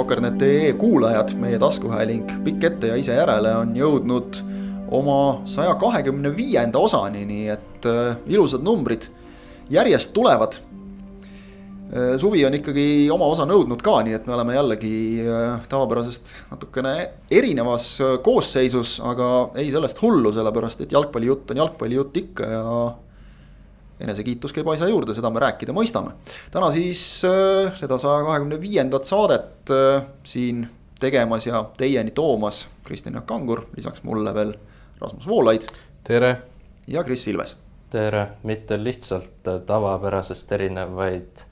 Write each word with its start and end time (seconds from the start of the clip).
Soker.net.ee 0.00 0.72
kuulajad, 0.80 1.34
meie 1.36 1.58
taskuhääling 1.60 2.30
Pikk 2.44 2.64
ette 2.64 2.88
ja 2.88 2.94
ise 2.96 3.12
järele 3.18 3.50
on 3.52 3.74
jõudnud 3.76 4.38
oma 4.96 5.42
saja 5.44 5.74
kahekümne 5.76 6.30
viienda 6.32 6.80
osani, 6.80 7.26
nii 7.28 7.50
et 7.52 7.88
äh, 7.90 8.14
ilusad 8.32 8.64
numbrid 8.64 9.10
järjest 9.68 10.14
tulevad 10.16 10.56
äh,. 10.56 12.16
suvi 12.16 12.46
on 12.48 12.56
ikkagi 12.56 12.86
oma 13.12 13.28
osa 13.28 13.44
nõudnud 13.44 13.84
ka, 13.84 13.98
nii 14.06 14.16
et 14.16 14.24
me 14.24 14.38
oleme 14.38 14.56
jällegi 14.56 14.94
äh, 15.26 15.68
tavapärasest 15.68 16.32
natukene 16.54 16.94
erinevas 17.28 17.92
koosseisus, 18.24 18.96
aga 19.04 19.50
ei 19.60 19.68
sellest 19.68 20.00
hullu, 20.00 20.32
sellepärast 20.32 20.80
et 20.86 20.96
jalgpallijutt 20.96 21.52
on 21.52 21.60
jalgpallijutt 21.60 22.16
ikka 22.24 22.48
ja 22.56 22.64
enesekiitus 24.00 24.54
käib 24.56 24.68
asja 24.72 24.88
juurde, 24.90 25.14
seda 25.16 25.30
me 25.32 25.42
rääkida 25.42 25.74
mõistame. 25.76 26.14
täna 26.52 26.70
siis 26.74 27.02
äh, 27.28 27.72
seda 27.78 27.98
saja 28.00 28.24
kahekümne 28.26 28.60
viiendat 28.60 29.08
saadet 29.08 29.72
äh, 29.74 30.04
siin 30.24 30.66
tegemas 31.00 31.46
ja 31.46 31.64
teieni 31.76 32.12
toomas 32.16 32.66
Kristjan 32.84 33.16
Jaak 33.16 33.26
Kangur, 33.26 33.64
lisaks 33.76 34.04
mulle 34.04 34.34
veel 34.34 34.54
Rasmus 35.00 35.28
Voolaid. 35.28 35.66
tere. 36.04 36.36
ja 36.86 37.04
Kris 37.04 37.26
Ilves. 37.28 37.56
tere, 37.90 38.26
mitte 38.42 38.78
lihtsalt 38.84 39.50
tavapärasest 39.66 40.52
erinev, 40.52 40.94
vaid, 40.96 41.44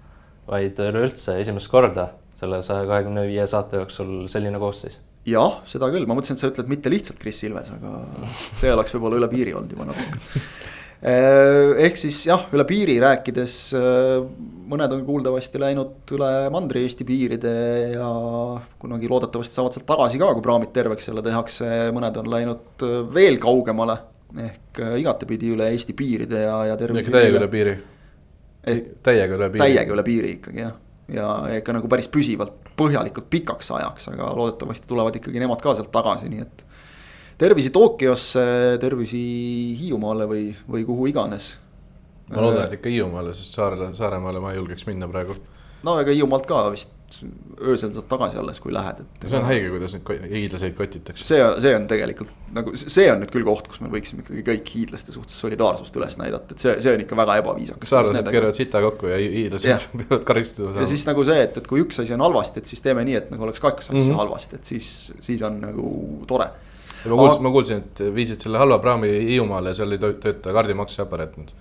vaid 0.49 0.81
üleüldse 0.89 1.39
esimest 1.41 1.71
korda 1.71 2.12
selle 2.39 2.62
saja 2.62 2.87
kahekümne 2.87 3.27
viie 3.27 3.47
saate 3.47 3.83
jooksul 3.83 4.27
selline 4.31 4.59
koosseis 4.59 5.01
jah, 5.29 5.61
seda 5.69 5.91
küll, 5.93 6.07
ma 6.09 6.15
mõtlesin, 6.17 6.39
et 6.39 6.41
sa 6.41 6.49
ütled 6.49 6.71
mitte 6.71 6.89
lihtsalt 6.93 7.19
Kris 7.21 7.43
Ilves, 7.45 7.69
aga 7.75 7.99
see 8.61 8.73
oleks 8.73 8.95
võib-olla 8.95 9.19
üle 9.21 9.29
piiri 9.33 9.57
olnud 9.59 9.75
juba 9.75 9.91
natuke 9.91 10.21
Äh, 10.21 10.78
ehk 10.99 11.99
siis 11.99 12.25
jah, 12.27 12.49
üle 12.55 12.65
piiri 12.67 12.97
rääkides, 13.03 13.55
äh, 13.79 14.17
mõned 14.71 14.95
on 14.97 15.05
kuuldavasti 15.07 15.61
läinud 15.63 16.11
üle 16.17 16.31
Mandri-Eesti 16.51 17.07
piiride 17.07 17.53
ja 17.93 18.09
kunagi 18.83 19.11
loodetavasti 19.11 19.61
saavad 19.61 19.77
sealt 19.77 19.87
tagasi 19.87 20.19
ka, 20.19 20.33
kui 20.35 20.43
praamid 20.43 20.73
terveks 20.75 21.07
jälle 21.11 21.23
tehakse, 21.23 21.69
mõned 21.95 22.19
on 22.19 22.33
läinud 22.35 22.87
äh, 22.87 22.99
veel 23.15 23.39
kaugemale. 23.43 23.99
ehk 24.29 24.83
igatepidi 24.99 25.55
üle 25.55 25.71
Eesti 25.73 25.95
piiride 25.97 26.43
ja, 26.43 26.59
ja 26.69 26.75
tervise. 26.77 27.11
täiega 27.15 27.39
üle 27.39 27.49
piiri. 27.49 27.79
täiega 29.03 29.39
üle 29.39 29.51
piiri. 29.55 29.62
täiega 29.62 29.95
üle 29.95 30.05
piiri 30.05 30.33
ikkagi 30.37 30.65
jah, 30.67 30.75
ja 31.09 31.29
ikka 31.61 31.73
nagu 31.79 31.89
päris 31.89 32.11
püsivalt, 32.12 32.59
põhjalikult 32.77 33.31
pikaks 33.31 33.71
ajaks, 33.79 34.11
aga 34.12 34.33
loodetavasti 34.37 34.91
tulevad 34.91 35.17
ikkagi 35.17 35.41
nemad 35.41 35.62
ka 35.62 35.79
sealt 35.79 35.95
tagasi, 35.95 36.29
nii 36.29 36.43
et 36.43 36.67
tervisi 37.39 37.70
Tokyosse, 37.75 38.44
tervisi 38.81 39.22
Hiiumaale 39.78 40.28
või, 40.31 40.44
või 40.70 40.84
kuhu 40.89 41.08
iganes. 41.12 41.56
ma 42.33 42.44
loodan, 42.44 42.67
et 42.67 42.78
ikka 42.78 42.92
Hiiumaale, 42.92 43.34
sest 43.36 43.56
Saarele, 43.56 43.92
Saaremaale 43.97 44.42
ma 44.42 44.53
ei 44.53 44.61
julgeks 44.61 44.86
minna 44.91 45.08
praegu. 45.11 45.38
no 45.87 45.98
ega 46.03 46.15
Hiiumaalt 46.15 46.48
ka 46.48 46.66
vist 46.75 46.94
öösel 47.65 47.93
saad 47.94 48.04
tagasi 48.10 48.37
alles, 48.37 48.59
kui 48.60 48.72
lähed, 48.75 49.00
et. 49.00 49.25
see 49.31 49.38
on 49.38 49.47
haige, 49.48 49.71
kuidas 49.72 49.94
neid 49.97 50.27
hiidlaseid 50.28 50.75
kotitakse. 50.77 51.25
see, 51.25 51.41
see 51.65 51.72
on 51.77 51.87
tegelikult 51.88 52.53
nagu, 52.54 52.75
see 52.77 53.06
on 53.10 53.22
nüüd 53.22 53.32
küll 53.32 53.47
koht, 53.47 53.71
kus 53.71 53.81
me 53.81 53.88
võiksime 53.93 54.22
ikkagi 54.25 54.44
kõik 54.44 54.72
hiidlaste 54.75 55.15
suhtes 55.15 55.38
solidaarsust 55.41 55.97
üles 55.97 56.19
näidata, 56.21 56.53
et 56.53 56.65
see, 56.66 56.77
see 56.84 56.93
on 56.98 57.04
ikka 57.06 57.16
väga 57.19 57.38
ebaviisakas. 57.41 57.94
saarlased 57.94 58.28
keeravad 58.28 58.59
sita 58.59 58.84
kokku 58.84 59.09
ja 59.09 59.19
hiidlased 59.22 59.88
peavad 60.03 60.28
karistama 60.28 60.75
saama. 60.75 60.84
ja 60.84 60.93
siis 60.93 61.09
nagu 61.09 61.25
see, 61.31 61.41
et, 61.48 61.59
et 61.62 61.72
kui 61.72 61.82
üks 61.87 62.04
asi 62.04 62.16
on 62.19 62.27
halvasti, 62.28 62.62
et 62.62 62.75
siis 62.75 62.84
teeme 62.84 63.06
nii, 63.09 63.19
et 63.22 63.32
nagu 63.32 63.48
oleks 63.48 63.65
kaks 63.65 63.88
asja 63.88 63.98
mm 63.98 64.04
-hmm. 64.04 64.22
halvasti, 64.22 64.60
et 64.60 64.75
siis, 64.75 64.94
siis 65.25 65.43
on 65.48 65.60
nagu 65.65 65.93
tore 66.28 66.53
ma 67.04 67.16
kuulsin, 67.16 67.42
ma 67.42 67.53
kuulsin, 67.54 67.82
et 67.84 68.03
viisid 68.14 68.42
selle 68.42 68.59
halva 68.59 68.78
praami 68.82 69.10
Hiiumaale 69.31 69.75
ja 69.75 69.81
seal 69.81 69.92
ei 69.97 70.00
tööta 70.03 70.54
kaardimakseaparaat 70.56 71.38
nüüd 71.41 71.54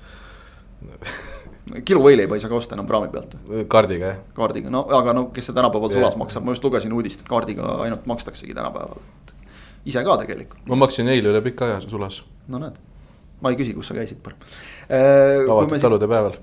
kilo 1.88 2.02
võileiba 2.04 2.38
ei 2.38 2.44
saa 2.44 2.52
ka 2.52 2.58
osta 2.58 2.76
enam 2.78 2.88
praami 2.88 3.10
pealt. 3.12 3.36
kaardiga 3.72 4.12
jah. 4.12 4.20
kaardiga, 4.38 4.72
no 4.74 4.86
aga 4.98 5.14
no 5.16 5.28
kes 5.36 5.50
see 5.50 5.58
tänapäeval 5.58 5.94
sulas 5.94 6.18
maksab, 6.20 6.46
ma 6.46 6.56
just 6.56 6.66
lugesin 6.66 6.94
uudist, 6.96 7.24
et 7.24 7.30
kaardiga 7.30 7.78
ainult 7.84 8.06
makstaksegi 8.10 8.56
tänapäeval. 8.58 9.02
ise 9.86 10.04
ka 10.04 10.18
tegelikult. 10.24 10.66
ma 10.70 10.80
maksin 10.86 11.10
eile 11.14 11.34
üle 11.34 11.42
pika 11.50 11.68
aja 11.68 11.82
sulas. 11.84 12.22
no 12.48 12.62
näed, 12.64 12.78
ma 13.42 13.54
ei 13.54 13.60
küsi, 13.60 13.76
kus 13.78 13.92
sa 13.92 13.98
käisid 13.98 14.22
parem 14.24 14.40
äh,. 14.88 15.44
avatud 15.44 15.82
talude 15.82 16.08
päeval. 16.08 16.38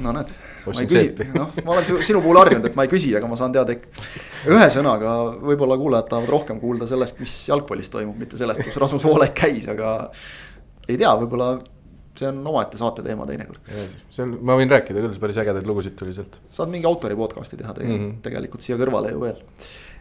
no 0.00 0.16
näed 0.18 0.34
ma 0.66 0.84
ei 0.84 0.88
küsi, 0.90 1.28
noh, 1.34 1.52
ma 1.64 1.74
olen 1.74 2.04
sinu 2.06 2.22
puhul 2.22 2.40
harjunud, 2.42 2.68
et 2.70 2.78
ma 2.78 2.86
ei 2.86 2.92
küsi, 2.92 3.12
aga 3.18 3.28
ma 3.30 3.38
saan 3.38 3.54
teada 3.54 3.74
ikka. 3.76 4.06
ühesõnaga, 4.52 5.16
võib-olla 5.42 5.78
kuulajad 5.80 6.10
tahavad 6.12 6.32
rohkem 6.32 6.62
kuulda 6.62 6.88
sellest, 6.90 7.20
mis 7.22 7.34
jalgpallis 7.50 7.92
toimub, 7.92 8.18
mitte 8.20 8.40
sellest, 8.40 8.64
kus 8.66 8.80
Rasmus 8.82 9.06
Voolaid 9.08 9.36
käis, 9.36 9.68
aga. 9.72 9.94
ei 10.88 10.96
tea, 10.96 11.12
võib-olla 11.22 11.54
see 12.18 12.28
on 12.28 12.42
omaette 12.46 12.76
saate 12.80 13.04
teema 13.04 13.26
teinekord. 13.28 13.70
see 14.12 14.24
on, 14.24 14.34
ma 14.44 14.56
võin 14.58 14.70
rääkida 14.72 15.00
küll, 15.00 15.20
päris 15.22 15.38
ägedaid 15.40 15.68
lugusid 15.68 15.96
tuli 15.98 16.12
sealt. 16.16 16.38
saad 16.52 16.72
mingi 16.72 16.88
autori 16.88 17.16
podcast'i 17.16 17.56
teha 17.60 17.72
tegelikult 17.76 18.00
mm, 18.00 18.10
-hmm. 18.10 18.22
tegelikult 18.26 18.66
siia 18.66 18.76
kõrvale 18.80 19.14
ju 19.14 19.22
veel 19.22 19.40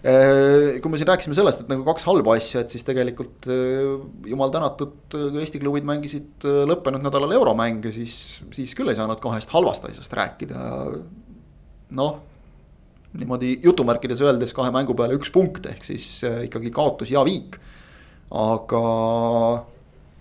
kui 0.02 0.90
me 0.90 0.98
siin 0.98 1.10
rääkisime 1.12 1.36
sellest, 1.38 1.62
et 1.62 1.68
nagu 1.70 1.84
kaks 1.86 2.08
halba 2.10 2.34
asja, 2.34 2.64
et 2.64 2.74
siis 2.74 2.82
tegelikult 2.88 3.46
äh, 3.46 3.92
jumal 4.32 4.50
tänatud, 4.54 4.96
kui 5.14 5.42
Eesti 5.44 5.60
klubid 5.62 5.86
mängisid 5.86 6.46
äh, 6.50 6.64
lõppenud 6.70 7.04
nädalal 7.06 7.36
euromänge, 7.38 7.92
siis, 7.94 8.16
siis 8.56 8.74
küll 8.78 8.90
ei 8.90 8.98
saanud 8.98 9.22
kahest 9.22 9.54
halvast 9.54 9.86
asjast 9.86 10.16
rääkida. 10.18 10.64
noh, 11.98 12.16
niimoodi 13.14 13.60
jutumärkides 13.62 14.24
öeldes 14.26 14.56
kahe 14.58 14.72
mängu 14.74 14.96
peale 14.98 15.20
üks 15.20 15.30
punkt, 15.34 15.68
ehk 15.70 15.86
siis 15.86 16.24
ikkagi 16.48 16.72
kaotus 16.74 17.12
ja 17.12 17.22
viik. 17.28 17.60
aga 18.32 18.82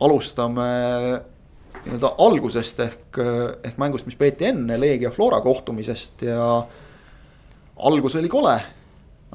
alustame 0.00 0.66
nii-öelda 1.86 2.10
algusest 2.20 2.80
ehk, 2.84 3.20
ehk 3.64 3.80
mängust, 3.80 4.04
mis 4.04 4.18
peeti 4.18 4.50
enne 4.50 4.76
Leegia 4.80 5.12
Flora 5.14 5.41
kohtumisest 5.41 6.26
ja 6.26 6.50
algus 7.80 8.18
oli 8.20 8.28
kole 8.28 8.58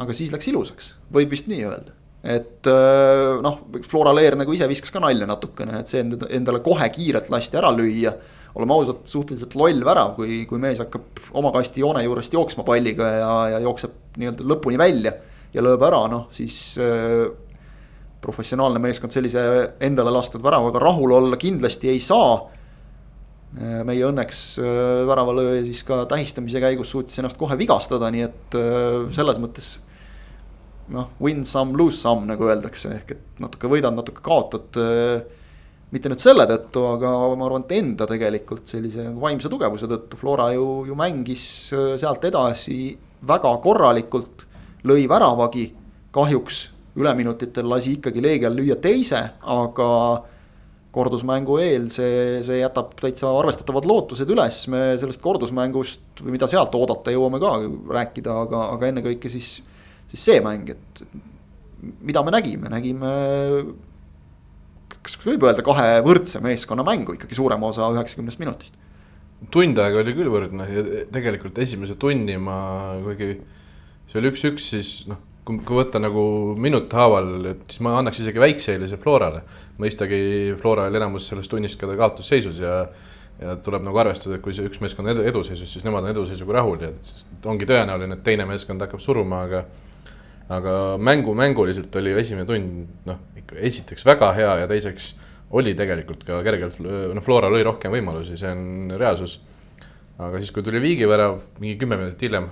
aga 0.02 0.16
siis 0.16 0.34
läks 0.34 0.50
ilusaks, 0.52 0.90
võib 1.14 1.32
vist 1.32 1.48
nii 1.52 1.62
öelda. 1.68 1.94
et 2.26 2.68
äh, 2.68 3.36
noh, 3.46 3.60
Flora 3.86 4.16
Leer 4.16 4.34
nagu 4.40 4.54
ise 4.56 4.66
viskas 4.68 4.92
ka 4.92 5.02
nalja 5.04 5.28
natukene, 5.30 5.84
et 5.84 5.92
see 5.92 6.02
endale 6.02 6.64
kohe 6.66 6.88
kiirelt 6.90 7.30
lasti 7.30 7.60
ära 7.60 7.70
lüüa. 7.76 8.16
oleme 8.56 8.74
ausad, 8.74 9.04
suhteliselt 9.06 9.56
loll 9.60 9.84
värav, 9.86 10.16
kui, 10.16 10.44
kui 10.50 10.60
mees 10.60 10.80
hakkab 10.80 11.22
oma 11.36 11.52
kasti 11.52 11.84
joone 11.84 12.04
juurest 12.06 12.34
jooksma 12.34 12.64
palliga 12.64 13.10
ja, 13.20 13.32
ja 13.54 13.60
jookseb 13.68 14.18
nii-öelda 14.18 14.48
lõpuni 14.48 14.80
välja 14.80 15.14
ja 15.54 15.64
lööb 15.64 15.84
ära, 15.86 16.06
noh 16.12 16.28
siis 16.36 16.78
äh, 16.82 17.28
professionaalne 18.24 18.82
meeskond 18.82 19.14
sellise 19.14 19.46
endale 19.84 20.12
lastud 20.16 20.44
väravaga 20.44 20.82
rahul 20.82 21.14
olla 21.20 21.38
kindlasti 21.38 21.92
ei 21.94 22.02
saa 22.02 22.40
äh, 22.42 23.84
meie 23.86 24.08
õnneks 24.08 24.46
väravalööja 25.08 25.62
siis 25.68 25.86
ka 25.86 26.04
tähistamise 26.10 26.64
käigus 26.64 26.96
suutis 26.96 27.22
ennast 27.22 27.38
kohe 27.38 27.60
vigastada, 27.60 28.10
nii 28.10 28.26
et 28.32 28.64
selles 29.14 29.44
mõttes 29.44 29.76
noh, 30.94 31.10
win 31.22 31.44
some, 31.46 31.76
lose 31.78 31.98
some 32.02 32.28
nagu 32.30 32.50
öeldakse, 32.50 32.92
ehk 33.00 33.16
et 33.16 33.42
natuke 33.44 33.70
võidad, 33.72 33.96
natuke 33.96 34.24
kaotad. 34.26 34.78
mitte 35.96 36.10
nüüd 36.12 36.20
selle 36.20 36.44
tõttu, 36.50 36.82
aga 36.96 37.10
ma 37.38 37.46
arvan, 37.46 37.64
et 37.64 37.76
enda 37.78 38.08
tegelikult 38.10 38.68
sellise 38.68 39.08
vaimse 39.22 39.50
tugevuse 39.50 39.88
tõttu 39.88 40.18
Flora 40.20 40.50
ju, 40.52 40.84
ju 40.90 40.96
mängis 40.98 41.46
sealt 41.72 42.26
edasi 42.26 42.98
väga 43.26 43.58
korralikult. 43.64 44.46
lõi 44.86 45.08
väravagi, 45.10 45.72
kahjuks 46.14 46.70
üleminutitel 46.96 47.68
lasi 47.68 47.98
ikkagi 47.98 48.22
Leegial 48.24 48.54
lüüa 48.56 48.78
teise, 48.82 49.22
aga 49.42 49.90
kordusmängu 50.96 51.58
eel 51.60 51.90
see, 51.92 52.42
see 52.46 52.62
jätab 52.62 52.94
täitsa 53.02 53.28
arvestatavad 53.36 53.88
lootused 53.90 54.30
üles, 54.32 54.62
me 54.72 54.94
sellest 55.00 55.22
kordusmängust 55.24 56.22
või 56.24 56.38
mida 56.38 56.48
sealt 56.48 56.76
oodata 56.78 57.12
jõuame 57.12 57.42
ka 57.44 57.56
rääkida, 57.98 58.36
aga, 58.46 58.62
aga 58.78 58.92
ennekõike 58.92 59.32
siis 59.32 59.58
siis 60.16 60.30
see 60.32 60.44
mäng, 60.44 60.72
et 60.72 61.04
mida 62.06 62.24
me 62.24 62.34
nägime, 62.34 62.72
nägime. 62.72 63.12
kas 65.06 65.20
võib 65.22 65.44
öelda 65.46 65.62
kahe 65.66 66.00
võrdse 66.06 66.42
meeskonna 66.42 66.86
mängu 66.86 67.14
ikkagi 67.14 67.38
suurema 67.38 67.68
osa 67.70 67.92
üheksakümnest 67.94 68.42
minutist? 68.42 68.82
tund 69.52 69.78
aega 69.78 70.00
oli 70.02 70.16
küll 70.18 70.32
võrdne 70.32 70.66
ja 70.72 70.84
tegelikult 71.14 71.60
esimese 71.62 71.98
tunni 72.02 72.38
ma 72.42 72.56
kuigi 73.04 73.36
see 74.10 74.22
oli 74.22 74.32
üks-üks, 74.32 74.70
siis 74.72 74.90
noh, 75.10 75.20
kui, 75.46 75.60
kui 75.68 75.78
võtta 75.78 76.00
nagu 76.02 76.24
minut 76.58 76.94
haaval, 76.96 77.52
et 77.52 77.68
siis 77.70 77.84
ma 77.86 77.98
annaks 78.00 78.24
isegi 78.24 78.42
väikse 78.42 78.74
eelise 78.74 78.98
Florale. 79.02 79.44
mõistagi 79.82 80.56
Flora 80.62 80.88
oli 80.90 81.02
enamus 81.02 81.28
sellest 81.30 81.52
tunnist 81.52 81.78
ka 81.82 81.92
kaotusseisus 81.92 82.64
ja 82.64 82.86
ja 83.36 83.58
tuleb 83.60 83.84
nagu 83.84 84.00
arvestada, 84.00 84.38
et 84.38 84.44
kui 84.44 84.54
see 84.56 84.64
üks 84.64 84.80
meeskond 84.80 85.10
on 85.10 85.12
edu, 85.12 85.26
eduseisus, 85.28 85.68
siis 85.68 85.84
nemad 85.84 86.06
on 86.06 86.14
eduseisuga 86.14 86.56
rahul 86.56 86.86
ja 86.86 86.92
ongi 87.52 87.68
tõenäoline, 87.68 88.16
et 88.16 88.24
teine 88.24 88.46
meeskond 88.48 88.80
hakkab 88.80 89.02
suruma, 89.04 89.42
aga 89.44 89.66
aga 90.54 90.74
mängu, 91.02 91.34
mänguliselt 91.38 91.96
oli 91.98 92.14
esimene 92.20 92.46
tund 92.46 93.08
noh, 93.10 93.22
esiteks 93.56 94.06
väga 94.06 94.32
hea 94.38 94.52
ja 94.62 94.68
teiseks 94.70 95.14
oli 95.56 95.76
tegelikult 95.78 96.26
ka 96.28 96.42
kergelt, 96.46 96.80
noh, 96.82 97.24
Flora 97.26 97.50
lõi 97.54 97.64
rohkem 97.66 97.94
võimalusi, 97.94 98.38
see 98.40 98.52
on 98.52 98.96
reaalsus. 98.98 99.40
aga 100.16 100.40
siis, 100.40 100.52
kui 100.56 100.64
tuli 100.64 100.80
viigivärav 100.80 101.40
mingi 101.60 101.76
kümme 101.80 101.98
minutit 102.00 102.22
hiljem, 102.24 102.50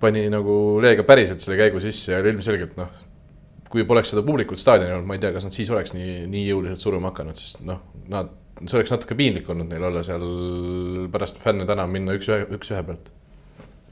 pani 0.00 0.26
nagu 0.28 0.78
Leega 0.82 1.04
päriselt 1.08 1.40
selle 1.40 1.56
käigu 1.56 1.80
sisse 1.80 2.12
ja 2.12 2.18
oli 2.20 2.34
ilmselgelt 2.34 2.76
noh, 2.76 2.90
kui 3.70 3.86
poleks 3.88 4.12
seda 4.12 4.24
publikut 4.26 4.60
staadionil 4.60 4.98
olnud, 4.98 5.08
ma 5.08 5.16
ei 5.16 5.22
tea, 5.22 5.32
kas 5.34 5.46
nad 5.46 5.54
siis 5.56 5.70
oleks 5.72 5.94
nii, 5.96 6.26
nii 6.30 6.44
jõuliselt 6.50 6.82
suruma 6.82 7.12
hakanud, 7.12 7.38
sest 7.40 7.62
noh, 7.66 7.80
nad, 8.12 8.32
see 8.64 8.78
oleks 8.78 8.92
natuke 8.94 9.16
piinlik 9.18 9.48
olnud 9.52 9.70
neil 9.70 9.86
olla 9.88 10.02
seal 10.06 10.26
pärast 11.14 11.40
fänne 11.42 11.66
täna 11.68 11.86
minna 11.90 12.16
üks-ühe, 12.18 12.46
üks-ühe 12.58 12.82
pealt. 12.86 13.12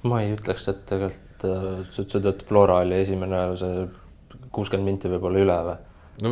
ma 0.04 0.20
ei 0.22 0.34
ütleks, 0.36 0.68
et 0.68 0.84
tegelikult 0.90 1.33
et 1.44 1.50
äh, 1.50 1.82
sa 1.90 2.04
ütlesid, 2.04 2.30
et 2.30 2.46
Flora 2.48 2.80
oli 2.84 3.00
esimene 3.02 3.42
see 3.60 3.84
kuuskümmend 4.54 4.94
minti 4.94 5.10
võib-olla 5.12 5.44
üle 5.44 5.58
või? 5.68 5.82
no 6.22 6.30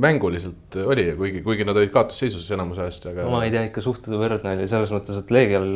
mänguliselt 0.00 0.76
oli, 0.88 1.04
kuigi, 1.18 1.42
kuigi 1.44 1.66
nad 1.68 1.76
olid 1.76 1.90
kaotusseisus 1.92 2.46
enamus 2.54 2.80
ajast, 2.80 3.10
aga. 3.10 3.26
ma 3.28 3.42
ei 3.44 3.52
tea, 3.52 3.66
ikka 3.68 3.84
suht 3.84 4.08
võrdne 4.08 4.54
oli 4.56 4.68
selles 4.70 4.92
mõttes, 4.94 5.18
et 5.20 5.32
Leegial 5.34 5.68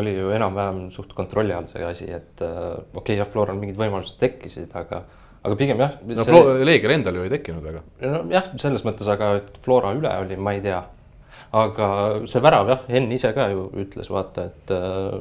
oli 0.00 0.14
ju 0.16 0.32
enam-vähem 0.34 0.82
suht 0.94 1.14
kontrolli 1.14 1.54
all 1.54 1.68
see 1.70 1.84
asi, 1.86 2.08
et 2.10 2.42
äh, 2.42 2.72
okei 2.74 2.98
okay,, 3.02 3.18
jah, 3.20 3.30
Floral 3.30 3.60
mingid 3.60 3.78
võimalused 3.78 4.18
tekkisid, 4.22 4.74
aga, 4.78 5.04
aga 5.38 5.58
pigem 5.60 5.82
jah. 5.82 6.00
no 6.02 6.26
see... 6.26 6.56
Leegial 6.66 6.96
endal 6.96 7.20
ju 7.20 7.28
ei 7.28 7.34
tekkinud 7.36 7.68
väga. 7.68 7.84
nojah, 8.02 8.50
selles 8.62 8.86
mõttes, 8.86 9.10
aga 9.14 9.36
et 9.38 9.60
Flora 9.62 9.94
üle 9.94 10.16
oli, 10.24 10.40
ma 10.40 10.56
ei 10.58 10.64
tea. 10.66 10.82
aga 11.62 11.92
see 12.30 12.42
värav 12.42 12.74
jah, 12.74 12.82
Henn 12.90 13.14
ise 13.14 13.30
ka 13.36 13.52
ju 13.54 13.68
ütles, 13.84 14.10
vaata, 14.10 14.50
et 14.50 14.74
äh, 14.74 15.20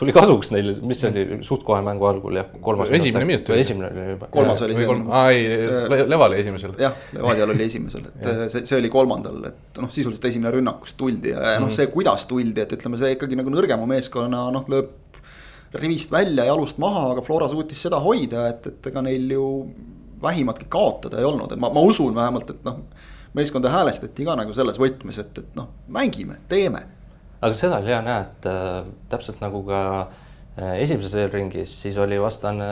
tuli 0.00 0.14
kasuks 0.16 0.48
neile, 0.54 0.72
mis 0.86 1.00
see 1.02 1.10
oli 1.10 1.40
suht 1.44 1.64
kohe 1.66 1.80
mängu 1.84 2.06
algul 2.08 2.38
jah, 2.38 2.48
kolmas. 2.64 2.92
esimene 2.96 3.26
minut. 3.28 3.50
esimene 3.52 3.90
oli 3.90 4.06
juba. 4.14 4.28
kolmas 4.32 4.62
oli 4.64 4.78
see. 4.78 4.96
aa 5.18 5.24
ei, 5.34 6.06
Levali 6.08 6.40
esimesel. 6.40 6.72
jah, 6.80 6.96
Levadial 7.16 7.52
oli 7.54 7.66
esimesel, 7.66 8.06
et 8.14 8.30
see, 8.52 8.64
see 8.64 8.78
oli 8.78 8.90
kolmandal, 8.92 9.42
et 9.50 9.80
noh, 9.82 9.92
sisuliselt 9.92 10.24
esimene 10.30 10.54
rünnak, 10.56 10.80
kus 10.86 10.96
tuldi 11.00 11.34
ja, 11.34 11.54
ja 11.54 11.58
noh, 11.60 11.68
mhm. 11.68 11.76
see, 11.76 11.90
kuidas 11.92 12.24
tuldi, 12.30 12.64
et 12.64 12.72
ütleme, 12.78 13.00
see 13.00 13.12
ikkagi 13.16 13.38
nagu 13.38 13.52
nõrgema 13.52 13.88
meeskonna 13.90 14.46
noh, 14.54 14.68
lööb 14.72 14.96
rivist 15.80 16.12
välja, 16.12 16.46
jalust 16.48 16.80
maha, 16.82 17.10
aga 17.14 17.24
Flora 17.26 17.48
suutis 17.50 17.82
seda 17.84 18.00
hoida, 18.02 18.48
et, 18.50 18.70
et 18.72 18.88
ega 18.90 19.02
neil 19.06 19.28
ju 19.36 19.48
vähimatki 20.22 20.66
kaotada 20.72 21.20
ei 21.20 21.28
olnud, 21.28 21.52
et 21.54 21.60
ma, 21.60 21.70
ma 21.72 21.84
usun 21.86 22.16
vähemalt, 22.16 22.54
et 22.56 22.64
noh. 22.66 22.80
meeskonda 23.36 23.70
häälestati 23.70 24.24
ka 24.26 24.34
nagu 24.40 24.56
selles 24.56 24.80
võtmes, 24.80 25.20
et, 25.22 25.44
et 25.44 25.52
noh, 25.58 25.68
mängime, 25.92 26.40
teeme 26.50 26.82
aga 27.40 27.56
seda 27.56 27.80
oli 27.80 27.92
hea 27.92 28.02
näha, 28.04 28.26
et 28.26 28.48
äh, 28.48 28.90
täpselt 29.12 29.40
nagu 29.40 29.62
ka 29.68 29.80
äh, 30.00 30.76
esimeses 30.82 31.16
eelringis, 31.22 31.72
siis 31.82 31.96
oli 32.00 32.20
vastane 32.20 32.68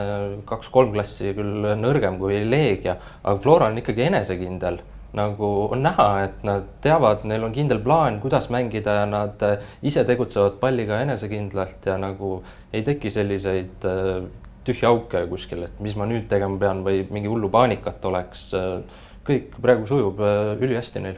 kaks-kolm 0.49 0.93
klassi 0.97 1.33
küll 1.37 1.73
nõrgem 1.81 2.19
kui 2.21 2.43
Leegia, 2.45 2.99
aga 3.23 3.37
Flora 3.43 3.73
on 3.73 3.81
ikkagi 3.81 4.09
enesekindel 4.11 4.81
nagu 5.17 5.47
on 5.73 5.81
näha, 5.87 6.09
et 6.27 6.43
nad 6.45 6.67
teavad, 6.85 7.23
neil 7.27 7.47
on 7.47 7.55
kindel 7.55 7.81
plaan, 7.81 8.19
kuidas 8.21 8.51
mängida 8.53 8.99
ja 9.01 9.07
nad 9.09 9.41
äh, 9.47 9.65
ise 9.83 10.05
tegutsevad 10.09 10.59
palliga 10.61 11.01
enesekindlalt 11.05 11.89
ja 11.89 11.97
nagu 12.01 12.43
ei 12.73 12.85
teki 12.85 13.11
selliseid 13.15 13.89
tühje 14.69 14.85
auke 14.85 15.23
kuskil, 15.31 15.65
et 15.65 15.81
mis 15.81 15.97
ma 15.97 16.05
nüüd 16.05 16.29
tegema 16.29 16.61
pean 16.61 16.85
või 16.85 17.07
mingi 17.09 17.31
hullu 17.33 17.49
paanikat 17.49 18.05
oleks. 18.05 18.51
kõik 19.29 19.57
praegu 19.61 19.89
sujub 19.89 20.21
ülihästi 20.61 21.01
neil 21.05 21.17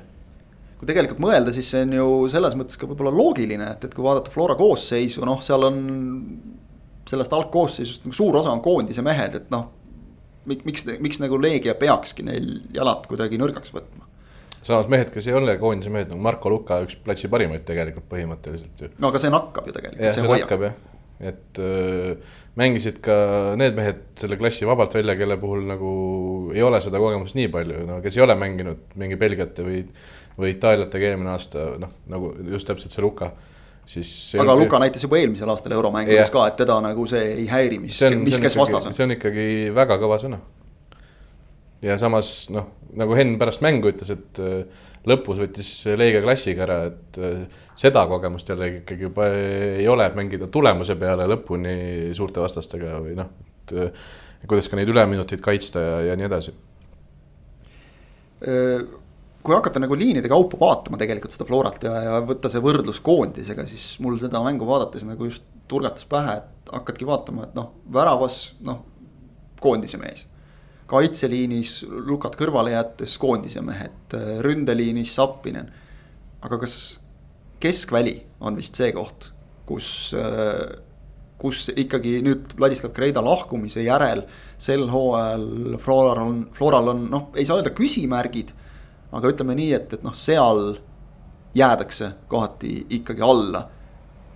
kui 0.80 0.88
tegelikult 0.88 1.20
mõelda, 1.20 1.52
siis 1.52 1.68
see 1.68 1.84
on 1.84 1.92
ju 1.92 2.06
selles 2.32 2.56
mõttes 2.56 2.80
ka 2.80 2.88
võib-olla 2.88 3.12
loogiline, 3.12 3.66
et, 3.74 3.84
et 3.84 3.92
kui 3.96 4.04
vaadata 4.06 4.32
Flora 4.32 4.56
koosseisu, 4.56 5.26
noh, 5.28 5.42
seal 5.44 5.68
on. 5.68 5.82
sellest 7.10 7.32
algkoosseisust 7.34 8.04
nagu 8.06 8.14
suur 8.14 8.36
osa 8.38 8.52
on 8.54 8.62
koondise 8.64 9.02
mehed, 9.04 9.34
et 9.36 9.50
noh. 9.52 9.66
miks, 10.48 10.86
miks 11.02 11.20
nagu 11.20 11.36
Leegia 11.40 11.74
peakski 11.76 12.24
neil 12.24 12.62
jalad 12.72 13.04
kuidagi 13.10 13.38
nõrgaks 13.40 13.74
võtma? 13.76 14.06
samas 14.62 14.88
mehed, 14.92 15.10
kes 15.12 15.28
ei 15.28 15.36
ole 15.36 15.56
koondise 15.60 15.92
mehed, 15.92 16.10
nagu 16.12 16.20
Marko 16.24 16.52
Luka, 16.52 16.80
üks 16.84 16.96
platsi 17.04 17.28
parimaid 17.32 17.64
tegelikult 17.68 18.08
põhimõtteliselt 18.08 18.84
ju. 18.84 18.90
no 19.00 19.12
aga 19.12 19.20
see 19.20 19.32
nakkab 19.32 19.68
ju 19.68 19.76
tegelikult. 19.76 20.04
jah, 20.04 20.16
see, 20.16 20.24
see 20.24 20.32
nakkab 20.32 20.64
jah, 20.66 20.78
et 21.32 21.60
äh, 21.60 22.36
mängisid 22.60 23.00
ka 23.04 23.16
need 23.60 23.76
mehed 23.76 24.02
selle 24.20 24.38
klassi 24.40 24.68
vabalt 24.68 24.96
välja, 24.96 25.16
kelle 25.20 25.36
puhul 25.40 25.64
nagu 25.68 25.90
ei 26.54 26.64
ole 26.64 26.80
seda 26.84 27.00
kogemust 27.02 27.36
nii 27.36 27.52
palju, 27.52 27.84
no 27.88 28.00
kes 28.04 28.16
ei 28.16 28.24
ole 28.24 28.36
mänginud 28.40 28.96
mingi 29.00 29.20
Belgiate 29.20 29.66
või 29.66 29.82
või 30.38 30.54
Itaaliatega 30.54 31.12
eelmine 31.12 31.32
aasta 31.34 31.72
noh, 31.80 31.94
nagu 32.10 32.34
just 32.52 32.68
täpselt 32.68 32.94
see 32.94 33.04
Luka 33.04 33.30
siis. 33.90 34.12
aga 34.40 34.54
Luka 34.56 34.80
näitas 34.82 35.02
juba 35.04 35.18
eelmisel 35.20 35.50
aastal 35.50 35.74
euromängudes 35.76 36.22
yeah. 36.26 36.32
ka, 36.34 36.46
et 36.50 36.58
teda 36.60 36.78
nagu 36.84 37.06
see 37.10 37.22
ei 37.34 37.48
häiri, 37.50 37.80
mis, 37.82 37.98
mis 38.22 38.40
kes 38.42 38.58
vastas 38.58 38.88
on. 38.88 38.96
see 38.96 39.06
on 39.06 39.16
ikkagi 39.16 39.48
väga 39.76 39.98
kõva 40.02 40.20
sõna. 40.22 40.40
ja 41.84 41.98
samas 42.00 42.30
noh, 42.54 42.70
nagu 43.00 43.16
Henn 43.18 43.38
pärast 43.40 43.64
mängu 43.64 43.92
ütles, 43.92 44.12
et 44.14 44.40
äh, 44.42 44.86
lõpus 45.10 45.40
võttis 45.40 45.72
Leegia 45.96 46.22
klassiga 46.24 46.66
ära, 46.66 46.80
et 46.90 47.20
äh, 47.20 47.44
seda 47.78 48.06
kogemust 48.10 48.50
jällegi 48.52 48.82
ikkagi 48.82 49.08
juba 49.08 49.28
ei 49.34 49.88
ole, 49.88 50.06
et 50.06 50.18
mängida 50.18 50.50
tulemuse 50.52 50.96
peale 51.00 51.28
lõpuni 51.30 51.76
suurte 52.16 52.42
vastastega 52.44 52.98
või 53.04 53.16
noh, 53.18 53.30
et 53.62 53.76
äh, 53.86 54.10
kuidas 54.48 54.70
ka 54.70 54.78
neid 54.78 54.88
üleminuteid 54.92 55.42
kaitsta 55.44 55.84
ja, 55.84 56.02
ja 56.10 56.18
nii 56.18 56.28
edasi 56.30 56.56
kui 59.42 59.56
hakata 59.56 59.80
nagu 59.80 59.96
liinide 59.96 60.28
kaupa 60.28 60.58
vaatama 60.60 60.98
tegelikult 61.00 61.32
seda 61.34 61.46
Florat 61.48 61.84
ja, 61.84 61.94
ja 62.04 62.18
võtta 62.26 62.50
see 62.52 62.60
võrdlus 62.64 63.00
koondisega, 63.04 63.64
siis 63.68 63.94
mul 64.04 64.18
seda 64.20 64.42
mängu 64.44 64.68
vaadates 64.68 65.06
nagu 65.08 65.28
just 65.28 65.46
turgatas 65.70 66.04
pähe, 66.10 66.40
et 66.42 66.72
hakkadki 66.74 67.06
vaatama, 67.08 67.46
et 67.46 67.56
noh, 67.56 67.70
väravas 67.92 68.40
noh, 68.66 68.82
koondise 69.62 70.00
mees. 70.00 70.26
kaitseliinis 70.90 71.84
lukad 71.86 72.34
kõrvale 72.34 72.72
jättes 72.72 73.14
koondise 73.22 73.62
mehed, 73.62 74.16
ründeliinis 74.42 75.14
Sappinen. 75.14 75.70
aga 76.42 76.58
kas 76.58 76.74
keskväli 77.60 78.16
on 78.40 78.56
vist 78.56 78.74
see 78.74 78.90
koht, 78.92 79.30
kus, 79.68 80.14
kus 81.38 81.68
ikkagi 81.76 82.18
nüüd 82.26 82.56
Vladislav 82.58 82.92
Kreida 82.96 83.22
lahkumise 83.22 83.84
järel 83.84 84.24
sel 84.58 84.88
hooajal 84.90 85.78
Floral 85.78 86.24
on, 86.24 86.40
Floral 86.56 86.88
on 86.94 87.06
noh, 87.12 87.28
ei 87.36 87.46
saa 87.46 87.60
öelda 87.60 87.70
küsimärgid 87.76 88.50
aga 89.12 89.32
ütleme 89.32 89.56
nii, 89.58 89.72
et, 89.76 89.94
et 89.96 90.02
noh, 90.06 90.14
seal 90.16 90.78
jäädakse 91.54 92.12
kohati 92.30 92.86
ikkagi 93.00 93.22
alla. 93.22 93.66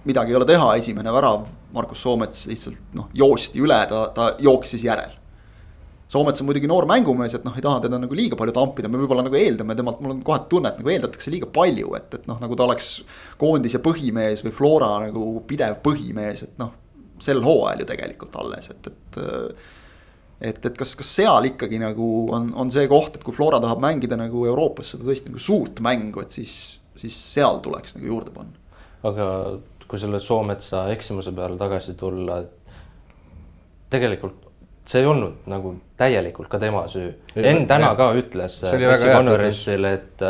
midagi 0.05 0.35
ei 0.35 0.37
ole 0.37 0.45
teha, 0.45 0.75
esimene 0.77 1.13
värav, 1.13 1.47
Markus 1.73 2.03
Soomets 2.03 2.47
lihtsalt 2.47 2.95
noh, 2.95 3.07
joosti 3.17 3.63
üle, 3.65 3.79
ta, 3.89 4.09
ta 4.15 4.35
jooksis 4.39 4.85
järel. 4.85 5.15
Soomets 6.09 6.43
on 6.43 6.47
muidugi 6.47 6.69
noor 6.69 6.85
mängumees, 6.87 7.33
et 7.35 7.47
noh, 7.47 7.55
ei 7.57 7.65
taha 7.65 7.81
teda 7.87 7.99
nagu 7.99 8.15
liiga 8.15 8.37
palju 8.37 8.53
tampida, 8.55 8.91
me 8.93 9.01
võib-olla 9.01 9.25
nagu 9.25 9.39
eeldame 9.39 9.75
temalt, 9.75 10.03
mul 10.05 10.13
on 10.13 10.21
kohati 10.27 10.51
tunne, 10.53 10.71
et 10.71 10.83
nagu 10.83 10.93
eeldatakse 10.93 11.33
liiga 11.33 11.49
palju, 11.51 11.95
et, 11.97 12.19
et 12.19 12.27
noh, 12.29 12.37
nagu 12.43 12.59
ta 12.59 12.67
oleks 12.67 12.91
koondise 13.41 13.81
põhimees 13.83 14.45
või 14.45 14.53
Flora 14.55 14.91
nagu 15.07 15.25
pidev 15.49 15.81
põhimees, 15.87 16.45
et 16.45 16.61
noh. 16.61 16.75
sel 17.25 17.41
hooajal 17.43 17.81
ju 17.81 17.89
tegelikult 17.89 18.37
alles, 18.43 18.69
et, 18.75 18.93
et 18.93 19.19
et, 20.41 20.59
et 20.59 20.79
kas, 20.79 20.95
kas 20.99 21.11
seal 21.21 21.51
ikkagi 21.51 21.79
nagu 21.83 22.09
on, 22.35 22.51
on 22.59 22.73
see 22.75 22.89
koht, 22.91 23.19
et 23.19 23.27
kui 23.27 23.37
Flora 23.37 23.61
tahab 23.63 23.83
mängida 23.85 24.19
nagu 24.21 24.47
Euroopas 24.51 24.95
seda 24.95 25.07
tõesti 25.09 25.33
nagu 25.33 25.43
suurt 25.43 25.83
mängu, 25.85 26.25
et 26.25 26.35
siis, 26.35 26.57
siis 27.01 27.19
seal 27.35 27.61
tuleks 27.65 27.99
nagu 27.99 28.11
juurde 28.13 28.35
panna. 28.35 28.81
aga 29.05 29.29
kui 29.89 30.01
selle 30.01 30.21
Soometsa 30.21 30.89
eksimuse 30.95 31.33
peale 31.37 31.59
tagasi 31.61 31.95
tulla, 31.99 32.41
tegelikult 33.93 34.45
see 34.85 35.01
ei 35.01 35.09
olnud 35.09 35.47
nagu 35.49 35.75
täielikult 35.97 36.51
ka 36.53 36.61
tema 36.61 36.85
süü. 36.91 37.09
Enn 37.37 37.65
täna 37.69 37.93
ja. 37.93 37.99
ka 37.99 38.11
ütles 38.19 38.59
pressikonverentsil, 38.69 39.87
et, 39.89 40.25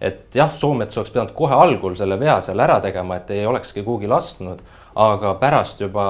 et 0.00 0.36
jah, 0.36 0.52
Soomets 0.54 0.98
oleks 0.98 1.14
pidanud 1.14 1.34
kohe 1.38 1.56
algul 1.56 1.96
selle 1.98 2.18
vea 2.20 2.38
seal 2.44 2.62
ära 2.62 2.78
tegema, 2.84 3.18
et 3.18 3.32
ei 3.34 3.46
olekski 3.46 3.82
kuhugi 3.86 4.10
lasknud, 4.10 4.62
aga 5.02 5.34
pärast 5.40 5.82
juba 5.82 6.06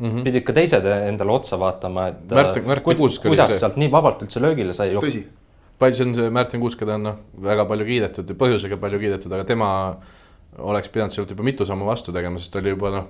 mm 0.00 0.10
-hmm. 0.10 0.24
pidid 0.24 0.44
ka 0.46 0.52
teised 0.56 0.86
endale 0.86 1.32
otsa 1.32 1.58
vaatama, 1.60 2.06
et 2.08 2.34
Märten, 2.34 2.66
Märten 2.66 2.96
Kuusk 2.96 3.22
kuidas 3.22 3.52
sealt 3.60 3.76
nii 3.76 3.90
vabalt 3.92 4.22
üldse 4.24 4.42
löögile 4.42 4.74
sai. 4.74 4.94
tõsi. 4.94 5.24
palju 5.78 5.96
see 5.96 6.06
on 6.06 6.14
see 6.14 6.30
Märten 6.30 6.60
Kuusk, 6.60 6.78
keda 6.78 6.94
on 6.94 7.02
noh, 7.02 7.18
väga 7.42 7.64
palju 7.64 7.84
kiidetud 7.84 8.28
ja 8.28 8.34
põhjusega 8.34 8.76
palju 8.80 8.98
kiidetud, 8.98 9.32
aga 9.32 9.44
tema 9.44 9.70
oleks 10.58 10.88
pidanud 10.88 11.12
sealt 11.12 11.30
juba 11.30 11.42
mitu 11.42 11.64
sammu 11.64 11.86
vastu 11.86 12.12
tegema, 12.12 12.38
sest 12.38 12.56
oli 12.56 12.74
juba 12.74 12.90
noh, 12.90 13.06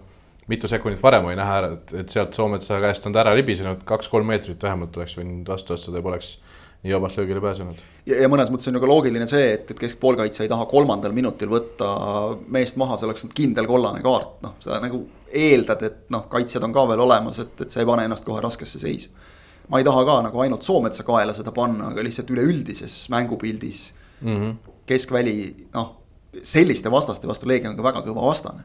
mitu 0.51 0.69
sekundit 0.69 1.03
varem 1.03 1.25
oli 1.25 1.37
näha 1.39 1.57
ära, 1.63 1.73
et, 1.79 1.95
et 2.03 2.09
sealt 2.09 2.35
Soometsa 2.35 2.81
käest 2.83 3.07
on 3.07 3.13
ta 3.13 3.23
ära 3.25 3.35
libisenud, 3.39 3.85
kaks-kolm 3.87 4.27
meetrit 4.27 4.63
vähemalt 4.63 4.97
oleks 4.97 5.17
võinud 5.19 5.49
vastu 5.49 5.75
astuda 5.75 5.99
ja 5.99 6.03
poleks 6.03 6.39
nii 6.83 6.95
vabalt 6.95 7.17
löögile 7.17 7.41
pääsenud. 7.41 7.81
ja, 8.07 8.23
ja 8.23 8.29
mõnes 8.33 8.49
mõttes 8.53 8.69
on 8.71 8.79
ju 8.79 8.81
ka 8.81 8.89
loogiline 8.89 9.27
see, 9.29 9.53
et, 9.55 9.71
et 9.71 9.81
keskpoolkaitse 9.81 10.45
ei 10.45 10.53
taha 10.53 10.65
kolmandal 10.71 11.13
minutil 11.13 11.51
võtta 11.53 11.91
meest 12.49 12.79
maha, 12.81 12.97
see 12.97 13.09
oleks 13.09 13.25
olnud 13.27 13.37
kindel 13.37 13.69
kollane 13.69 14.01
kaart, 14.05 14.39
noh, 14.45 14.57
sa 14.65 14.81
nagu 14.81 15.03
eeldad, 15.29 15.85
et 15.87 16.01
noh, 16.15 16.25
kaitsjad 16.33 16.65
on 16.67 16.75
ka 16.75 16.87
veel 16.91 17.05
olemas, 17.05 17.39
et, 17.45 17.53
et 17.67 17.71
sa 17.71 17.83
ei 17.83 17.89
pane 17.89 18.09
ennast 18.09 18.25
kohe 18.25 18.41
raskesse 18.41 18.81
seisu. 18.81 19.13
ma 19.69 19.79
ei 19.79 19.87
taha 19.87 20.05
ka 20.09 20.17
nagu 20.27 20.41
ainult 20.43 20.67
Soometsa 20.67 21.05
kaela 21.07 21.37
seda 21.37 21.53
panna, 21.55 21.93
aga 21.93 22.03
lihtsalt 22.03 22.33
üleüldises 22.33 23.07
mängupildis 23.13 23.91
mm. 24.21 24.37
-hmm. 24.37 24.77
keskväli, 24.87 25.37
noh, 25.75 25.97
selliste 26.43 26.91
vastaste 26.91 27.29
vastu 27.29 27.49
Leegia 27.49 27.71
on 27.71 27.77
ka 27.77 27.83
väga 27.83 28.03
kõva 28.09 28.25
vastane. 28.25 28.65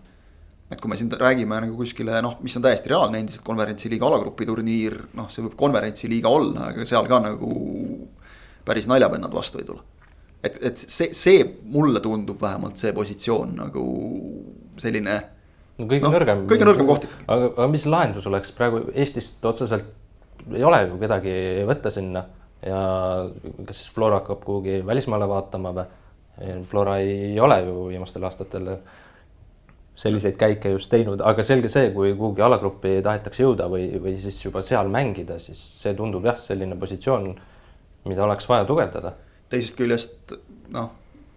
Et 0.72 0.82
kui 0.82 0.90
me 0.90 0.98
siin 0.98 1.12
räägime 1.14 1.60
nagu 1.62 1.76
kuskile 1.78 2.22
noh, 2.26 2.40
mis 2.42 2.56
on 2.58 2.64
täiesti 2.66 2.90
reaalne 2.90 3.22
endiselt 3.22 3.46
konverentsiliiga 3.46 4.08
alagrupi 4.08 4.48
turniir, 4.50 4.98
noh, 5.18 5.28
see 5.30 5.46
võib 5.46 5.58
konverentsiliiga 5.60 6.32
olla, 6.32 6.72
aga 6.72 6.88
seal 6.90 7.10
ka 7.10 7.20
nagu 7.22 7.52
päris 8.66 8.90
naljapennad 8.90 9.34
vastu 9.34 9.62
ei 9.62 9.68
tule. 9.68 9.84
et, 10.44 10.58
et 10.62 10.78
see, 10.78 11.12
see 11.14 11.44
mulle 11.74 12.02
tundub 12.02 12.42
vähemalt 12.42 12.82
see 12.82 12.94
positsioon 12.94 13.56
nagu 13.60 13.86
selline 14.82 15.20
no 15.78 15.88
kõige 15.90 16.06
no, 16.06 16.12
nõrgem. 16.14 16.44
kõige 16.50 16.68
nõrgem 16.68 16.90
koht 16.90 17.06
ikkagi. 17.08 17.28
aga, 17.28 17.52
aga 17.52 17.70
mis 17.72 17.86
lahendus 17.90 18.28
oleks 18.32 18.54
praegu 18.58 18.82
Eestist 18.94 19.46
otseselt 19.46 19.94
ei 20.54 20.66
ole 20.66 20.82
ju 20.86 21.00
kedagi 21.02 21.36
võtta 21.70 21.92
sinna 21.94 22.26
ja 22.66 22.82
kas 23.66 23.82
siis 23.82 23.94
Flora 23.94 24.22
hakkab 24.22 24.44
kuhugi 24.46 24.82
välismaale 24.86 25.28
vaatama 25.30 25.74
või? 25.76 25.86
Flora 26.68 26.98
ei 27.00 27.40
ole 27.40 27.62
ju 27.64 27.88
viimastel 27.94 28.26
aastatel 28.28 28.74
selliseid 29.96 30.36
käike 30.40 30.74
just 30.74 30.90
teinud, 30.92 31.22
aga 31.24 31.44
selge 31.44 31.70
see, 31.72 31.90
kui 31.96 32.12
kuhugi 32.18 32.44
alagruppi 32.44 32.98
tahetakse 33.04 33.46
jõuda 33.46 33.70
või, 33.72 33.88
või 34.04 34.18
siis 34.20 34.42
juba 34.44 34.64
seal 34.66 34.92
mängida, 34.92 35.40
siis 35.40 35.62
see 35.82 35.96
tundub 35.96 36.26
jah, 36.28 36.38
selline 36.40 36.76
positsioon, 36.80 37.30
mida 38.12 38.26
oleks 38.26 38.50
vaja 38.50 38.68
tugevdada. 38.68 39.14
teisest 39.50 39.78
küljest 39.80 40.36
noh, 40.76 40.90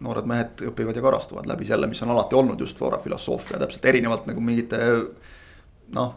noored 0.03 0.27
mehed 0.27 0.65
õpivad 0.71 0.97
ja 0.97 1.03
karastuvad 1.05 1.47
läbi 1.47 1.67
selle, 1.69 1.87
mis 1.87 2.03
on 2.03 2.11
alati 2.15 2.39
olnud 2.39 2.61
just 2.61 2.79
Flora 2.79 2.99
filosoofia, 3.03 3.59
täpselt 3.63 3.85
erinevalt 3.85 4.27
nagu 4.27 4.43
mingite 4.43 4.81
noh 5.95 6.15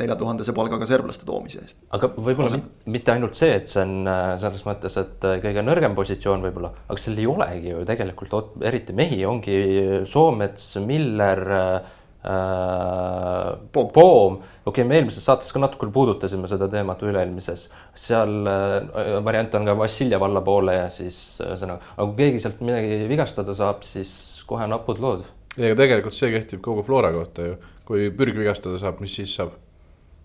neljatuhandese 0.00 0.54
palgaga 0.56 0.86
serblaste 0.88 1.26
toomise 1.28 1.62
eest. 1.64 1.78
aga 1.96 2.10
võib-olla 2.14 2.60
mitte 2.92 3.12
ainult 3.14 3.38
see, 3.38 3.52
et 3.60 3.70
see 3.70 3.82
on 3.82 4.08
äh, 4.10 4.32
selles 4.42 4.64
mõttes, 4.66 4.96
et 5.00 5.26
äh, 5.28 5.38
kõige 5.42 5.64
nõrgem 5.64 5.96
positsioon 5.98 6.44
võib-olla, 6.46 6.72
aga 6.86 7.02
seal 7.02 7.20
ei 7.20 7.28
olegi 7.30 7.72
ju 7.72 7.84
tegelikult 7.88 8.64
eriti 8.66 8.96
mehi, 8.96 9.22
ongi 9.28 9.60
Soomets, 10.08 10.74
Miller 10.86 11.46
äh,. 11.56 11.94
Poom, 12.26 13.90
Poom., 13.94 14.38
okei 14.64 14.82
okay,, 14.82 14.84
me 14.88 14.96
eelmises 14.98 15.22
saates 15.22 15.52
ka 15.54 15.60
natuke 15.62 15.86
puudutasime 15.94 16.48
seda 16.50 16.66
teemat 16.72 17.04
üle-eelmises, 17.06 17.68
seal 17.94 18.50
äh, 18.50 19.12
variant 19.22 19.54
on 19.54 19.68
ka 19.68 19.76
Vassiljev 19.78 20.24
allapoole 20.26 20.74
ja 20.74 20.88
siis 20.90 21.20
ühesõnaga, 21.44 21.92
aga 21.94 22.08
kui 22.08 22.18
keegi 22.24 22.42
sealt 22.42 22.64
midagi 22.66 23.04
vigastada 23.06 23.54
saab, 23.54 23.86
siis 23.86 24.10
kohe 24.50 24.66
napud 24.66 24.98
lood. 25.04 25.22
ja 25.54 25.78
tegelikult 25.78 26.18
see 26.18 26.32
kehtib 26.34 26.64
kogu 26.66 26.82
Flora 26.86 27.12
kohta 27.14 27.46
ju, 27.46 27.60
kui 27.86 28.10
pürg 28.10 28.42
vigastada 28.42 28.82
saab, 28.82 28.98
mis 29.04 29.14
siis 29.20 29.38
saab? 29.38 29.54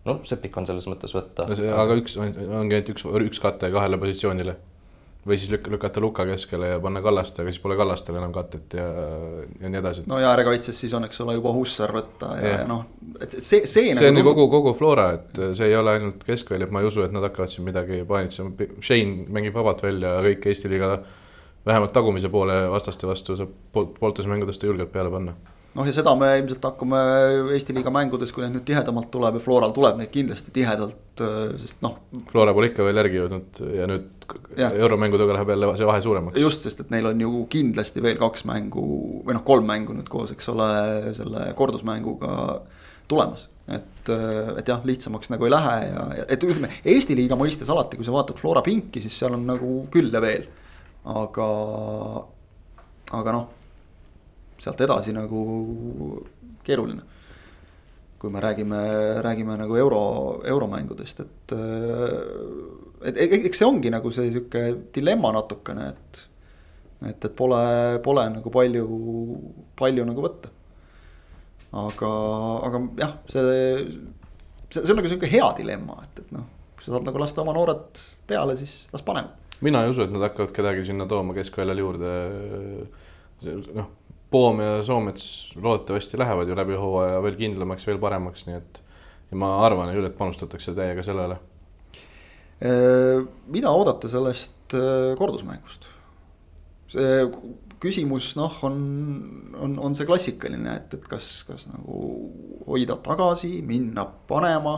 No 0.07 0.17
Sepik 0.27 0.57
on 0.57 0.67
selles 0.69 0.87
mõttes 0.89 1.13
võtta 1.15 1.47
no. 1.49 1.61
aga 1.83 1.95
üks, 1.99 2.17
ongi 2.17 2.43
ainult 2.49 2.91
üks, 2.95 3.07
üks 3.27 3.41
kate 3.43 3.69
kahele 3.73 3.99
positsioonile. 4.01 4.55
või 5.21 5.37
siis 5.37 5.51
lük-, 5.53 5.67
lükata 5.69 6.01
Luka 6.01 6.25
keskele 6.25 6.71
ja 6.71 6.79
panna 6.81 7.03
Kallaste, 7.05 7.43
aga 7.43 7.53
siis 7.53 7.61
pole 7.61 7.77
Kallastel 7.77 8.17
enam 8.17 8.33
katet 8.33 8.73
ja, 8.73 8.87
ja 9.61 9.69
nii 9.69 9.81
edasi. 9.81 10.05
no 10.09 10.19
ja 10.21 10.31
äärekaitses 10.33 10.79
siis 10.83 10.93
on, 10.97 11.05
eks 11.05 11.21
ole, 11.21 11.37
juba 11.37 11.53
Hussar 11.53 11.93
võtta 11.93 12.33
ja, 12.41 12.55
ja 12.55 12.67
noh, 12.69 12.87
et 13.21 13.37
see, 13.37 13.67
see. 13.69 13.93
see 13.93 14.09
nagu 14.09 14.09
on 14.09 14.21
ju 14.23 14.27
kogu, 14.31 14.47
kogu 14.57 14.75
Flora, 14.77 15.11
et 15.19 15.41
see 15.53 15.69
ei 15.69 15.77
ole 15.77 15.97
ainult 15.99 16.25
keskväli, 16.25 16.65
et 16.65 16.73
ma 16.73 16.81
ei 16.81 16.89
usu, 16.89 17.05
et 17.05 17.13
nad 17.13 17.25
hakkavad 17.29 17.53
siin 17.53 17.67
midagi 17.67 18.01
paanitsema. 18.09 18.69
Shane 18.81 19.27
mängib 19.29 19.57
vabalt 19.57 19.85
välja 19.85 20.17
kõik 20.25 20.49
Eesti 20.49 20.71
liiga 20.73 20.95
vähemalt 21.65 21.93
tagumise 21.93 22.29
poole 22.33 22.63
vastaste 22.73 23.05
vastu 23.05 23.37
saab 23.37 23.53
poolt, 23.73 23.93
pooltes 23.99 24.25
mängudest 24.25 24.63
julgelt 24.65 24.89
peale 24.93 25.13
panna 25.13 25.37
noh, 25.77 25.87
ja 25.87 25.93
seda 25.95 26.13
me 26.19 26.31
ilmselt 26.39 26.65
hakkame 26.67 27.01
Eesti 27.55 27.75
liiga 27.75 27.91
mängudes, 27.93 28.33
kui 28.35 28.43
neid 28.43 28.55
nüüd 28.55 28.65
tihedamalt 28.67 29.11
tuleb 29.13 29.37
ja 29.37 29.43
Floral 29.43 29.75
tuleb 29.75 29.99
neid 29.99 30.11
kindlasti 30.13 30.53
tihedalt, 30.55 31.21
äh, 31.23 31.53
sest 31.61 31.79
noh. 31.85 31.97
Flora 32.31 32.55
pole 32.55 32.71
ikka 32.71 32.85
veel 32.87 32.99
järgi 33.01 33.21
jõudnud 33.21 33.61
ja 33.77 33.87
nüüd 33.89 34.27
ja. 34.59 34.71
euromängudega 34.71 35.37
läheb 35.37 35.53
jälle 35.53 35.71
see 35.79 35.87
vahe 35.87 36.03
suuremaks. 36.03 36.41
just, 36.41 36.65
sest 36.67 36.83
et 36.83 36.91
neil 36.93 37.07
on 37.11 37.23
ju 37.23 37.45
kindlasti 37.51 38.03
veel 38.03 38.19
kaks 38.19 38.45
mängu 38.49 38.83
või 39.27 39.37
noh, 39.37 39.45
kolm 39.47 39.67
mängu 39.69 39.95
nüüd 39.95 40.11
koos, 40.11 40.33
eks 40.35 40.51
ole, 40.51 40.67
selle 41.17 41.47
kordusmänguga 41.57 42.35
tulemas. 43.11 43.47
et, 43.71 44.09
äh, 44.11 44.51
et 44.59 44.67
jah, 44.67 44.83
lihtsamaks 44.87 45.31
nagu 45.31 45.47
ei 45.47 45.55
lähe 45.55 45.77
ja, 45.87 46.25
et 46.27 46.43
ütleme 46.43 46.71
Eesti 46.83 47.15
liiga 47.15 47.39
mõistes 47.39 47.71
alati, 47.71 47.99
kui 47.99 48.07
sa 48.07 48.17
vaatad 48.17 48.39
Flora 48.41 48.63
pinki, 48.65 49.03
siis 49.03 49.15
seal 49.23 49.39
on 49.39 49.47
nagu 49.47 49.79
küll 49.93 50.11
ja 50.11 50.19
veel. 50.23 50.49
aga, 51.07 51.47
aga 53.15 53.39
noh 53.39 53.49
sealt 54.61 54.81
edasi 54.85 55.13
nagu 55.15 55.41
keeruline. 56.65 57.03
kui 58.21 58.29
me 58.29 58.37
räägime, 58.37 58.79
räägime 59.25 59.55
nagu 59.57 59.75
euro, 59.81 59.99
euromängudest, 60.45 61.23
et, 61.23 61.53
et 63.09 63.17
eks 63.17 63.57
see 63.57 63.65
ongi 63.65 63.89
nagu 63.89 64.11
see 64.13 64.27
sihuke 64.29 64.61
dilemma 64.93 65.31
natukene, 65.33 65.87
et. 65.89 66.19
et, 67.09 67.25
et 67.25 67.33
pole, 67.33 67.63
pole 68.05 68.27
nagu 68.29 68.53
palju, 68.53 68.85
palju 69.81 70.05
nagu 70.05 70.25
võtta. 70.27 70.53
aga, 71.81 72.13
aga 72.69 72.83
jah, 73.01 73.17
see, 73.33 73.41
see, 74.69 74.83
see 74.83 74.93
on 74.93 75.01
nagu 75.01 75.09
sihuke 75.09 75.31
hea 75.33 75.49
dilemma, 75.57 75.97
et, 76.05 76.21
et 76.21 76.37
noh, 76.37 76.45
kui 76.75 76.85
sa 76.85 76.93
saad 76.93 77.09
nagu 77.09 77.25
lasta 77.25 77.41
oma 77.41 77.57
noored 77.57 78.05
peale, 78.29 78.53
siis 78.61 78.83
las 78.93 79.01
panevad 79.01 79.41
mina 79.61 79.83
ei 79.85 79.93
usu, 79.93 80.05
et 80.05 80.13
nad 80.13 80.25
hakkavad 80.25 80.53
kedagi 80.55 80.85
sinna 80.87 81.05
tooma 81.09 81.35
keskväljal 81.37 81.81
juurde. 81.83 82.13
noh, 83.77 83.89
Poom 84.31 84.61
ja 84.63 84.83
Soomets 84.83 85.25
loodetavasti 85.59 86.19
lähevad 86.19 86.47
ju 86.47 86.55
läbi 86.55 86.77
hooaja 86.79 87.19
veel 87.23 87.35
kindlamaks, 87.35 87.87
veel 87.87 87.99
paremaks, 87.99 88.45
nii 88.47 88.55
et 88.55 88.81
ja 89.31 89.39
ma 89.39 89.55
arvan 89.65 89.91
küll, 89.95 90.07
et 90.07 90.17
panustatakse 90.17 90.75
täiega 90.75 91.03
sellele. 91.05 91.39
Äh, 92.61 93.23
mida 93.51 93.71
oodata 93.73 94.11
sellest 94.11 94.75
äh, 94.77 95.11
kordusmängust? 95.19 95.89
see 96.91 97.21
küsimus 97.81 98.33
noh, 98.35 98.57
on, 98.67 98.79
on, 99.55 99.77
on 99.79 99.93
see 99.95 100.05
klassikaline, 100.05 100.73
et, 100.75 100.97
et 100.97 101.05
kas, 101.07 101.29
kas 101.47 101.63
nagu 101.71 102.01
hoida 102.67 102.97
tagasi, 103.01 103.61
minna 103.65 104.03
panema. 104.27 104.75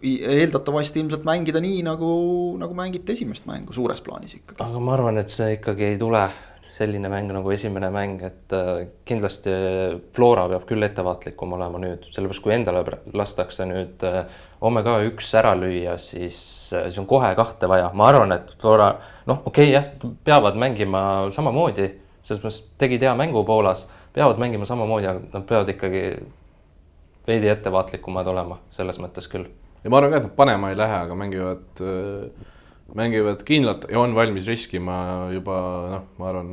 eeldatavasti 0.00 1.02
ilmselt 1.02 1.26
mängida 1.28 1.60
nii 1.60 1.82
nagu, 1.84 2.08
nagu 2.56 2.74
mängiti 2.74 3.12
esimest 3.12 3.44
mängu 3.44 3.76
suures 3.76 4.00
plaanis 4.00 4.38
ikkagi. 4.38 4.62
aga 4.64 4.80
ma 4.80 4.94
arvan, 4.96 5.20
et 5.20 5.28
see 5.28 5.58
ikkagi 5.58 5.90
ei 5.92 5.98
tule 6.00 6.24
selline 6.80 7.10
mäng 7.12 7.28
nagu 7.34 7.52
esimene 7.52 7.90
mäng, 7.92 8.22
et 8.24 8.54
äh, 8.56 8.86
kindlasti 9.08 9.52
Flora 10.16 10.46
peab 10.48 10.64
küll 10.68 10.86
ettevaatlikum 10.86 11.52
olema 11.58 11.80
nüüd, 11.82 12.06
sellepärast 12.14 12.44
kui 12.44 12.54
endale 12.54 12.82
lastakse 13.16 13.66
nüüd 13.68 14.04
äh, 14.08 14.22
Omega 14.64 14.96
üks 15.04 15.28
ära 15.36 15.52
lüüa, 15.58 15.98
siis, 16.00 16.40
äh, 16.72 16.86
siis 16.88 17.00
on 17.02 17.08
kohe 17.10 17.32
kahte 17.36 17.68
vaja, 17.68 17.90
ma 17.96 18.08
arvan, 18.08 18.32
et 18.36 18.54
Flora 18.60 18.94
noh, 19.28 19.42
okei 19.44 19.68
okay, 19.68 19.74
jah, 19.74 20.14
peavad 20.24 20.56
mängima 20.60 21.02
samamoodi, 21.36 21.90
selles 22.24 22.44
mõttes 22.44 22.62
tegid 22.80 23.04
hea 23.04 23.12
mängu 23.18 23.44
Poolas, 23.48 23.84
peavad 24.16 24.40
mängima 24.40 24.68
samamoodi, 24.68 25.10
aga 25.10 25.26
nad 25.34 25.48
peavad 25.48 25.74
ikkagi 25.74 26.04
veidi 27.28 27.50
ettevaatlikumad 27.52 28.30
olema, 28.32 28.56
selles 28.72 28.96
mõttes 29.02 29.28
küll. 29.28 29.50
ja 29.84 29.92
ma 29.92 30.00
arvan 30.00 30.14
ka, 30.14 30.22
et 30.22 30.30
nad 30.30 30.38
panema 30.38 30.72
ei 30.72 30.80
lähe, 30.80 31.04
aga 31.04 31.18
mängivad 31.24 31.84
äh 31.84 32.56
mängivad 32.96 33.44
kindlalt 33.46 33.86
ja 33.90 34.00
on 34.00 34.14
valmis 34.16 34.48
riskima 34.50 34.96
juba 35.34 35.60
noh, 35.92 36.08
ma 36.18 36.28
arvan 36.30 36.50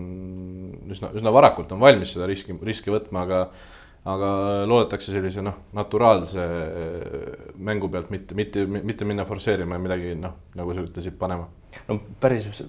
üsna, 0.91 1.11
üsna 1.17 1.33
varakult 1.33 1.71
on 1.75 1.81
valmis 1.81 2.13
seda 2.15 2.27
riski, 2.29 2.55
riski 2.67 2.93
võtma, 2.93 3.25
aga 3.25 3.41
aga 4.07 4.31
loodetakse 4.69 5.11
sellise 5.11 5.43
noh, 5.43 5.57
naturaalse 5.75 6.43
äh, 6.43 7.29
mängu 7.59 7.89
pealt, 7.91 8.11
mitte, 8.13 8.37
mitte, 8.37 8.63
mitte 8.65 9.07
minna 9.07 9.25
forsseerima 9.27 9.75
ja 9.75 9.83
midagi 9.83 10.13
noh, 10.19 10.37
nagu 10.55 10.75
sa 10.75 10.85
ütlesid, 10.85 11.17
panema. 11.19 11.49
no 11.89 11.99
päris, 12.21 12.61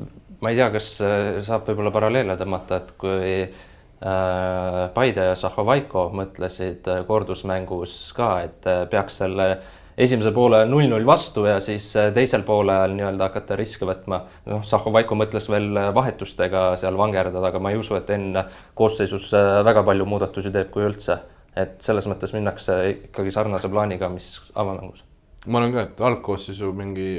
ma 0.43 0.51
ei 0.51 0.59
tea, 0.59 0.71
kas 0.75 0.93
äh, 1.05 1.27
saab 1.47 1.69
võib-olla 1.71 1.95
paralleele 1.95 2.39
tõmmata, 2.41 2.83
et 2.83 2.95
kui 2.99 3.35
äh, 3.39 4.81
Paide 4.97 5.29
ja 5.31 5.39
Zahhovaiko 5.39 6.09
mõtlesid 6.19 6.91
kordusmängus 7.07 8.01
ka, 8.19 8.33
et 8.49 8.73
peaks 8.91 9.23
selle 9.23 9.53
äh, 9.53 9.77
esimese 9.99 10.31
poole 10.35 10.61
null-null 10.69 11.07
vastu 11.07 11.45
ja 11.49 11.59
siis 11.63 11.89
äh, 11.99 12.13
teisel 12.15 12.45
poolel 12.47 12.95
nii-öelda 12.95 13.29
hakata 13.29 13.57
riske 13.59 13.87
võtma. 13.89 14.21
noh, 14.47 14.63
Zahhovaiko 14.67 15.19
mõtles 15.19 15.49
veel 15.51 15.69
äh, 15.75 15.91
vahetustega 15.95 16.71
seal 16.81 16.99
vangerdada, 16.99 17.51
aga 17.51 17.63
ma 17.63 17.73
ei 17.75 17.81
usu, 17.81 17.97
et 17.99 18.11
enne 18.15 18.45
koosseisus 18.79 19.33
äh, 19.35 19.59
väga 19.67 19.83
palju 19.87 20.07
muudatusi 20.09 20.55
teeb, 20.55 20.71
kui 20.75 20.87
üldse. 20.87 21.19
et 21.59 21.81
selles 21.83 22.07
mõttes 22.07 22.31
minnakse 22.37 22.75
ikkagi 22.93 23.33
sarnase 23.35 23.69
plaaniga, 23.73 24.09
mis 24.13 24.37
avamängus. 24.55 25.03
ma 25.47 25.59
arvan 25.59 25.75
ka, 25.75 25.87
et 25.89 26.03
algkoosseisu 26.11 26.73
mingi 26.77 27.11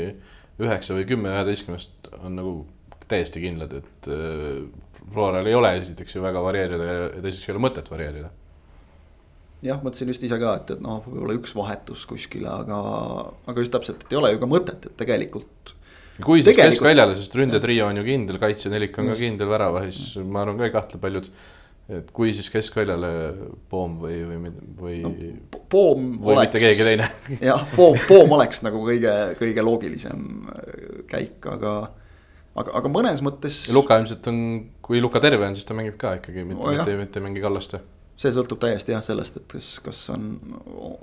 üheksa 0.60 0.96
või 0.96 1.08
kümme 1.10 1.34
üheteistkümnest 1.36 2.12
on 2.24 2.36
nagu 2.40 2.54
täiesti 3.10 3.42
kindlad, 3.44 3.74
et 3.74 4.10
Floral 5.10 5.48
ei 5.48 5.56
ole 5.58 5.72
esiteks 5.80 6.16
ju 6.16 6.22
väga 6.22 6.44
varieerida 6.46 6.86
ja 6.86 7.08
teiseks 7.24 7.48
ei 7.48 7.56
ole 7.56 7.64
mõtet 7.64 7.88
varieerida 7.90 8.30
jah, 9.66 9.82
mõtlesin 9.84 10.12
just 10.14 10.24
ise 10.26 10.40
ka, 10.40 10.56
et, 10.62 10.74
et 10.76 10.82
noh, 10.84 11.04
võib-olla 11.06 11.36
üks 11.40 11.54
vahetus 11.58 12.06
kuskile, 12.10 12.50
aga, 12.52 12.80
aga 13.50 13.66
just 13.66 13.76
täpselt, 13.76 14.06
et 14.06 14.16
ei 14.16 14.20
ole 14.22 14.34
ju 14.34 14.42
ka 14.42 14.50
mõtet, 14.50 14.90
et 14.90 14.98
tegelikult. 15.00 15.76
kui 16.24 16.40
siis 16.40 16.54
tegelikult... 16.54 16.78
keskväljale, 16.78 17.16
sest 17.20 17.38
ründetrio 17.40 17.88
on 17.90 18.02
ju 18.02 18.08
kindel, 18.08 18.42
kaitsenelik 18.42 19.00
on 19.00 19.12
just. 19.12 19.20
ka 19.20 19.26
kindel 19.26 19.52
väravahis, 19.52 20.04
ma 20.24 20.46
arvan 20.46 20.60
ka 20.62 20.70
ei 20.70 20.76
kahtle 20.76 21.02
paljud. 21.04 21.32
et 21.90 22.12
kui 22.14 22.32
siis 22.38 22.52
keskväljale 22.54 23.12
Poom 23.70 23.96
või, 24.04 24.20
või, 24.30 24.52
või 24.78 24.98
no,. 25.04 25.14
Poom 25.74 26.12
või 26.22 26.36
oleks. 26.36 26.44
mitte 26.46 26.60
keegi 26.62 26.86
teine 26.86 27.12
jah, 27.52 27.64
Poom, 27.76 27.98
Poom 28.08 28.36
oleks 28.38 28.62
nagu 28.64 28.84
kõige, 28.86 29.16
kõige 29.40 29.66
loogilisem 29.66 30.28
käik, 31.10 31.42
aga 31.50 31.80
aga, 32.60 32.76
aga 32.80 32.92
mõnes 32.92 33.24
mõttes. 33.26 33.66
Luka 33.74 33.98
ilmselt 34.00 34.28
on, 34.32 34.44
kui 34.86 35.02
Luka 35.02 35.20
terve 35.24 35.48
on, 35.48 35.58
siis 35.58 35.68
ta 35.68 35.76
mängib 35.76 35.98
ka 36.00 36.20
ikkagi, 36.22 36.46
mitte 36.46 36.64
oh,, 36.64 36.76
mitte, 36.78 37.00
mitte 37.00 37.20
ei 37.20 37.26
mängi 37.26 37.44
Kallaste 37.44 37.82
see 38.20 38.32
sõltub 38.36 38.60
täiesti 38.60 38.94
jah 38.94 39.04
sellest, 39.04 39.40
et 39.40 39.48
kas, 39.56 39.70
kas 39.84 40.02
on, 40.14 40.30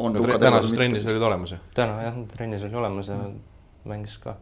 on 0.02 0.16
no,. 0.16 0.38
tänases 0.40 0.75
trennis 0.76 1.06
olid 1.06 1.25
olemas 1.30 1.54
ju. 1.54 1.61
täna 1.76 1.99
jah, 2.04 2.18
trennis 2.32 2.64
oli 2.66 2.80
olemas 2.82 3.08
ja 3.11 3.18
mängis 3.88 4.18
ka. 4.23 4.37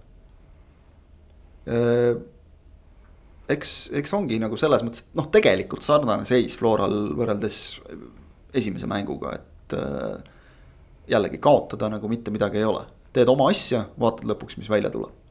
Äh, 1.71 2.17
eks, 3.55 3.75
eks 4.01 4.15
ongi 4.19 4.41
nagu 4.43 4.59
selles 4.61 4.85
mõttes, 4.87 5.07
et 5.07 5.19
noh, 5.21 5.31
tegelikult 5.33 5.87
sarnane 5.87 6.27
seis 6.29 6.57
Floral 6.59 7.15
võrreldes 7.17 7.61
esimese 8.55 8.89
mänguga, 8.91 9.37
et 9.39 9.77
äh, 9.79 10.17
jällegi 11.15 11.39
kaotada 11.43 11.93
nagu 11.93 12.11
mitte 12.11 12.35
midagi 12.35 12.63
ei 12.63 12.67
ole. 12.69 12.87
teed 13.15 13.31
oma 13.31 13.47
asja, 13.53 13.85
vaatad 14.01 14.27
lõpuks, 14.27 14.59
mis 14.59 14.71
välja 14.71 14.91
tuleb 14.91 15.23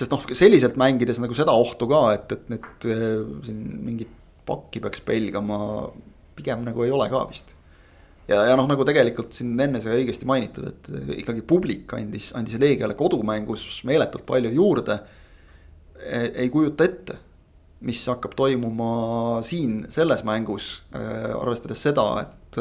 sest 0.00 0.12
noh, 0.14 0.22
selliselt 0.32 0.78
mängides 0.80 1.18
nagu 1.20 1.34
seda 1.36 1.52
ohtu 1.52 1.88
ka, 1.90 2.04
et, 2.14 2.30
et 2.32 2.52
nüüd 2.54 2.86
äh, 2.88 3.04
siin 3.44 3.64
mingit 3.84 4.19
pakki 4.50 4.82
peaks 4.84 5.02
pelgama 5.06 5.60
pigem 6.38 6.66
nagu 6.66 6.84
ei 6.84 6.92
ole 6.94 7.08
ka 7.12 7.22
vist. 7.30 7.54
ja, 8.28 8.42
ja 8.50 8.58
noh, 8.58 8.68
nagu 8.70 8.84
tegelikult 8.86 9.34
siin 9.36 9.54
enne 9.60 9.80
sai 9.82 10.02
õigesti 10.02 10.28
mainitud, 10.28 10.68
et 10.70 11.16
ikkagi 11.22 11.42
publik 11.46 11.96
andis, 11.98 12.30
andis 12.38 12.58
Leegiale 12.60 12.98
kodumängus 12.98 13.82
meeletult 13.88 14.26
palju 14.28 14.52
juurde. 14.54 15.00
ei 16.10 16.48
kujuta 16.52 16.86
ette, 16.86 17.18
mis 17.84 18.00
hakkab 18.08 18.32
toimuma 18.36 19.40
siin 19.44 19.82
selles 19.92 20.22
mängus, 20.24 20.78
arvestades 20.92 21.82
seda, 21.84 22.06
et 22.24 22.60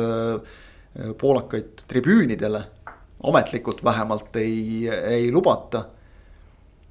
poolakaid 1.19 1.85
tribüünidele 1.87 2.65
ametlikult 3.23 3.83
vähemalt 3.83 4.35
ei, 4.35 4.87
ei 4.87 5.31
lubata. 5.31 5.85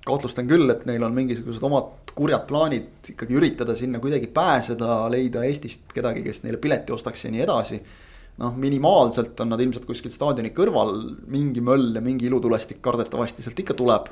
Kahtlustan 0.07 0.49
küll, 0.49 0.71
et 0.73 0.85
neil 0.89 1.03
on 1.05 1.15
mingisugused 1.17 1.65
omad 1.67 2.13
kurjad 2.19 2.47
plaanid 2.49 3.13
ikkagi 3.13 3.37
üritada 3.39 3.77
sinna 3.79 4.01
kuidagi 4.03 4.31
pääseda, 4.35 5.01
leida 5.13 5.45
Eestist 5.47 5.91
kedagi, 5.95 6.25
kes 6.27 6.43
neile 6.45 6.61
pileti 6.63 6.95
ostaks 6.95 7.25
ja 7.27 7.33
nii 7.35 7.45
edasi. 7.47 7.81
noh, 8.39 8.55
minimaalselt 8.55 9.41
on 9.43 9.49
nad 9.51 9.59
ilmselt 9.59 9.87
kuskil 9.87 10.13
staadioni 10.15 10.53
kõrval, 10.55 10.93
mingi 11.27 11.59
möll 11.65 11.97
ja 11.97 12.03
mingi 12.03 12.29
ilutulestik 12.29 12.79
kardetavasti 12.83 13.43
sealt 13.43 13.59
ikka 13.59 13.75
tuleb. 13.75 14.09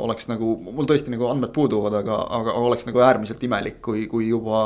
oleks 0.00 0.30
nagu, 0.30 0.54
mul 0.64 0.86
tõesti 0.88 1.12
nagu 1.12 1.26
andmed 1.28 1.50
puuduvad, 1.52 1.94
aga, 1.98 2.22
aga 2.38 2.52
oleks 2.56 2.86
nagu 2.88 3.02
äärmiselt 3.04 3.42
imelik, 3.44 3.82
kui, 3.84 4.06
kui 4.08 4.30
juba 4.30 4.60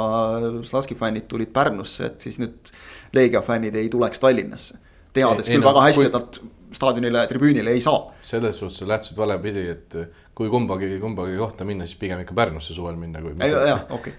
Slaski 0.63 0.95
fännid 0.95 1.27
tulid 1.29 1.51
Pärnusse, 1.53 2.07
et 2.07 2.21
siis 2.21 2.39
nüüd 2.39 2.71
Leegia 3.13 3.43
fännid 3.43 3.75
ei 3.75 3.89
tuleks 3.91 4.23
Tallinnasse 4.23 4.79
teades 5.15 5.49
ei, 5.49 5.57
küll 5.57 5.63
ei, 5.63 5.69
väga 5.69 5.81
no, 5.81 5.87
hästi 5.89 6.03
kui..., 6.03 6.11
et 6.11 6.19
nad 6.19 6.43
staadionile, 6.75 7.25
tribüünile 7.31 7.75
ei 7.75 7.83
saa. 7.85 8.01
selles 8.25 8.59
suhtes 8.59 8.81
sa 8.83 8.89
lähtusid 8.89 9.19
vale 9.19 9.37
pidi, 9.43 9.65
et 9.71 9.97
kui 10.35 10.49
kumbagi, 10.51 10.89
kumbagi 11.03 11.37
kohta 11.39 11.67
minna, 11.67 11.87
siis 11.87 11.99
pigem 12.01 12.25
ikka 12.25 12.35
Pärnusse 12.35 12.75
suvel 12.75 12.97
minna 12.99 13.23
kui. 13.23 13.35
jah, 13.39 13.85
okei 13.95 14.15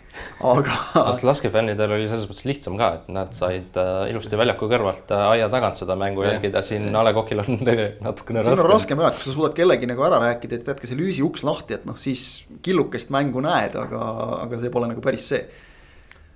aga. 0.47 0.77
laskefännidel 1.29 1.95
oli 1.97 2.07
selles 2.11 2.29
mõttes 2.29 2.47
lihtsam 2.47 2.77
ka, 2.79 2.91
et 2.99 3.09
nad 3.11 3.35
said 3.35 3.75
äh, 3.81 4.05
ilusti 4.13 4.39
väljaku 4.39 4.69
kõrvalt 4.71 5.11
äh, 5.11 5.25
aia 5.33 5.51
tagant 5.51 5.79
seda 5.79 5.99
mängu 5.99 6.23
ja. 6.23 6.33
jälgida, 6.33 6.63
siin 6.65 6.87
A 6.95 7.03
Le 7.05 7.15
Coqil 7.17 7.43
on 7.43 7.59
natukene 8.07 8.39
raskem. 8.39 8.55
siin 8.55 8.65
on 8.65 8.71
raskem 8.71 9.03
jah, 9.03 9.11
et 9.11 9.19
kui 9.19 9.27
sa 9.27 9.35
suudad 9.35 9.59
kellegi 9.59 9.91
nagu 9.91 10.07
ära 10.07 10.21
rääkida, 10.23 10.61
et 10.61 10.73
jätke 10.73 10.89
see 10.89 10.99
lüüsi 10.99 11.25
uks 11.27 11.43
lahti, 11.47 11.75
et 11.79 11.85
noh, 11.89 11.99
siis 11.99 12.45
killukest 12.65 13.11
mängu 13.15 13.43
näed, 13.43 13.75
aga, 13.83 14.09
aga 14.45 14.63
see 14.63 14.71
pole 14.73 14.91
nagu 14.93 15.03
päris 15.03 15.27
see. 15.35 15.43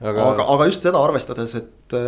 aga, 0.03 0.31
aga, 0.33 0.51
aga 0.55 0.71
just 0.71 0.83
seda 0.83 0.99
arvestades, 1.07 1.55
et, 1.59 1.99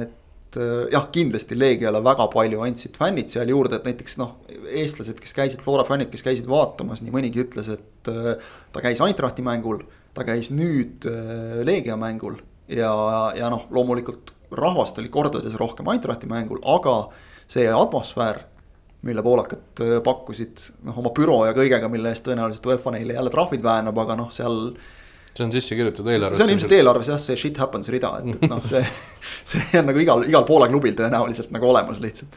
et 0.00 0.20
et 0.54 0.60
äh, 0.62 0.92
jah, 0.92 1.08
kindlasti 1.12 1.56
Leegiale 1.58 2.00
väga 2.04 2.28
palju 2.32 2.62
andsid 2.64 2.96
fännid 2.98 3.32
seal 3.32 3.50
juurde, 3.50 3.78
et 3.78 3.88
näiteks 3.88 4.16
noh, 4.20 4.36
eestlased, 4.70 5.18
kes 5.20 5.34
käisid, 5.36 5.62
Flora 5.64 5.84
fännid, 5.88 6.10
kes 6.12 6.24
käisid 6.24 6.48
vaatamas, 6.50 7.02
nii 7.02 7.14
mõnigi 7.14 7.42
ütles, 7.44 7.70
et 7.74 8.10
äh, 8.12 8.32
ta 8.72 8.84
käis 8.84 9.02
Eintrachti 9.04 9.44
mängul, 9.46 9.82
ta 10.14 10.26
käis 10.26 10.50
nüüd 10.54 11.06
äh, 11.10 11.60
Leegia 11.66 11.98
mängul 12.00 12.38
ja, 12.68 12.94
ja 13.36 13.50
noh, 13.52 13.66
loomulikult 13.74 14.34
rahvast 14.54 14.98
oli 15.02 15.10
kordades 15.12 15.56
rohkem 15.58 15.88
Eintrachti 15.92 16.30
mängul, 16.30 16.62
aga 16.62 17.08
see 17.50 17.66
atmosfäär 17.68 18.44
mille 19.04 19.20
poolakad 19.20 19.82
pakkusid 20.04 20.62
noh, 20.86 20.96
oma 21.02 21.10
büroo 21.12 21.42
ja 21.44 21.52
kõigega, 21.56 21.90
mille 21.92 22.14
eest 22.14 22.24
tõenäoliselt 22.24 22.64
UEFA 22.70 22.94
neile 22.94 23.18
jälle 23.18 23.32
trahvid 23.32 23.64
väänab, 23.64 23.98
aga 24.00 24.16
noh, 24.16 24.30
seal 24.32 24.70
see 25.34 25.44
on 25.44 25.52
sisse 25.52 25.74
kirjutatud 25.74 26.10
eelarvesse. 26.14 26.40
see 26.40 26.46
on 26.46 26.54
ilmselt 26.54 26.78
eelarves 26.78 27.10
jah, 27.10 27.20
see 27.22 27.38
shit 27.38 27.58
happens 27.58 27.90
rida, 27.90 28.14
et, 28.22 28.34
et 28.38 28.50
noh, 28.50 28.64
see, 28.70 28.82
see 29.54 29.78
on 29.80 29.88
nagu 29.90 30.02
igal, 30.02 30.26
igal 30.30 30.46
Poola 30.48 30.70
klubil 30.70 30.94
tõenäoliselt 30.98 31.54
nagu 31.54 31.70
olemas 31.70 31.98
lihtsalt. 32.02 32.36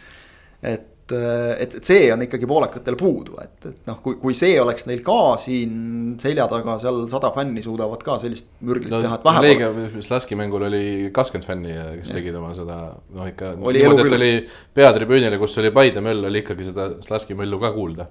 et, 0.66 1.14
et, 1.14 1.76
et 1.78 1.86
see 1.86 2.08
on 2.14 2.26
ikkagi 2.26 2.50
poolakatel 2.50 2.98
puudu, 3.00 3.38
et, 3.44 3.70
et 3.70 3.92
noh, 3.92 4.00
kui, 4.04 4.18
kui 4.22 4.34
see 4.38 4.58
oleks 4.62 4.88
neil 4.90 5.04
ka 5.06 5.20
siin 5.42 6.18
selja 6.22 6.50
taga, 6.52 6.80
seal 6.82 7.04
sada 7.12 7.32
fänni 7.36 7.62
suudavad 7.64 8.02
ka 8.04 8.18
sellist 8.24 8.50
mürglit 8.66 8.92
no, 8.96 9.04
teha, 9.06 9.22
et 9.22 9.30
vähemalt. 9.30 9.48
Leegia 9.86 10.04
Slaski 10.10 10.40
mängul 10.40 10.66
oli 10.68 10.84
kakskümmend 11.14 11.48
fänni, 11.48 11.78
kes 12.02 12.12
ja. 12.12 12.18
tegid 12.18 12.42
oma 12.42 12.54
seda, 12.58 12.82
noh 13.14 13.30
ikka. 13.30 13.54
niimoodi, 13.62 14.08
et 14.08 14.20
oli 14.20 14.34
peatribüünile, 14.82 15.38
kus 15.42 15.60
oli 15.62 15.74
Paide 15.76 16.02
möll, 16.06 16.26
oli 16.32 16.42
ikkagi 16.42 16.72
seda 16.72 16.96
Slaski 17.06 17.38
möllu 17.38 17.62
ka 17.62 17.76
kuulda. 17.78 18.10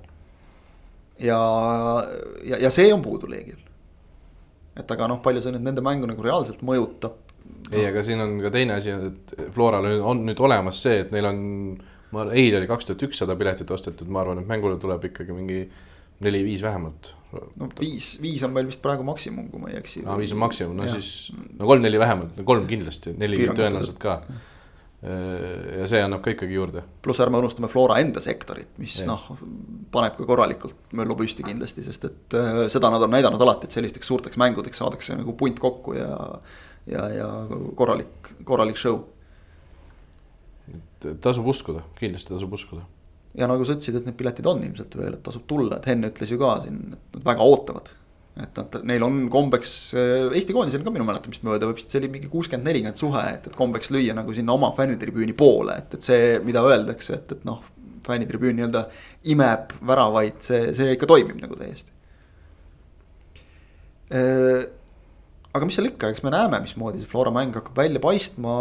ja, 1.18 1.40
ja, 2.46 2.60
ja 2.68 2.70
see 2.70 2.92
on 2.94 3.02
puudu 3.02 3.26
Leegial 3.34 3.65
et 4.76 4.92
aga 4.92 5.08
noh, 5.10 5.20
palju 5.24 5.42
see 5.44 5.54
nüüd 5.54 5.66
nende 5.66 5.84
mängu 5.84 6.08
nagu 6.10 6.24
reaalselt 6.24 6.62
mõjutab. 6.66 7.18
ei, 7.72 7.84
aga 7.88 8.02
siin 8.06 8.22
on 8.22 8.38
ka 8.44 8.52
teine 8.54 8.76
asi, 8.76 8.94
et 9.10 9.36
Floral 9.54 9.86
on 10.06 10.24
nüüd 10.26 10.40
olemas 10.42 10.80
see, 10.84 11.02
et 11.04 11.12
neil 11.14 11.28
on, 11.30 11.42
ma 12.14 12.26
eile 12.32 12.60
oli 12.60 12.70
kaks 12.70 12.88
tuhat 12.88 13.04
ükssada 13.08 13.36
piletit 13.38 13.70
ostetud, 13.70 14.10
ma 14.12 14.22
arvan, 14.22 14.42
et 14.42 14.50
mängule 14.50 14.80
tuleb 14.82 15.06
ikkagi 15.10 15.36
mingi 15.36 15.62
neli-viis 16.24 16.62
vähemalt. 16.64 17.12
no 17.60 17.68
viis, 17.80 18.14
viis 18.22 18.44
on 18.46 18.52
meil 18.54 18.68
vist 18.70 18.82
praegu 18.84 19.04
maksimum, 19.06 19.48
kui 19.52 19.60
ma 19.62 19.72
ei 19.72 19.80
eksi. 19.80 20.04
aa, 20.06 20.18
viis 20.20 20.34
on 20.36 20.40
maksimum, 20.40 20.76
no 20.78 20.86
ja. 20.88 20.96
siis, 20.96 21.32
no 21.58 21.68
kolm-neli 21.68 22.00
vähemalt, 22.00 22.38
kolm 22.48 22.68
kindlasti, 22.70 23.16
neli 23.20 23.42
tõenäoliselt 23.48 24.00
ka 24.02 24.20
ja 25.02 25.86
see 25.90 26.00
annab 26.00 26.22
ka 26.24 26.32
ikkagi 26.32 26.56
juurde. 26.56 26.82
pluss 27.04 27.20
ärme 27.20 27.38
unustame 27.38 27.68
Flora 27.68 27.98
enda 28.00 28.20
sektorit, 28.24 28.72
mis 28.80 28.96
noh, 29.06 29.26
paneb 29.92 30.16
ka 30.16 30.24
korralikult 30.28 30.94
möllu 30.96 31.16
püsti 31.18 31.44
kindlasti, 31.46 31.84
sest 31.84 32.06
et 32.08 32.36
äh, 32.38 32.62
seda 32.72 32.90
nad 32.92 33.04
on 33.04 33.12
näidanud 33.12 33.42
alati, 33.44 33.68
et 33.68 33.76
sellisteks 33.76 34.08
suurteks 34.08 34.40
mängudeks 34.40 34.80
saadakse 34.80 35.18
nagu 35.18 35.36
punt 35.36 35.60
kokku 35.60 35.98
ja. 35.98 36.16
ja, 36.88 37.04
ja 37.12 37.28
korralik, 37.76 38.32
korralik 38.48 38.80
show. 38.80 39.02
tasub 41.20 41.46
uskuda, 41.52 41.84
kindlasti 42.00 42.32
tasub 42.32 42.56
uskuda. 42.56 42.82
ja 43.36 43.50
nagu 43.52 43.68
sa 43.68 43.76
ütlesid, 43.76 44.00
et 44.00 44.08
need 44.08 44.16
piletid 44.16 44.48
on 44.48 44.64
ilmselt 44.64 44.96
veel, 44.96 45.20
et 45.20 45.22
tasub 45.22 45.44
tulla, 45.46 45.76
et 45.76 45.92
Henn 45.92 46.08
ütles 46.08 46.32
ju 46.32 46.40
ka 46.40 46.56
siin, 46.64 46.80
et 46.96 47.20
nad 47.20 47.30
väga 47.34 47.44
ootavad 47.44 47.92
et 48.36 48.58
nad, 48.60 48.74
neil 48.84 49.04
on 49.06 49.22
kombeks, 49.32 49.70
äh, 49.96 50.26
Eesti 50.36 50.52
koondisel 50.56 50.84
ka 50.84 50.92
minu 50.92 51.06
mäletamist 51.08 51.44
mööda 51.46 51.70
vist 51.72 51.92
see 51.92 52.02
oli 52.02 52.10
mingi 52.12 52.28
kuuskümmend, 52.32 52.68
nelikümmend 52.68 53.00
suhe, 53.00 53.22
et, 53.32 53.48
et 53.48 53.56
kombeks 53.56 53.88
lüüa 53.94 54.16
nagu 54.16 54.34
sinna 54.36 54.52
oma 54.56 54.72
fännitribüüni 54.76 55.32
poole, 55.36 55.78
et, 55.80 55.96
et 55.96 56.04
see, 56.04 56.36
mida 56.44 56.64
öeldakse, 56.66 57.20
et, 57.20 57.32
et 57.38 57.48
noh. 57.48 57.64
fännitribüün 58.06 58.54
nii-öelda 58.54 58.84
imeb 59.32 59.72
väravaid, 59.88 60.36
see, 60.46 60.68
see 60.76 60.92
ikka 60.94 61.08
toimib 61.10 61.40
nagu 61.42 61.56
täiesti. 61.58 61.90
Äh, 64.14 64.68
aga 65.56 65.66
mis 65.66 65.78
seal 65.78 65.88
ikka, 65.88 66.12
eks 66.12 66.22
me 66.22 66.30
näeme, 66.30 66.60
mismoodi 66.62 67.00
see 67.02 67.10
Flora 67.10 67.32
mäng 67.34 67.56
hakkab 67.56 67.80
välja 67.80 68.02
paistma. 68.04 68.52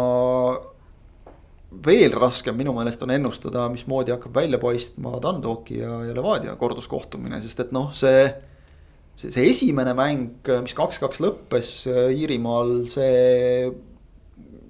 veel 1.86 2.14
raskem 2.16 2.56
minu 2.56 2.72
meelest 2.72 3.02
on 3.04 3.12
ennustada, 3.12 3.68
mismoodi 3.68 4.14
hakkab 4.14 4.34
välja 4.34 4.58
paistma 4.58 5.18
Dundalki 5.22 5.78
ja, 5.78 6.00
ja 6.08 6.14
Levadia 6.16 6.56
korduskohtumine, 6.56 7.42
sest 7.44 7.60
et 7.60 7.72
noh, 7.76 7.92
see 7.94 8.30
see, 9.16 9.32
see 9.32 9.50
esimene 9.50 9.94
mäng, 9.96 10.40
mis 10.64 10.76
kaks-kaks 10.76 11.20
lõppes 11.24 11.72
äh, 11.90 12.08
Iirimaal, 12.14 12.86
see 12.92 13.70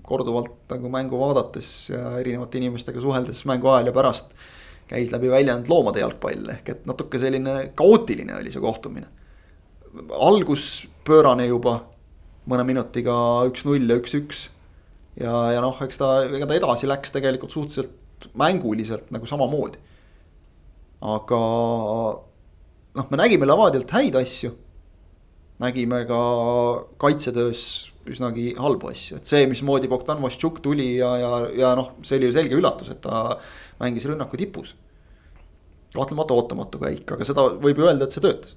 korduvalt 0.07 0.71
nagu 0.71 0.91
mängu 0.93 1.19
vaadates 1.19 1.71
ja 1.91 2.13
erinevate 2.21 2.61
inimestega 2.61 3.03
suheldes 3.03 3.43
mängu 3.49 3.73
ajal 3.73 3.91
ja 3.91 3.95
pärast 3.97 4.37
käis 4.87 5.11
läbi 5.11 5.31
väljend 5.33 5.71
loomade 5.71 6.03
jalgpall 6.03 6.53
ehk 6.55 6.71
et 6.71 6.85
natuke 6.87 7.19
selline 7.19 7.57
kaootiline 7.79 8.37
oli 8.39 8.53
see 8.55 8.63
kohtumine. 8.63 9.09
algus 10.13 10.87
pöörane 11.07 11.47
juba, 11.47 11.81
mõne 12.47 12.67
minutiga 12.69 13.17
üks-null 13.49 13.91
ja 13.91 13.99
üks-üks. 13.99 14.47
ja, 15.19 15.35
ja 15.57 15.65
noh, 15.65 15.79
eks 15.83 15.99
ta, 15.99 16.13
ega 16.29 16.47
ta 16.47 16.59
edasi 16.59 16.87
läks 16.87 17.15
tegelikult 17.15 17.55
suhteliselt 17.55 18.31
mänguliselt 18.39 19.11
nagu 19.11 19.27
samamoodi. 19.27 19.83
aga 21.03 21.43
noh, 22.97 23.11
me 23.11 23.21
nägime 23.21 23.49
Levadialt 23.49 23.93
häid 23.97 24.17
asju. 24.19 24.55
nägime 25.61 26.03
ka 26.05 26.19
kaitsetöös 27.01 27.61
üsnagi 28.07 28.51
halbu 28.61 28.91
asju, 28.91 29.17
et 29.17 29.27
see, 29.27 29.47
mismoodi 29.49 29.89
Bogdan 29.89 30.21
Voštšuk 30.23 30.61
tuli 30.63 30.99
ja, 30.99 31.15
ja, 31.17 31.31
ja 31.57 31.71
noh, 31.79 31.95
see 32.05 32.19
oli 32.19 32.29
ju 32.29 32.35
selge 32.37 32.59
üllatus, 32.59 32.91
et 32.93 33.01
ta 33.03 33.39
mängis 33.81 34.05
rünnaku 34.07 34.37
tipus. 34.37 34.75
kahtlemata 35.97 36.37
ootamatu 36.37 36.79
käik, 36.83 37.09
aga 37.13 37.25
seda 37.25 37.49
võib 37.63 37.81
ju 37.81 37.89
öelda, 37.89 38.05
et 38.05 38.13
see 38.13 38.21
töötas 38.21 38.57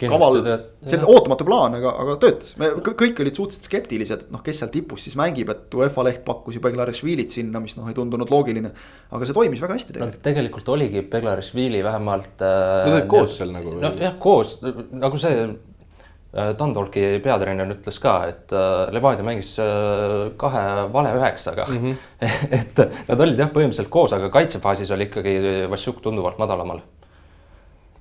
kaval, 0.00 0.40
see 0.84 0.98
on 0.98 1.04
ootamatu 1.06 1.46
plaan, 1.46 1.76
aga, 1.78 1.92
aga 2.02 2.14
töötas, 2.22 2.54
me 2.58 2.70
kõik 2.84 3.20
olid 3.22 3.36
suhteliselt 3.38 3.68
skeptilised, 3.68 4.24
et 4.26 4.32
noh, 4.34 4.42
kes 4.44 4.62
seal 4.62 4.72
tipus 4.74 5.04
siis 5.06 5.14
mängib, 5.18 5.52
et 5.54 5.76
UEFA 5.78 6.06
leht 6.08 6.24
pakkus 6.26 6.58
ju 6.58 6.62
Beglarishvilit 6.64 7.34
sinna, 7.34 7.62
mis 7.62 7.76
noh, 7.78 7.86
ei 7.90 7.94
tundunud 7.96 8.30
loogiline. 8.30 8.72
aga 9.14 9.28
see 9.28 9.36
toimis 9.36 9.62
väga 9.62 9.76
hästi 9.78 9.94
tegelikult 9.94 10.18
no,. 10.18 10.24
tegelikult 10.26 10.72
oligi 10.74 11.04
Beglarishvili 11.12 11.84
vähemalt 11.86 12.42
äh,. 12.42 12.56
Nad 12.88 12.96
olid 12.96 13.12
koos 13.12 13.38
seal 13.38 13.54
nagu. 13.54 13.76
nojah, 13.84 14.18
koos 14.22 14.56
nagu 14.64 15.20
see 15.22 15.46
äh, 15.46 16.50
Dundalki 16.58 17.06
peatreener 17.22 17.70
ütles 17.76 18.02
ka, 18.02 18.16
et 18.32 18.54
äh, 18.56 18.90
Levadia 18.94 19.26
mängis 19.26 19.54
äh, 19.62 20.34
kahe 20.40 20.64
vale 20.96 21.14
üheksaga 21.20 21.68
mm. 21.70 21.86
-hmm. 21.86 22.26
et 22.58 22.84
nad 23.12 23.24
olid 23.28 23.38
jah, 23.38 23.54
põhimõtteliselt 23.54 23.94
koos, 23.94 24.18
aga 24.18 24.32
kaitsefaasis 24.34 24.90
oli 24.90 25.06
ikkagi 25.06 25.38
Vassiuk 25.70 26.02
tunduvalt 26.02 26.42
madalamal 26.42 26.82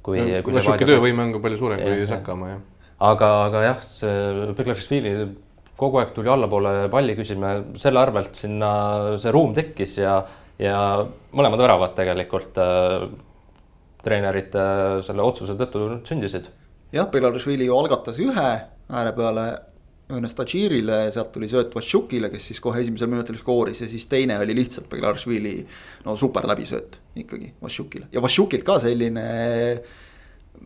kui 0.04 0.20
no,. 0.20 0.60
Vašuki 0.60 0.88
töövõime 0.90 1.28
on 1.28 1.34
ka 1.36 1.42
palju 1.44 1.60
suurem 1.62 1.82
kui 1.82 2.06
Sakamaa, 2.10 2.54
jah. 2.56 2.62
aga, 3.12 3.32
aga 3.48 3.66
jah, 3.68 3.84
see 3.88 4.54
Beglarishvili 4.58 5.14
kogu 5.80 6.00
aeg 6.00 6.14
tuli 6.16 6.32
allapoole 6.32 6.88
palli 6.94 7.16
küsima, 7.18 7.56
selle 7.82 8.02
arvelt 8.04 8.38
sinna 8.38 8.72
see 9.22 9.34
ruum 9.34 9.56
tekkis 9.58 9.98
ja, 10.02 10.20
ja 10.62 10.78
mõlemad 11.34 11.64
väravad 11.64 11.96
tegelikult 11.98 12.60
äh, 12.62 13.08
treenerite 14.06 14.62
äh, 14.62 14.98
selle 15.08 15.26
otsuse 15.26 15.58
tõttu 15.60 15.88
sündisid. 16.08 16.50
jah, 16.94 17.10
Beglarishvili 17.12 17.70
ju 17.70 17.78
algatas 17.80 18.22
ühe 18.22 18.50
ääre 18.94 19.14
peale 19.18 19.48
õnnes 20.20 20.36
Tadžirile, 20.38 21.00
sealt 21.14 21.32
tuli 21.36 21.50
sööt 21.52 21.74
Vašukile, 21.76 22.30
kes 22.34 22.52
siis 22.52 22.62
kohe 22.64 22.82
esimesel 22.84 23.12
minutil 23.12 23.38
skooris 23.40 23.84
ja 23.84 23.90
siis 23.90 24.08
teine 24.12 24.40
oli 24.42 24.56
lihtsalt 24.58 24.90
Beglaršvili 24.92 25.58
no 26.06 26.18
super 26.20 26.48
läbisööt 26.50 27.00
ikkagi 27.24 27.54
Vašukile 27.64 28.10
ja 28.14 28.24
Vašukilt 28.24 28.66
ka 28.68 28.80
selline 28.84 29.28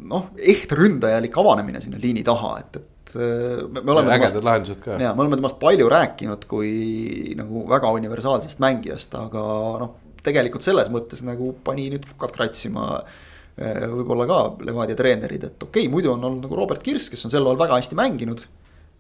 noh, 0.05 0.29
eht 0.37 0.73
ründajalik 0.75 1.37
avanemine 1.39 1.81
sinna 1.83 1.99
liini 2.01 2.23
taha, 2.25 2.51
et, 2.61 2.79
et 2.81 3.15
äh, 3.17 3.63
me, 3.65 3.81
me 3.81 3.93
oleme. 3.93 4.13
ägedad 4.17 4.45
lahendused 4.45 4.83
ka. 4.83 4.97
ja 5.01 5.13
me 5.15 5.23
oleme 5.23 5.39
temast 5.39 5.59
palju 5.61 5.87
rääkinud 5.91 6.45
kui 6.49 7.33
nagu 7.39 7.63
väga 7.69 7.93
universaalsest 7.97 8.61
mängijast, 8.63 9.15
aga 9.17 9.45
noh, 9.83 9.95
tegelikult 10.25 10.65
selles 10.65 10.91
mõttes 10.93 11.23
nagu 11.25 11.53
pani 11.65 11.87
nüüd 11.93 12.05
fukad 12.09 12.35
kratsima 12.35 12.87
äh, 12.99 13.87
võib-olla 13.87 14.27
ka 14.29 14.39
Levadia 14.67 14.99
treenerid, 14.99 15.49
et 15.49 15.67
okei 15.69 15.87
okay,, 15.87 15.93
muidu 15.93 16.13
on 16.13 16.23
olnud 16.29 16.47
nagu 16.47 16.59
Robert 16.59 16.85
Kirss, 16.85 17.11
kes 17.13 17.25
on 17.27 17.33
sel 17.33 17.45
ajal 17.45 17.61
väga 17.63 17.81
hästi 17.81 17.97
mänginud 17.97 18.45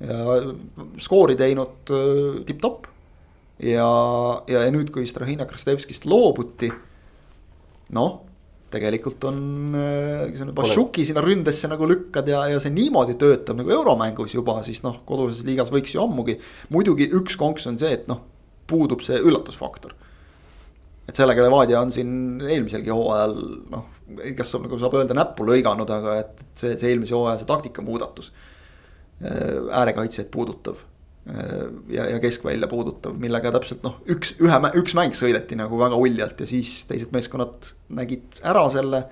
ja 0.03 0.37
skoori 1.01 1.37
teinud 1.39 1.91
äh, 1.93 2.43
tipp-topp. 2.45 2.87
ja, 3.63 3.89
ja, 4.47 4.61
ja 4.61 4.71
nüüd, 4.73 4.91
kui 4.93 5.07
Strahina 5.09 5.47
Krastevskist 5.49 6.05
loobuti, 6.09 6.71
noh 7.97 8.23
tegelikult 8.71 9.23
on, 9.29 9.37
kui 10.27 10.35
sa 10.35 10.47
nüüd 10.47 10.57
Vašuki 10.57 11.05
sinna 11.07 11.21
ründesse 11.23 11.69
nagu 11.71 11.87
lükkad 11.87 12.27
ja, 12.27 12.41
ja 12.51 12.59
see 12.59 12.73
niimoodi 12.75 13.15
töötab 13.19 13.61
nagu 13.61 13.71
euromängus 13.71 14.35
juba, 14.35 14.57
siis 14.65 14.81
noh, 14.83 14.99
koduses 15.07 15.45
liigas 15.47 15.71
võiks 15.71 15.93
ju 15.95 16.01
ammugi. 16.03 16.37
muidugi 16.73 17.07
üks 17.15 17.39
konks 17.39 17.67
on 17.71 17.79
see, 17.79 17.93
et 17.95 18.09
noh, 18.11 18.25
puudub 18.67 19.03
see 19.05 19.19
üllatusfaktor. 19.23 19.95
et 21.07 21.15
sellega 21.15 21.45
Levadia 21.45 21.79
on 21.79 21.93
siin 21.95 22.41
eelmiselgi 22.43 22.91
hooajal 22.91 23.37
noh, 23.71 23.87
kas 24.35 24.51
saab 24.51 24.67
nagu 24.67 24.79
saab 24.81 24.99
öelda 24.99 25.15
näppu 25.15 25.47
lõiganud, 25.47 25.87
aga 25.87 26.19
et 26.25 26.43
see, 26.59 26.75
see 26.75 26.91
eelmise 26.91 27.15
hooaja 27.15 27.39
see 27.39 27.47
taktika 27.47 27.85
muudatus 27.85 28.33
Äh, 29.17 29.79
äärekaitsjaid 29.79 30.27
puudutav. 30.31 30.75
Äh, 31.29 31.63
ja, 31.89 32.05
ja 32.05 32.19
keskvälja 32.21 32.67
puudutav, 32.69 33.15
millega 33.17 33.49
täpselt 33.55 33.81
noh, 33.85 33.95
üks, 34.13 34.35
ühe, 34.37 34.59
üks 34.77 34.93
mäng 34.97 35.17
sõideti 35.17 35.57
nagu 35.57 35.79
väga 35.79 35.97
uljalt 35.97 36.43
ja 36.43 36.45
siis 36.49 36.83
teised 36.89 37.09
meeskonnad 37.15 37.71
nägid 37.97 38.37
ära 38.45 38.67
selle. 38.73 39.07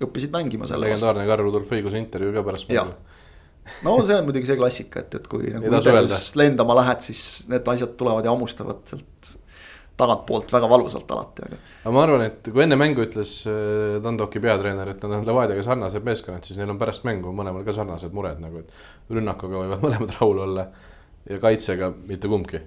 õppisid 0.00 0.30
mängima 0.32 0.64
selle 0.70 0.86
legendaarne 0.86 1.26
Karl 1.28 1.44
Rudolf 1.44 1.72
õiguse 1.74 1.98
intervjuu 2.00 2.32
ka 2.38 2.44
pärast 2.46 2.70
mängu 2.70 2.94
no 3.84 3.98
see 4.06 4.16
on 4.16 4.24
muidugi 4.24 4.48
see 4.48 4.56
klassika, 4.56 5.02
et, 5.02 5.18
et 5.18 5.26
kui 5.28 5.50
nagu 5.52 5.68
lendama 6.40 6.78
lähed, 6.78 7.02
siis 7.04 7.24
need 7.50 7.68
asjad 7.74 7.92
tulevad 8.00 8.24
ja 8.24 8.32
hammustavad 8.32 8.80
sealt 8.88 9.34
tagantpoolt 10.00 10.52
väga 10.54 10.68
valusalt 10.70 11.10
alati, 11.14 11.46
aga. 11.46 11.58
aga 11.82 11.94
ma 11.94 12.02
arvan, 12.06 12.24
et 12.28 12.50
kui 12.50 12.64
enne 12.64 12.78
mängu 12.80 13.04
ütles 13.04 13.34
Dandoki 14.04 14.40
äh, 14.40 14.44
peatreener, 14.46 14.92
et 14.94 15.04
nad 15.04 15.18
on 15.18 15.26
Levadiaga 15.28 15.64
sarnased 15.66 16.06
meeskonnad, 16.06 16.46
siis 16.46 16.60
neil 16.60 16.72
on 16.72 16.80
pärast 16.80 17.06
mängu 17.08 17.34
mõlemal 17.36 17.66
ka 17.66 17.74
sarnased 17.76 18.14
mured 18.16 18.40
nagu, 18.42 18.64
et 18.64 19.12
rünnakuga 19.14 19.64
võivad 19.64 19.82
mõlemad 19.86 20.14
rahul 20.18 20.44
olla 20.46 20.66
ja 21.28 21.40
kaitsega 21.42 21.92
mitte 22.08 22.30
kumbki. 22.30 22.62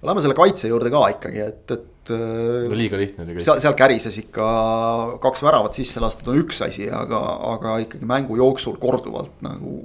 no 0.00 0.10
lähme 0.10 0.24
selle 0.24 0.38
kaitse 0.38 0.70
juurde 0.72 0.92
ka 0.92 1.04
ikkagi, 1.14 1.44
et, 1.44 1.76
et. 1.76 2.12
Äh, 2.14 2.66
no 2.70 2.78
liiga 2.78 3.00
lihtne 3.00 3.26
oli 3.26 3.38
kõik. 3.38 3.46
seal, 3.48 3.62
seal 3.64 3.78
kärises 3.78 4.18
ikka 4.22 4.50
kaks 5.22 5.44
väravat 5.46 5.76
sisse 5.78 6.02
lastud 6.02 6.32
on 6.32 6.42
üks 6.42 6.62
asi, 6.66 6.90
aga, 6.92 7.22
aga 7.54 7.78
ikkagi 7.86 8.08
mängu 8.08 8.38
jooksul 8.40 8.78
korduvalt 8.82 9.42
nagu 9.46 9.80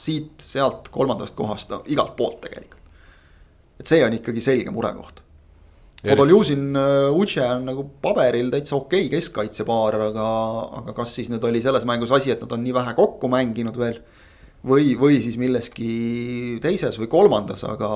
siit-sealt 0.00 0.88
kolmandast 0.92 1.36
kohast 1.36 1.74
igalt 1.92 2.14
poolt 2.16 2.40
tegelikult. 2.46 2.78
et 3.80 3.88
see 3.88 4.04
on 4.04 4.14
ikkagi 4.16 4.44
selge 4.44 4.72
murekoht 4.72 5.20
Podoljuzin 6.00 6.76
äh, 6.76 7.12
Uche 7.12 7.42
on 7.44 7.66
nagu 7.68 7.84
paberil 8.00 8.48
täitsa 8.52 8.78
okei 8.78 9.04
okay 9.04 9.18
keskkaitsepaar, 9.18 9.98
aga, 10.08 10.28
aga 10.78 10.94
kas 10.96 11.12
siis 11.18 11.28
nüüd 11.28 11.44
oli 11.44 11.60
selles 11.60 11.84
mängus 11.88 12.14
asi, 12.16 12.32
et 12.32 12.40
nad 12.40 12.54
on 12.56 12.64
nii 12.64 12.72
vähe 12.76 12.94
kokku 12.96 13.28
mänginud 13.32 13.76
veel. 13.76 14.00
või, 14.64 14.94
või 15.00 15.20
siis 15.24 15.38
milleski 15.40 16.58
teises 16.60 16.98
või 17.00 17.08
kolmandas, 17.08 17.64
aga 17.64 17.90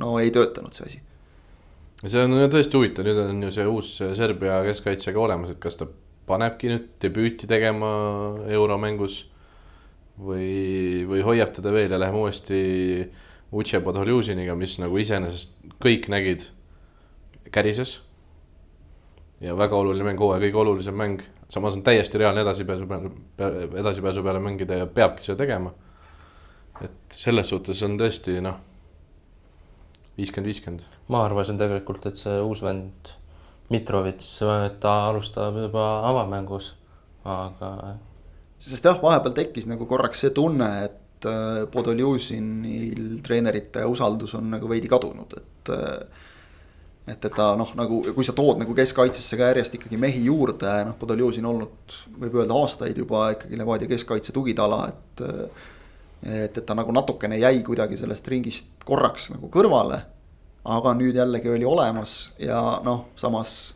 no 0.00 0.14
ei 0.20 0.30
töötanud 0.32 0.76
see 0.76 0.86
asi. 0.86 1.00
see 2.04 2.22
on 2.24 2.36
tõesti 2.52 2.76
huvitav, 2.76 3.08
nüüd 3.08 3.22
on 3.24 3.42
ju 3.48 3.56
see 3.56 3.66
uus 3.68 3.96
Serbia 4.16 4.60
keskkaitse 4.64 5.12
ka 5.16 5.24
olemas, 5.24 5.52
et 5.52 5.60
kas 5.60 5.80
ta 5.80 5.88
panebki 6.28 6.72
nüüd 6.72 6.86
debüüti 7.00 7.48
tegema 7.48 7.90
euromängus. 8.52 9.26
või, 10.20 11.04
või 11.08 11.24
hoiab 11.24 11.52
teda 11.56 11.72
veel 11.72 11.92
ja 11.92 11.98
läheme 12.00 12.20
uuesti 12.20 12.56
Uche 13.56 13.80
Podoljuziniga, 13.80 14.52
mis 14.54 14.76
nagu 14.78 14.98
iseenesest 15.00 15.54
kõik 15.80 16.10
nägid 16.12 16.50
kärises. 17.52 18.00
ja 19.40 19.56
väga 19.56 19.76
oluline 19.76 20.04
mäng, 20.04 20.18
hooaja 20.20 20.42
kõige 20.44 20.58
olulisem 20.60 20.94
mäng, 20.94 21.22
samas 21.48 21.76
on 21.76 21.82
täiesti 21.82 22.18
reaalne 22.18 22.42
edasipääsu 22.44 22.86
peale, 22.86 23.68
edasipääsu 23.80 24.22
peale 24.22 24.40
mängida 24.40 24.82
ja 24.82 24.86
peabki 24.86 25.22
seda 25.22 25.38
tegema. 25.44 25.72
et 26.84 27.16
selles 27.16 27.48
suhtes 27.48 27.82
on 27.82 27.96
tõesti 28.00 28.40
noh, 28.40 28.56
viiskümmend, 30.18 30.46
viiskümmend. 30.46 30.84
ma 31.08 31.24
arvasin 31.24 31.58
tegelikult, 31.58 32.06
et 32.06 32.20
see 32.20 32.36
uus 32.40 32.62
vend 32.62 33.16
Mitrovits, 33.70 34.40
ta 34.82 34.92
alustab 35.08 35.54
juba 35.62 35.84
avamängus, 36.08 36.72
aga. 37.24 37.94
sest 38.58 38.88
jah, 38.88 38.98
vahepeal 39.02 39.36
tekkis 39.36 39.68
nagu 39.70 39.86
korraks 39.86 40.24
see 40.24 40.32
tunne, 40.34 40.70
et 40.88 41.28
äh, 41.30 41.60
Podoljuzinil 41.70 43.20
treenerite 43.22 43.84
usaldus 43.86 44.34
on 44.34 44.50
nagu 44.56 44.68
veidi 44.68 44.90
kadunud, 44.90 45.38
et 45.38 45.70
äh, 45.76 46.26
et, 47.10 47.24
et 47.24 47.34
ta 47.34 47.50
noh, 47.58 47.72
nagu 47.78 48.00
kui 48.14 48.26
sa 48.26 48.34
tood 48.36 48.60
nagu 48.62 48.74
keskkaitsesse 48.76 49.38
ka 49.38 49.50
järjest 49.50 49.76
ikkagi 49.78 49.98
mehi 50.00 50.22
juurde, 50.26 50.70
noh, 50.88 50.96
Podoljuzin 51.00 51.48
olnud, 51.50 51.96
võib 52.22 52.38
öelda 52.42 52.56
aastaid 52.60 52.98
juba 53.00 53.30
ikkagi 53.34 53.58
Levadia 53.58 53.90
keskkaitse 53.90 54.34
tugitala, 54.36 54.86
et. 54.92 55.24
et, 55.26 56.56
et 56.58 56.62
ta 56.66 56.76
nagu 56.76 56.92
natukene 56.92 57.38
jäi 57.40 57.62
kuidagi 57.64 57.96
sellest 57.96 58.26
ringist 58.28 58.82
korraks 58.84 59.30
nagu 59.32 59.48
kõrvale. 59.52 60.02
aga 60.60 60.90
nüüd 60.92 61.16
jällegi 61.16 61.48
oli 61.48 61.64
olemas 61.64 62.32
ja 62.38 62.80
noh, 62.84 63.06
samas 63.16 63.74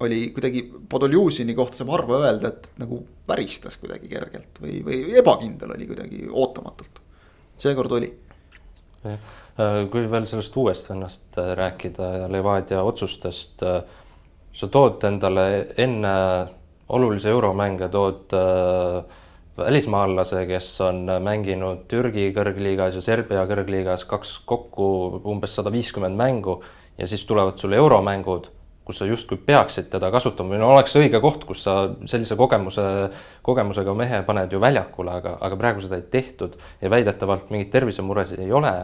oli 0.00 0.32
kuidagi 0.34 0.64
Podoljuzini 0.88 1.54
kohta 1.54 1.78
saab 1.78 1.92
harva 1.94 2.24
öelda, 2.24 2.48
et 2.48 2.72
nagu 2.80 3.04
väristas 3.28 3.76
kuidagi 3.78 4.08
kergelt 4.10 4.58
või, 4.58 4.80
või 4.82 5.14
ebakindel 5.20 5.76
oli 5.76 5.86
kuidagi 5.86 6.26
ootamatult. 6.26 6.98
seekord 7.60 7.92
oli 8.00 8.10
Äh, 9.04 9.16
kui 9.92 10.04
veel 10.10 10.26
sellest 10.28 10.56
uuest 10.56 10.90
vennast 10.90 11.38
äh, 11.38 11.52
rääkida 11.58 12.12
ja 12.22 12.28
Levadia 12.32 12.82
otsustest, 12.86 13.62
äh, 13.62 13.82
sa 14.52 14.68
tood 14.68 15.04
endale 15.08 15.46
enne 15.78 16.14
olulisi 16.90 17.28
euromänge, 17.30 17.86
tood 17.88 18.32
välismaalase, 19.60 20.46
kes 20.46 20.68
on 20.82 21.04
mänginud 21.22 21.84
Türgi 21.88 22.30
kõrgliigas 22.34 22.96
ja 22.98 23.02
Serbia 23.04 23.44
kõrgliigas 23.46 24.06
kaks 24.10 24.40
kokku 24.48 24.86
umbes 25.30 25.54
sada 25.54 25.70
viiskümmend 25.70 26.18
mängu 26.18 26.56
ja 26.98 27.06
siis 27.06 27.22
tulevad 27.28 27.58
sulle 27.62 27.78
euromängud, 27.78 28.48
kus 28.84 29.00
sa 29.00 29.06
justkui 29.06 29.38
peaksid 29.46 29.90
teda 29.92 30.10
kasutama. 30.10 30.54
Või 30.54 30.62
no 30.62 30.70
oleks 30.74 30.96
õige 30.98 31.20
koht, 31.22 31.44
kus 31.48 31.62
sa 31.66 31.76
sellise 32.10 32.36
kogemuse, 32.36 32.84
kogemusega 33.46 33.94
mehe 33.94 34.22
paned 34.26 34.52
ju 34.52 34.60
väljakule, 34.62 35.14
aga, 35.20 35.36
aga 35.40 35.60
praegu 35.60 35.84
seda 35.84 36.00
ei 36.00 36.08
tehtud 36.10 36.56
ja 36.80 36.90
väidetavalt 36.90 37.52
mingeid 37.54 37.70
tervisemuresid 37.74 38.42
ei 38.42 38.52
ole 38.52 38.74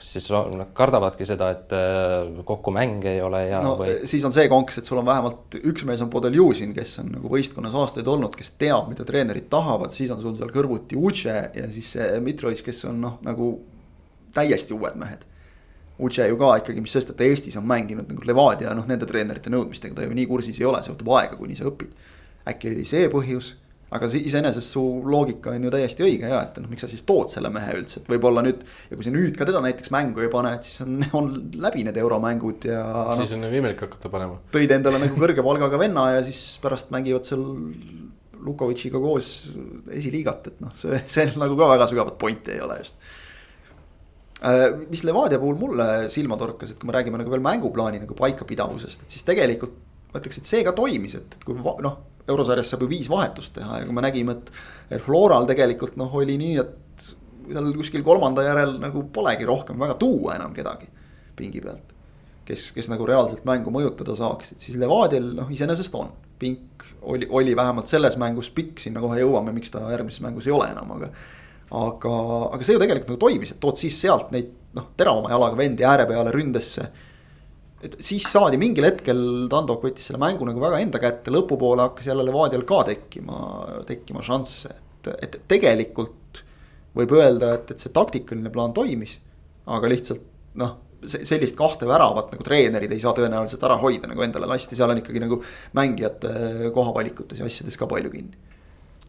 kas 0.00 0.12
siis 0.14 0.26
nad 0.32 0.70
kardavadki 0.76 1.26
seda, 1.28 1.50
et 1.52 1.72
äh, 1.76 2.42
kokku 2.48 2.72
mänge 2.72 3.10
ei 3.12 3.20
ole 3.20 3.42
ja 3.50 3.60
no, 3.64 3.74
või? 3.76 3.98
siis 4.08 4.24
on 4.24 4.32
see 4.32 4.48
konks, 4.48 4.80
et 4.80 4.88
sul 4.88 5.00
on 5.02 5.08
vähemalt 5.08 5.58
üks 5.60 5.84
mees 5.88 6.00
on 6.00 6.08
Podeljuzin, 6.12 6.72
kes 6.76 6.94
on 7.02 7.10
nagu 7.18 7.32
võistkonnas 7.32 7.76
aastaid 7.76 8.08
olnud, 8.08 8.32
kes 8.36 8.54
teab, 8.60 8.88
mida 8.88 9.04
treenerid 9.04 9.50
tahavad, 9.52 9.92
siis 9.92 10.12
on 10.14 10.22
sul 10.22 10.38
seal 10.38 10.52
kõrvuti 10.54 10.96
Uche 10.96 11.36
ja 11.52 11.68
siis 11.74 11.92
see 11.96 12.08
Mitrovic, 12.24 12.64
kes 12.64 12.86
on 12.88 13.02
noh, 13.04 13.18
nagu 13.26 13.52
täiesti 14.34 14.72
uued 14.76 14.96
mehed. 15.00 15.26
Uche 16.00 16.30
ju 16.30 16.38
ka 16.40 16.54
ikkagi, 16.62 16.80
mis 16.80 16.96
sest, 16.96 17.12
et 17.12 17.20
ta 17.20 17.26
Eestis 17.28 17.58
on 17.60 17.66
mänginud 17.68 18.08
nagu 18.08 18.24
Levadia, 18.24 18.72
noh 18.76 18.88
nende 18.88 19.08
treenerite 19.08 19.52
nõudmistega 19.52 19.98
ta 19.98 20.06
ju 20.06 20.16
nii 20.16 20.28
kursis 20.30 20.62
ei 20.62 20.68
ole, 20.70 20.80
see 20.80 20.94
võtab 20.94 21.12
aega, 21.18 21.36
kuni 21.36 21.58
sa 21.58 21.68
õpid. 21.68 21.92
äkki 22.48 22.72
oli 22.72 22.88
see 22.88 23.10
põhjus 23.12 23.52
aga 23.90 24.06
iseenesest 24.14 24.76
su 24.76 24.82
loogika 25.10 25.50
on 25.56 25.66
ju 25.66 25.72
täiesti 25.74 26.04
õige 26.06 26.30
ja, 26.30 26.44
et 26.46 26.58
noh, 26.62 26.70
miks 26.70 26.84
sa 26.84 26.90
siis 26.90 27.02
tood 27.06 27.32
selle 27.32 27.50
mehe 27.52 27.72
üldse, 27.80 28.02
et 28.02 28.10
võib-olla 28.12 28.44
nüüd. 28.46 28.62
ja 28.90 28.98
kui 28.98 29.06
sa 29.06 29.12
nüüd 29.14 29.34
ka 29.38 29.46
teda 29.48 29.62
näiteks 29.64 29.90
mängu 29.94 30.22
ei 30.22 30.30
pane, 30.30 30.52
et 30.58 30.68
siis 30.68 30.84
on, 30.84 31.00
on 31.18 31.30
läbi 31.58 31.82
need 31.86 31.98
euromängud 31.98 32.68
ja. 32.70 32.84
siis 33.18 33.34
on 33.34 33.42
nagu 33.46 33.58
imelik 33.58 33.82
hakata 33.86 34.12
panema. 34.12 34.38
tõid 34.54 34.76
endale 34.76 35.02
nagu 35.02 35.18
kõrge 35.18 35.42
palgaga 35.46 35.80
venna 35.82 36.06
ja 36.14 36.22
siis 36.26 36.44
pärast 36.62 36.94
mängivad 36.94 37.26
seal 37.26 37.44
Lukovitšiga 38.40 38.96
koos 38.96 39.26
esiliigat, 39.92 40.46
et 40.48 40.62
noh, 40.64 40.70
see, 40.78 41.02
see 41.12 41.26
nagu 41.36 41.58
ka 41.58 41.66
väga 41.74 41.90
sügavat 41.90 42.14
pointi 42.20 42.54
ei 42.54 42.62
ole 42.64 42.78
just 42.78 42.94
äh, 44.46 44.70
mis 44.86 45.02
Levadia 45.04 45.42
puhul 45.42 45.58
mulle 45.60 45.90
silma 46.14 46.38
torkas, 46.40 46.72
et 46.72 46.80
kui 46.80 46.88
me 46.88 46.94
räägime 46.96 47.20
nagu 47.20 47.34
veel 47.34 47.42
mänguplaani 47.44 48.00
nagu 48.06 48.16
paikapidavusest, 48.16 49.02
et 49.04 49.18
siis 49.18 49.26
tegelikult 49.26 49.74
ma 50.14 50.22
ütleks, 50.22 50.40
et 50.40 50.48
see 50.48 50.62
ka 50.66 50.72
toimis, 50.78 51.18
et, 51.18 51.36
et 51.36 51.44
kui 51.46 51.58
noh 51.58 51.98
eurosarjas 52.30 52.72
saab 52.72 52.84
ju 52.84 52.90
viis 52.90 53.10
vahetust 53.10 53.54
teha 53.58 53.82
ja 53.82 53.88
kui 53.88 53.96
me 53.96 54.04
nägime, 54.06 54.38
et. 54.38 54.52
Floral 55.04 55.44
tegelikult 55.46 55.94
noh, 56.00 56.10
oli 56.18 56.34
nii, 56.40 56.54
et 56.58 57.04
seal 57.50 57.68
kuskil 57.76 58.02
kolmanda 58.06 58.42
järel 58.42 58.76
nagu 58.82 59.04
polegi 59.14 59.46
rohkem 59.46 59.78
väga 59.78 59.94
tuua 60.00 60.34
enam 60.38 60.54
kedagi 60.54 60.88
pingi 61.40 61.62
pealt. 61.64 61.94
kes, 62.44 62.70
kes 62.74 62.88
nagu 62.90 63.06
reaalselt 63.06 63.44
mängu 63.46 63.70
mõjutada 63.70 64.16
saaksid, 64.18 64.58
siis 64.58 64.78
Levadial 64.80 65.28
noh, 65.36 65.50
iseenesest 65.54 65.94
on. 65.94 66.10
pink 66.40 66.86
oli, 67.02 67.26
oli 67.30 67.52
vähemalt 67.56 67.86
selles 67.86 68.16
mängus 68.18 68.48
pikk, 68.50 68.80
sinna 68.80 69.00
kohe 69.00 69.20
jõuame, 69.20 69.52
miks 69.52 69.70
ta 69.70 69.82
järgmises 69.92 70.22
mängus 70.24 70.48
ei 70.48 70.54
ole 70.56 70.70
enam, 70.72 70.96
aga. 70.96 71.10
aga, 71.70 72.14
aga 72.56 72.66
see 72.66 72.74
ju 72.74 72.80
tegelikult 72.82 73.12
nagu 73.12 73.20
toimis, 73.20 73.52
et 73.52 73.60
tood 73.60 73.78
siis 73.78 73.98
sealt 74.00 74.32
neid 74.34 74.50
noh, 74.74 74.88
teravama 74.96 75.30
jalaga 75.30 75.58
vendi 75.58 75.86
ääre 75.86 76.06
peale 76.08 76.32
ründesse. 76.34 76.88
Et 77.86 77.96
siis 78.04 78.26
saadi 78.28 78.58
mingil 78.60 78.86
hetkel, 78.88 79.22
Tandok 79.52 79.86
võttis 79.88 80.10
selle 80.10 80.20
mängu 80.22 80.46
nagu 80.48 80.60
väga 80.62 80.82
enda 80.84 81.00
kätte, 81.02 81.32
lõpupoole 81.34 81.88
hakkas 81.88 82.10
jälle 82.10 82.26
Levadial 82.26 82.66
ka 82.68 82.82
tekkima, 82.90 83.40
tekkima 83.88 84.24
šansse, 84.26 84.76
et, 85.00 85.10
et 85.24 85.40
tegelikult. 85.48 86.44
võib 86.90 87.12
öelda, 87.14 87.54
et, 87.54 87.68
et 87.70 87.78
see 87.78 87.92
taktikaline 87.94 88.50
plaan 88.50 88.72
toimis, 88.74 89.20
aga 89.70 89.90
lihtsalt 89.92 90.24
noh 90.58 90.78
sellist 91.06 91.56
kahte 91.56 91.88
väravat 91.88 92.32
nagu 92.34 92.44
treenerid 92.44 92.92
ei 92.92 93.00
saa 93.00 93.14
tõenäoliselt 93.16 93.62
ära 93.64 93.76
hoida, 93.80 94.08
nagu 94.10 94.24
endale 94.24 94.48
lasti, 94.50 94.76
seal 94.76 94.92
on 94.92 95.00
ikkagi 95.00 95.22
nagu 95.22 95.40
mängijate 95.78 96.70
kohavalikutes 96.74 97.40
ja 97.40 97.48
asjades 97.48 97.78
ka 97.80 97.88
palju 97.90 98.12
kinni. 98.12 98.36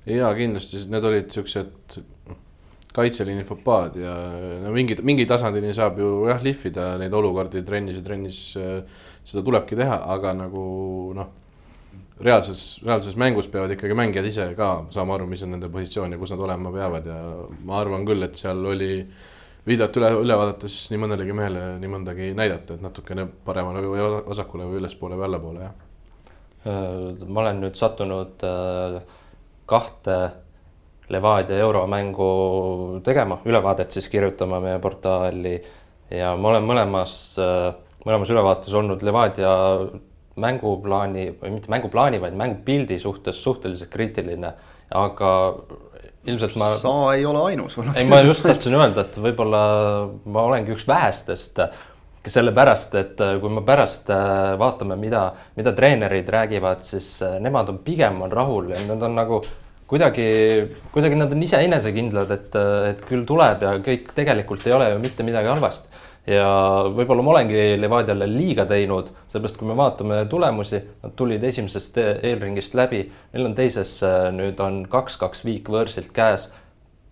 ja 0.07 0.31
kindlasti, 0.37 0.85
need 0.91 1.07
olid 1.09 1.33
siuksed 1.35 1.97
kaitseliini 2.95 3.43
fopaad 3.47 3.95
ja 4.01 4.13
no 4.63 4.71
mingi, 4.75 4.97
mingi 5.07 5.25
tasandini 5.29 5.71
saab 5.75 5.99
ju 6.01 6.09
jah 6.27 6.41
lihvida 6.43 6.95
neid 6.99 7.13
olukordi 7.15 7.63
trennis 7.67 7.99
ja 7.99 8.03
trennis 8.05 8.39
äh, 8.59 8.81
seda 9.23 9.43
tulebki 9.47 9.77
teha, 9.79 10.01
aga 10.15 10.33
nagu 10.35 10.63
noh. 11.15 11.29
reaalses, 12.21 12.81
reaalses 12.85 13.15
mängus 13.17 13.47
peavad 13.49 13.71
ikkagi 13.73 13.95
mängijad 13.97 14.27
ise 14.29 14.47
ka 14.57 14.71
saama 14.93 15.15
aru, 15.15 15.27
mis 15.29 15.41
on 15.45 15.55
nende 15.55 15.69
positsioon 15.73 16.11
ja 16.13 16.19
kus 16.21 16.33
nad 16.33 16.43
olema 16.45 16.73
peavad 16.73 17.07
ja 17.09 17.19
ma 17.65 17.79
arvan 17.79 18.05
küll, 18.05 18.23
et 18.27 18.37
seal 18.37 18.65
oli 18.73 18.91
videot 19.65 19.97
üle, 19.97 20.11
üle 20.25 20.37
vaadates 20.37 20.75
nii 20.91 21.01
mõnelegi 21.01 21.37
mehele 21.37 21.63
nii 21.81 21.93
mõndagi 21.95 22.29
näidata, 22.37 22.75
et 22.75 22.85
natukene 22.85 23.25
paremale 23.45 23.81
või 23.87 24.05
vasakule 24.27 24.67
või 24.69 24.81
ülespoole 24.83 25.17
või 25.17 25.27
allapoole, 25.29 25.65
jah. 25.65 25.89
Äh, 26.61 27.25
ma 27.25 27.45
olen 27.45 27.63
nüüd 27.63 27.77
sattunud 27.79 28.45
äh, 28.45 29.01
kahte 29.69 30.17
Levadia 31.11 31.57
euromängu 31.59 32.31
tegema, 33.03 33.41
ülevaadet 33.45 33.91
siis 33.91 34.07
kirjutama 34.11 34.61
meie 34.63 34.79
portaali 34.79 35.57
ja 36.11 36.31
ma 36.39 36.53
olen 36.53 36.65
mõlemas, 36.67 37.15
mõlemas 38.05 38.31
ülevaates 38.31 38.75
olnud 38.77 39.03
Levadia 39.03 39.51
mänguplaani 40.41 41.27
või 41.41 41.55
mitte 41.57 41.71
mänguplaani, 41.71 42.21
vaid 42.23 42.35
mängupildi 42.39 42.99
suhtes 42.99 43.41
suhteliselt 43.43 43.91
kriitiline, 43.91 44.53
aga 44.95 45.31
ilmselt 46.25 46.55
ma. 46.59 46.69
sa 46.79 46.93
ei 47.15 47.25
ole 47.25 47.45
ainus. 47.51 47.77
ei, 47.95 48.05
ma 48.07 48.21
just 48.23 48.45
tahtsin 48.45 48.75
öelda, 48.77 49.05
et 49.07 49.17
võib-olla 49.21 49.63
ma 50.31 50.45
olengi 50.49 50.75
üks 50.75 50.85
vähestest, 50.87 51.59
sellepärast 52.21 52.95
et 52.99 53.23
kui 53.41 53.49
me 53.49 53.63
pärast 53.65 54.11
vaatame, 54.61 54.95
mida, 55.01 55.25
mida 55.57 55.73
treenerid 55.77 56.29
räägivad, 56.29 56.85
siis 56.85 57.17
nemad 57.41 57.73
on 57.73 57.81
pigem 57.85 58.21
on 58.21 58.31
rahul 58.31 58.71
ja 58.75 58.79
nad 58.87 59.03
on 59.07 59.17
nagu 59.17 59.41
kuidagi, 59.91 60.27
kuidagi 60.93 61.17
nad 61.19 61.33
on 61.35 61.43
ise 61.43 61.59
enesekindlad, 61.65 62.31
et, 62.31 62.55
et 62.91 63.03
küll 63.09 63.25
tuleb 63.27 63.65
ja 63.65 63.75
kõik 63.83 64.13
tegelikult 64.15 64.63
ei 64.67 64.75
ole 64.77 64.87
ju 64.93 65.01
mitte 65.03 65.25
midagi 65.27 65.51
halvasti. 65.51 65.99
ja 66.31 66.47
võib-olla 66.95 67.25
ma 67.25 67.33
olengi 67.33 67.61
Levadiale 67.81 68.27
liiga 68.29 68.65
teinud, 68.69 69.09
sellepärast 69.31 69.59
kui 69.59 69.67
me 69.67 69.75
vaatame 69.75 70.23
tulemusi, 70.31 70.81
nad 71.03 71.15
tulid 71.19 71.43
esimesest 71.43 71.97
eelringist 72.01 72.77
läbi, 72.77 73.03
neil 73.33 73.49
on 73.49 73.55
teises 73.57 73.97
nüüd 74.37 74.59
on 74.63 74.83
kaks-kaks 74.91 75.43
viik 75.47 75.71
võõrsilt 75.73 76.13
käes. 76.15 76.47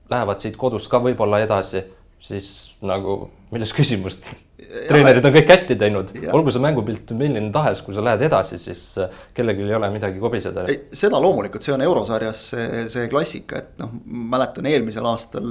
Lähevad 0.10 0.42
siit 0.42 0.56
kodust 0.58 0.90
ka 0.90 1.02
võib-olla 1.04 1.42
edasi, 1.44 1.84
siis 2.24 2.52
nagu 2.82 3.26
milles 3.52 3.76
küsimust 3.80 4.30
treenerid 4.70 5.26
on 5.26 5.34
kõik 5.34 5.50
hästi 5.50 5.76
teinud, 5.80 6.12
olgu 6.36 6.52
see 6.54 6.62
mängupilt 6.62 7.14
milline 7.18 7.50
tahes, 7.54 7.82
kui 7.86 7.96
sa 7.98 8.04
lähed 8.06 8.22
edasi, 8.28 8.60
siis 8.62 8.82
äh, 9.02 9.10
kellelgi 9.36 9.66
ei 9.66 9.76
ole 9.78 9.90
midagi 9.94 10.22
kobiseda. 10.22 10.66
seda 10.96 11.22
loomulikult, 11.22 11.66
see 11.66 11.74
on 11.74 11.84
eurosarjas 11.86 12.44
see, 12.54 12.84
see 12.94 13.08
klassika, 13.12 13.64
et 13.64 13.82
noh, 13.82 13.92
mäletan 14.06 14.70
eelmisel 14.70 15.08
aastal 15.10 15.50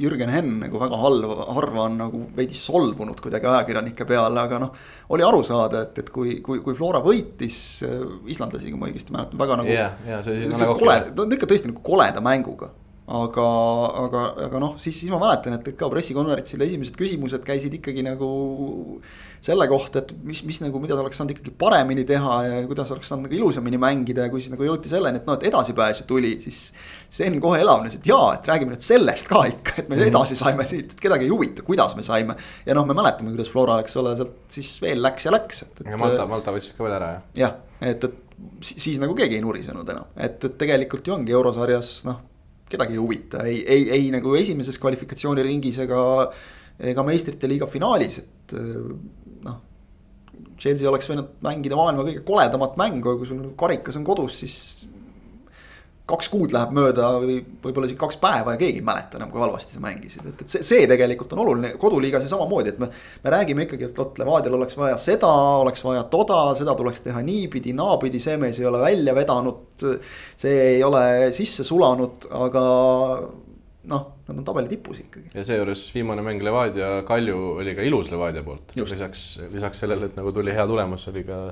Jürgen 0.00 0.32
Henn 0.32 0.58
nagu 0.64 0.80
väga 0.80 1.00
halva, 1.02 1.38
harva 1.58 1.86
on 1.86 1.98
nagu 2.00 2.22
veidi 2.36 2.56
solvunud 2.56 3.20
kuidagi 3.22 3.50
ajakirjanike 3.52 4.08
peale, 4.08 4.46
aga 4.46 4.62
noh. 4.64 4.76
oli 5.12 5.26
aru 5.26 5.42
saada, 5.46 5.86
et, 5.88 6.02
et 6.04 6.12
kui, 6.14 6.38
kui, 6.44 6.62
kui 6.64 6.76
Flora 6.78 7.02
võitis 7.04 7.58
äh, 7.86 7.98
islandlasi, 8.32 8.72
kui 8.72 8.80
ma 8.80 8.88
õigesti 8.88 9.16
mäletan, 9.16 9.40
väga 9.42 9.60
nagu. 9.60 9.74
jah, 9.76 9.98
ja 10.08 10.22
see 10.24 10.48
oli. 10.48 10.70
kole, 10.80 11.00
ta 11.12 11.26
on 11.26 11.36
ikka 11.36 11.50
tõesti 11.52 11.72
nagu 11.72 11.84
koleda 11.84 12.24
mänguga 12.24 12.72
aga, 13.10 13.48
aga, 14.04 14.22
aga 14.46 14.62
noh, 14.62 14.78
siis, 14.82 14.94
siis 15.00 15.10
ma 15.10 15.18
mäletan, 15.18 15.56
et 15.58 15.72
ka 15.78 15.88
pressikonverentsil 15.90 16.62
esimesed 16.62 16.94
küsimused 16.98 17.42
käisid 17.46 17.74
ikkagi 17.80 18.04
nagu 18.06 18.28
selle 19.42 19.66
kohta, 19.66 20.04
et 20.04 20.12
mis, 20.22 20.44
mis 20.46 20.60
nagu, 20.62 20.78
mida 20.78 20.94
ta 20.94 21.02
oleks 21.02 21.18
saanud 21.18 21.34
ikkagi 21.34 21.50
paremini 21.58 22.04
teha 22.06 22.36
ja 22.46 22.60
kuidas 22.70 22.92
oleks 22.94 23.10
saanud 23.10 23.26
nagu 23.26 23.34
ilusamini 23.40 23.80
mängida 23.82 24.28
ja 24.28 24.30
kui 24.30 24.44
siis 24.44 24.54
nagu 24.54 24.68
jõuti 24.68 24.92
selleni, 24.92 25.18
et 25.18 25.26
noh, 25.26 25.34
et 25.38 25.48
edasipääsu 25.50 26.06
tuli, 26.08 26.36
siis. 26.44 26.68
Sven 27.12 27.34
kohe 27.44 27.58
elavnes, 27.60 27.98
et 27.98 28.06
jaa, 28.08 28.30
et 28.38 28.46
räägime 28.48 28.72
nüüd 28.72 28.84
sellest 28.86 29.26
ka 29.28 29.42
ikka, 29.50 29.74
et 29.82 29.90
me 29.90 29.98
mhm. 29.98 30.06
edasi 30.08 30.38
saime 30.38 30.64
siit, 30.70 30.94
et 30.94 31.02
kedagi 31.02 31.26
ei 31.26 31.34
huvita, 31.34 31.66
kuidas 31.66 31.92
me 31.98 32.06
saime. 32.06 32.38
ja 32.64 32.78
noh, 32.78 32.86
me 32.88 32.96
mäletame, 32.96 33.34
kuidas 33.34 33.50
Flora, 33.52 33.76
eks 33.82 33.98
ole, 34.00 34.14
sealt 34.16 34.38
siis 34.54 34.70
veel 34.80 35.02
läks 35.04 35.26
ja 35.28 35.34
läks, 35.34 35.66
et, 35.66 35.74
et. 35.82 35.90
ja 35.92 36.00
Malta, 36.00 36.24
Malta 36.30 36.54
võttis 36.54 36.72
ka 36.72 36.86
veel 36.86 36.96
ära, 36.96 37.10
jah. 37.18 37.26
jah, 37.42 37.58
et, 37.84 38.06
et 38.08 38.64
siis 38.64 38.96
nagu 39.02 39.12
keegi 39.18 39.36
ei 39.36 39.44
nurisenud 39.44 39.92
enam, 39.92 40.08
et, 40.16 40.38
et 40.40 40.56
tegelikult 40.62 41.10
ju 41.10 41.18
ongi 41.18 41.36
eurosarjas 41.36 41.98
noh 42.08 42.31
kedagi 42.72 42.96
ei 42.96 43.02
huvita, 43.02 43.44
ei, 43.48 43.60
ei, 43.64 43.88
ei 43.98 44.08
nagu 44.14 44.34
esimeses 44.38 44.78
kvalifikatsiooniringis 44.82 45.82
ega, 45.84 46.02
ega 46.92 47.04
meistrite 47.06 47.50
liiga 47.50 47.68
finaalis, 47.70 48.22
et 48.22 48.56
noh. 49.44 49.60
Chelsea 50.62 50.86
oleks 50.86 51.08
võinud 51.10 51.40
mängida 51.42 51.74
maailma 51.74 52.04
kõige 52.06 52.20
koledamat 52.26 52.76
mängu, 52.78 53.02
aga 53.02 53.18
kui 53.18 53.26
sul 53.26 53.46
karikas 53.58 53.96
on 53.98 54.04
kodus, 54.06 54.36
siis 54.44 54.56
kaks 56.12 56.28
kuud 56.32 56.52
läheb 56.52 56.72
mööda 56.76 57.08
või 57.22 57.38
võib-olla 57.62 57.88
isegi 57.88 58.00
kaks 58.00 58.18
päeva 58.20 58.54
ja 58.54 58.60
keegi 58.60 58.80
ei 58.82 58.86
mäleta 58.86 59.18
enam, 59.18 59.30
kui 59.32 59.40
halvasti 59.42 59.76
sa 59.76 59.82
mängisid, 59.84 60.26
et, 60.28 60.44
et 60.44 60.54
see, 60.54 60.64
see 60.66 60.88
tegelikult 60.90 61.32
on 61.36 61.42
oluline, 61.44 61.72
koduliigas 61.80 62.26
ju 62.26 62.32
samamoodi, 62.32 62.74
et 62.74 62.82
me. 62.82 62.88
me 63.24 63.32
räägime 63.32 63.66
ikkagi, 63.66 63.88
et 63.88 63.98
vot 63.98 64.18
Levadial 64.20 64.58
oleks 64.58 64.76
vaja 64.76 64.98
seda, 65.00 65.30
oleks 65.62 65.84
vaja 65.86 66.04
toda, 66.12 66.40
seda 66.58 66.74
tuleks 66.78 67.04
teha 67.06 67.22
niipidi, 67.24 67.72
naapidi, 67.76 68.20
see 68.22 68.36
mees 68.40 68.60
ei 68.60 68.68
ole 68.68 68.82
välja 68.82 69.14
vedanud. 69.16 69.86
see 70.36 70.58
ei 70.74 70.82
ole 70.84 71.04
sisse 71.34 71.64
sulanud, 71.64 72.26
aga 72.44 72.64
noh, 73.90 74.02
nad 74.28 74.36
on 74.36 74.44
tabeli 74.46 74.68
tipus 74.70 75.00
ikkagi. 75.02 75.30
ja 75.34 75.44
seejuures 75.46 75.84
viimane 75.94 76.22
mäng 76.22 76.42
Levadia 76.44 76.90
Kalju 77.08 77.38
oli 77.62 77.74
ka 77.78 77.86
ilus 77.86 78.10
Levadia 78.12 78.44
poolt, 78.46 78.76
lisaks, 78.76 79.24
lisaks 79.52 79.82
sellele, 79.84 80.10
et 80.10 80.18
nagu 80.18 80.32
tuli 80.32 80.54
hea 80.54 80.66
tulemus, 80.68 81.08
oli 81.12 81.24
ka 81.26 81.44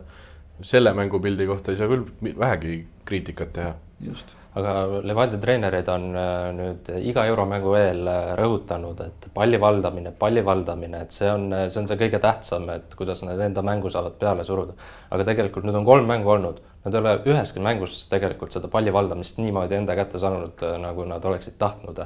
selle 0.62 0.92
mängupildi 0.92 1.48
kohta 1.48 1.72
ei 1.72 1.80
saa 1.80 1.88
küll 1.88 2.04
vähegi 2.38 2.84
kriitikat 3.08 3.52
teha. 3.56 3.74
just 4.04 4.36
aga 4.58 5.02
Levadia 5.06 5.38
treenerid 5.42 5.88
on 5.92 6.06
äh, 6.18 6.46
nüüd 6.56 6.88
iga 7.06 7.24
euromängu 7.30 7.74
eel 7.78 8.08
äh, 8.10 8.30
rõhutanud, 8.40 9.02
et 9.06 9.28
palli 9.34 9.60
valdamine, 9.62 10.12
palli 10.18 10.42
valdamine, 10.46 11.04
et 11.06 11.14
see 11.14 11.30
on, 11.30 11.46
see 11.68 11.82
on 11.82 11.90
see 11.90 12.00
kõige 12.00 12.22
tähtsam, 12.22 12.66
et 12.74 12.96
kuidas 12.98 13.22
nad 13.26 13.40
enda 13.46 13.62
mängu 13.66 13.92
saavad 13.92 14.18
peale 14.20 14.46
suruda. 14.46 14.74
aga 15.10 15.28
tegelikult 15.32 15.68
nüüd 15.68 15.78
on 15.78 15.86
kolm 15.86 16.10
mängu 16.10 16.34
olnud, 16.34 16.62
nad 16.84 16.94
ei 16.94 17.02
ole 17.02 17.16
üheski 17.30 17.62
mängus 17.62 18.02
tegelikult 18.10 18.56
seda 18.56 18.68
palli 18.72 18.92
valdamist 18.92 19.38
niimoodi 19.38 19.78
enda 19.78 19.98
kätte 19.98 20.18
saanud, 20.18 20.58
äh, 20.66 20.78
nagu 20.82 21.06
nad 21.06 21.24
oleksid 21.24 21.58
tahtnud 21.58 22.02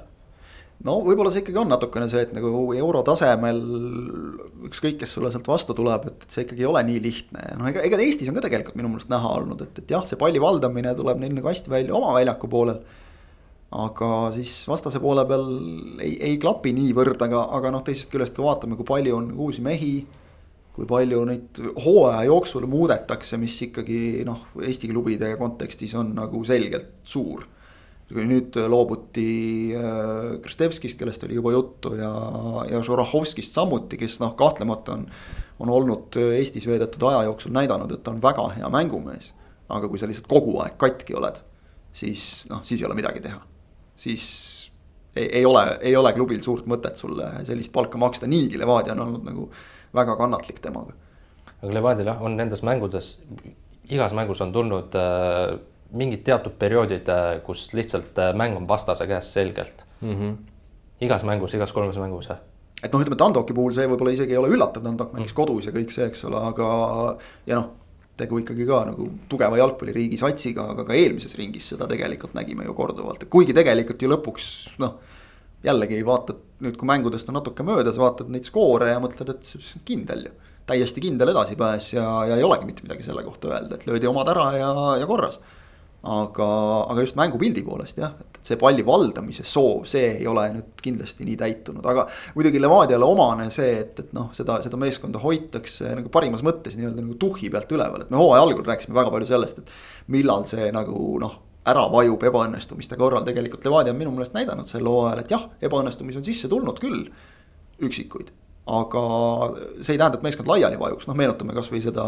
no 0.83 0.97
võib-olla 1.05 1.31
see 1.33 1.45
ikkagi 1.45 1.61
on 1.61 1.71
natukene 1.71 2.09
see, 2.11 2.25
et 2.27 2.33
nagu 2.37 2.65
euro 2.77 3.03
tasemel 3.07 3.61
ükskõik, 4.69 4.99
kes 5.03 5.15
sulle 5.17 5.31
sealt 5.33 5.47
vastu 5.49 5.77
tuleb, 5.77 6.09
et, 6.11 6.27
see 6.33 6.45
ikkagi 6.47 6.65
ei 6.65 6.71
ole 6.71 6.83
nii 6.89 7.05
lihtne 7.05 7.47
ja 7.47 7.61
noh, 7.61 7.71
ega, 7.71 7.85
ega 7.87 8.01
Eestis 8.03 8.31
on 8.31 8.39
ka 8.39 8.45
tegelikult 8.47 8.79
minu 8.81 8.91
meelest 8.93 9.13
näha 9.13 9.31
olnud, 9.39 9.63
et, 9.65 9.81
et 9.85 9.95
jah, 9.95 10.05
see 10.09 10.21
palli 10.21 10.43
valdamine 10.43 10.95
tuleb 10.99 11.23
neil 11.23 11.37
nagu 11.37 11.51
hästi 11.51 11.73
välja 11.73 11.95
oma 11.97 12.13
väljaku 12.19 12.51
poolel. 12.51 12.83
aga 13.75 14.11
siis 14.35 14.53
vastase 14.71 15.01
poole 15.03 15.25
peal 15.27 15.49
ei, 16.03 16.19
ei 16.33 16.37
klapi 16.43 16.75
niivõrd, 16.77 17.23
aga, 17.27 17.47
aga 17.59 17.73
noh, 17.75 17.87
teisest 17.87 18.13
küljest, 18.13 18.37
kui 18.37 18.47
vaatame, 18.47 18.79
kui 18.79 18.87
palju 18.89 19.17
on 19.17 19.33
uusi 19.47 19.65
mehi. 19.65 19.95
kui 20.75 20.89
palju 20.91 21.21
neid 21.23 21.59
hooaja 21.85 22.25
jooksul 22.27 22.65
muudetakse, 22.67 23.37
mis 23.39 23.55
ikkagi 23.63 24.25
noh, 24.27 24.49
Eesti 24.59 24.89
klubide 24.91 25.29
kontekstis 25.39 25.95
on 25.95 26.11
nagu 26.17 26.41
selgelt 26.45 26.97
suur 27.07 27.45
nüüd 28.12 28.57
loobuti 28.69 29.73
äh, 29.77 30.40
Kristevskist, 30.45 30.99
kellest 31.01 31.25
oli 31.25 31.38
juba 31.38 31.55
juttu 31.55 31.95
ja, 31.97 32.11
ja 32.71 32.83
Žorahovskist 32.85 33.57
samuti, 33.57 33.99
kes 34.01 34.19
noh, 34.21 34.35
kahtlemata 34.37 34.99
on. 34.99 35.07
on 35.59 35.71
olnud 35.71 36.17
Eestis 36.35 36.67
veedetud 36.67 37.03
aja 37.09 37.23
jooksul 37.29 37.53
näidanud, 37.55 37.93
et 37.95 38.03
ta 38.03 38.11
on 38.11 38.23
väga 38.23 38.49
hea 38.57 38.69
mängumees. 38.69 39.33
aga 39.69 39.88
kui 39.88 39.99
sa 39.99 40.07
lihtsalt 40.07 40.29
kogu 40.29 40.59
aeg 40.61 40.77
katki 40.77 41.14
oled, 41.17 41.38
siis 41.93 42.45
noh, 42.51 42.61
siis 42.62 42.83
ei 42.83 42.87
ole 42.87 42.95
midagi 42.99 43.21
teha. 43.25 43.40
siis 43.97 44.25
ei, 45.17 45.29
ei 45.38 45.47
ole, 45.47 45.79
ei 45.81 45.97
ole 45.97 46.12
klubil 46.12 46.43
suurt 46.43 46.67
mõtet 46.67 46.97
sulle 47.01 47.31
sellist 47.45 47.73
palka 47.73 47.99
maksta, 47.99 48.27
niigi 48.27 48.59
Levadia 48.59 48.93
on 48.93 49.07
olnud 49.07 49.25
nagu 49.25 49.51
väga 49.95 50.17
kannatlik 50.17 50.61
temaga. 50.61 50.93
aga 51.62 51.73
Levadial 51.73 52.12
jah, 52.12 52.23
on 52.23 52.37
nendes 52.37 52.62
mängudes, 52.62 53.23
igas 53.88 54.12
mängus 54.12 54.43
on 54.45 54.53
tulnud 54.53 54.95
äh 54.99 55.55
mingid 55.94 56.24
teatud 56.26 56.57
perioodid, 56.59 57.09
äh, 57.09 57.38
kus 57.46 57.68
lihtsalt 57.76 58.18
äh, 58.18 58.33
mäng 58.37 58.57
on 58.59 58.68
vastase 58.68 59.07
käes 59.11 59.33
selgelt 59.33 59.87
mm. 60.00 60.16
-hmm. 60.16 60.35
igas 61.07 61.22
mängus, 61.22 61.54
igas 61.54 61.72
kolmes 61.72 61.96
mängus. 61.96 62.30
et 62.83 62.92
noh, 62.92 63.00
ütleme 63.00 63.16
Tandoki 63.16 63.54
puhul 63.54 63.74
see 63.74 63.87
võib-olla 63.88 64.12
isegi 64.12 64.33
ei 64.33 64.42
ole 64.42 64.52
üllatav, 64.52 64.83
Tandok 64.83 65.12
mängis 65.12 65.33
mm. 65.33 65.37
kodus 65.37 65.66
ja 65.66 65.72
kõik 65.72 65.90
see, 65.90 66.07
eks 66.07 66.24
ole, 66.24 66.37
aga 66.37 67.16
ja 67.46 67.57
noh 67.61 67.72
tegu 68.16 68.38
ikkagi 68.38 68.66
ka 68.68 68.85
nagu 68.90 69.09
tugeva 69.30 69.59
jalgpalliriigi 69.59 70.18
satsiga, 70.20 70.68
aga 70.74 70.85
ka 70.87 70.94
eelmises 70.94 71.35
ringis 71.38 71.66
seda 71.72 71.88
tegelikult 71.90 72.37
nägime 72.38 72.66
ju 72.68 72.74
korduvalt, 72.78 73.24
et 73.24 73.30
kuigi 73.30 73.57
tegelikult 73.57 74.02
ju 74.02 74.11
lõpuks 74.12 74.46
noh. 74.83 75.00
jällegi 75.64 76.02
vaatad 76.04 76.40
nüüd, 76.64 76.76
kui 76.78 76.88
mängudest 76.88 77.30
on 77.33 77.38
natuke 77.38 77.64
möödas, 77.66 77.98
vaatad 77.98 78.30
neid 78.30 78.46
skoore 78.46 78.92
ja 78.92 79.00
mõtled, 79.02 79.33
et 79.33 79.48
see 79.48 79.62
on 79.78 79.85
kindel 79.88 80.26
ju. 80.28 80.33
täiesti 80.68 81.02
kindel 81.04 81.33
edasipääs 81.33 81.90
ja, 81.92 82.07
ja 82.28 82.38
ei 82.38 82.46
olegi 82.46 82.68
mitte 82.68 82.85
midagi 82.87 83.04
selle 83.04 83.24
kohta 83.24 83.50
öelda, 83.50 83.76
et 83.76 83.87
löödi 83.88 84.09
omad 84.09 84.30
ära 84.33 84.46
ja, 84.57 84.70
ja 85.00 85.09
korras. 85.11 85.40
Aga, 86.05 86.49
aga 86.93 87.05
just 87.05 87.17
mängupildi 87.19 87.62
poolest 87.64 87.99
jah, 88.01 88.12
et, 88.21 88.40
see 88.45 88.59
palli 88.61 88.85
valdamise 88.85 89.45
soov, 89.49 89.87
see 89.88 90.19
ei 90.19 90.27
ole 90.29 90.45
nüüd 90.53 90.83
kindlasti 90.85 91.25
nii 91.25 91.38
täitunud, 91.40 91.87
aga 91.88 92.07
muidugi 92.37 92.61
Levadiale 92.61 93.09
omane 93.09 93.49
see, 93.55 93.73
et, 93.81 94.03
et 94.05 94.12
noh, 94.17 94.29
seda, 94.37 94.59
seda 94.64 94.81
meeskonda 94.81 95.23
hoitakse 95.23 95.95
nagu 95.97 96.12
parimas 96.12 96.45
mõttes 96.45 96.77
nii-öelda 96.77 97.01
nagu 97.01 97.17
tuhhi 97.21 97.49
pealt 97.53 97.73
üleval, 97.73 98.05
et 98.05 98.12
me 98.12 98.21
hooaja 98.21 98.45
algul 98.45 98.69
rääkisime 98.69 98.99
väga 99.01 99.14
palju 99.14 99.31
sellest, 99.33 99.64
et 99.64 100.12
millal 100.12 100.45
see 100.51 100.69
nagu 100.77 101.19
noh 101.23 101.40
ära 101.64 101.87
vajub 101.88 102.25
ebaõnnestumiste 102.29 102.97
korral, 103.01 103.25
tegelikult 103.25 103.64
Levadia 103.64 103.95
on 103.95 104.01
minu 104.01 104.12
meelest 104.12 104.37
näidanud 104.37 104.69
sel 104.69 104.85
hooajal, 104.88 105.23
et 105.23 105.33
jah, 105.33 105.47
ebaõnnestumisi 105.64 106.21
on 106.21 106.27
sisse 106.27 106.51
tulnud 106.53 106.81
küll, 106.83 107.07
üksikuid. 107.85 108.33
aga 108.64 109.01
see 109.85 109.93
ei 109.93 109.99
tähenda, 110.01 110.17
et 110.17 110.23
meeskond 110.25 110.49
laiali 110.49 110.79
vajuks, 110.81 111.05
noh 111.09 111.17
meenutame 111.17 111.53
kasvõi 111.57 111.83
seda 111.85 112.05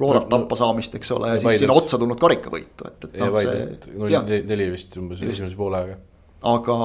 Florat 0.00 0.30
tappa 0.32 0.56
saamist, 0.56 0.94
eks 0.96 1.10
ole, 1.12 1.34
ja 1.34 1.40
siis 1.42 1.60
sinna 1.60 1.76
otsa 1.76 1.98
tulnud 2.00 2.20
karikavõitu, 2.20 2.86
et, 2.88 3.08
et 3.10 3.18
noh, 3.20 3.34
see. 3.44 3.66
null 4.00 4.46
neli 4.48 4.70
vist 4.72 4.96
umbes 4.96 5.20
esimese 5.20 5.58
poole 5.58 5.82
ajaga. 5.82 5.98
aga 6.48 6.76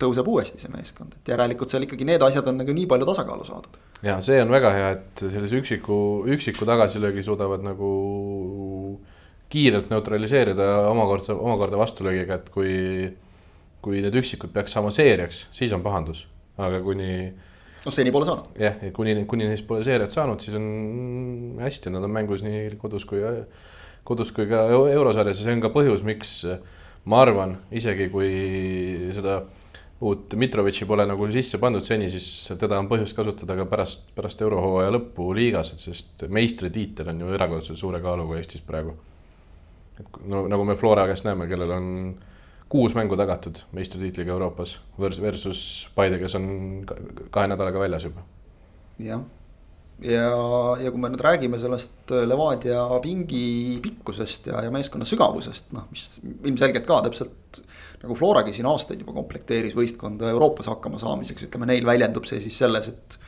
tõuseb 0.00 0.28
uuesti 0.30 0.62
see 0.62 0.70
meeskond, 0.72 1.16
et 1.18 1.32
järelikult 1.34 1.72
seal 1.72 1.86
ikkagi 1.86 2.06
need 2.06 2.22
asjad 2.22 2.46
on 2.50 2.60
nagu 2.62 2.74
nii 2.76 2.86
palju 2.90 3.08
tasakaalu 3.10 3.46
saadud. 3.48 3.80
ja 4.06 4.20
see 4.24 4.38
on 4.42 4.52
väga 4.54 4.72
hea, 4.76 4.92
et 4.98 5.24
sellise 5.24 5.58
üksiku, 5.62 5.98
üksiku 6.36 6.68
tagasilöögi 6.68 7.24
suudavad 7.26 7.64
nagu 7.66 7.90
kiirelt 9.54 9.90
neutraliseerida 9.92 10.68
omakorda, 10.90 11.36
omakorda 11.36 11.78
vastulöögiga, 11.78 12.38
et 12.40 12.50
kui, 12.54 12.74
kui 13.84 14.02
need 14.02 14.16
üksikud 14.18 14.54
peaks 14.54 14.74
saama 14.74 14.90
seeriaks, 14.94 15.44
siis 15.54 15.74
on 15.76 15.84
pahandus, 15.84 16.24
aga 16.58 16.80
kuni. 16.84 17.10
Noh, 17.84 17.94
seni 17.94 18.12
pole 18.14 18.28
saanud. 18.28 18.52
jah, 18.60 18.80
kuni, 18.96 19.16
kuni 19.30 19.48
neist 19.50 19.66
pole 19.68 19.84
seeriat 19.86 20.14
saanud, 20.14 20.42
siis 20.44 20.56
on 20.58 21.58
hästi, 21.62 21.92
nad 21.94 22.06
on 22.06 22.14
mängus 22.14 22.44
nii 22.46 22.76
kodus 22.80 23.06
kui, 23.08 23.22
kodus 24.08 24.32
kui 24.36 24.48
ka 24.50 24.66
eurosarjas 24.72 25.42
ja 25.42 25.48
see 25.48 25.56
on 25.56 25.64
ka 25.64 25.72
põhjus, 25.74 26.04
miks 26.06 26.40
ma 27.10 27.22
arvan, 27.24 27.58
isegi 27.74 28.08
kui 28.12 28.32
seda 29.16 29.42
uut 30.04 30.34
Mitrovitši 30.36 30.88
pole 30.90 31.06
nagu 31.08 31.26
sisse 31.32 31.60
pandud 31.62 31.84
seni, 31.86 32.10
siis 32.12 32.26
teda 32.60 32.80
on 32.82 32.90
põhjust 32.90 33.16
kasutada 33.16 33.56
ka 33.60 33.68
pärast, 33.70 34.08
pärast 34.16 34.42
eurohooaja 34.44 34.92
lõppu 34.92 35.30
liigas, 35.36 35.72
et 35.72 35.84
sest 35.84 36.26
meistritiitel 36.28 37.12
on 37.14 37.24
ju 37.24 37.34
erakordselt 37.38 37.80
suure 37.80 38.02
kaaluga 38.04 38.40
Eestis 38.40 38.64
praegu 38.66 38.96
et 40.00 40.20
no 40.30 40.44
nagu 40.50 40.66
me 40.66 40.76
Flora 40.78 41.06
käest 41.10 41.26
näeme, 41.26 41.46
kellel 41.50 41.72
on 41.74 41.88
kuus 42.74 42.94
mängu 42.96 43.14
tagatud 43.18 43.60
meistritiitliga 43.76 44.34
Euroopas 44.34 44.78
versus 44.98 45.62
Paide, 45.94 46.18
kes 46.18 46.34
on 46.34 46.46
kahe 47.30 47.46
nädalaga 47.46 47.82
väljas 47.84 48.08
juba. 48.08 48.24
jah, 48.98 49.22
ja, 50.02 50.24
ja 50.82 50.90
kui 50.90 51.02
me 51.02 51.12
nüüd 51.12 51.22
räägime 51.22 51.60
sellest 51.62 52.10
Levadia 52.26 52.82
pingi 53.02 53.78
pikkusest 53.82 54.50
ja, 54.50 54.64
ja 54.66 54.74
meeskonna 54.74 55.06
sügavusest, 55.06 55.70
noh, 55.76 55.86
mis 55.94 56.08
ilmselgelt 56.34 56.86
ka 56.88 56.98
täpselt 57.06 57.62
nagu 58.02 58.18
Floragi 58.18 58.56
siin 58.56 58.66
aastaid 58.70 59.06
juba 59.06 59.14
komplekteeris 59.20 59.78
võistkonda 59.78 60.34
Euroopas 60.34 60.66
hakkama 60.72 60.98
saamiseks, 61.02 61.46
ütleme 61.46 61.70
neil 61.70 61.86
väljendub 61.86 62.26
see 62.26 62.42
siis 62.42 62.58
selles, 62.58 62.90
et 62.90 63.18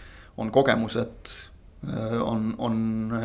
on 0.42 0.50
kogemused, 0.52 1.30
on, 2.26 2.50
on 2.58 2.76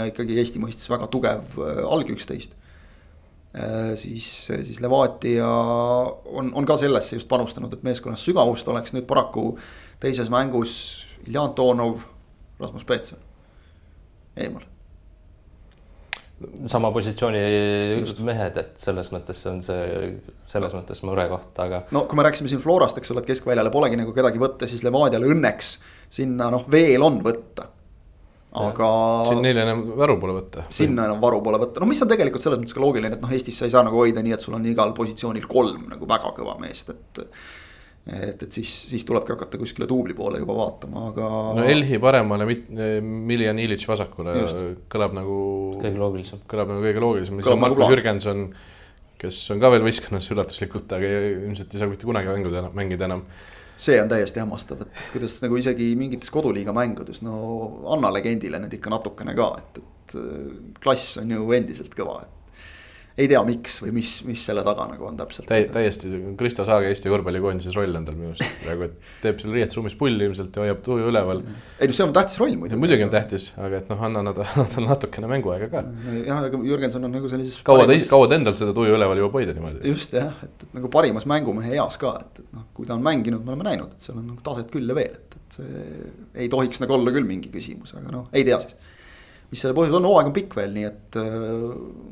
ikkagi 0.05 0.38
Eesti 0.38 0.62
mõistes 0.62 0.89
väga 0.91 1.10
tugev 1.12 1.57
alg 1.89 2.13
üksteist 2.13 2.53
Äh, 2.53 2.61
siis, 4.00 4.28
siis 4.48 4.78
Levadia 4.80 5.48
on, 6.26 6.54
on 6.56 6.68
ka 6.68 6.78
sellesse 6.80 7.18
just 7.18 7.28
panustanud, 7.28 7.74
et 7.76 7.84
meeskonnas 7.84 8.24
sügavust 8.24 8.68
oleks 8.72 8.94
nüüd 8.96 9.04
paraku 9.10 9.50
teises 10.00 10.32
mängus 10.32 10.78
Iljan 11.28 11.52
Toonov, 11.58 12.06
Rasmus 12.62 12.88
Peetson 12.88 13.20
eemal. 14.38 14.64
sama 16.66 16.92
positsiooni 16.92 17.42
just. 18.00 18.20
mehed, 18.26 18.56
et 18.58 18.80
selles 18.82 19.12
mõttes 19.14 19.44
on 19.50 19.60
see, 19.66 20.08
selles 20.50 20.74
mõttes 20.74 21.04
murekoht, 21.06 21.52
aga. 21.62 21.84
no 21.94 22.06
kui 22.10 22.18
me 22.18 22.26
rääkisime 22.26 22.50
siin 22.50 22.64
Florast, 22.64 22.98
eks 22.98 23.14
ole, 23.14 23.22
et 23.22 23.30
keskväljale 23.30 23.74
polegi 23.74 24.00
nagu 24.00 24.16
kedagi 24.16 24.42
võtta, 24.42 24.70
siis 24.70 24.82
Levadial 24.88 25.28
õnneks 25.28 25.76
sinna 26.12 26.50
noh, 26.54 26.66
veel 26.72 27.04
on 27.06 27.22
võtta 27.26 27.68
aga. 28.60 28.90
siin 29.30 29.42
neil 29.46 29.62
enam 29.64 29.86
varu 29.96 30.18
pole 30.20 30.36
võtta. 30.36 30.66
sinna 30.74 31.08
enam 31.08 31.22
varu 31.24 31.40
pole 31.46 31.62
võtta, 31.62 31.82
no 31.84 31.88
mis 31.90 32.02
on 32.04 32.12
tegelikult 32.12 32.44
selles 32.44 32.60
mõttes 32.60 32.76
ka 32.76 32.84
loogiline, 32.84 33.16
et 33.16 33.24
noh, 33.24 33.32
Eestis 33.32 33.62
sa 33.62 33.68
ei 33.68 33.74
saa 33.74 33.86
nagu 33.88 34.00
hoida 34.02 34.24
nii, 34.26 34.36
et 34.36 34.44
sul 34.44 34.58
on 34.58 34.68
igal 34.68 34.92
positsioonil 34.98 35.48
kolm 35.52 35.88
nagu 35.92 36.10
väga 36.10 36.34
kõva 36.36 36.58
meest, 36.60 36.92
et. 36.92 37.22
et, 38.12 38.44
et 38.44 38.50
siis, 38.52 38.74
siis 38.92 39.06
tulebki 39.08 39.36
hakata 39.36 39.60
kuskile 39.62 39.88
duubli 39.88 40.18
poole 40.18 40.42
juba 40.42 40.58
vaatama, 40.58 41.06
aga. 41.14 41.32
no 41.60 41.70
Elhi 41.76 42.02
paremale, 42.04 42.50
Miljan 43.06 43.62
Ilitš 43.62 43.88
vasakule 43.94 44.36
Just. 44.42 44.62
kõlab 44.92 45.16
nagu. 45.16 45.40
kõige 45.80 46.04
loogilisem. 46.04 46.44
kõlab 46.52 46.76
nagu 46.76 46.86
kõige 46.90 47.06
loogilisem, 47.06 47.40
siis 47.40 47.56
on 47.56 47.64
Markus 47.64 47.88
Jürgenson, 47.88 48.46
kes 49.22 49.42
on 49.54 49.64
ka 49.64 49.72
veel 49.72 49.88
võistkonnas 49.88 50.28
üllatuslikult, 50.34 50.92
aga 50.98 51.16
ilmselt 51.32 51.72
ei 51.72 51.84
saa 51.84 51.92
mitte 51.92 52.10
kunagi 52.10 52.34
mängida, 52.34 52.68
mängida 52.76 53.08
enam 53.08 53.28
see 53.82 54.02
on 54.02 54.12
täiesti 54.12 54.41
hämmastav, 54.41 54.84
et 54.86 55.00
kuidas 55.13 55.39
nagu 55.41 55.58
isegi 55.58 55.91
mingites 55.98 56.30
koduliiga 56.34 56.74
mängudes, 56.76 57.24
no 57.26 57.38
anna 57.96 58.12
legendile 58.13 58.60
nüüd 58.62 58.76
ikka 58.78 58.94
natukene 58.94 59.34
ka, 59.38 59.48
et, 59.62 59.82
et 59.82 60.17
klass 60.84 61.17
on 61.22 61.34
ju 61.34 61.48
endiselt 61.58 61.96
kõva, 61.98 62.22
et 62.26 62.40
ei 63.19 63.28
tea, 63.28 63.41
miks 63.43 63.78
või 63.84 63.91
mis, 63.97 64.12
mis 64.28 64.43
selle 64.47 64.63
taga 64.63 64.86
nagu 64.88 65.06
on 65.08 65.17
täpselt 65.19 65.50
Täi,. 65.50 65.65
täiesti, 65.71 66.12
Kristo 66.39 66.63
Saage 66.67 66.88
Eesti 66.91 67.12
korvpallikoondises 67.12 67.76
roll 67.76 67.95
on 67.97 68.06
tal 68.08 68.15
minu 68.15 68.32
arust 68.32 68.62
praegu, 68.63 68.88
et 68.88 69.10
teeb 69.24 69.41
seal 69.41 69.56
riietusruumis 69.56 69.97
pulli 70.00 70.28
ilmselt 70.30 70.56
ja 70.56 70.63
hoiab 70.63 70.80
tuju 70.86 71.10
üleval. 71.12 71.41
ei 71.78 71.91
no 71.91 71.97
see 71.97 72.06
on 72.06 72.13
tähtis 72.15 72.39
roll 72.39 72.56
muidugi. 72.60 72.80
muidugi 72.80 73.06
on 73.08 73.12
tähtis, 73.13 73.50
aga 73.60 73.82
et 73.82 73.91
noh, 73.91 74.06
anna 74.08 74.24
nad, 74.30 74.39
talle 74.76 74.88
natukene 74.88 75.32
mänguaega 75.32 75.67
ka. 75.74 75.84
jah, 76.21 76.39
aga 76.39 76.62
Jürgenson 76.69 77.10
on 77.10 77.15
nagu 77.17 77.32
sellises. 77.32 77.60
kaua 77.67 77.89
ta, 77.89 78.00
kaua 78.13 78.32
ta 78.32 78.39
endal 78.39 78.56
seda 78.60 78.76
tuju 78.78 78.95
üleval 78.95 79.19
jõuab 79.19 79.38
hoida 79.41 79.58
niimoodi. 79.58 79.84
just 79.91 80.15
jah, 80.15 80.39
et, 80.47 80.56
et 80.67 80.80
nagu 80.80 80.93
parimas 80.93 81.28
mängumehe 81.30 81.76
eas 81.76 82.00
ka, 82.02 82.15
et, 82.24 82.41
et 82.45 82.58
noh, 82.58 82.69
kui 82.78 82.88
ta 82.88 82.95
on 82.95 83.06
mänginud, 83.06 83.43
me 83.43 83.56
oleme 83.56 83.67
näinud, 83.74 83.97
et 83.97 84.08
seal 84.08 84.21
on 84.21 84.26
nagu 84.32 84.39
taset 84.45 84.71
küll 84.71 84.88
ja 84.88 84.97
veel, 84.97 85.19
et, 85.19 85.38
et 85.41 85.60
see 85.60 85.86
ei 86.45 86.50
tohiks 86.52 86.80
nagu 86.84 86.95
olla 86.95 87.12
küll 87.12 87.28
mingi 87.28 87.52
küsimus, 87.52 87.91
aga 88.00 88.15
noh, 88.15 88.32
ei 88.32 88.47
tea 88.47 88.63
siis. 88.63 88.80
mis 89.52 89.60
selle 89.65 89.76
põhjus 89.76 90.00
on, 90.00 90.08
hooaeg 90.08 90.32
on 90.32 90.36
pikk 90.36 90.56
veel, 90.56 90.71
nii 90.80 90.88
et 90.88 91.19
äh, 91.19 91.39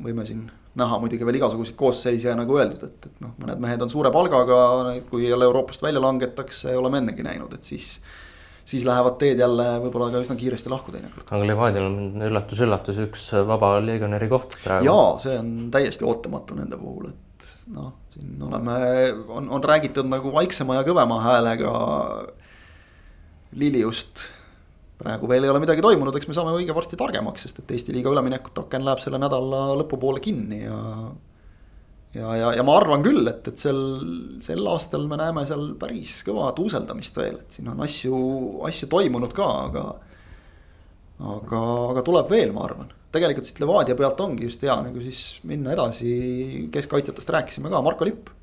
võime 0.04 0.28
siin 0.28 0.48
näha 0.78 0.98
muidugi 1.02 1.26
veel 1.26 1.40
igasuguseid 1.40 1.76
koosseise 1.78 2.30
ja 2.30 2.36
nagu 2.38 2.56
öeldud, 2.58 2.82
et, 2.86 3.06
et 3.10 3.22
noh, 3.24 3.34
mõned 3.42 3.62
mehed 3.62 3.82
on 3.82 3.90
suure 3.90 4.12
palgaga, 4.14 4.58
kui 5.10 5.26
jälle 5.26 5.48
Euroopast 5.48 5.82
välja 5.82 6.02
langetakse, 6.02 6.76
oleme 6.78 7.00
ennegi 7.02 7.26
näinud, 7.26 7.54
et 7.56 7.66
siis. 7.66 7.96
siis 8.70 8.84
lähevad 8.86 9.16
teed 9.18 9.40
jälle 9.42 9.64
võib-olla 9.82 10.12
ka 10.12 10.20
üsna 10.22 10.36
kiiresti 10.38 10.70
lahku 10.70 10.92
teinekord. 10.94 11.26
aga 11.26 11.46
Levadial 11.46 11.88
on 11.88 12.26
üllatus-üllatus 12.28 13.00
üks 13.08 13.30
vaba 13.48 13.72
legionäri 13.82 14.28
koht 14.30 14.60
praegu. 14.62 14.86
jaa, 14.86 15.08
see 15.18 15.38
on 15.38 15.70
täiesti 15.74 16.06
ootamatu 16.06 16.58
nende 16.60 16.78
puhul, 16.78 17.10
et 17.10 17.48
noh, 17.74 17.92
siin 18.14 18.44
oleme, 18.46 18.76
on, 19.28 19.50
on 19.50 19.64
räägitud 19.64 20.06
nagu 20.06 20.32
vaiksema 20.34 20.78
ja 20.78 20.86
kõvema 20.86 21.18
häälega. 21.24 21.72
Liliust 23.58 24.28
praegu 25.00 25.30
veel 25.30 25.46
ei 25.46 25.52
ole 25.52 25.62
midagi 25.62 25.82
toimunud, 25.84 26.16
eks 26.16 26.28
me 26.28 26.36
saame 26.36 26.52
õige 26.58 26.76
varsti 26.76 26.98
targemaks, 27.00 27.46
sest 27.46 27.62
et 27.62 27.74
Eesti 27.76 27.94
liiga 27.96 28.12
üleminekute 28.12 28.64
aken 28.66 28.86
läheb 28.86 29.02
selle 29.02 29.20
nädala 29.22 29.62
lõpupoole 29.80 30.22
kinni 30.24 30.60
ja. 30.62 30.78
ja, 32.16 32.34
ja, 32.42 32.52
ja 32.58 32.66
ma 32.66 32.76
arvan 32.76 33.04
küll, 33.06 33.24
et, 33.30 33.48
et 33.48 33.64
sel, 33.64 33.80
sel 34.44 34.70
aastal 34.70 35.08
me 35.10 35.18
näeme 35.20 35.46
seal 35.48 35.70
päris 35.80 36.18
kõva 36.26 36.50
tuuseldamist 36.56 37.20
veel, 37.20 37.40
et 37.44 37.58
siin 37.58 37.72
on 37.72 37.80
asju, 37.86 38.16
asju 38.68 38.90
toimunud 38.92 39.36
ka, 39.36 39.50
aga. 39.70 39.86
aga, 41.36 41.62
aga 41.94 42.04
tuleb 42.06 42.32
veel, 42.32 42.52
ma 42.56 42.66
arvan, 42.68 42.92
tegelikult 43.14 43.48
siit 43.48 43.62
Levadia 43.62 43.96
pealt 43.98 44.20
ongi 44.22 44.50
just 44.50 44.62
hea 44.66 44.76
nagu 44.84 45.00
siis 45.04 45.40
minna 45.48 45.72
edasi, 45.76 46.12
keskkaitsjatest 46.74 47.34
rääkisime 47.38 47.72
ka, 47.72 47.82
Marko 47.84 48.08
Lipp 48.08 48.36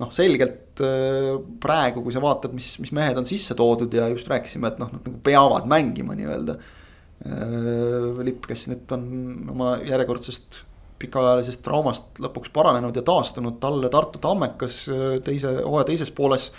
noh, 0.00 0.12
selgelt 0.12 0.82
äh, 0.84 1.32
praegu, 1.62 2.02
kui 2.04 2.14
sa 2.14 2.22
vaatad, 2.24 2.54
mis, 2.56 2.74
mis 2.82 2.92
mehed 2.96 3.18
on 3.20 3.28
sisse 3.28 3.56
toodud 3.56 3.92
ja 3.96 4.08
just 4.12 4.28
rääkisime, 4.30 4.72
et 4.72 4.80
noh, 4.82 4.92
nad 4.92 5.06
nagu 5.06 5.20
peavad 5.24 5.68
mängima 5.70 6.16
nii-öelda. 6.18 6.56
Äh, 7.24 8.24
Lipp, 8.26 8.44
kes 8.48 8.66
nüüd 8.72 8.96
on 8.96 9.06
oma 9.54 9.76
järjekordsest 9.86 10.62
pikaajalisest 11.00 11.60
traumast 11.64 12.20
lõpuks 12.24 12.52
paranenud 12.56 12.96
ja 12.96 13.04
taastunud, 13.04 13.58
talle 13.60 13.90
Tartu 13.92 14.20
Tammekas 14.22 14.82
äh, 14.92 15.06
teise, 15.24 15.58
hooaja 15.64 15.90
teises 15.92 16.12
pooles 16.16 16.50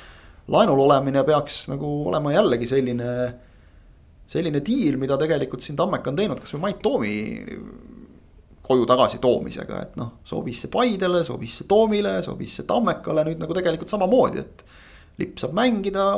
laenul 0.53 0.81
olemine 0.85 1.23
peaks 1.27 1.65
nagu 1.71 1.89
olema 2.09 2.33
jällegi 2.33 2.69
selline, 2.69 3.11
selline 4.29 4.61
diil, 4.65 4.97
mida 5.01 5.17
tegelikult 5.19 5.65
siin 5.65 5.77
Tammeka 5.77 6.13
on 6.13 6.19
teinud, 6.19 6.41
kasvõi 6.41 6.63
Mait 6.63 6.81
Toomi 6.81 7.15
koju 8.67 8.87
tagasi 8.89 9.21
toomisega, 9.23 9.83
et 9.83 9.95
noh, 9.99 10.17
sobis 10.27 10.63
see 10.63 10.71
Paidele, 10.73 11.23
sobis 11.27 11.59
see 11.61 11.69
Toomile, 11.69 12.17
sobis 12.25 12.59
see 12.59 12.67
Tammekale 12.67 13.23
nüüd 13.27 13.39
nagu 13.43 13.55
tegelikult 13.55 13.93
samamoodi, 13.93 14.43
et. 14.43 14.67
lipp 15.17 15.39
saab 15.41 15.55
mängida, 15.57 16.09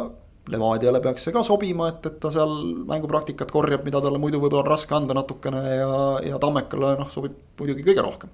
Levadiale 0.50 1.00
peaks 1.04 1.28
see 1.28 1.34
ka 1.36 1.44
sobima, 1.46 1.92
et, 1.94 2.06
et 2.10 2.18
ta 2.20 2.32
seal 2.34 2.52
mängupraktikat 2.90 3.52
korjab, 3.54 3.86
mida 3.86 4.02
talle 4.02 4.18
muidu 4.22 4.42
võib-olla 4.42 4.64
on 4.64 4.72
raske 4.72 4.96
anda 4.98 5.14
natukene 5.14 5.62
ja, 5.68 5.94
ja 6.26 6.42
Tammekale 6.42 6.96
noh, 7.00 7.12
sobib 7.14 7.38
muidugi 7.62 7.86
kõige 7.86 8.04
rohkem. 8.04 8.34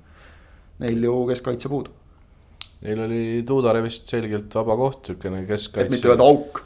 Neil 0.79 1.03
ju 1.03 1.21
keskkaitse 1.29 1.71
puudub 1.71 2.01
Neil 2.85 3.01
oli 3.01 3.21
Tuudare 3.47 3.81
vist 3.85 4.09
selgelt 4.11 4.53
vaba 4.57 4.75
koht, 4.77 5.07
niisugune 5.09 5.39
et 5.39 5.45
mitte 5.45 5.53
keskkaitse 5.53 6.09
öelda 6.11 6.27
auk. 6.27 6.61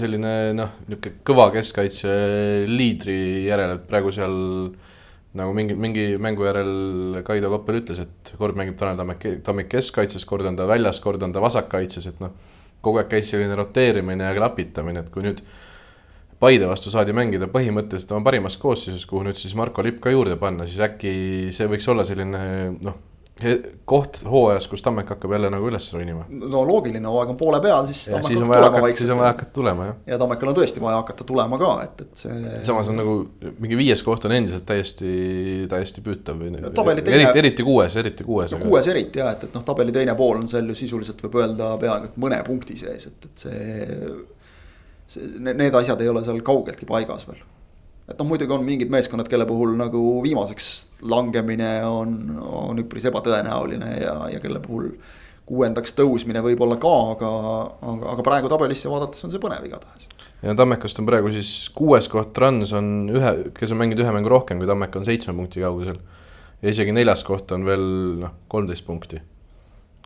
selline 0.00 0.32
noh, 0.56 0.74
niisugune 0.88 1.22
kõva 1.26 1.46
keskkaitse 1.54 2.16
liidri 2.68 3.46
järel, 3.46 3.76
et 3.78 3.86
praegu 3.88 4.12
seal 4.14 4.34
nagu 5.38 5.54
mingi, 5.56 5.74
mingi 5.74 6.06
mängu 6.22 6.46
järel 6.46 7.20
Kaido 7.26 7.50
Koppel 7.52 7.80
ütles, 7.80 8.00
et 8.04 8.34
kord 8.38 8.58
mängib 8.58 8.78
Tanel 8.78 8.98
Tammik, 9.00 9.26
Tammik 9.46 9.70
keskkaitses, 9.72 10.26
kord 10.28 10.46
on 10.46 10.58
ta 10.58 10.66
väljas, 10.70 11.00
kord 11.02 11.22
on 11.26 11.34
ta 11.34 11.42
vasakkaitses, 11.42 12.06
et 12.10 12.20
noh, 12.22 12.34
kogu 12.84 13.00
aeg 13.00 13.10
käis 13.10 13.30
selline 13.32 13.56
roteerimine 13.58 14.28
ja 14.28 14.34
klapitamine, 14.36 15.04
et 15.04 15.14
kui 15.14 15.26
nüüd 15.26 15.42
Paide 16.44 16.66
vastu 16.68 16.90
saadi 16.90 17.14
mängida 17.16 17.46
põhimõtteliselt 17.48 18.10
oma 18.12 18.26
parimas 18.26 18.56
koosseisus, 18.60 19.06
kuhu 19.08 19.22
nüüd 19.24 19.38
siis 19.38 19.54
Marko 19.56 19.84
Lipp 19.86 20.00
ka 20.02 20.10
juurde 20.12 20.34
panna, 20.36 20.66
siis 20.68 20.82
äkki 20.82 21.12
see 21.54 21.68
võiks 21.70 21.86
olla 21.88 22.04
selline 22.04 22.40
noh, 22.84 22.98
koht 23.84 24.20
hooajas, 24.30 24.68
kus 24.70 24.82
Tammek 24.82 25.08
hakkab 25.10 25.32
jälle 25.34 25.48
nagu 25.50 25.66
üles 25.66 25.88
ronima. 25.92 26.22
no 26.30 26.60
loogiline, 26.66 27.08
hooaeg 27.10 27.32
on 27.32 27.36
poole 27.36 27.58
peal, 27.60 27.86
siis. 27.88 28.04
siis 28.06 28.42
on 28.42 28.48
vaja 28.48 28.68
hakata, 28.68 28.90
siis 28.94 29.10
on 29.10 29.18
vaja 29.18 29.32
hakata 29.32 29.50
tulema, 29.56 29.86
jah. 29.88 29.96
ja 30.06 30.18
Tammekal 30.18 30.52
on 30.52 30.58
tõesti 30.58 30.82
vaja 30.82 31.00
hakata 31.00 31.26
tulema 31.26 31.58
ka, 31.58 31.70
et, 31.82 32.04
et 32.04 32.22
see. 32.22 32.52
samas 32.68 32.90
on 32.92 33.00
nagu 33.00 33.16
mingi 33.58 33.78
viies 33.80 34.04
koht 34.06 34.28
on 34.28 34.36
endiselt 34.36 34.62
täiesti, 34.68 35.14
täiesti 35.70 36.04
püütav 36.06 36.38
või 36.44 36.52
no, 36.54 36.70
teine... 36.70 36.94
eriti, 37.02 37.42
eriti 37.42 37.66
kuues, 37.66 37.96
eriti 38.04 38.26
kuues 38.28 38.54
no,. 38.54 38.60
kuues 38.62 38.90
eriti 38.92 39.18
jah, 39.18 39.32
et, 39.34 39.48
et 39.48 39.58
noh, 39.58 39.66
tabeli 39.66 39.96
teine 39.96 40.14
pool 40.18 40.38
on 40.38 40.46
seal 40.52 40.70
ju 40.70 40.78
sisuliselt 40.78 41.26
võib 41.26 41.40
öelda 41.42 41.72
peaaegu 41.82 42.12
et 42.12 42.22
mõne 42.22 42.38
punkti 42.46 42.78
sees, 42.78 43.08
et, 43.10 43.28
et 43.32 43.48
see. 43.48 43.98
see, 45.16 45.34
need 45.50 45.74
asjad 45.74 46.06
ei 46.06 46.14
ole 46.14 46.22
seal 46.22 46.38
kaugeltki 46.46 46.86
paigas 46.86 47.26
veel 47.26 47.42
et 48.04 48.18
noh, 48.20 48.28
muidugi 48.28 48.52
on 48.52 48.62
mingid 48.62 48.90
meeskonnad, 48.92 49.28
kelle 49.32 49.46
puhul 49.48 49.74
nagu 49.80 50.00
viimaseks 50.22 50.70
langemine 51.04 51.70
on, 51.86 52.16
on 52.40 52.80
üpris 52.80 53.04
ebatõenäoline 53.10 53.90
ja, 54.00 54.14
ja 54.32 54.40
kelle 54.42 54.60
puhul 54.64 54.90
kuuendaks 55.44 55.92
tõusmine 55.98 56.40
võib 56.44 56.62
olla 56.64 56.78
ka, 56.80 56.92
aga, 57.14 57.30
aga, 57.84 58.12
aga 58.14 58.24
praegu 58.24 58.50
tabelisse 58.52 58.88
vaadates 58.92 59.26
on 59.26 59.32
see 59.32 59.42
põnev 59.42 59.66
igatahes. 59.68 60.08
ja 60.42 60.54
Tammekast 60.56 61.00
on 61.02 61.08
praegu 61.08 61.32
siis 61.34 61.52
kuues 61.76 62.08
koht, 62.12 62.32
Trans 62.36 62.72
on 62.76 63.10
ühe, 63.12 63.34
kes 63.56 63.74
on 63.74 63.82
mänginud 63.82 64.04
ühe 64.04 64.16
mängu 64.16 64.32
rohkem 64.32 64.60
kui 64.60 64.70
Tammek, 64.70 64.96
on 64.96 65.06
seitsme 65.08 65.36
punkti 65.36 65.64
kaugusel. 65.64 66.00
ja 66.62 66.72
isegi 66.72 66.96
neljas 66.96 67.24
koht 67.28 67.52
on 67.52 67.68
veel 67.68 67.86
noh, 68.24 68.34
kolmteist 68.48 68.86
punkti. 68.88 69.20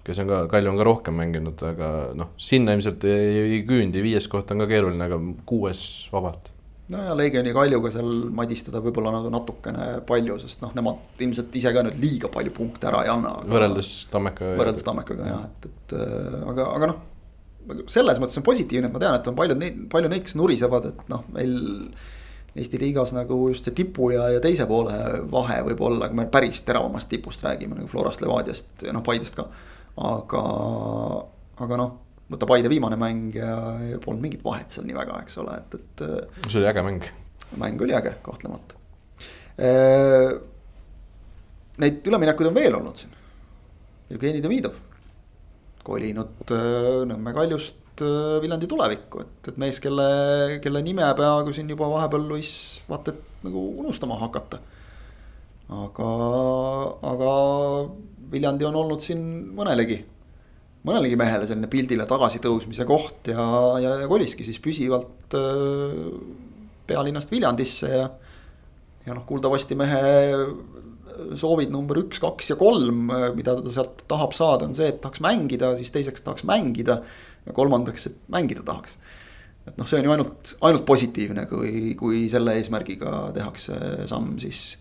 kes 0.02 0.18
on 0.24 0.30
ka, 0.30 0.44
Kalju 0.50 0.74
on 0.74 0.82
ka 0.82 0.90
rohkem 0.90 1.18
mänginud, 1.22 1.62
aga 1.70 1.94
noh, 2.18 2.34
sinna 2.42 2.74
ilmselt 2.74 3.06
ei, 3.06 3.42
ei 3.44 3.64
küündi, 3.68 4.02
viies 4.02 4.26
koht 4.30 4.50
on 4.50 4.64
ka 4.64 4.70
keeruline, 4.70 5.06
aga 5.06 5.22
kuues 5.46 5.82
vabalt 6.10 6.50
no 6.92 7.02
ja 7.04 7.16
Leegioni 7.16 7.52
Kaljuga 7.56 7.90
seal 7.92 8.08
madistada 8.34 8.80
võib-olla 8.84 9.12
nagu 9.18 9.30
natukene 9.32 9.88
palju, 10.08 10.38
sest 10.42 10.62
noh, 10.64 10.72
nemad 10.76 11.22
ilmselt 11.24 11.54
ise 11.60 11.72
ka 11.74 11.84
nüüd 11.86 12.00
liiga 12.02 12.30
palju 12.32 12.54
punkte 12.56 12.88
ära 12.90 13.04
ei 13.04 13.12
anna. 13.12 13.34
võrreldes 13.48 13.92
Tammekaga. 14.12 14.56
võrreldes 14.60 14.86
Tammekaga 14.86 15.30
jah, 15.30 15.46
et, 15.48 15.68
et 15.70 15.96
äh, 15.98 16.38
aga, 16.52 16.68
aga 16.78 16.90
noh. 16.92 17.02
selles 17.92 18.20
mõttes 18.22 18.40
on 18.40 18.46
positiivne, 18.46 18.88
et 18.88 18.96
ma 18.96 19.02
tean, 19.02 19.18
et 19.18 19.28
on 19.28 19.36
paljud 19.38 19.60
neid, 19.60 19.82
palju 19.92 20.12
neid, 20.12 20.24
kes 20.28 20.38
nurisevad, 20.40 20.92
et 20.92 21.10
noh, 21.12 21.26
meil. 21.36 21.58
Eesti 22.58 22.78
liigas 22.80 23.12
nagu 23.14 23.36
just 23.52 23.68
see 23.68 23.74
tipu 23.76 24.08
ja, 24.10 24.24
ja 24.32 24.38
teise 24.42 24.64
poole 24.66 24.94
vahe 25.30 25.60
võib 25.68 25.82
olla, 25.84 26.08
kui 26.10 26.16
me 26.18 26.24
päris 26.32 26.64
teravamast 26.66 27.06
tipust 27.12 27.44
räägime 27.44 27.76
nagu 27.76 27.86
Florast, 27.92 28.24
Levadiast 28.24 28.82
ja 28.82 28.94
noh, 28.96 29.04
Paidest 29.06 29.36
ka. 29.36 29.44
aga, 30.08 30.40
aga 31.62 31.78
noh 31.78 31.92
võta 32.28 32.48
Paide 32.48 32.70
viimane 32.72 32.98
mäng 33.00 33.36
ja, 33.36 33.54
ja 33.94 34.00
polnud 34.04 34.24
mingit 34.24 34.44
vahet 34.44 34.72
seal 34.74 34.86
nii 34.88 34.96
väga, 34.98 35.22
eks 35.24 35.38
ole, 35.42 35.56
et, 35.62 35.78
et. 35.78 36.04
see 36.48 36.60
oli 36.60 36.68
äge 36.70 36.84
mäng. 36.84 37.08
mäng 37.56 37.84
oli 37.86 37.96
äge, 37.96 38.18
kahtlemata. 38.24 38.76
Äh, 39.58 40.34
neid 41.82 42.04
üleminekuid 42.06 42.50
on 42.50 42.58
veel 42.58 42.76
olnud 42.78 43.00
siin. 43.00 43.14
Jevgeni 44.08 44.42
Demidov 44.44 44.76
kolinud 45.88 46.52
äh, 46.52 47.04
Nõmme 47.08 47.32
Kaljust 47.36 48.02
äh, 48.04 48.36
Viljandi 48.42 48.68
tulevikku, 48.70 49.24
et, 49.24 49.52
et 49.52 49.60
mees, 49.60 49.80
kelle, 49.82 50.08
kelle 50.64 50.82
nime 50.84 51.06
peaaegu 51.18 51.54
siin 51.56 51.70
juba 51.72 51.88
vahepeal 51.92 52.28
võis 52.34 52.52
vaata 52.90 53.14
et 53.14 53.46
nagu 53.46 53.64
unustama 53.80 54.18
hakata. 54.20 54.60
aga, 55.68 56.12
aga 57.12 57.32
Viljandi 58.32 58.68
on 58.68 58.76
olnud 58.82 59.04
siin 59.04 59.24
mõnelegi 59.56 60.02
mõnelegi 60.88 61.18
mehele 61.20 61.46
selline 61.48 61.70
pildile 61.70 62.06
tagasitõusmise 62.08 62.86
koht 62.88 63.30
ja, 63.32 63.44
ja, 63.82 63.94
ja 64.02 64.08
koliski 64.10 64.46
siis 64.46 64.60
püsivalt 64.64 65.36
äh, 65.36 65.94
pealinnast 66.88 67.32
Viljandisse 67.32 67.92
ja. 67.92 68.08
ja 69.06 69.16
noh, 69.16 69.26
kuuldavasti 69.28 69.78
mehe 69.78 70.02
soovid 71.38 71.72
number 71.72 71.98
üks, 72.02 72.20
kaks 72.22 72.52
ja 72.52 72.56
kolm, 72.58 73.08
äh, 73.14 73.28
mida 73.36 73.56
ta 73.58 73.74
sealt 73.74 74.04
tahab 74.10 74.34
saada, 74.36 74.68
on 74.68 74.76
see, 74.76 74.88
et 74.92 75.00
tahaks 75.02 75.22
mängida, 75.24 75.74
siis 75.78 75.92
teiseks 75.94 76.24
tahaks 76.24 76.46
mängida. 76.48 77.02
ja 77.46 77.54
kolmandaks, 77.56 78.06
et 78.10 78.16
mängida 78.28 78.62
tahaks. 78.66 78.98
et 79.66 79.76
noh, 79.78 79.86
see 79.88 79.98
on 80.00 80.04
ju 80.04 80.12
ainult, 80.12 80.52
ainult 80.68 80.84
positiivne, 80.88 81.46
kui, 81.50 81.94
kui 81.98 82.26
selle 82.32 82.56
eesmärgiga 82.60 83.30
tehakse 83.36 83.78
samm, 84.10 84.36
siis. 84.42 84.76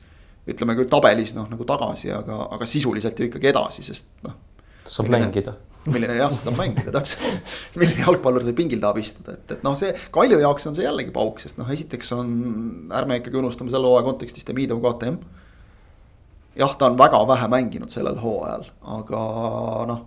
ütleme 0.47 0.77
küll 0.77 0.87
tabelis 0.87 1.33
noh, 1.35 1.49
nagu 1.51 1.65
tagasi, 1.67 2.11
aga, 2.15 2.45
aga 2.55 2.65
sisuliselt 2.69 3.17
ju 3.19 3.27
ikkagi 3.27 3.49
edasi, 3.51 3.83
sest 3.83 4.07
noh. 4.23 4.37
saab 4.87 5.09
mängida 5.11 5.57
milline 5.93 6.17
jah, 6.17 6.33
saab 6.35 6.57
mängida 6.59 6.91
täpselt. 6.93 7.55
milline 7.79 8.03
jalgpallur 8.03 8.43
seal 8.43 8.55
pingil 8.57 8.81
tahab 8.83 8.99
istuda, 9.01 9.37
et, 9.37 9.55
et 9.57 9.65
noh, 9.65 9.75
see 9.79 9.93
Kalju 10.13 10.39
jaoks 10.43 10.69
on 10.69 10.77
see 10.77 10.85
jällegi 10.85 11.13
pauk, 11.15 11.41
sest 11.43 11.59
noh, 11.59 11.69
esiteks 11.73 12.13
on, 12.17 12.29
ärme 12.97 13.19
ikkagi 13.21 13.39
unustame 13.41 13.73
selle 13.73 13.89
hooaja 13.89 14.05
kontekstis 14.07 14.47
Demidov 14.47 14.81
KTM. 14.83 15.19
jah, 16.59 16.77
ta 16.77 16.89
on 16.89 16.97
väga 16.99 17.21
vähe 17.29 17.49
mänginud 17.53 17.93
sellel 17.93 18.19
hooajal, 18.21 18.69
aga 18.97 19.25
noh. 19.91 20.05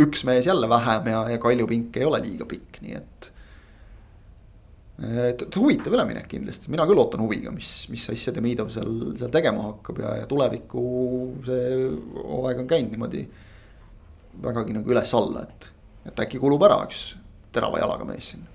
üks 0.00 0.24
mees 0.28 0.48
jälle 0.48 0.68
vähem 0.68 1.12
ja, 1.12 1.26
ja 1.34 1.42
Kalju 1.42 1.68
pink 1.68 2.00
ei 2.00 2.08
ole 2.08 2.22
liiga 2.24 2.48
pikk, 2.48 2.80
nii 2.80 2.96
et. 2.96 3.30
et, 5.04 5.44
et 5.46 5.60
huvitav 5.60 5.94
üleminek 5.96 6.26
kindlasti, 6.30 6.72
mina 6.72 6.88
küll 6.88 7.02
ootan 7.02 7.22
huviga, 7.24 7.52
mis, 7.54 7.84
mis 7.92 8.08
asja 8.12 8.34
Demidov 8.36 8.72
seal, 8.72 9.14
seal 9.20 9.30
tegema 9.32 9.68
hakkab 9.68 10.02
ja, 10.02 10.16
ja 10.22 10.26
tuleviku 10.30 10.82
see 11.46 11.86
hooaeg 12.16 12.64
on 12.64 12.74
käinud 12.74 12.96
niimoodi 12.96 13.28
vägagi 14.42 14.76
nagu 14.76 14.94
üles-alla, 14.94 15.44
et, 15.48 15.68
et 16.10 16.24
äkki 16.26 16.40
kulub 16.42 16.62
ära 16.68 16.80
üks 16.86 17.10
terava 17.52 17.80
jalaga 17.82 18.06
mees 18.08 18.32
siin. 18.32 18.46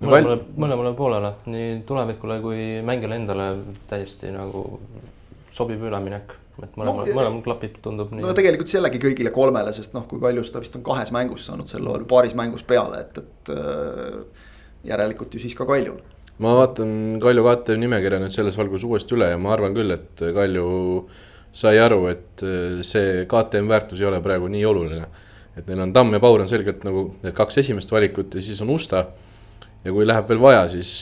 mõlemale, 0.00 0.42
mõlemale 0.56 0.92
poolele, 0.98 1.32
nii 1.46 1.80
tulevikule 1.88 2.40
kui 2.44 2.60
mängijale 2.86 3.20
endale 3.20 3.50
täiesti 3.90 4.32
nagu 4.34 4.64
sobiv 5.54 5.82
üleminek 5.90 6.38
et 6.64 6.76
mõlemal 6.78 7.06
no,, 7.06 7.16
mõlemal 7.16 7.42
klapib, 7.44 7.78
tundub 7.84 8.12
nii. 8.12 8.24
no 8.24 8.34
tegelikult 8.36 8.72
jällegi 8.72 9.00
kõigile 9.02 9.32
kolmele, 9.34 9.72
sest 9.76 9.94
noh, 9.96 10.06
kui 10.10 10.20
Kaljus 10.22 10.52
ta 10.52 10.62
vist 10.62 10.76
on 10.78 10.84
kahes 10.86 11.12
mängus 11.14 11.46
saanud 11.48 11.70
sel 11.70 11.86
hooajal, 11.86 12.06
paaris 12.10 12.36
mängus 12.38 12.64
peale, 12.66 13.04
et, 13.04 13.20
et 13.22 13.52
äh, 13.54 14.46
järelikult 14.90 15.34
ju 15.34 15.42
siis 15.42 15.56
ka 15.58 15.66
Kaljul. 15.68 16.00
ma 16.42 16.54
vaatan 16.58 16.92
Kalju 17.22 17.46
KTM 17.46 17.84
nimekirja 17.86 18.20
nüüd 18.22 18.34
selles 18.34 18.58
valguses 18.60 18.88
uuesti 18.88 19.16
üle 19.16 19.32
ja 19.32 19.40
ma 19.40 19.54
arvan 19.56 19.76
küll, 19.76 19.96
et 19.96 20.24
Kalju 20.36 20.68
sai 21.52 21.78
aru, 21.82 22.04
et 22.10 22.44
äh, 22.46 22.78
see 22.86 23.24
KTM 23.30 23.70
väärtus 23.70 24.00
ei 24.00 24.08
ole 24.08 24.20
praegu 24.22 24.48
nii 24.50 24.62
oluline. 24.66 25.08
et 25.58 25.66
neil 25.66 25.82
on 25.82 25.92
Tamm 25.92 26.14
ja 26.14 26.20
Paur 26.22 26.40
on 26.40 26.48
selgelt 26.48 26.84
nagu 26.86 27.08
need 27.24 27.34
kaks 27.36 27.58
esimest 27.64 27.90
valikut 27.90 28.34
ja 28.34 28.42
siis 28.42 28.60
on 28.62 28.70
Usta. 28.70 29.04
ja 29.84 29.92
kui 29.92 30.06
läheb 30.06 30.28
veel 30.28 30.40
vaja, 30.40 30.68
siis 30.68 30.92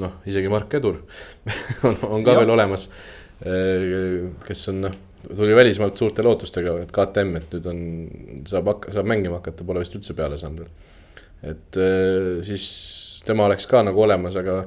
noh, 0.00 0.20
isegi 0.26 0.48
Mark 0.48 0.74
Edur 0.74 1.02
on, 1.88 1.98
on 2.02 2.24
ka 2.24 2.32
ja. 2.32 2.40
veel 2.40 2.54
olemas. 2.56 2.88
Äh, 3.44 4.32
kes 4.46 4.68
on 4.72 4.82
noh, 4.86 4.98
tuli 5.28 5.54
välismaalt 5.54 5.96
suurte 5.96 6.24
lootustega, 6.24 6.78
et 6.82 6.92
KTM, 6.94 7.36
et 7.38 7.56
nüüd 7.56 7.66
on, 7.70 7.80
saab 8.48 8.72
hakka, 8.72 8.94
saab 8.96 9.10
mängima 9.10 9.42
hakata, 9.42 9.66
pole 9.66 9.82
vist 9.84 9.98
üldse 9.98 10.16
peale 10.18 10.38
saanud 10.40 10.64
veel. 10.64 10.94
et 11.52 11.80
äh, 11.82 12.38
siis 12.46 12.68
tema 13.26 13.46
oleks 13.46 13.68
ka 13.68 13.84
nagu 13.84 14.02
olemas, 14.02 14.38
aga 14.40 14.62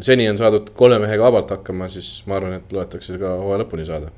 seni 0.00 0.28
on 0.30 0.38
saadud 0.38 0.70
kolme 0.76 1.02
mehega 1.02 1.26
vabalt 1.26 1.50
hakkama, 1.50 1.90
siis 1.90 2.20
ma 2.30 2.38
arvan, 2.38 2.60
et 2.60 2.72
loetakse 2.72 3.18
ka 3.18 3.34
hooaja 3.40 3.64
lõpuni 3.64 3.88
saada 3.88 4.12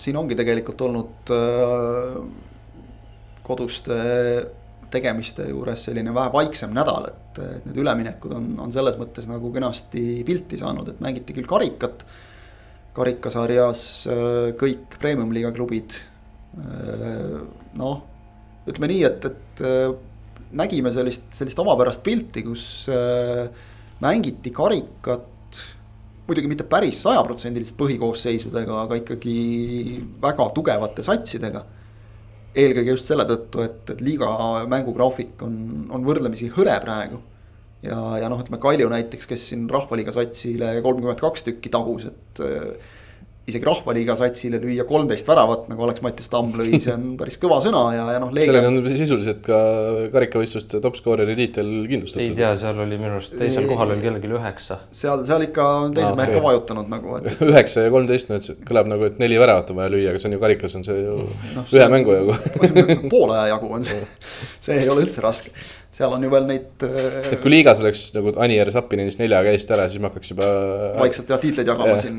siin 0.00 0.16
ongi 0.16 0.36
tegelikult 0.38 0.80
olnud 0.86 1.32
äh, 1.34 2.20
koduste 3.46 3.98
tegemiste 4.90 5.48
juures 5.50 5.82
selline 5.88 6.14
vähe 6.14 6.32
vaiksem 6.32 6.72
nädal, 6.74 7.08
et, 7.10 7.40
et 7.42 7.66
need 7.68 7.80
üleminekud 7.82 8.32
on, 8.36 8.48
on 8.62 8.72
selles 8.74 8.96
mõttes 9.00 9.26
nagu 9.28 9.50
kenasti 9.54 10.22
pilti 10.26 10.60
saanud, 10.60 10.92
et 10.92 11.02
mängiti 11.04 11.36
küll 11.36 11.48
karikat. 11.50 12.06
karikasarjas 12.96 13.80
äh, 14.08 14.52
kõik 14.56 14.96
premium-liiga 15.00 15.52
klubid. 15.52 15.98
Äh, 16.56 17.40
noh, 17.76 17.96
ütleme 18.66 18.88
nii, 18.94 19.02
et, 19.06 19.26
et 19.28 19.64
nägime 20.56 20.90
sellist, 20.94 21.28
sellist 21.36 21.58
omapärast 21.60 22.02
pilti, 22.02 22.42
kus 22.46 22.64
mängiti 24.02 24.50
karikat 24.54 25.35
muidugi 26.26 26.50
mitte 26.50 26.66
päris 26.68 26.98
sajaprotsendilist 27.04 27.76
põhikoosseisudega, 27.78 28.82
aga 28.86 28.98
ikkagi 29.02 29.36
väga 30.22 30.48
tugevate 30.56 31.04
satsidega. 31.06 31.64
eelkõige 32.56 32.90
just 32.94 33.08
selle 33.10 33.26
tõttu, 33.28 33.60
et, 33.66 33.90
et 33.92 34.00
liiga 34.00 34.28
mängugraafik 34.70 35.42
on, 35.44 35.56
on 35.92 36.06
võrdlemisi 36.06 36.48
hõre 36.56 36.76
praegu. 36.82 37.20
ja, 37.82 37.98
ja 38.22 38.30
noh, 38.32 38.40
ütleme 38.42 38.60
Kalju 38.62 38.88
näiteks, 38.90 39.26
kes 39.30 39.48
siin 39.50 39.68
Rahvaliiga 39.70 40.14
satsile 40.14 40.80
kolmkümmend 40.82 41.20
kaks 41.20 41.46
tükki 41.46 41.72
tagus, 41.72 42.08
et. 42.10 42.44
Isegi 43.46 43.66
Rahvaliiga 43.66 44.16
satsile 44.18 44.58
lüüa 44.58 44.82
kolmteist 44.88 45.28
väravat, 45.28 45.68
nagu 45.70 45.84
Alex 45.86 46.02
Mattias 46.02 46.30
Tamm 46.32 46.56
lõi, 46.58 46.80
see 46.82 46.90
on 46.90 47.04
päris 47.20 47.38
kõva 47.42 47.60
sõna 47.62 47.82
ja, 47.94 48.06
ja 48.16 48.22
noh. 48.22 48.32
sellega 48.34 48.72
on 48.72 48.80
sisuliselt 48.90 49.42
ka 49.46 49.60
karikavõistluste 50.14 50.80
top 50.82 50.98
scorer'i 50.98 51.36
tiitel 51.38 51.70
kindlustatud. 51.86 52.24
ei 52.24 52.34
tea, 52.38 52.50
seal 52.58 52.82
oli 52.82 52.98
minu 52.98 53.14
arust 53.20 53.36
teisel 53.38 53.68
kohal 53.70 53.94
oli 53.94 54.02
kellelgi 54.02 54.32
üheksa. 54.34 54.80
seal, 54.90 55.22
seal 55.28 55.46
ikka 55.46 55.68
on 55.84 55.96
teised 55.96 56.18
mehed 56.18 56.34
ka 56.34 56.42
vajutanud 56.48 56.90
nagu. 56.90 57.20
üheksa 57.52 57.86
ja 57.86 57.94
kolmteist, 57.94 58.32
no 58.32 58.40
et 58.40 58.50
see 58.50 58.58
kõlab 58.66 58.90
nagu, 58.90 59.06
et 59.06 59.22
neli 59.22 59.38
väravat 59.38 59.70
on 59.70 59.78
vaja 59.78 59.94
lüüa, 59.94 60.10
aga 60.10 60.22
see 60.22 60.32
on 60.32 60.38
ju 60.38 60.42
karikas 60.42 60.78
on 60.80 60.86
see 60.88 61.00
ju 61.04 61.16
no, 61.54 61.66
ühe 61.70 61.90
mängu 61.94 62.18
jagu 62.18 62.38
poole 63.14 63.38
aja 63.38 63.54
jagu 63.54 63.74
on 63.78 63.86
see, 63.86 64.02
see 64.58 64.82
ei 64.82 64.90
ole 64.90 65.06
üldse 65.06 65.22
raske 65.22 65.54
seal 65.96 66.12
on 66.12 66.24
ju 66.26 66.30
veel 66.32 66.46
neid. 66.48 66.68
Äh, 66.84 67.30
et 67.32 67.40
kui 67.40 67.52
liigas 67.52 67.80
oleks 67.80 68.08
nagu 68.16 68.34
Anier 68.44 68.68
Sapinenist 68.74 69.20
neljaga 69.22 69.54
eest 69.56 69.70
ära, 69.72 69.86
siis 69.88 70.02
me 70.02 70.10
hakkaks 70.10 70.34
juba. 70.34 70.48
vaikselt 71.00 71.30
jah 71.32 71.40
tiitleid 71.40 71.70
jagama 71.72 71.94
yeah. 71.94 72.02
siin, 72.04 72.18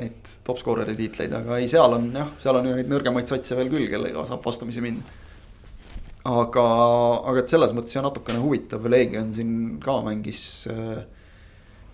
neid 0.00 0.34
top 0.46 0.60
scorer'i 0.60 0.96
tiitleid, 0.98 1.34
aga 1.36 1.60
ei, 1.60 1.68
seal 1.70 1.96
on 1.96 2.10
jah, 2.16 2.32
seal 2.42 2.58
on 2.60 2.70
ju 2.70 2.76
neid 2.78 2.90
nõrgemaid 2.90 3.30
satse 3.30 3.58
veel 3.58 3.70
küll, 3.72 3.88
kellega 3.92 4.24
saab 4.28 4.44
vastamisi 4.46 4.82
minna. 4.84 5.18
aga, 6.28 6.66
aga 7.30 7.42
et 7.42 7.52
selles 7.52 7.72
mõttes 7.76 7.96
jah, 7.96 8.04
natukene 8.06 8.42
huvitav, 8.42 8.86
Legion 8.92 9.32
siin 9.36 9.54
ka 9.84 10.00
mängis 10.04 10.42
äh, 10.72 11.02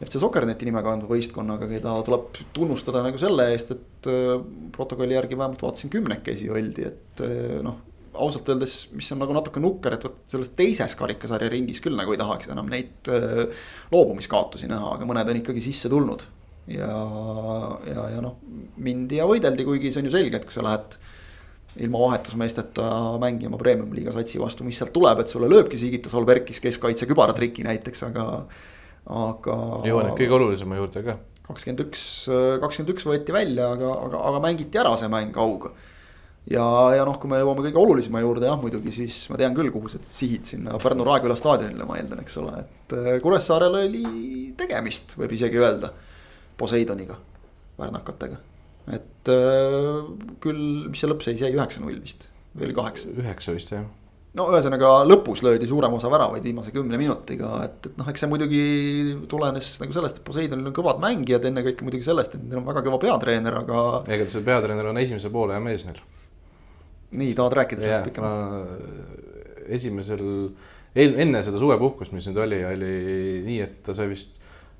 FC 0.02 0.20
Soccerneti 0.20 0.68
nime 0.68 0.82
kandva 0.84 1.08
võistkonnaga, 1.14 1.68
keda 1.70 1.94
tuleb 2.04 2.40
tunnustada 2.56 3.00
nagu 3.06 3.20
selle 3.20 3.50
eest, 3.54 3.74
et 3.76 4.08
äh, 4.12 4.38
protokolli 4.74 5.16
järgi 5.16 5.38
vähemalt 5.38 5.62
vaatasin 5.64 5.92
kümnekesi 5.92 6.50
oldi, 6.52 6.88
et 6.90 7.24
äh, 7.24 7.60
noh 7.64 7.84
ausalt 8.16 8.48
öeldes, 8.48 8.76
mis 8.96 9.08
on 9.12 9.20
nagu 9.22 9.34
natuke 9.36 9.60
nukker, 9.62 9.96
et 9.96 10.06
vot 10.06 10.16
selles 10.30 10.52
teises 10.56 10.94
karikasarja 10.98 11.50
ringis 11.52 11.82
küll 11.84 11.96
nagu 11.98 12.14
ei 12.14 12.20
tahaks 12.20 12.50
enam 12.52 12.70
neid 12.72 13.10
äh, 13.12 13.66
loobumiskaotusi 13.92 14.70
näha, 14.70 14.94
aga 14.96 15.08
mõned 15.08 15.32
on 15.32 15.40
ikkagi 15.42 15.64
sisse 15.64 15.90
tulnud. 15.92 16.24
Ja, 16.70 16.94
ja, 17.86 18.08
ja 18.16 18.22
noh, 18.24 18.38
mindi 18.82 19.20
ja 19.20 19.28
võideldi, 19.28 19.66
kuigi 19.66 19.92
see 19.92 20.02
on 20.02 20.10
ju 20.10 20.16
selge, 20.16 20.40
et 20.40 20.48
kui 20.48 20.56
sa 20.56 20.64
lähed 20.66 20.98
ilma 21.84 22.00
vahetusmeesteta 22.06 22.88
mängima 23.20 23.58
premium-liiga 23.60 24.14
satsi 24.14 24.40
vastu, 24.40 24.64
mis 24.64 24.78
sealt 24.80 24.94
tuleb, 24.96 25.20
et 25.20 25.32
sulle 25.32 25.50
lööbki 25.52 25.78
Sigita 25.80 26.12
Solbergis 26.12 26.62
keskkaitse 26.64 27.08
kübaratriki 27.10 27.66
näiteks, 27.66 28.06
aga, 28.08 28.28
aga. 29.12 29.58
jõuan 29.86 30.14
kõige 30.16 30.38
olulisema 30.38 30.80
juurde 30.80 31.04
ka. 31.04 31.18
kakskümmend 31.50 31.84
üks, 31.84 32.06
kakskümmend 32.62 32.94
üks 32.96 33.04
võeti 33.08 33.36
välja, 33.36 33.68
aga, 33.76 33.92
aga, 34.08 34.24
aga 34.32 34.40
mängiti 34.48 34.80
ära 34.80 34.96
see 35.00 35.12
mäng 35.12 35.36
auga 35.36 35.74
ja, 36.50 36.64
ja 36.94 37.04
noh, 37.06 37.18
kui 37.20 37.30
me 37.30 37.40
jõuame 37.40 37.64
kõige 37.66 37.80
olulisema 37.80 38.22
juurde 38.22 38.48
jah, 38.48 38.58
muidugi 38.60 38.92
siis 38.94 39.18
ma 39.32 39.38
tean 39.40 39.54
küll, 39.56 39.72
kuhu 39.74 39.90
sa 39.90 40.00
sihid 40.06 40.46
sinna 40.48 40.78
Pärnu 40.82 41.06
Raeküla 41.06 41.36
staadionile, 41.38 41.86
ma 41.88 41.98
eeldan, 41.98 42.22
eks 42.22 42.38
ole, 42.42 42.62
et 42.62 42.96
äh, 42.96 43.08
Kuressaarel 43.22 43.80
oli 43.82 44.04
tegemist, 44.58 45.16
võib 45.18 45.34
isegi 45.36 45.60
öelda. 45.60 45.92
Poseidoniga, 46.56 47.18
värnakatega, 47.80 48.40
et 48.96 49.30
äh, 49.32 50.00
küll, 50.42 50.88
mis 50.88 51.02
see 51.02 51.10
lõppseis 51.10 51.44
jäi, 51.44 51.52
üheksa-null 51.54 52.00
vist 52.00 52.28
või 52.56 52.70
oli 52.70 52.76
kaheksa? 52.78 53.12
üheksa 53.12 53.54
vist 53.56 53.72
jah 53.74 53.86
no 54.36 54.46
ühesõnaga 54.52 54.90
lõpus 55.08 55.40
löödi 55.44 55.68
suurem 55.68 55.94
osa 55.96 56.10
väravaid 56.12 56.44
viimase 56.44 56.72
kümne 56.74 56.98
minutiga, 57.00 57.54
et, 57.64 57.88
et 57.88 58.00
noh, 58.00 58.08
eks 58.12 58.24
see 58.24 58.30
muidugi 58.30 58.64
tulenes 59.30 59.70
nagu 59.80 59.96
sellest, 59.96 60.20
et 60.20 60.26
Poseidonil 60.26 60.68
on 60.70 60.76
kõvad 60.76 61.00
mängijad, 61.02 61.46
ennekõike 61.48 61.86
muidugi 61.86 62.04
sellest, 62.04 62.36
et 62.36 62.44
neil 62.44 62.60
on 62.60 62.68
väga 62.68 62.84
kõva 62.84 63.00
peatreener, 63.00 63.56
aga. 63.62 63.86
ega 64.12 64.28
see 64.28 64.44
peatreener 64.44 64.92
on 64.92 65.00
esimese 65.00 65.32
poole 65.32 65.56
hea 65.56 65.64
mees 65.64 65.86
neil 65.88 66.02
nii, 67.16 67.34
tahad 67.34 67.52
rääkida 67.60 67.84
sellest 67.84 68.10
pikemalt? 68.10 68.68
esimesel, 69.66 70.20
enne 70.94 71.40
seda 71.42 71.58
suvepuhkust, 71.58 72.12
mis 72.14 72.28
nüüd 72.28 72.36
oli, 72.38 72.60
oli 72.68 72.90
nii, 73.46 73.56
et 73.64 73.80
ta 73.86 73.96
sai 73.96 74.06
vist 74.10 74.36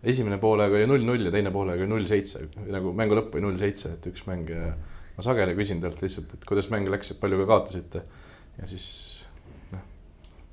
esimene 0.07 0.39
poolega 0.43 0.79
oli 0.79 0.89
null-null 0.89 1.29
ja 1.29 1.33
teine 1.35 1.53
poolega 1.55 1.83
oli 1.83 1.91
null-seitse, 1.91 2.45
nagu 2.73 2.93
mängu 2.97 3.19
lõpp 3.19 3.35
oli 3.37 3.47
null-seitse, 3.47 3.97
et 3.97 4.11
üks 4.13 4.27
mäng 4.29 4.51
ja 4.53 4.71
ma 5.17 5.25
sageli 5.25 5.57
küsin 5.59 5.81
talt 5.83 6.03
lihtsalt, 6.05 6.37
et 6.37 6.45
kuidas 6.49 6.71
mäng 6.73 6.89
läks, 6.93 7.13
et 7.13 7.21
palju 7.23 7.41
ka 7.43 7.49
kaotasite. 7.55 8.05
ja 8.61 8.69
siis 8.71 8.87
noh, 9.73 9.83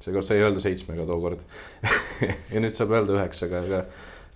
seekord 0.03 0.27
sai 0.27 0.41
öelda 0.43 0.63
seitsmega 0.63 1.05
tookord 1.09 1.45
ja 2.53 2.63
nüüd 2.63 2.75
saab 2.77 2.95
öelda 2.97 3.19
üheksaga, 3.19 3.63
aga 3.67 3.85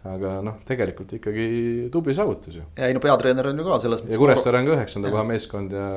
aga 0.08 0.34
noh, 0.46 0.60
tegelikult 0.68 1.10
ikkagi 1.18 1.46
tubli 1.92 2.14
saavutus 2.16 2.60
ju. 2.60 2.64
ja 2.78 2.88
ei 2.88 2.96
no 2.96 3.02
peatreener 3.04 3.50
on 3.50 3.60
ju 3.60 3.66
ka 3.66 3.80
selles 3.84 4.04
mõttes. 4.04 4.14
ja 4.14 4.20
Kuressaare 4.22 4.62
on 4.62 4.70
ka 4.70 4.76
üheksanda 4.78 5.12
koha 5.12 5.24
meeskond 5.28 5.74
ja 5.76 5.88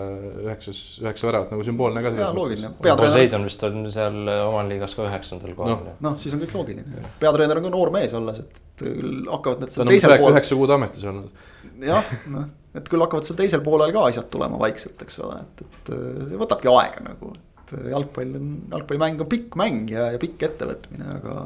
üheksas, 0.47 0.81
üheksa 1.05 1.29
väravat 1.29 1.53
nagu 1.55 1.67
sümboolne 1.67 2.03
ka. 2.05 2.13
jaa, 2.17 2.31
loogiline. 2.35 2.73
Poseidon 2.81 3.47
vist 3.47 3.63
on 3.69 3.85
seal 3.93 4.19
omal 4.49 4.73
liigas 4.73 4.97
ka 4.99 5.07
üheksandal 5.07 5.55
kohal 5.59 5.77
no.. 5.77 5.95
noh, 6.09 6.19
siis 6.23 6.35
on 6.35 6.43
kõik 6.43 6.57
loogiline. 6.59 7.05
peatreener 7.23 7.61
on 7.61 7.69
ka 7.69 7.75
noor 7.77 7.93
mees 7.95 8.17
alles, 8.17 8.43
et 8.43 8.61
küll 8.81 9.29
hakkavad 9.31 9.69
ta 9.69 9.83
on 9.85 9.93
umbes 9.93 10.09
pool... 10.09 10.33
üheksa 10.33 10.59
kuud 10.59 10.73
ametis 10.75 11.07
olnud. 11.11 11.47
jah, 11.85 12.11
noh, 12.33 12.49
et 12.77 12.91
küll 12.91 13.05
hakkavad 13.05 13.27
seal 13.27 13.39
teisel 13.39 13.63
poolel 13.65 13.95
ka 13.95 14.09
asjad 14.11 14.29
tulema 14.33 14.61
vaikselt, 14.61 15.01
eks 15.07 15.21
ole, 15.25 15.39
et, 15.45 15.65
et 15.67 15.93
see 15.93 16.41
võtabki 16.41 16.71
aega 16.73 17.05
nagu. 17.07 17.33
et 17.63 17.75
jalgpall 17.93 18.37
on, 18.41 18.53
jalgpallimäng 18.75 19.25
on 19.25 19.31
pikk 19.31 19.59
mäng 19.61 19.93
ja, 19.93 20.11
ja 20.15 20.23
pikk 20.23 20.49
ettevõtmine, 20.51 21.17
aga 21.19 21.37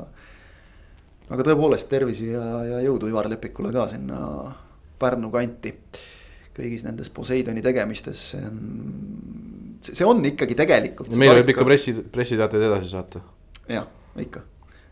aga 1.34 1.46
tõepoolest 1.48 1.88
tervisi 1.88 2.28
ja, 2.32 2.44
ja 2.68 2.82
jõudu 2.84 3.08
Ivar 3.08 3.30
Lepikule 3.32 3.72
ka 3.74 3.86
sinna 3.92 4.18
Pärnu 5.00 5.30
kanti. 5.32 5.72
kõigis 6.54 6.84
nendes 6.86 7.08
Poseidoni 7.10 7.64
tegemistes, 7.64 8.20
see 8.30 8.44
on, 8.46 8.58
see 9.82 10.06
on 10.06 10.22
ikkagi 10.28 10.54
tegelikult. 10.54 11.14
meil 11.18 11.40
võib 11.40 11.54
ikka 11.54 11.66
pressi, 11.66 11.96
pressiteateid 12.14 12.68
edasi 12.68 12.92
saata. 12.92 13.24
jah, 13.68 13.88
ikka 14.20 14.44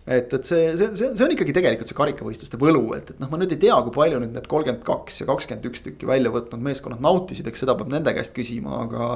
et, 0.06 0.32
et 0.34 0.48
see, 0.48 0.72
see, 0.78 0.88
see, 0.98 1.10
see 1.14 1.26
on 1.26 1.34
ikkagi 1.34 1.54
tegelikult 1.54 1.90
see 1.90 1.98
karikavõistluste 1.98 2.58
võlu, 2.60 2.84
et, 2.96 3.12
et 3.14 3.22
noh, 3.22 3.30
ma 3.30 3.38
nüüd 3.40 3.54
ei 3.54 3.60
tea, 3.62 3.76
kui 3.86 3.94
palju 3.94 4.20
nüüd 4.22 4.34
need 4.34 4.48
kolmkümmend 4.50 4.82
kaks 4.86 5.22
ja 5.22 5.28
kakskümmend 5.30 5.68
üks 5.70 5.84
tükki 5.84 6.08
välja 6.10 6.32
võtnud 6.34 6.64
meeskonnad 6.64 7.02
nautisid, 7.04 7.46
eks 7.48 7.62
seda 7.64 7.76
peab 7.78 7.92
nende 7.92 8.14
käest 8.16 8.34
küsima, 8.36 8.82
aga. 8.86 9.14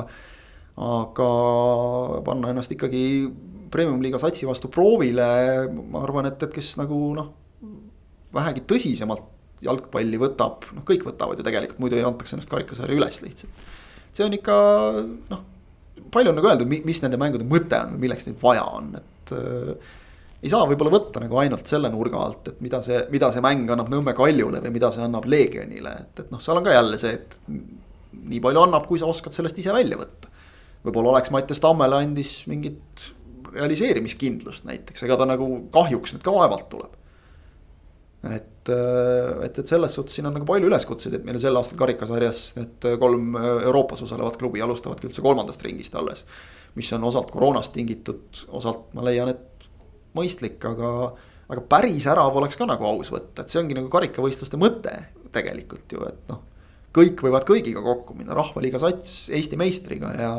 aga 0.76 1.26
panna 2.26 2.50
ennast 2.52 2.74
ikkagi 2.74 3.02
premium-liiga 3.72 4.20
satsi 4.20 4.46
vastu 4.48 4.68
proovile, 4.72 5.26
ma 5.72 6.02
arvan, 6.04 6.28
et, 6.30 6.42
et 6.44 6.52
kes 6.52 6.74
nagu 6.80 6.98
noh, 7.16 7.32
vähegi 8.36 8.62
tõsisemalt 8.68 9.32
jalgpalli 9.64 10.20
võtab, 10.20 10.66
noh, 10.76 10.84
kõik 10.86 11.06
võtavad 11.08 11.40
ju 11.40 11.46
tegelikult, 11.46 11.80
muidu 11.82 11.98
ei 11.98 12.06
antaks 12.06 12.36
ennast 12.36 12.52
karikasarja 12.52 12.96
üles 12.96 13.20
lihtsalt. 13.24 13.62
see 14.16 14.24
on 14.24 14.36
ikka 14.36 14.56
noh, 15.32 15.44
palju 16.12 16.32
on 16.32 16.38
nagu 16.38 16.50
öeldud, 16.50 16.68
mis 16.68 17.00
nende 17.02 17.18
mängude 17.20 17.46
mõte 17.48 17.80
on, 17.80 17.96
milleks 18.00 18.28
neid 18.28 18.38
vaja 18.42 18.66
on, 18.76 18.92
et 19.00 19.34
ei 20.42 20.52
saa 20.52 20.66
võib-olla 20.68 20.92
võtta 20.92 21.22
nagu 21.22 21.38
ainult 21.40 21.68
selle 21.70 21.88
nurga 21.92 22.20
alt, 22.20 22.52
et 22.52 22.62
mida 22.64 22.82
see, 22.84 23.00
mida 23.12 23.30
see 23.32 23.44
mäng 23.44 23.70
annab 23.72 23.88
Nõmme 23.92 24.12
Kaljule 24.16 24.60
või 24.64 24.74
mida 24.74 24.90
see 24.94 25.04
annab 25.06 25.26
Leegionile, 25.30 25.94
et, 26.04 26.24
et 26.24 26.32
noh, 26.32 26.42
seal 26.42 26.60
on 26.60 26.66
ka 26.66 26.74
jälle 26.76 27.00
see, 27.00 27.14
et 27.16 27.38
nii 28.26 28.40
palju 28.44 28.64
annab, 28.66 28.88
kui 28.88 29.00
sa 29.00 29.08
oskad 29.10 29.36
sellest 29.36 29.58
ise 29.62 29.74
välja 29.74 29.98
võtta. 30.00 30.32
võib-olla 30.84 31.14
oleks 31.14 31.32
Mattias 31.34 31.62
Tammele 31.62 32.02
andis 32.02 32.42
mingit 32.50 33.06
realiseerimiskindlust 33.56 34.66
näiteks, 34.68 35.06
ega 35.06 35.16
ta 35.16 35.26
nagu 35.28 35.48
kahjuks 35.72 36.14
nüüd 36.14 36.24
ka 36.26 36.34
vaevalt 36.34 36.68
tuleb. 36.72 36.92
et, 38.26 38.68
et, 38.68 39.58
et 39.58 39.66
selles 39.66 39.94
suhtes 39.94 40.16
siin 40.18 40.26
on 40.28 40.34
nagu 40.36 40.46
palju 40.48 40.68
üleskutseid, 40.68 41.16
et 41.16 41.26
meil 41.26 41.38
sel 41.40 41.56
aastal 41.56 41.78
karikasarjas 41.80 42.42
need 42.58 42.86
kolm 43.00 43.36
Euroopas 43.38 44.02
osalevat 44.02 44.36
klubi 44.40 44.62
alustavadki 44.64 45.08
üldse 45.08 45.24
kolmandast 45.24 45.62
ringist 45.64 45.94
alles. 45.94 46.24
mis 46.76 46.92
on 46.92 47.04
osalt 47.08 47.30
koroonast 47.32 47.72
tingitud, 47.72 48.44
osalt 48.52 48.90
ma 48.92 49.04
leian, 49.06 49.30
et 49.32 49.55
mõistlik, 50.16 50.58
aga, 50.68 50.90
aga 51.52 51.64
päris 51.70 52.08
ärav 52.10 52.40
oleks 52.40 52.58
ka 52.58 52.68
nagu 52.68 52.88
aus 52.88 53.12
võtta, 53.14 53.44
et 53.44 53.52
see 53.52 53.62
ongi 53.62 53.76
nagu 53.78 53.90
karikavõistluste 53.92 54.60
mõte 54.60 54.98
tegelikult 55.36 55.92
ju, 55.92 56.04
et 56.08 56.30
noh 56.32 56.44
kõik 56.96 57.26
võivad 57.26 57.44
kõigiga 57.44 57.82
kokku 57.84 58.16
minna, 58.16 58.36
Rahvaliiga 58.36 58.80
sats 58.80 59.28
Eesti 59.34 59.58
meistriga 59.60 60.12
ja 60.16 60.32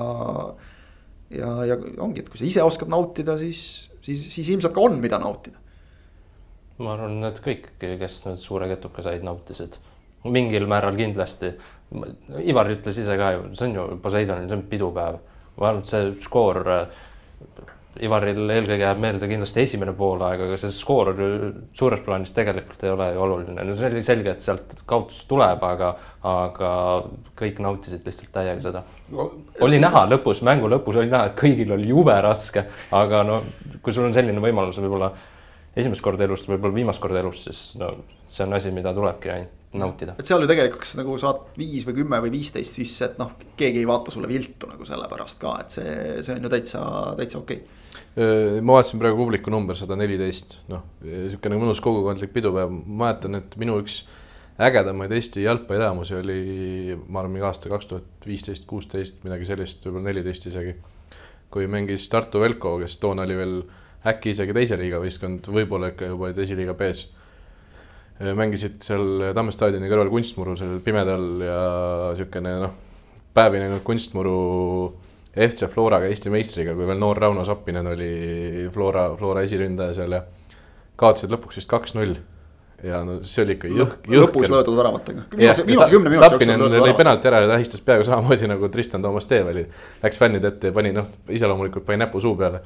ja, 1.33 1.51
ja 1.67 1.77
ongi, 2.03 2.23
et 2.23 2.31
kui 2.31 2.39
sa 2.39 2.47
ise 2.47 2.63
oskad 2.65 2.91
nautida, 2.91 3.37
siis, 3.39 3.61
siis, 4.05 4.27
siis 4.33 4.49
ilmselt 4.53 4.75
ka 4.75 4.83
on, 4.83 4.97
mida 5.03 5.19
nautida. 5.21 5.59
ma 6.77 6.93
arvan, 6.93 7.19
et 7.27 7.39
kõik, 7.43 7.71
kes 7.81 8.19
nüüd 8.27 8.41
suure 8.41 8.69
ketuka 8.69 9.05
said, 9.05 9.25
nautisid 9.25 9.79
mingil 10.27 10.65
määral 10.67 10.97
kindlasti. 10.97 11.53
Ivar 12.49 12.67
ütles 12.73 12.97
ise 12.99 13.15
ka 13.19 13.31
ju, 13.35 13.43
see 13.55 13.69
on 13.69 13.75
ju 13.77 13.83
Poseidonil, 14.03 14.49
see 14.49 14.57
on 14.57 14.63
pidupäev. 14.69 15.19
et 15.57 15.89
see 15.89 16.09
skoor 16.25 16.63
Ivaril 18.03 18.49
eelkõige 18.51 18.83
jääb 18.83 18.99
meelde 19.01 19.27
kindlasti 19.29 19.61
esimene 19.63 19.93
poolaeg, 19.97 20.41
aga 20.45 20.57
see 20.59 20.73
skoor 20.73 21.13
suures 21.77 22.03
plaanis 22.05 22.33
tegelikult 22.35 22.83
ei 22.85 22.91
ole 22.93 23.07
ju 23.15 23.23
oluline, 23.25 23.63
no 23.65 23.75
see 23.77 23.89
oli 23.89 24.03
selge, 24.05 24.33
et 24.35 24.43
sealt 24.43 24.75
kaotus 24.89 25.23
tuleb, 25.29 25.63
aga, 25.65 25.93
aga 26.27 26.71
kõik 27.39 27.61
nautisid 27.63 28.05
lihtsalt 28.05 28.33
täiega 28.35 28.61
seda. 28.63 28.83
oli 29.65 29.81
näha 29.81 30.05
lõpus, 30.11 30.43
mängu 30.45 30.69
lõpus 30.71 30.99
oli 31.01 31.11
näha, 31.13 31.31
et 31.31 31.37
kõigil 31.39 31.73
oli 31.73 31.89
jube 31.89 32.17
raske, 32.21 32.67
aga 32.97 33.23
no 33.25 33.41
kui 33.81 33.95
sul 33.95 34.09
on 34.09 34.15
selline 34.15 34.43
võimalus 34.43 34.81
võib-olla 34.83 35.11
esimest 35.77 36.03
korda 36.05 36.25
elus, 36.25 36.45
võib-olla 36.49 36.75
viimast 36.75 37.01
korda 37.01 37.21
elus, 37.21 37.45
siis 37.47 37.61
no 37.81 37.93
see 38.27 38.45
on 38.45 38.57
asi, 38.57 38.73
mida 38.75 38.93
tulebki 38.93 39.33
ainult 39.33 39.55
nautida. 39.77 40.15
et 40.17 40.25
seal 40.25 40.41
ju 40.41 40.49
tegelikult, 40.49 40.83
kas 40.85 40.93
nagu 40.97 41.17
saad 41.21 41.57
viis 41.57 41.85
või 41.87 41.97
kümme 41.99 42.21
või 42.23 42.31
viisteist 42.37 42.77
sisse, 42.79 43.09
et 43.11 43.17
noh, 43.21 43.33
keegi 43.59 43.81
ei 43.81 43.89
vaata 43.89 44.13
sulle 44.13 44.29
viltu 44.29 44.69
nagu 44.69 44.85
sellepärast 44.87 45.41
ka, 45.41 45.57
et 45.63 45.75
see, 45.75 45.97
see 46.25 46.37
on 46.37 46.47
ju 46.47 46.53
täitsa, 46.53 46.83
täitsa 47.19 47.41
okei 47.41 47.59
okay 47.63 47.75
ma 48.17 48.73
vaatasin 48.73 49.01
praegu 49.01 49.19
publiku 49.19 49.51
number 49.53 49.77
sada 49.77 49.95
neliteist, 49.99 50.57
noh, 50.71 50.81
niisugune 51.05 51.59
mõnus 51.61 51.81
kogukondlik 51.85 52.31
pidupäev, 52.33 52.71
ma 52.73 53.03
mäletan, 53.03 53.37
et 53.37 53.57
minu 53.61 53.77
üks 53.83 54.01
ägedamaid 54.57 55.11
Eesti 55.13 55.43
jalgpallielamusi 55.43 56.15
oli, 56.17 56.39
ma 57.05 57.21
arvan, 57.21 57.35
mingi 57.35 57.45
aasta 57.45 57.69
kaks 57.69 57.89
tuhat 57.91 58.25
viisteist, 58.25 58.65
kuusteist, 58.69 59.19
midagi 59.25 59.45
sellist, 59.45 59.85
võib-olla 59.85 60.09
neliteist 60.09 60.49
isegi. 60.49 60.73
kui 61.53 61.67
mängis 61.71 62.09
Tartu 62.11 62.41
Velko, 62.41 62.73
kes 62.81 62.97
toona 62.99 63.23
oli 63.23 63.35
veel 63.37 63.53
äkki 64.09 64.33
isegi 64.33 64.53
teise 64.53 64.75
liiga 64.81 64.97
võistkond, 64.99 65.45
võib-olla 65.53 65.93
ikka 65.93 66.09
juba 66.09 66.27
olid 66.27 66.41
esiliiga 66.43 66.73
B-s. 66.73 67.07
mängisid 68.19 68.81
seal 68.81 69.29
Tamme 69.37 69.53
staadioni 69.53 69.89
kõrval 69.91 70.09
kunstmuru 70.09 70.57
sellel 70.57 70.81
pimedal 70.81 71.27
ja 71.45 71.61
niisugune 72.11 72.55
noh, 72.65 72.73
päevi 73.37 73.61
näinud 73.61 73.83
kunstmuru 73.85 74.37
FC 75.37 75.69
Floraga, 75.69 76.09
Eesti 76.09 76.31
meistriga, 76.33 76.73
kui 76.77 76.87
veel 76.87 76.99
noor 77.01 77.19
Rauno 77.21 77.43
Sappinen 77.45 77.87
oli 77.93 78.09
Flora, 78.73 79.09
Flora 79.19 79.43
esiründaja 79.45 79.93
seal 79.99 80.17
ja 80.17 80.23
kaotasid 80.97 81.31
lõpuks 81.33 81.61
vist 81.61 81.69
kaks-null 81.69 82.17
ja 82.83 83.03
no 83.05 83.17
see 83.25 83.43
oli 83.43 83.55
ikka 83.57 83.69
jõhk, 83.71 83.95
jõhker. 84.05 84.19
lõpus 84.21 84.51
löödud 84.53 84.77
väravatega. 84.77 85.23
viimase, 85.37 85.65
viimase 85.65 85.91
kümne 85.91 86.11
minuti 86.11 86.29
jooksul 86.29 86.51
löödud 86.51 86.75
väravat. 86.75 86.89
lõi 86.89 86.97
penalti 86.97 87.29
ära 87.31 87.39
ja 87.41 87.47
tähistas 87.53 87.81
peaaegu 87.81 88.05
samamoodi 88.05 88.49
nagu 88.51 88.69
Tristan 88.69 89.01
Toomas 89.01 89.25
Teev 89.25 89.49
oli. 89.53 89.63
Läks 90.03 90.19
fännide 90.21 90.51
ette 90.53 90.69
ja 90.69 90.75
pani 90.75 90.91
noh, 90.93 91.07
iseloomulikult 91.29 91.85
pani 91.85 92.03
näpu 92.03 92.21
suu 92.21 92.35
peale. 92.37 92.61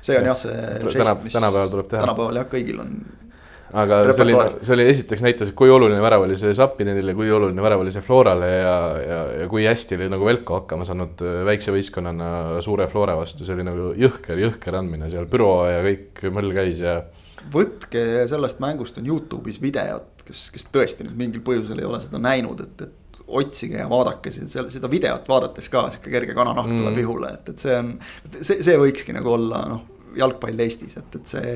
see 0.00 0.18
on 0.18 0.30
jah 0.30 0.38
see 0.38 0.54
žest, 0.94 1.24
mis 1.24 1.34
tänapäeval 1.34 1.74
tuleb 1.74 1.90
teha. 1.90 2.04
tänapäeval 2.06 2.38
jah, 2.42 2.46
kõigil 2.52 2.78
on. 2.84 2.94
Aga 3.72 4.00
see 4.10 4.24
oli, 4.24 4.34
see 4.66 4.74
oli 4.74 4.86
esiteks 4.90 5.22
näitas, 5.24 5.52
et 5.52 5.58
kui 5.58 5.70
oluline 5.70 6.00
värav 6.02 6.24
oli 6.26 6.36
see 6.38 6.54
Zappinenile, 6.56 7.14
kui 7.18 7.30
oluline 7.30 7.62
värav 7.62 7.84
oli 7.84 7.92
see 7.94 8.04
Florale 8.04 8.50
ja, 8.50 8.76
ja, 8.98 9.20
ja 9.42 9.48
kui 9.50 9.66
hästi 9.68 9.98
oli 9.98 10.10
nagu 10.12 10.26
Velko 10.26 10.60
hakkama 10.60 10.86
saanud 10.88 11.22
äh, 11.26 11.40
väikse 11.46 11.74
võistkonnana 11.74 12.60
suure 12.64 12.88
Flora 12.90 13.16
vastu, 13.18 13.46
see 13.46 13.56
oli 13.58 13.66
nagu 13.68 13.92
jõhker, 13.98 14.40
jõhker 14.42 14.80
andmine 14.80 15.10
seal, 15.12 15.28
büroo 15.30 15.64
ja 15.70 15.82
kõik 15.86 16.24
möll 16.34 16.54
käis 16.56 16.82
ja 16.82 17.00
võtke 17.52 18.26
sellest 18.30 18.60
mängust 18.62 18.98
on 19.00 19.06
Youtube'is 19.08 19.60
videot, 19.62 20.24
kes, 20.26 20.48
kes 20.54 20.66
tõesti 20.72 21.06
nüüd 21.06 21.18
mingil 21.18 21.44
põhjusel 21.44 21.80
ei 21.80 21.88
ole 21.88 22.02
seda 22.02 22.20
näinud, 22.22 22.60
et, 22.66 22.88
et 22.88 23.22
otsige 23.30 23.78
ja 23.78 23.86
vaadake 23.90 24.32
seda, 24.34 24.66
seda 24.72 24.90
videot 24.90 25.28
vaadates 25.30 25.70
ka 25.72 25.86
sihuke 25.92 26.12
kerge 26.12 26.34
kananahk 26.36 26.68
tuleb 26.68 26.92
mm. 26.92 27.02
ihule, 27.04 27.32
et, 27.38 27.52
et 27.52 27.62
see 27.62 27.76
on. 27.78 27.94
see, 28.40 28.60
see 28.66 28.76
võikski 28.80 29.14
nagu 29.16 29.32
olla 29.36 29.62
noh, 29.70 29.84
jalgpall 30.16 30.64
Eestis, 30.64 30.96
et, 31.00 31.16
et 31.20 31.32
see 31.34 31.54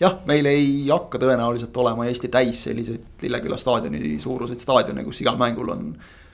jah, 0.00 0.18
meil 0.28 0.48
ei 0.50 0.66
hakka 0.88 1.20
tõenäoliselt 1.22 1.76
olema 1.82 2.08
Eesti 2.10 2.30
täis 2.32 2.64
selliseid 2.68 3.22
Lilleküla 3.22 3.58
staadioni 3.60 4.16
suuruseid 4.22 4.62
staadione, 4.62 5.04
kus 5.06 5.22
igal 5.24 5.38
mängul 5.40 5.74
on. 5.74 5.92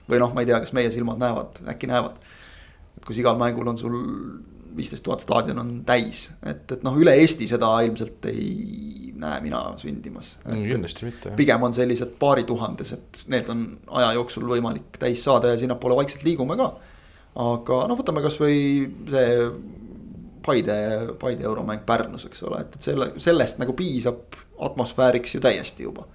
või 0.09 0.21
noh, 0.21 0.31
ma 0.33 0.41
ei 0.41 0.49
tea, 0.49 0.59
kas 0.63 0.73
meie 0.73 0.91
silmad 0.91 1.19
näevad, 1.21 1.61
äkki 1.69 1.89
näevad. 1.89 2.17
et 2.97 3.05
kus 3.05 3.19
igal 3.21 3.37
mängul 3.37 3.67
on 3.67 3.77
sul 3.77 3.99
viisteist 4.75 5.03
tuhat 5.03 5.23
staadion 5.23 5.59
on 5.59 5.71
täis, 5.85 6.27
et, 6.45 6.65
et 6.71 6.83
noh, 6.85 6.95
üle 6.99 7.13
Eesti 7.19 7.47
seda 7.49 7.71
ilmselt 7.85 8.25
ei 8.29 9.13
näe 9.19 9.41
mina 9.43 9.61
sündimas. 9.77 10.37
kindlasti 10.45 11.09
mitte. 11.09 11.33
pigem 11.37 11.63
on 11.63 11.75
sellised 11.75 12.15
paarituhandesed, 12.21 13.25
need 13.33 13.49
on 13.51 13.65
aja 13.99 14.13
jooksul 14.19 14.47
võimalik 14.49 14.99
täis 15.01 15.23
saada 15.25 15.53
ja 15.53 15.59
sinnapoole 15.59 15.97
vaikselt 15.99 16.23
liigume 16.27 16.57
ka. 16.59 16.69
aga 17.49 17.81
noh, 17.91 17.99
võtame 17.99 18.23
kasvõi 18.25 18.59
see 19.09 19.33
Paide, 20.45 20.77
Paide 21.21 21.47
euromäng 21.47 21.83
Pärnus, 21.85 22.25
eks 22.29 22.43
ole, 22.47 22.63
et, 22.65 22.77
et 22.77 22.89
selle, 22.91 23.11
sellest 23.21 23.59
nagu 23.61 23.75
piisab 23.77 24.39
atmosfääriks 24.69 25.37
ju 25.37 25.43
täiesti 25.43 25.87
juba 25.87 26.07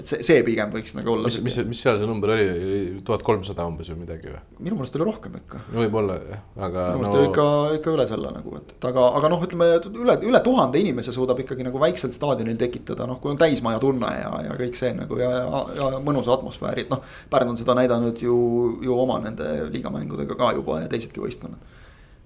et 0.00 0.08
see, 0.08 0.22
see 0.24 0.42
pigem 0.46 0.70
võiks 0.72 0.94
nagu 0.96 1.12
olla. 1.12 1.28
mis, 1.28 1.36
mis, 1.44 1.56
mis 1.68 1.80
seal 1.84 1.98
see 2.00 2.06
number 2.08 2.32
oli, 2.32 3.00
tuhat 3.04 3.22
kolmsada 3.26 3.66
umbes 3.68 3.90
või 3.92 4.02
midagi 4.06 4.30
või? 4.30 4.40
minu 4.64 4.78
meelest 4.78 4.96
oli 4.96 5.04
rohkem 5.04 5.34
ikka. 5.36 5.60
võib-olla 5.74 6.16
jah, 6.30 6.40
aga. 6.56 6.86
minu 6.96 7.02
meelest 7.02 7.12
no... 7.12 7.18
oli 7.20 7.28
ikka, 7.28 7.44
ikka 7.76 7.92
üle 7.98 8.06
selle 8.08 8.32
nagu, 8.32 8.54
et, 8.56 8.72
et 8.76 8.86
aga, 8.88 9.04
aga 9.18 9.32
noh, 9.34 9.44
ütleme 9.44 9.68
üle, 9.90 10.16
üle 10.30 10.40
tuhande 10.46 10.80
inimese 10.80 11.12
suudab 11.12 11.42
ikkagi 11.44 11.66
nagu 11.66 11.82
väiksel 11.82 12.14
staadionil 12.16 12.56
tekitada, 12.60 13.06
noh, 13.10 13.20
kui 13.20 13.34
on 13.34 13.40
täismaja 13.40 13.82
tunne 13.82 14.14
ja, 14.16 14.32
ja 14.48 14.56
kõik 14.62 14.80
see 14.80 14.94
nagu 14.96 15.20
ja, 15.20 15.30
ja, 15.44 15.92
ja 15.98 16.00
mõnusa 16.00 16.32
atmosfääri, 16.38 16.86
et 16.86 16.94
noh. 16.94 17.04
Pärnu 17.32 17.52
on 17.52 17.60
seda 17.60 17.76
näidanud 17.76 18.24
ju, 18.24 18.34
ju 18.82 18.96
oma 18.96 19.20
nende 19.20 19.68
liigamängudega 19.68 20.40
ka 20.40 20.54
juba 20.56 20.82
ja 20.82 20.90
teisedki 20.92 21.20
võistkonnad 21.20 21.80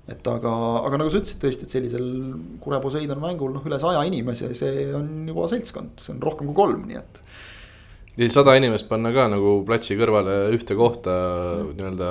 et 0.07 0.31
aga, 0.31 0.55
aga 0.87 1.01
nagu 1.01 1.11
sa 1.11 1.19
ütlesid 1.19 1.43
tõesti, 1.43 1.67
et 1.67 1.73
sellisel 1.75 2.07
Kure 2.63 2.79
Poseidon 2.83 3.19
mängul 3.23 3.55
noh, 3.57 3.65
üle 3.67 3.79
saja 3.83 4.05
inimese, 4.07 4.53
see 4.55 4.89
on 4.95 5.27
juba 5.27 5.49
seltskond, 5.51 5.99
see 6.03 6.15
on 6.15 6.23
rohkem 6.23 6.51
kui 6.51 6.59
kolm, 6.63 6.87
nii 6.87 7.01
et 7.01 7.23
sada 8.33 8.55
inimest 8.57 8.89
panna 8.89 9.13
ka 9.13 9.27
nagu 9.29 9.59
platsi 9.69 9.97
kõrvale 9.99 10.47
ühte 10.57 10.77
kohta 10.79 11.17
nii-öelda 11.73 12.11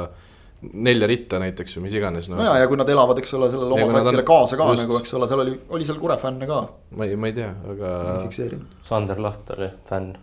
nelja 0.74 1.08
ritta 1.10 1.40
näiteks 1.42 1.78
või 1.78 1.88
mis 1.88 1.96
iganes 1.98 2.30
no,. 2.30 2.38
no 2.40 2.46
ja, 2.48 2.60
ja 2.64 2.70
kui 2.70 2.78
nad 2.80 2.90
elavad, 2.90 3.20
eks 3.22 3.34
ole, 3.38 3.50
sellele 3.54 3.76
oma 3.76 3.88
satsile 3.92 4.22
on... 4.24 4.28
kaasa 4.28 4.60
ka 4.60 4.68
just... 4.72 4.84
nagu, 4.84 5.00
eks 5.02 5.16
ole, 5.18 5.30
seal 5.30 5.44
oli, 5.44 5.56
oli 5.78 5.88
seal 5.88 6.00
Kure 6.02 6.18
fänne 6.22 6.48
ka. 6.50 6.62
ma 6.98 7.08
ei, 7.08 7.18
ma 7.20 7.32
ei 7.32 7.36
tea, 7.38 7.52
aga. 7.74 7.96
Sander 8.88 9.22
Laht 9.22 9.52
oli 9.56 9.70
fänn. 9.90 10.14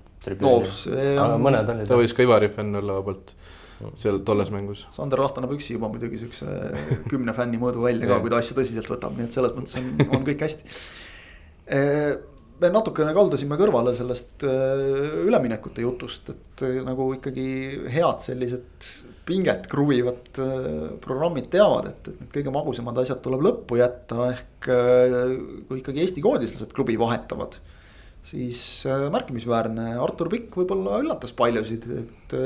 no 0.40 0.54
see 0.70 1.12
on. 1.18 1.36
mõned 1.42 1.74
olid. 1.74 1.88
ta 1.90 1.98
võis 1.98 2.14
ka 2.16 2.24
Ivari 2.26 2.50
fänn 2.52 2.78
olla 2.78 3.00
vabalt 3.00 3.34
seal 3.98 4.20
tolles 4.26 4.50
mängus. 4.54 4.86
Sander 4.94 5.22
Laht 5.22 5.38
annab 5.40 5.54
üksi 5.56 5.76
juba 5.76 5.90
muidugi 5.92 6.20
siukse 6.22 6.48
kümne 7.12 7.34
fänni 7.36 7.60
mõõdu 7.62 7.86
välja 7.86 8.08
ka, 8.10 8.20
kui 8.22 8.32
ta 8.32 8.42
asja 8.42 8.58
tõsiselt 8.58 8.90
võtab, 8.90 9.16
nii 9.18 9.28
et 9.28 9.38
selles 9.38 9.56
mõttes 9.56 9.78
on, 9.80 9.90
on 10.10 10.28
kõik 10.28 10.46
hästi 10.48 10.76
me 12.62 12.70
natukene 12.70 13.12
kaldusime 13.16 13.56
kõrvale 13.58 13.94
sellest 13.98 14.44
üleminekute 14.46 15.84
jutust, 15.84 16.30
et 16.32 16.64
nagu 16.86 17.08
ikkagi 17.16 17.46
head 17.92 18.22
sellised 18.24 18.88
pinget 19.26 19.68
kruvivad 19.70 20.30
programmid 21.02 21.48
teavad, 21.52 21.90
et, 21.92 22.10
et 22.10 22.22
need 22.22 22.32
kõige 22.36 22.54
magusamad 22.54 23.02
asjad 23.02 23.22
tuleb 23.24 23.44
lõppu 23.46 23.78
jätta, 23.80 24.30
ehk 24.34 24.70
kui 25.68 25.82
ikkagi 25.82 26.04
Eesti 26.04 26.24
koondislased 26.24 26.74
klubi 26.74 26.98
vahetavad. 27.00 27.58
siis 28.22 28.86
märkimisväärne, 28.86 29.96
Artur 29.98 30.30
Pikk 30.30 30.60
võib-olla 30.60 31.00
üllatas 31.02 31.32
paljusid, 31.34 31.88
et 32.04 32.36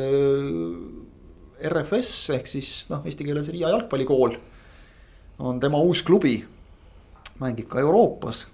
RFS 1.63 2.35
ehk 2.37 2.51
siis 2.51 2.73
noh, 2.93 3.05
eesti 3.07 3.25
keeles 3.25 3.49
Riia 3.53 3.73
jalgpallikool 3.73 4.37
on 5.39 5.61
tema 5.61 5.81
uus 5.85 6.03
klubi 6.07 6.39
mängib 7.41 7.69
ka 7.73 7.81
Euroopas 7.81 8.47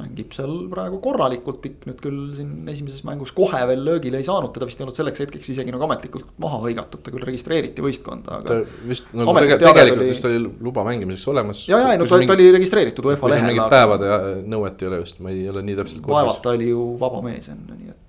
mängib 0.00 0.34
seal 0.34 0.52
praegu 0.70 1.00
korralikult, 1.02 1.58
Pikk 1.64 1.86
nüüd 1.88 1.98
küll 2.02 2.18
siin 2.36 2.68
esimeses 2.70 3.02
mängus 3.06 3.32
kohe 3.36 3.58
veel 3.68 3.82
löögile 3.84 4.20
ei 4.20 4.26
saanud, 4.26 4.52
teda 4.54 4.68
vist 4.68 4.80
ei 4.80 4.86
olnud 4.86 4.96
selleks 4.96 5.22
hetkeks 5.24 5.50
isegi 5.54 5.74
nagu 5.74 5.84
ametlikult 5.86 6.30
maha 6.40 6.60
hõigatud, 6.64 7.02
ta 7.04 7.12
küll 7.12 7.26
registreeriti 7.26 7.84
võistkonda, 7.84 8.38
aga. 8.38 8.60
ta 8.62 8.86
vist 8.88 9.10
nagu 9.12 9.34
tegelikult, 9.36 9.64
tegelikult 9.66 10.04
oli... 10.04 10.12
vist 10.14 10.28
oli 10.30 10.42
luba 10.68 10.86
mängimiseks 10.86 11.32
olemas. 11.34 11.64
ja, 11.68 11.82
ja 11.84 11.94
ei 11.94 12.00
no 12.00 12.08
ta, 12.08 12.20
ta 12.22 12.36
oli 12.36 12.48
registreeritud 12.56 13.10
UEFA 13.10 13.32
lehel. 13.34 13.62
päevade 13.72 14.20
nõuet 14.54 14.84
ei 14.84 14.92
ole 14.92 15.02
just, 15.02 15.20
ma 15.24 15.34
ei 15.34 15.48
ole 15.52 15.64
nii 15.66 15.80
täpselt 15.82 16.06
vaevalt 16.06 16.42
ta 16.44 16.54
oli 16.56 16.70
ju 16.70 16.86
vaba 17.00 17.22
mees 17.26 17.50
enne, 17.52 17.76
nii 17.76 17.92
et, 17.92 18.04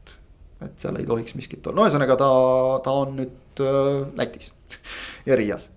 et 0.66 0.82
seal 0.82 0.98
ei 1.00 1.08
tohiks 1.08 1.36
miskit 1.38 1.68
olla, 1.68 1.82
no 1.82 1.88
ühesõnaga 1.88 2.18
ta, 2.20 2.32
ta 2.86 2.98
on 3.04 3.16
nüüd 3.20 3.64
äh, 3.64 3.94
Lätis 4.20 4.52
ja 5.30 5.38
Riias 5.40 5.70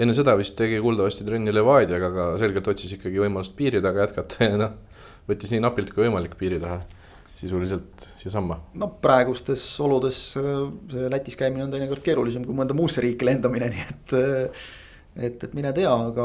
enne 0.00 0.14
seda 0.16 0.36
vist 0.38 0.56
tegi 0.56 0.78
kuuldavasti 0.80 1.26
trenni 1.26 1.52
Levadiaga, 1.52 2.12
aga 2.12 2.30
selgelt 2.40 2.70
otsis 2.72 2.94
ikkagi 2.96 3.20
võimalust 3.20 3.56
piiri 3.58 3.82
taga 3.84 4.06
jätkata 4.06 4.46
ja 4.46 4.60
noh 4.60 4.78
võttis 5.30 5.52
nii 5.54 5.62
napilt 5.62 5.92
kui 5.94 6.06
võimalik 6.06 6.36
piiri 6.40 6.58
taha 6.62 6.80
sisuliselt 7.40 8.08
siiasamma. 8.20 8.58
no 8.80 8.90
praegustes 9.02 9.62
oludes 9.80 10.18
äh, 10.40 10.64
see 10.92 11.10
Lätis 11.12 11.38
käimine 11.40 11.64
on 11.66 11.72
teinekord 11.72 12.04
keerulisem 12.04 12.44
kui 12.44 12.56
mõnda 12.56 12.76
muusse 12.76 13.02
riiki 13.04 13.28
lendamine, 13.28 13.70
nii 13.74 13.86
et. 13.86 14.16
Äh, 14.18 14.66
et, 15.20 15.42
et 15.42 15.54
mine 15.58 15.72
tea, 15.74 15.90
aga 15.90 16.24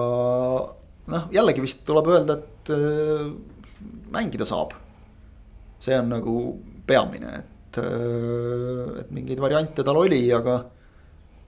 noh, 1.09 1.23
jällegi 1.33 1.63
vist 1.63 1.79
tuleb 1.87 2.05
öelda, 2.13 2.35
et 2.37 2.69
mängida 4.13 4.45
saab. 4.45 4.75
see 5.81 5.97
on 5.97 6.11
nagu 6.13 6.35
peamine, 6.87 7.31
et, 7.39 7.54
et 7.83 9.13
mingeid 9.15 9.41
variante 9.41 9.85
tal 9.85 9.99
oli, 10.01 10.23
aga 10.35 10.57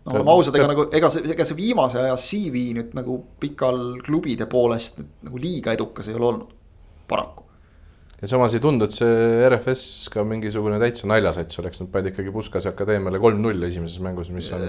no 0.08 0.14
oleme 0.16 0.36
ausad, 0.36 0.56
ega 0.60 0.70
nagu, 0.72 0.88
ega 0.96 1.10
see, 1.14 1.26
ega 1.34 1.48
see 1.48 1.58
viimase 1.58 2.00
aja 2.04 2.16
CV 2.20 2.70
nüüd 2.78 2.96
nagu 2.98 3.20
pikal 3.42 4.00
klubide 4.06 4.48
poolest 4.50 5.02
nagu 5.02 5.42
liiga 5.42 5.76
edukas 5.78 6.08
ei 6.12 6.18
ole 6.18 6.32
olnud, 6.32 6.56
paraku 7.10 7.48
ja 8.22 8.30
samas 8.32 8.56
ei 8.58 8.62
tundu, 8.64 8.88
et 8.88 8.96
see 8.96 9.50
RFS 9.50 9.84
ka 10.14 10.24
mingisugune 10.26 10.80
täitsa 10.82 11.10
naljasats 11.10 11.60
oleks, 11.62 11.82
nad 11.84 11.92
panid 11.94 12.14
ikkagi 12.14 12.34
Puskase 12.34 12.72
akadeemiale 12.72 13.22
kolm-null 13.22 13.68
esimeses 13.68 14.02
mängus, 14.04 14.32
mis 14.34 14.50
on 14.58 14.66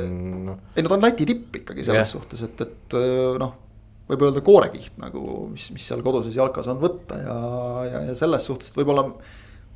noh. 0.50 0.60
ei 0.74 0.84
no 0.84 0.92
ta 0.92 0.98
on 0.98 1.06
Läti 1.06 1.28
tipp 1.28 1.62
ikkagi 1.62 1.86
selles 1.86 2.04
yeah. 2.04 2.12
suhtes, 2.12 2.44
et, 2.44 2.66
et 2.66 2.98
noh, 3.40 3.54
võib 4.08 4.24
öelda 4.28 4.42
koorekiht 4.44 4.98
nagu, 5.00 5.22
mis, 5.52 5.68
mis 5.72 5.86
seal 5.90 6.04
koduses 6.04 6.36
jalkas 6.36 6.68
on 6.72 6.80
võtta 6.82 7.20
ja, 7.22 7.36
ja, 7.88 8.02
ja 8.10 8.16
selles 8.18 8.46
suhtes, 8.48 8.72
et 8.72 8.80
võib-olla. 8.80 9.08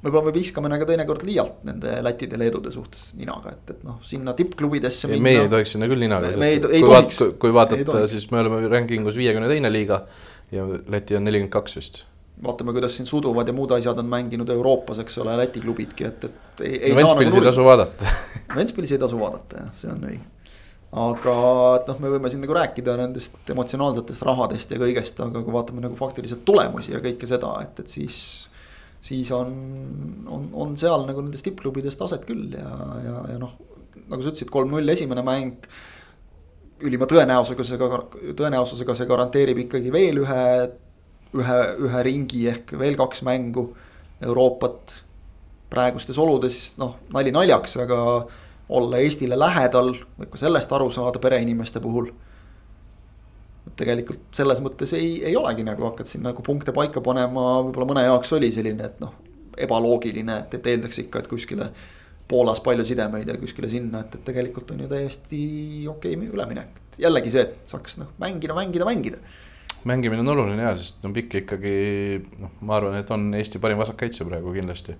Võib-olla 0.02 0.28
me 0.28 0.34
viskame 0.34 0.70
nagu 0.72 0.86
teinekord 0.88 1.24
liialt 1.26 1.64
nende 1.68 1.98
Lätide, 2.04 2.38
Leedude 2.40 2.72
suhtes 2.74 3.12
ninaga, 3.18 3.54
et, 3.56 3.74
et 3.76 3.82
noh, 3.86 4.00
sinna 4.06 4.36
tippklubidesse. 4.38 5.10
meie 5.22 5.44
ei 5.44 5.50
tohiks 5.52 5.76
sinna 5.76 5.90
küll 5.90 6.02
ninaga. 6.02 6.34
kui, 6.36 6.86
vaat, 6.88 7.18
kui 7.42 7.54
vaadata, 7.54 8.06
siis 8.10 8.30
me 8.34 8.42
oleme 8.42 8.64
rankingus 8.72 9.18
viiekümne 9.20 9.50
teine 9.52 9.72
liiga 9.72 10.04
ja 10.52 10.66
Läti 10.66 11.16
on 11.16 11.28
nelikümmend 11.28 11.54
kaks 11.54 11.78
vist 11.78 12.04
vaatame, 12.42 12.72
kuidas 12.72 12.96
siin 12.96 13.06
suduvad 13.06 13.48
ja 13.48 13.54
muud 13.54 13.70
asjad 13.76 13.98
on 13.98 14.08
mänginud 14.10 14.50
Euroopas, 14.50 14.98
eks 15.02 15.18
ole, 15.22 15.36
Läti 15.38 15.60
klubidki, 15.62 16.06
et, 16.08 16.24
et 16.24 16.62
ei, 16.64 16.76
ei 16.88 16.94
no, 16.94 17.06
saa 17.06 17.18
nagu. 17.20 17.38
ei 17.38 17.48
tasu 17.48 17.64
vaadata 17.64 18.14
Ventspilis 18.56 18.92
ei 18.92 19.00
tasu 19.02 19.18
vaadata 19.20 19.60
jah, 19.60 19.74
see 19.78 19.90
on 19.92 20.06
õige. 20.08 20.24
aga 21.02 21.34
et 21.78 21.90
noh, 21.92 22.00
me 22.02 22.14
võime 22.14 22.32
siin 22.32 22.42
nagu 22.44 22.56
rääkida 22.56 22.96
nendest 23.00 23.52
emotsionaalsetest 23.54 24.26
rahadest 24.28 24.74
ja 24.74 24.80
kõigest, 24.82 25.22
aga 25.24 25.44
kui 25.44 25.54
vaatame 25.54 25.84
nagu 25.84 25.98
faktiliselt 25.98 26.44
tulemusi 26.48 26.96
ja 26.96 27.02
kõike 27.04 27.28
seda, 27.30 27.54
et, 27.64 27.84
et 27.84 27.94
siis. 28.00 28.18
Siis 29.02 29.30
on, 29.34 29.52
on, 30.30 30.48
on 30.52 30.76
seal 30.78 31.06
nagu 31.08 31.24
nendes 31.24 31.42
tippklubides 31.44 31.98
taset 31.98 32.26
küll 32.28 32.52
ja, 32.54 32.70
ja, 33.02 33.16
ja 33.34 33.38
noh, 33.40 33.56
nagu 34.06 34.22
sa 34.22 34.30
ütlesid, 34.30 34.50
kolm-null 34.52 34.94
esimene 34.94 35.24
mäng. 35.26 35.66
ülima 36.82 37.06
tõenäosusega, 37.06 37.88
tõenäosusega 38.38 38.94
see 38.98 39.06
garanteerib 39.10 39.64
ikkagi 39.64 39.92
veel 39.94 40.22
ühe, 40.22 40.44
ühe, 41.38 41.58
ühe 41.86 42.02
ringi 42.06 42.46
ehk 42.50 42.74
veel 42.78 42.98
kaks 42.98 43.22
mängu 43.26 43.72
Euroopat. 44.22 45.02
praegustes 45.72 46.18
oludes 46.18 46.74
noh, 46.76 46.98
nali 47.14 47.32
naljaks, 47.32 47.78
aga 47.80 47.98
olla 48.68 48.98
Eestile 49.00 49.38
lähedal, 49.38 49.94
võib 50.18 50.30
ka 50.32 50.38
sellest 50.38 50.72
aru 50.72 50.90
saada 50.92 51.18
pereinimeste 51.18 51.80
puhul 51.80 52.10
tegelikult 53.78 54.34
selles 54.34 54.60
mõttes 54.62 54.92
ei, 54.98 55.16
ei 55.24 55.36
olegi 55.38 55.64
nagu 55.66 55.86
hakkad 55.86 56.08
siin 56.10 56.24
nagu 56.26 56.42
punkte 56.44 56.74
paika 56.74 57.02
panema, 57.04 57.60
võib-olla 57.62 57.88
mõne 57.92 58.06
jaoks 58.06 58.32
oli 58.36 58.50
selline, 58.54 58.88
et 58.90 59.02
noh, 59.02 59.14
ebaloogiline, 59.62 60.38
et, 60.44 60.56
et 60.58 60.72
eeldaks 60.74 61.04
ikka, 61.04 61.22
et 61.22 61.30
kuskile 61.30 61.72
Poolas 62.32 62.62
palju 62.64 62.84
sidemeid 62.88 63.28
ja 63.28 63.34
kuskile 63.36 63.68
sinna, 63.68 64.00
et, 64.06 64.14
et 64.16 64.22
tegelikult 64.24 64.70
on 64.72 64.82
ju 64.84 64.88
täiesti 64.88 65.40
okei 65.90 66.14
okay 66.16 66.28
üleminek. 66.32 66.82
jällegi 67.02 67.32
see, 67.34 67.42
et 67.44 67.68
saaks 67.68 67.98
noh, 68.00 68.12
mängida, 68.22 68.56
mängida, 68.56 68.86
mängida. 68.88 69.18
mängimine 69.84 70.22
on 70.22 70.32
oluline 70.34 70.62
ja, 70.62 70.74
sest 70.78 71.02
no 71.04 71.12
Pikk 71.12 71.42
ikkagi 71.42 71.74
noh, 72.40 72.54
ma 72.62 72.78
arvan, 72.78 72.96
et 72.98 73.10
on 73.10 73.32
Eesti 73.36 73.60
parim 73.62 73.82
vasakkaitse 73.82 74.24
praegu 74.24 74.54
kindlasti. 74.54 74.96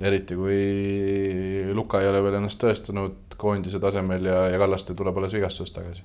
eriti 0.00 0.36
kui 0.36 1.72
Luka 1.74 2.00
ei 2.00 2.08
ole 2.08 2.22
veel 2.22 2.38
ennast 2.38 2.60
tõestanud 2.62 3.36
koondise 3.40 3.80
tasemel 3.80 4.28
ja, 4.28 4.46
ja 4.52 4.60
Kallaste 4.60 4.94
tuleb 4.94 5.18
alles 5.18 5.34
vigastusest 5.34 5.74
tagasi 5.74 6.04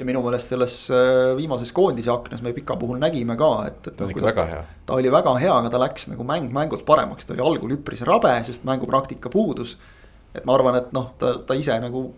ja 0.00 0.06
minu 0.08 0.22
meelest 0.24 0.52
selles 0.52 0.74
äh, 0.94 1.34
viimases 1.36 1.72
koondise 1.76 2.10
aknas 2.12 2.40
me 2.44 2.54
Pika 2.56 2.76
puhul 2.80 3.00
nägime 3.02 3.36
ka, 3.38 3.50
et, 3.68 3.82
et. 3.84 3.96
ta 3.98 4.06
on 4.06 4.14
ikka 4.14 4.24
väga 4.30 4.46
hea. 4.48 4.62
ta 4.88 4.96
oli 4.96 5.12
väga 5.12 5.34
hea, 5.42 5.52
aga 5.52 5.72
ta 5.74 5.82
läks 5.82 6.08
nagu 6.12 6.24
mäng 6.26 6.48
mängult 6.56 6.86
paremaks, 6.88 7.28
ta 7.28 7.36
oli 7.36 7.44
algul 7.44 7.76
üpris 7.76 8.02
rabe, 8.08 8.32
sest 8.46 8.64
mängupraktika 8.68 9.32
puudus. 9.32 9.76
et 10.34 10.46
ma 10.48 10.56
arvan, 10.56 10.78
et 10.80 10.92
noh, 10.96 11.12
ta, 11.20 11.34
ta 11.46 11.58
ise 11.58 11.76
nagu 11.82 12.08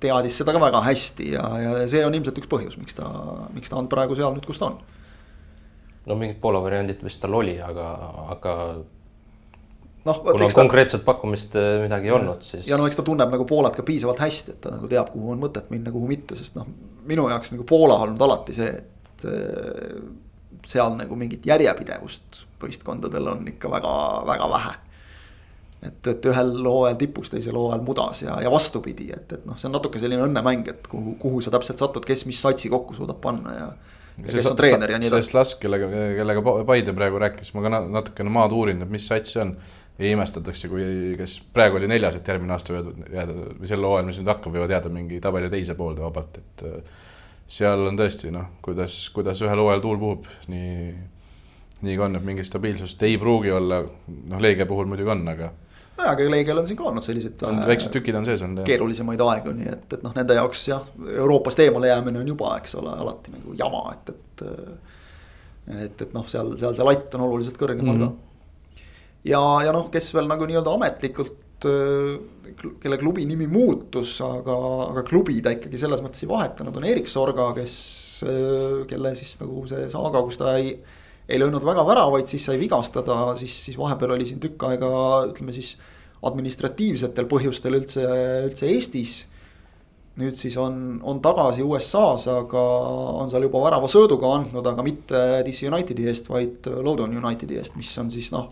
teadis 0.00 0.38
seda 0.40 0.54
ka 0.56 0.62
väga 0.62 0.84
hästi 0.86 1.32
ja, 1.34 1.44
ja 1.60 1.74
see 1.90 2.04
on 2.06 2.14
ilmselt 2.16 2.38
üks 2.40 2.48
põhjus, 2.50 2.78
miks 2.80 2.96
ta, 2.96 3.10
miks 3.54 3.72
ta 3.72 3.80
on 3.80 3.90
praegu 3.90 4.16
seal 4.16 4.32
nüüd, 4.36 4.46
kus 4.46 4.62
ta 4.62 4.70
on. 4.70 4.78
no 6.06 6.16
mingid 6.20 6.38
Poola 6.40 6.62
variandid 6.62 7.02
vist 7.04 7.20
tal 7.24 7.34
oli, 7.36 7.58
aga, 7.64 7.90
aga 8.36 8.54
noh, 10.04 10.20
kuna 10.24 10.46
ta... 10.46 10.54
konkreetset 10.54 11.04
pakkumist 11.04 11.56
äh, 11.58 11.82
midagi 11.84 12.10
ei 12.10 12.14
olnud, 12.16 12.44
siis. 12.46 12.68
ja 12.68 12.78
no 12.80 12.86
eks 12.88 12.98
ta 12.98 13.04
tunneb 13.06 13.32
nagu 13.32 13.46
Poolat 13.48 13.76
ka 13.76 13.84
piisavalt 13.86 14.22
hästi, 14.22 14.56
et 14.56 14.60
ta 14.64 14.72
nagu 14.74 14.88
teab, 14.90 15.12
kuhu 15.14 15.34
on 15.34 15.40
mõtet 15.42 15.70
minna, 15.72 15.92
kuhu 15.94 16.08
mitte, 16.10 16.38
sest 16.38 16.56
noh. 16.58 16.68
minu 17.08 17.28
jaoks 17.32 17.54
nagu 17.54 17.66
Poola 17.68 18.00
olnud 18.06 18.22
alati 18.28 18.56
see, 18.56 18.70
et 18.72 19.26
äh, 19.28 19.98
seal 20.66 20.94
nagu 20.98 21.16
mingit 21.18 21.46
järjepidevust 21.48 22.44
võistkondadel 22.60 23.28
on 23.32 23.46
ikka 23.48 23.70
väga-väga 23.72 24.48
vähe. 24.54 24.72
et, 25.88 26.08
et 26.12 26.26
ühel 26.28 26.50
hooajal 26.66 26.98
tipus, 27.00 27.30
teisel 27.32 27.56
hooajal 27.56 27.84
mudas 27.84 28.24
ja, 28.24 28.40
ja 28.44 28.50
vastupidi, 28.52 29.08
et, 29.16 29.32
et 29.32 29.46
noh, 29.48 29.56
see 29.60 29.70
on 29.70 29.78
natuke 29.78 30.00
selline 30.02 30.26
õnnemäng, 30.26 30.68
et 30.68 30.90
kuhu, 30.90 31.16
kuhu 31.20 31.40
sa 31.44 31.52
täpselt 31.54 31.80
satud, 31.80 32.04
kes 32.04 32.26
mis 32.28 32.40
satsi 32.40 32.72
kokku 32.72 32.96
suudab 32.98 33.20
panna 33.24 33.56
ja 33.56 33.70
ja 34.20 34.34
kes 34.34 34.50
on 34.50 34.56
treener 34.58 34.90
ja 34.90 34.98
nii 34.98 35.08
edasi. 35.08 35.30
sellest 35.30 35.36
Lask, 35.36 35.60
kellega, 35.62 35.88
kellega 36.18 36.42
Paide 36.66 36.92
praegu 36.96 37.20
rääkis, 37.22 37.54
ma 37.56 37.64
ka 37.64 37.72
natukene 37.72 38.32
maad 38.32 38.52
uurinud, 38.52 38.84
et 38.84 38.92
mis 38.92 39.06
sats 39.08 39.36
see 39.36 39.42
on 39.42 39.54
ja 40.00 40.10
imestatakse, 40.14 40.68
kui, 40.72 40.84
kes 41.18 41.36
praegu 41.54 41.76
oli 41.80 41.88
neljas, 41.90 42.16
et 42.16 42.28
järgmine 42.28 42.54
aasta 42.56 42.74
võivad 42.74 43.12
jääda 43.12 43.36
või 43.60 43.68
sel 43.68 43.84
hooajal, 43.84 44.08
mis 44.08 44.20
nüüd 44.20 44.32
hakkab, 44.32 44.54
võivad 44.56 44.74
jääda 44.74 44.92
mingi 44.92 45.20
tabeli 45.22 45.50
teise 45.52 45.76
poolde 45.78 46.04
vabalt, 46.04 46.40
et 46.40 46.64
äh, 46.68 47.00
seal 47.50 47.86
on 47.90 47.98
tõesti 48.00 48.32
noh, 48.34 48.48
kuidas, 48.64 49.02
kuidas 49.14 49.42
ühel 49.44 49.60
hooajal 49.60 49.82
tuul 49.84 49.98
puhub, 50.00 50.28
nii, 50.52 50.92
nii 51.84 51.98
ka 51.98 52.06
on, 52.06 52.20
et 52.20 52.28
mingit 52.30 52.48
stabiilsust 52.48 53.02
ei 53.08 53.18
pruugi 53.20 53.52
olla, 53.52 53.82
noh, 54.06 54.40
Leegia 54.40 54.68
puhul 54.70 54.88
muidugi 54.88 55.12
on, 55.12 55.26
aga 55.34 55.50
jaa, 55.50 56.14
aga 56.14 56.30
Leegial 56.32 56.62
on 56.62 56.70
siin 56.70 56.80
ka 56.80 56.88
olnud 56.88 57.04
selliseid 57.04 57.44
on, 57.44 57.60
väiksed 57.68 57.92
tükid 57.92 58.16
on 58.16 58.24
sees 58.28 58.40
olnud. 58.46 58.64
keerulisemaid 58.68 59.20
aegu, 59.26 59.52
nii 59.58 59.68
et, 59.74 59.84
et 59.98 60.06
noh, 60.06 60.16
nende 60.16 60.38
jaoks 60.38 60.64
jah, 60.70 60.88
Euroopast 61.10 61.60
eemale 61.66 61.92
jäämine 61.92 62.22
on 62.22 62.32
juba, 62.32 62.54
eks 62.62 62.78
ole, 62.80 62.96
alati 63.04 63.36
nagu 63.36 63.58
jama, 63.58 63.84
et, 63.98 64.16
et. 64.16 64.48
et, 65.76 66.02
et 66.08 66.16
noh, 66.16 66.24
seal, 66.30 66.56
seal 66.58 66.72
see 66.78 66.88
latt 66.88 67.14
on 67.18 67.28
oluliselt 67.28 67.60
kõrgemal 67.60 67.92
mm 67.92 68.04
-hmm. 68.06 68.18
ka 68.18 68.29
ja, 69.26 69.40
ja 69.64 69.72
noh, 69.74 69.88
kes 69.92 70.12
veel 70.16 70.28
nagu 70.30 70.46
nii-öelda 70.48 70.74
ametlikult, 70.76 71.66
äh, 71.68 72.70
kelle 72.82 72.98
klubi 73.00 73.26
nimi 73.28 73.48
muutus, 73.50 74.16
aga, 74.24 74.56
aga 74.90 75.04
klubi 75.06 75.38
ta 75.44 75.52
ikkagi 75.54 75.80
selles 75.80 76.02
mõttes 76.04 76.24
ei 76.24 76.30
vahetanud, 76.30 76.76
on 76.76 76.88
Erik 76.88 77.10
Sorga, 77.10 77.50
kes, 77.56 77.74
äh, 78.26 78.82
kelle 78.90 79.14
siis 79.18 79.36
nagu 79.42 79.64
see 79.70 79.88
saaga, 79.92 80.24
kus 80.26 80.40
ta 80.40 80.56
ei. 80.60 80.74
ei 81.30 81.38
löönud 81.38 81.62
väga 81.62 81.84
väravaid, 81.86 82.26
siis 82.26 82.42
sai 82.42 82.56
vigastada, 82.58 83.36
siis, 83.38 83.52
siis 83.68 83.76
vahepeal 83.78 84.16
oli 84.16 84.24
siin 84.26 84.40
tükk 84.42 84.64
aega, 84.66 84.88
ütleme 85.28 85.52
siis 85.54 85.76
administratiivsetel 86.26 87.28
põhjustel 87.30 87.76
üldse, 87.78 88.02
üldse 88.48 88.66
Eestis 88.66 89.12
nüüd 90.18 90.34
siis 90.34 90.56
on, 90.60 90.98
on 91.06 91.20
tagasi 91.22 91.62
USA-s, 91.62 92.26
aga 92.32 92.64
on 93.20 93.30
seal 93.30 93.46
juba 93.46 93.62
värava 93.62 93.88
sööduga 93.90 94.32
andnud, 94.40 94.66
aga 94.66 94.84
mitte 94.84 95.20
DC 95.46 95.68
Unitedi 95.70 96.08
eest, 96.10 96.28
vaid 96.32 96.66
Loudon 96.66 97.14
Unitedi 97.16 97.60
eest, 97.60 97.78
mis 97.78 97.92
on 98.02 98.10
siis 98.12 98.32
noh 98.34 98.50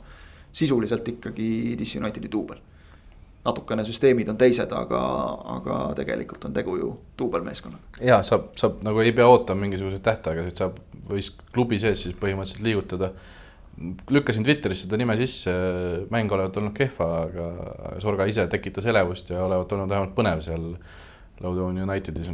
sisuliselt 0.53 1.09
ikkagi 1.09 1.77
DC 1.79 2.01
Unitedi 2.03 2.31
duubel. 2.33 2.59
natukene 3.49 3.85
süsteemid 3.87 4.29
on 4.29 4.37
teised, 4.37 4.73
aga, 4.77 5.01
aga 5.55 5.77
tegelikult 5.97 6.43
on 6.45 6.53
tegu 6.53 6.75
ju 6.77 6.89
duubelmeeskonnaga. 7.19 8.03
ja 8.05 8.19
saab, 8.27 8.51
saab 8.59 8.83
nagu 8.85 9.01
ei 9.01 9.13
pea 9.17 9.29
ootama 9.31 9.65
mingisuguseid 9.65 10.03
tähtaegasid, 10.05 10.57
saab 10.59 10.81
võis 11.09 11.31
klubi 11.55 11.79
sees 11.81 12.03
siis 12.05 12.17
põhimõtteliselt 12.19 12.65
liigutada. 12.67 13.13
lükkasin 14.11 14.45
Twitteris 14.45 14.83
seda 14.85 14.99
nime 14.99 15.17
sisse, 15.17 15.53
mäng 16.11 16.33
olevat 16.35 16.57
olnud 16.59 16.75
kehva, 16.77 17.09
aga 17.29 18.01
Sorga 18.03 18.27
ise 18.27 18.47
tekitas 18.51 18.87
elevust 18.91 19.31
ja 19.31 19.45
olevat 19.45 19.73
olnud 19.73 19.91
vähemalt 19.91 20.17
põnev 20.17 20.43
seal 20.45 20.73
Lowdown 21.41 21.79
Unitedis. 21.79 22.31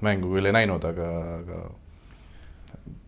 mängu 0.00 0.32
küll 0.32 0.46
ei 0.46 0.52
näinud, 0.52 0.84
aga, 0.84 1.10
aga 1.38 1.60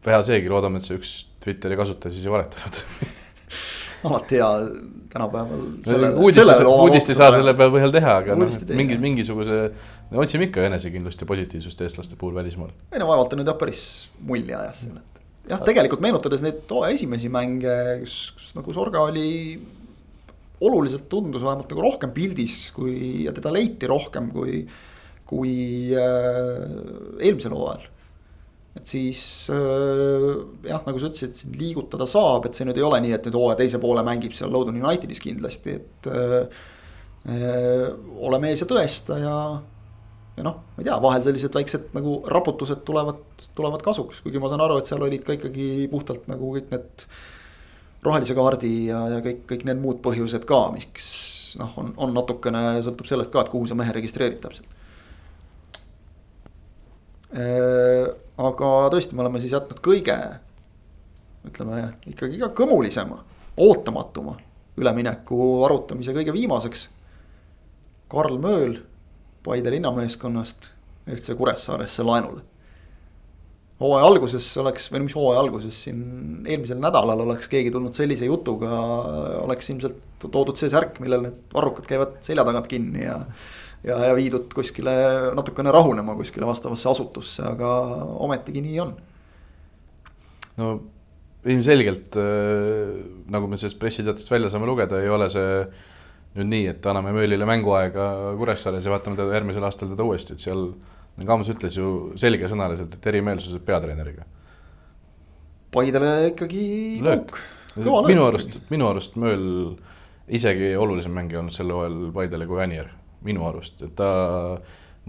hea 0.07 0.23
seegi, 0.23 0.49
loodame, 0.53 0.79
et 0.79 0.87
see 0.87 0.97
üks 1.01 1.17
Twitteri 1.43 1.77
kasutaja 1.79 2.15
siis 2.15 2.27
ei 2.27 2.33
valetanud 2.33 2.79
alati 4.07 4.39
hea 4.41 4.51
tänapäeval. 5.13 5.65
uudist, 6.23 6.63
uudist 6.71 7.13
ei 7.13 7.19
saa 7.19 7.33
selle 7.35 7.55
põhjal 7.59 7.95
teha, 7.95 8.17
aga 8.23 8.39
noh, 8.39 8.53
mingi, 8.79 8.99
mingisuguse, 9.03 9.61
otsime 10.25 10.49
ikka 10.51 10.67
enesekindlust 10.69 11.23
ja 11.23 11.29
positiivsust 11.29 11.85
eestlaste 11.87 12.19
puhul 12.21 12.37
välismaal. 12.37 12.73
ei 12.93 13.03
no 13.03 13.09
vaevalt 13.11 13.33
ta 13.33 13.41
nüüd 13.41 13.51
jah 13.51 13.59
päris 13.61 13.83
mulje 14.29 14.57
ajas 14.59 14.85
siin, 14.85 15.01
et 15.01 15.53
jah, 15.53 15.65
tegelikult 15.67 16.05
meenutades 16.05 16.45
neid 16.45 16.65
toa 16.71 16.93
esimesi 16.95 17.33
mänge, 17.33 17.77
kus, 18.05 18.19
kus 18.37 18.53
nagu 18.59 18.77
Sorga 18.77 19.07
oli 19.09 19.31
oluliselt 20.67 21.09
tundus 21.13 21.45
vähemalt 21.45 21.69
nagu 21.73 21.85
rohkem 21.85 22.15
pildis, 22.17 22.71
kui 22.77 23.27
ja 23.27 23.35
teda 23.37 23.53
leiti 23.53 23.89
rohkem 23.91 24.31
kui, 24.33 24.63
kui 25.29 25.53
äh, 25.93 26.65
eelmisel 27.21 27.57
hooajal 27.57 27.93
et 28.77 28.89
siis 28.89 29.21
äh, 29.53 30.27
jah, 30.69 30.83
nagu 30.85 31.01
sa 31.01 31.09
ütlesid, 31.09 31.37
siin 31.39 31.55
liigutada 31.57 32.09
saab, 32.09 32.49
et 32.49 32.59
see 32.59 32.67
nüüd 32.69 32.81
ei 32.81 32.85
ole 32.87 33.01
nii, 33.05 33.15
et 33.17 33.29
nüüd 33.29 33.39
hooaja 33.39 33.61
teise 33.63 33.81
poole 33.83 34.05
mängib 34.07 34.37
seal 34.37 34.53
Loudon 34.53 34.77
Unitedis 34.83 35.23
kindlasti, 35.25 35.79
et 35.81 36.11
äh,. 36.13 36.61
äh 37.33 37.89
ole 38.27 38.39
mees 38.43 38.63
ja 38.63 38.69
tõesta 38.71 39.17
ja, 39.23 39.37
ja 40.37 40.45
noh, 40.47 40.61
ma 40.75 40.83
ei 40.83 40.89
tea, 40.89 40.99
vahel 41.03 41.25
sellised 41.25 41.57
väiksed 41.57 41.89
nagu 41.97 42.21
raputused 42.31 42.85
tulevad, 42.87 43.25
tulevad 43.57 43.83
kasuks, 43.87 44.21
kuigi 44.25 44.43
ma 44.43 44.53
saan 44.53 44.65
aru, 44.67 44.79
et 44.81 44.91
seal 44.91 45.03
olid 45.03 45.25
ka 45.27 45.39
ikkagi 45.39 45.89
puhtalt 45.93 46.29
nagu 46.31 46.53
kõik 46.59 46.71
need. 46.75 47.07
rohelise 48.07 48.37
kaardi 48.39 48.75
ja, 48.87 49.01
ja 49.17 49.23
kõik, 49.25 49.47
kõik 49.51 49.65
need 49.67 49.81
muud 49.83 50.03
põhjused 50.05 50.45
ka, 50.47 50.67
miks 50.75 51.09
noh, 51.59 51.73
on, 51.81 51.95
on 51.97 52.13
natukene 52.15 52.83
sõltub 52.85 53.09
sellest 53.09 53.33
ka, 53.33 53.43
et 53.43 53.51
kuhu 53.51 53.67
sa 53.67 53.79
mehe 53.79 53.95
registreerid 53.97 54.43
täpselt 54.45 54.76
aga 57.33 58.73
tõesti, 58.93 59.17
me 59.17 59.25
oleme 59.25 59.41
siis 59.43 59.55
jätnud 59.57 59.81
kõige, 59.85 60.17
ütleme 61.47 61.81
ikkagi 62.11 62.39
ka 62.43 62.51
kõmulisema, 62.57 63.23
ootamatuma 63.57 64.37
ülemineku 64.77 65.65
arutamise 65.67 66.15
kõige 66.17 66.35
viimaseks. 66.37 66.89
Karl 68.13 68.39
Mööl 68.39 68.77
Paide 69.47 69.71
linnameeskonnast 69.71 70.73
üldse 71.07 71.37
Kuressaaresse 71.39 72.03
laenule. 72.03 72.43
hooaja 73.77 74.07
alguses 74.09 74.47
oleks, 74.57 74.87
või 74.91 75.03
mis 75.05 75.15
hooaja 75.15 75.41
alguses 75.45 75.79
siin 75.85 76.47
eelmisel 76.49 76.79
nädalal 76.81 77.21
oleks 77.27 77.47
keegi 77.53 77.71
tulnud 77.71 77.95
sellise 77.95 78.25
jutuga, 78.27 78.71
oleks 79.43 79.69
ilmselt 79.71 80.25
toodud 80.25 80.57
see 80.57 80.71
särk, 80.73 80.97
millel 81.05 81.27
need 81.27 81.37
varrukad 81.53 81.87
käivad 81.87 82.17
selja 82.25 82.45
tagant 82.49 82.67
kinni 82.73 83.05
ja 83.05 83.19
ja, 83.85 83.99
ja 84.09 84.13
viidud 84.17 84.53
kuskile 84.55 84.95
natukene 85.37 85.73
rahunema 85.75 86.17
kuskile 86.19 86.49
vastavasse 86.49 86.89
asutusse, 86.91 87.45
aga 87.47 87.73
ometigi 88.27 88.63
nii 88.65 88.81
on. 88.85 88.95
no 90.57 90.71
ilmselgelt 91.47 92.17
äh, 92.19 92.95
nagu 93.31 93.51
me 93.51 93.59
sellest 93.61 93.81
pressiteatest 93.81 94.31
välja 94.31 94.51
saame 94.51 94.69
lugeda, 94.69 95.01
ei 95.03 95.13
ole 95.13 95.29
see 95.33 95.51
nüüd 96.37 96.51
nii, 96.53 96.71
et 96.75 96.87
anname 96.91 97.15
Möölile 97.17 97.49
mänguaega 97.49 98.07
Kuressaares 98.37 98.85
ja 98.85 98.93
vaatame 98.93 99.17
teda 99.17 99.37
järgmisel 99.39 99.65
aastal 99.65 99.93
teda 99.93 100.05
uuesti, 100.05 100.37
et 100.37 100.45
seal. 100.45 100.69
nagu 101.17 101.33
Aamas 101.33 101.49
ütles 101.49 101.77
ju 101.79 101.91
selgesõnaliselt, 102.21 102.93
et 102.93 103.07
erimeelsused 103.09 103.63
peatreeneriga. 103.65 104.27
Paidele 105.73 106.11
ikkagi 106.35 106.67
pauk 107.05 107.39
minu 107.77 108.27
arust, 108.27 108.59
minu 108.73 108.89
arust 108.89 109.17
Mööl 109.21 109.47
isegi 110.27 110.75
olulisem 110.77 111.15
mängija 111.17 111.41
olnud 111.41 111.55
sel 111.55 111.73
hooajal 111.73 112.11
Paidele 112.15 112.49
kui 112.49 112.61
Anier, 112.63 112.91
minu 113.27 113.47
arust, 113.49 113.85
ta 113.99 114.09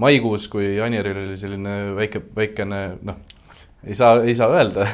maikuus, 0.01 0.49
kui 0.51 0.75
Anieril 0.83 1.23
oli 1.23 1.39
selline 1.39 1.79
väike, 1.97 2.21
väikene 2.37 2.83
noh 3.07 3.25
ei 3.87 3.95
saa, 3.95 4.21
ei 4.23 4.35
saa 4.35 4.47
öelda 4.49 4.87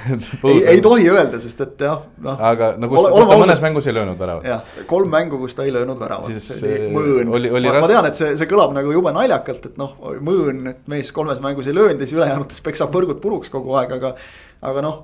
ei, 0.43 0.65
ei 0.67 0.81
tohi 0.81 1.09
öelda, 1.09 1.39
sest 1.39 1.61
et 1.63 1.83
jah, 1.85 2.01
noh. 2.23 2.41
aga 2.49 2.73
no 2.77 2.89
kus, 2.91 3.07
kus 3.13 3.29
ta 3.29 3.37
mõnes 3.39 3.61
mängus 3.63 3.87
ei 3.87 3.95
löönud 3.95 4.19
väravat. 4.19 4.47
jah, 4.47 4.73
kolm 4.89 5.09
mängu, 5.13 5.39
kus 5.41 5.55
ta 5.55 5.63
ei 5.63 5.71
löönud 5.73 5.99
väravat. 5.99 6.27
mõõn, 6.93 7.31
ma, 7.31 7.75
ma 7.79 7.89
tean, 7.89 8.09
et 8.09 8.19
see, 8.19 8.33
see 8.39 8.49
kõlab 8.49 8.75
nagu 8.75 8.91
jube 8.93 9.13
naljakalt, 9.15 9.69
et 9.71 9.79
noh, 9.79 9.95
mõõn, 10.23 10.65
et 10.73 10.83
mees 10.91 11.13
kolmes 11.15 11.39
mängus 11.43 11.69
ei 11.71 11.77
löönud 11.77 12.03
ja 12.03 12.09
siis 12.09 12.19
ülejäänutes 12.19 12.59
peksab 12.65 12.91
põrgut 12.93 13.23
puruks 13.23 13.53
kogu 13.53 13.79
aeg, 13.79 13.95
aga. 13.97 14.13
aga 14.63 14.83
noh, 14.85 14.99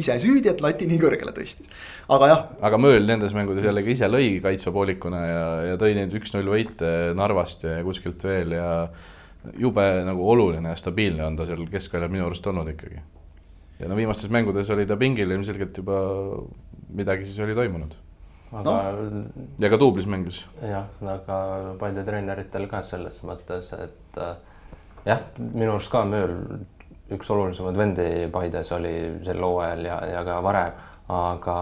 ise 0.00 0.18
süüdi, 0.22 0.50
et 0.50 0.60
lati 0.64 0.88
nii 0.90 0.98
kõrgele 1.02 1.32
tõstis, 1.36 1.70
aga 2.10 2.30
jah. 2.30 2.42
aga 2.70 2.80
Mööl 2.80 3.06
nendes 3.08 3.34
mängudes 3.36 3.66
jällegi 3.66 3.96
ise 3.96 4.10
lõi 4.10 4.32
kaitsepoolikuna 4.44 5.22
ja, 5.26 5.46
ja 5.70 5.80
tõi 5.80 5.94
neid 5.98 6.14
üks-null 6.16 6.50
võite 6.50 6.90
Narvast 7.18 7.64
ja 7.68 7.80
kuskilt 7.86 8.24
veel 8.26 8.56
ja 8.58 8.68
jube 9.60 9.86
nagu 10.04 10.26
oluline 10.32 10.74
ja 10.74 10.78
stabiilne 10.78 11.24
on 11.24 11.38
ta 11.38 11.46
seal 11.48 11.64
keskväljal 11.70 12.12
minu 12.12 12.26
arust 12.26 12.46
olnud 12.50 12.68
ikkagi. 12.74 13.00
ja 13.80 13.88
no 13.88 13.96
viimastes 13.96 14.32
mängudes 14.32 14.70
oli 14.70 14.86
ta 14.86 14.98
pingil 15.00 15.30
ilmselgelt 15.30 15.80
juba 15.82 16.00
midagi 16.92 17.26
siis 17.28 17.38
oli 17.40 17.54
toimunud. 17.54 17.94
aga 18.52 18.74
no.. 18.90 19.22
ja 19.58 19.70
ka 19.70 19.78
duublis 19.80 20.08
mängis. 20.10 20.44
jah, 20.62 20.90
aga 21.14 21.40
Paide 21.80 22.04
treeneritel 22.04 22.68
ka 22.70 22.82
selles 22.86 23.20
mõttes, 23.24 23.72
et 23.78 24.20
äh, 24.20 24.36
jah, 25.06 25.24
minu 25.38 25.72
arust 25.76 25.92
ka 25.92 26.04
Mööl 26.08 26.36
üks 27.14 27.30
olulisemaid 27.32 27.78
vendi 27.78 28.10
Paides 28.32 28.70
oli 28.76 28.94
sel 29.26 29.42
hooajal 29.42 29.86
ja, 29.88 29.96
ja 30.14 30.20
ka 30.26 30.38
varem, 30.44 30.84
aga 31.10 31.56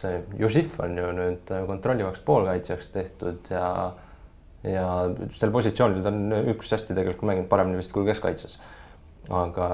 see 0.00 0.20
Jussif 0.38 0.78
on 0.80 0.94
ju 0.98 1.08
nüüd 1.16 1.50
kontrollivaks 1.66 2.22
poolkaitsjaks 2.26 2.92
tehtud 2.94 3.50
ja 3.50 3.66
ja 4.66 4.84
sel 5.36 5.52
positsioonil 5.54 6.04
ta 6.04 6.12
on 6.12 6.34
üpris 6.52 6.74
hästi 6.74 6.94
tegelikult 6.96 7.28
mänginud, 7.28 7.48
paremini 7.48 7.80
vist 7.80 7.94
kui 7.96 8.04
keskkaitses. 8.08 8.58
aga 9.30 9.66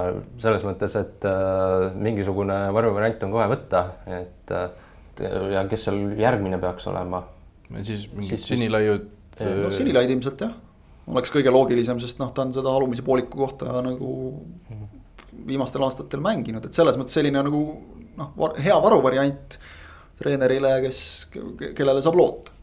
selles 0.42 0.66
mõttes, 0.66 0.94
et 1.00 1.24
äh, 1.26 1.86
mingisugune 1.94 2.58
varuvariant 2.76 3.22
on 3.24 3.32
kohe 3.34 3.46
võtta, 3.50 3.82
et 4.18 4.52
äh, 4.54 4.68
ja 5.54 5.64
kes 5.70 5.86
seal 5.88 6.00
järgmine 6.20 6.58
peaks 6.62 6.86
olema. 6.92 7.22
siis 7.82 8.06
mingid 8.12 8.42
sinilaiud. 8.42 9.08
no 9.62 9.70
sinilaid 9.74 10.10
ilmselt 10.10 10.46
jah, 10.46 10.54
oleks 11.06 11.32
kõige 11.34 11.52
loogilisem, 11.54 12.00
sest 12.02 12.18
noh, 12.22 12.32
ta 12.34 12.46
on 12.46 12.52
seda 12.56 12.72
alumise 12.72 13.04
pooliku 13.06 13.44
kohta 13.44 13.80
nagu 13.84 14.10
viimastel 15.46 15.84
aastatel 15.86 16.22
mänginud, 16.24 16.64
et 16.66 16.74
selles 16.74 16.98
mõttes 16.98 17.14
selline 17.14 17.42
nagu 17.46 17.62
noh, 18.16 18.52
hea 18.58 18.76
varuvariant 18.82 19.58
treenerile, 20.18 20.78
kes, 20.86 21.00
kellele 21.76 22.02
saab 22.02 22.16
loota 22.18 22.56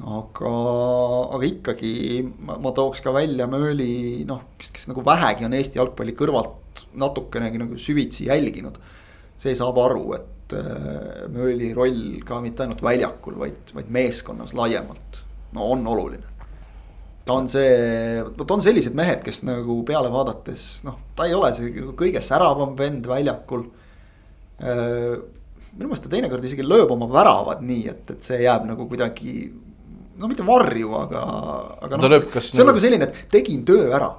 aga, 0.00 0.52
aga 1.36 1.44
ikkagi 1.46 1.92
ma, 2.46 2.56
ma 2.62 2.72
tooks 2.74 3.02
ka 3.04 3.12
välja 3.14 3.46
Mööli 3.50 4.24
noh, 4.28 4.46
kes, 4.58 4.72
kes 4.72 4.88
nagu 4.88 5.04
vähegi 5.04 5.46
on 5.46 5.56
Eesti 5.58 5.80
jalgpalli 5.80 6.14
kõrvalt 6.16 6.86
natukenegi 6.96 7.60
nagu 7.60 7.78
süvitsi 7.80 8.30
jälginud. 8.30 8.78
see 9.42 9.56
saab 9.58 9.78
aru, 9.82 10.04
et 10.16 10.54
äh, 10.56 11.28
Mööli 11.32 11.72
roll 11.74 12.22
ka 12.24 12.40
mitte 12.40 12.64
ainult 12.64 12.82
väljakul, 12.82 13.36
vaid, 13.38 13.74
vaid 13.74 13.90
meeskonnas 13.92 14.54
laiemalt, 14.54 15.22
no 15.56 15.72
on 15.74 15.86
oluline. 15.86 16.31
Ta 17.26 17.36
on 17.38 17.48
see, 17.50 18.22
vot 18.38 18.56
on 18.56 18.64
sellised 18.64 18.96
mehed, 18.98 19.22
kes 19.26 19.42
nagu 19.46 19.78
peale 19.86 20.10
vaadates 20.12 20.82
noh, 20.86 20.98
ta 21.16 21.28
ei 21.28 21.36
ole 21.38 21.52
see 21.56 21.86
kõige 21.98 22.22
säravam 22.24 22.74
vend 22.78 23.06
väljakul 23.10 23.66
äh, 24.62 25.20
minu 25.72 25.88
meelest 25.88 26.06
ta 26.06 26.12
teinekord 26.12 26.44
isegi 26.48 26.66
lööb 26.66 26.90
oma 26.94 27.08
väravad 27.12 27.62
nii, 27.64 27.84
et, 27.92 28.16
et 28.16 28.26
see 28.26 28.42
jääb 28.42 28.66
nagu 28.68 28.88
kuidagi 28.90 29.36
no 30.18 30.28
mitte 30.30 30.44
varju, 30.46 30.92
aga, 30.98 31.22
aga 31.86 32.02
noh, 32.02 32.18
see 32.36 32.60
on 32.60 32.66
nagu, 32.66 32.72
nagu 32.72 32.84
selline, 32.84 33.08
et 33.08 33.32
tegin 33.32 33.64
töö 33.68 33.88
ära 33.94 34.12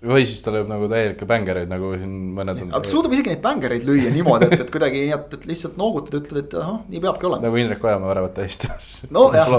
või 0.00 0.24
siis 0.24 0.40
ta 0.40 0.52
lööb 0.54 0.68
nagu 0.70 0.86
täielikke 0.88 1.26
bängereid, 1.28 1.68
nagu 1.68 1.90
siin 1.92 2.12
mõned 2.36 2.62
on. 2.62 2.70
aga 2.72 2.80
ta 2.86 2.92
suudab 2.92 3.12
isegi 3.12 3.34
neid 3.34 3.42
bängereid 3.44 3.84
lüüa 3.84 4.12
niimoodi, 4.14 4.48
et, 4.48 4.62
et 4.64 4.72
kuidagi 4.72 5.02
nii, 5.04 5.12
et, 5.16 5.34
et 5.36 5.44
lihtsalt 5.50 5.76
noogutad, 5.80 6.16
ütled, 6.22 6.46
et 6.46 6.56
ahah, 6.56 6.78
nii 6.88 7.02
peabki 7.04 7.28
olema. 7.28 7.44
nagu 7.44 7.60
Indrek 7.60 7.84
Ojamaa 7.84 8.08
väravat 8.14 8.34
tähistas. 8.38 8.88
nojah, 9.12 9.52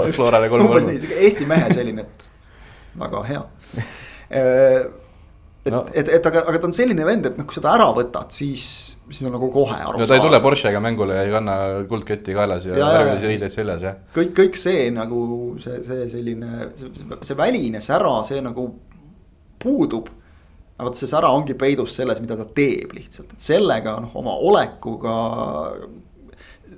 umbes 0.58 0.88
nii, 0.88 1.12
Eesti 1.28 1.46
mehe 1.46 1.70
selline, 1.70 2.06
et 2.08 2.26
väga 3.00 3.22
hea 3.28 3.44
et 5.62 5.70
no., 5.70 5.82
et, 5.94 6.08
et 6.10 6.26
aga, 6.26 6.42
aga 6.50 6.60
ta 6.60 6.68
on 6.68 6.74
selline 6.74 7.04
vend, 7.06 7.26
et 7.28 7.36
noh, 7.38 7.46
kui 7.46 7.54
seda 7.54 7.72
ära 7.76 7.88
võtad, 7.94 8.32
siis, 8.34 8.64
siis 9.08 9.26
on 9.28 9.34
nagu 9.36 9.50
kohe 9.52 9.76
aru 9.78 10.00
no 10.00 10.08
ta 10.10 10.18
ei 10.18 10.24
tule 10.24 10.40
Porschega 10.42 10.80
mängule 10.82 11.18
ja 11.18 11.26
ei 11.26 11.34
kanna 11.34 11.56
kuldketti 11.90 12.34
kaelas 12.36 12.66
ja, 12.66 12.78
ja 12.78 12.88
värvilisi 12.96 13.30
riideid 13.30 13.54
seljas, 13.54 13.84
jah. 13.86 14.00
kõik, 14.16 14.32
kõik 14.40 14.58
see 14.58 14.88
nagu 14.94 15.20
see, 15.62 15.78
see 15.86 16.08
selline, 16.10 16.72
see, 16.78 17.20
see 17.28 17.38
väline 17.38 17.82
sära, 17.84 18.16
see 18.26 18.42
nagu 18.42 18.66
puudub. 19.62 20.10
aga 20.76 20.88
vot 20.88 20.98
see 20.98 21.10
sära 21.10 21.30
ongi 21.30 21.54
peidus 21.58 21.94
selles, 21.94 22.18
mida 22.24 22.36
ta 22.40 22.48
teeb 22.56 22.96
lihtsalt, 22.96 23.36
et 23.36 23.44
sellega 23.44 24.00
noh, 24.02 24.16
oma 24.18 24.34
olekuga. 24.42 25.12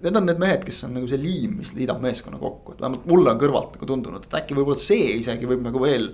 Need 0.05 0.21
on 0.21 0.27
need 0.29 0.41
mehed, 0.41 0.65
kes 0.67 0.83
on 0.85 0.95
nagu 0.99 1.09
see 1.09 1.21
liim, 1.21 1.59
mis 1.63 1.73
liidab 1.77 2.03
meeskonna 2.05 2.39
kokku, 2.41 2.75
et 2.75 2.83
vähemalt 2.85 3.07
mulle 3.09 3.33
on 3.33 3.39
kõrvalt 3.41 3.77
nagu 3.77 3.89
tundunud, 3.89 4.27
et 4.27 4.39
äkki 4.41 4.57
võib-olla 4.57 4.81
see 4.81 5.15
isegi 5.19 5.49
võib 5.49 5.65
nagu 5.65 5.81
veel 5.81 6.11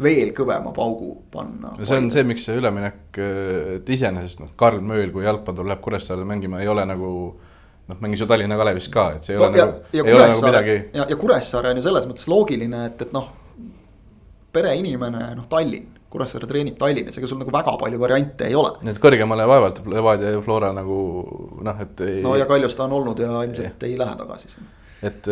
veel 0.00 0.32
kõvema 0.36 0.72
paugu 0.76 1.10
panna. 1.32 1.74
see 1.82 1.98
on 2.00 2.08
see, 2.12 2.24
miks 2.24 2.46
see 2.46 2.56
üleminek, 2.56 3.18
et 3.20 3.92
iseenesest 3.96 4.40
noh, 4.40 4.52
Karl 4.60 4.80
Mööl, 4.84 5.12
kui 5.12 5.26
jalgpallur 5.26 5.68
läheb 5.68 5.82
Kuressaarele 5.84 6.28
mängima, 6.28 6.60
ei 6.62 6.70
ole 6.72 6.86
nagu 6.88 7.10
noh, 7.90 8.00
mängis 8.00 8.22
ju 8.22 8.28
Tallinna 8.30 8.56
Kalevis 8.60 8.88
ka, 8.92 9.06
et 9.18 9.28
see 9.28 9.36
ei 9.36 9.40
no, 9.40 9.48
ole 9.48 9.60
ja, 9.60 9.66
nagu, 9.68 9.94
ei 9.98 10.16
ole 10.16 10.28
nagu 10.32 10.44
midagi. 10.46 10.76
ja, 10.96 11.06
ja 11.12 11.18
Kuressaare 11.20 11.72
on 11.72 11.80
ju 11.80 11.86
selles 11.88 12.08
mõttes 12.08 12.28
loogiline, 12.32 12.84
et, 12.88 13.04
et 13.06 13.16
noh, 13.16 13.28
pereinimene, 14.56 15.32
noh, 15.38 15.48
Tallinn. 15.50 15.99
Kuressaare 16.10 16.48
treenib 16.50 16.74
Tallinnas, 16.80 17.18
ega 17.20 17.28
sul 17.30 17.38
nagu 17.38 17.52
väga 17.54 17.76
palju 17.78 18.00
variante 18.02 18.48
ei 18.48 18.58
ole. 18.58 18.74
nii 18.82 18.94
et 18.94 19.00
kõrgemale 19.02 19.46
vaevalt 19.46 19.80
Levadia 19.90 20.34
ja 20.34 20.42
Flora 20.42 20.72
nagu 20.74 20.98
noh, 21.62 21.80
et 21.86 22.04
ei.... 22.06 22.20
no 22.26 22.34
ja 22.38 22.48
Kaljus 22.50 22.76
ta 22.78 22.88
on 22.88 22.98
olnud 22.98 23.22
ja 23.22 23.30
ilmselt 23.46 23.86
ei, 23.86 23.94
ei 23.94 24.00
lähe 24.00 24.18
tagasi 24.18 24.54
sinna 24.54 24.78
et 25.00 25.28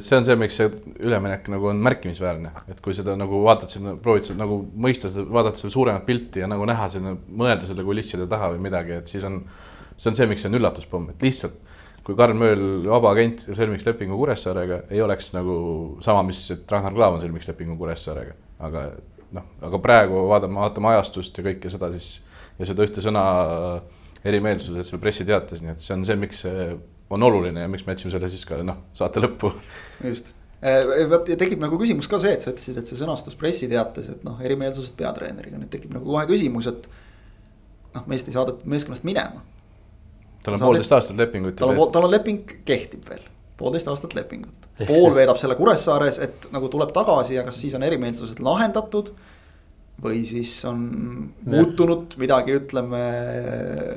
see 0.00 0.16
on 0.16 0.24
see, 0.24 0.36
miks 0.40 0.54
see 0.56 0.68
üleminek 1.04 1.48
nagu 1.52 1.68
on 1.68 1.80
märkimisväärne, 1.84 2.54
et 2.72 2.78
kui 2.84 2.94
seda 2.96 3.12
nagu 3.20 3.42
vaatad 3.44 3.72
sinna, 3.72 3.92
proovid 4.00 4.30
seda 4.30 4.40
nagu 4.40 4.62
mõista 4.80 5.10
seda, 5.12 5.26
vaadata 5.28 5.60
seda 5.60 5.74
suuremat 5.74 6.06
pilti 6.06 6.40
ja 6.40 6.48
nagu 6.48 6.64
näha 6.68 6.86
sinna, 6.92 7.12
mõelda 7.28 7.68
selle 7.68 7.84
kulisside 7.84 8.24
taha 8.30 8.54
või 8.54 8.62
midagi, 8.70 8.96
et 8.96 9.12
siis 9.12 9.26
on. 9.28 9.42
see 10.00 10.08
on 10.08 10.16
see, 10.16 10.30
miks 10.30 10.40
see 10.40 10.48
on 10.48 10.56
üllatuspomm, 10.56 11.10
et 11.12 11.26
lihtsalt 11.26 11.58
kui 12.06 12.16
Karl 12.16 12.32
Mööl, 12.38 12.62
vaba 12.88 13.12
agent, 13.12 13.42
sõlmiks 13.44 13.84
lepingu 13.84 14.16
Kuressaarega, 14.16 14.84
ei 14.90 15.02
oleks 15.04 15.34
nagu 15.34 15.54
sama, 16.04 16.22
mis, 16.26 16.40
et 16.54 16.72
Ragnar 16.72 16.96
Klavan 16.96 17.20
sõlmiks 17.20 17.50
lepingu 17.50 17.76
Kuressaarega, 17.78 18.32
aga 18.66 18.86
noh, 19.36 19.46
aga 19.66 19.80
praegu 19.82 20.26
vaatame, 20.30 20.60
vaatame 20.60 20.92
ajastust 20.94 21.38
ja 21.38 21.44
kõike 21.46 21.72
seda 21.72 21.90
siis 21.94 22.20
ja 22.60 22.68
seda 22.68 22.84
ühte 22.84 23.02
sõna 23.04 23.24
erimeelsused 24.26 24.84
seal 24.86 25.00
pressiteates, 25.02 25.62
nii 25.64 25.74
et 25.74 25.84
see 25.84 25.94
on 25.96 26.04
see, 26.04 26.16
miks 26.20 26.42
see 26.44 26.66
on 27.10 27.24
oluline 27.26 27.64
ja 27.64 27.70
miks 27.70 27.86
me 27.86 27.94
jätsime 27.94 28.12
selle 28.14 28.28
siis 28.32 28.44
ka 28.46 28.60
noh, 28.66 28.82
saate 28.96 29.22
lõppu. 29.22 29.52
just, 30.06 30.32
äh, 30.62 30.84
vot 31.10 31.28
ja 31.30 31.38
tekib 31.40 31.62
nagu 31.62 31.78
küsimus 31.80 32.08
ka 32.10 32.20
see, 32.22 32.34
et 32.36 32.44
sa 32.44 32.52
ütlesid, 32.52 32.78
et 32.80 32.90
see 32.90 33.00
sõnastus 33.00 33.38
pressiteates, 33.38 34.12
et 34.14 34.26
noh, 34.26 34.38
erimeelsused 34.44 34.94
peatreeneriga, 34.98 35.58
nüüd 35.60 35.72
tekib 35.72 35.94
nagu 35.96 36.06
kohe 36.06 36.26
küsimus, 36.30 36.68
et. 36.70 36.90
noh, 37.96 38.06
meest 38.10 38.28
ei 38.30 38.36
saadetud 38.36 38.68
meeskonnast 38.70 39.06
minema. 39.08 39.42
tal 40.44 40.56
on 40.56 40.62
poolteist 40.68 40.94
aastat 40.94 41.18
lepingut. 41.18 41.56
tal 41.58 41.74
on, 41.74 41.92
tal 41.92 42.06
on 42.06 42.14
leping 42.14 42.58
kehtib 42.68 43.08
veel, 43.08 43.24
poolteist 43.60 43.90
aastat 43.92 44.16
lepingut. 44.16 44.68
pool 44.88 45.12
veedab 45.16 45.38
selle 45.40 45.56
Kuressaares, 45.58 46.20
et 46.24 46.48
nagu 46.54 46.70
tuleb 46.72 46.94
tagasi 46.96 47.36
ja 47.36 47.44
kas 47.46 47.60
siis 47.60 47.76
on 47.76 47.84
erimeelsused 47.86 48.40
lahendatud 48.44 49.12
või 50.00 50.22
siis 50.24 50.52
on 50.68 50.84
muutunud 51.44 52.16
midagi, 52.20 52.56
ütleme 52.56 53.00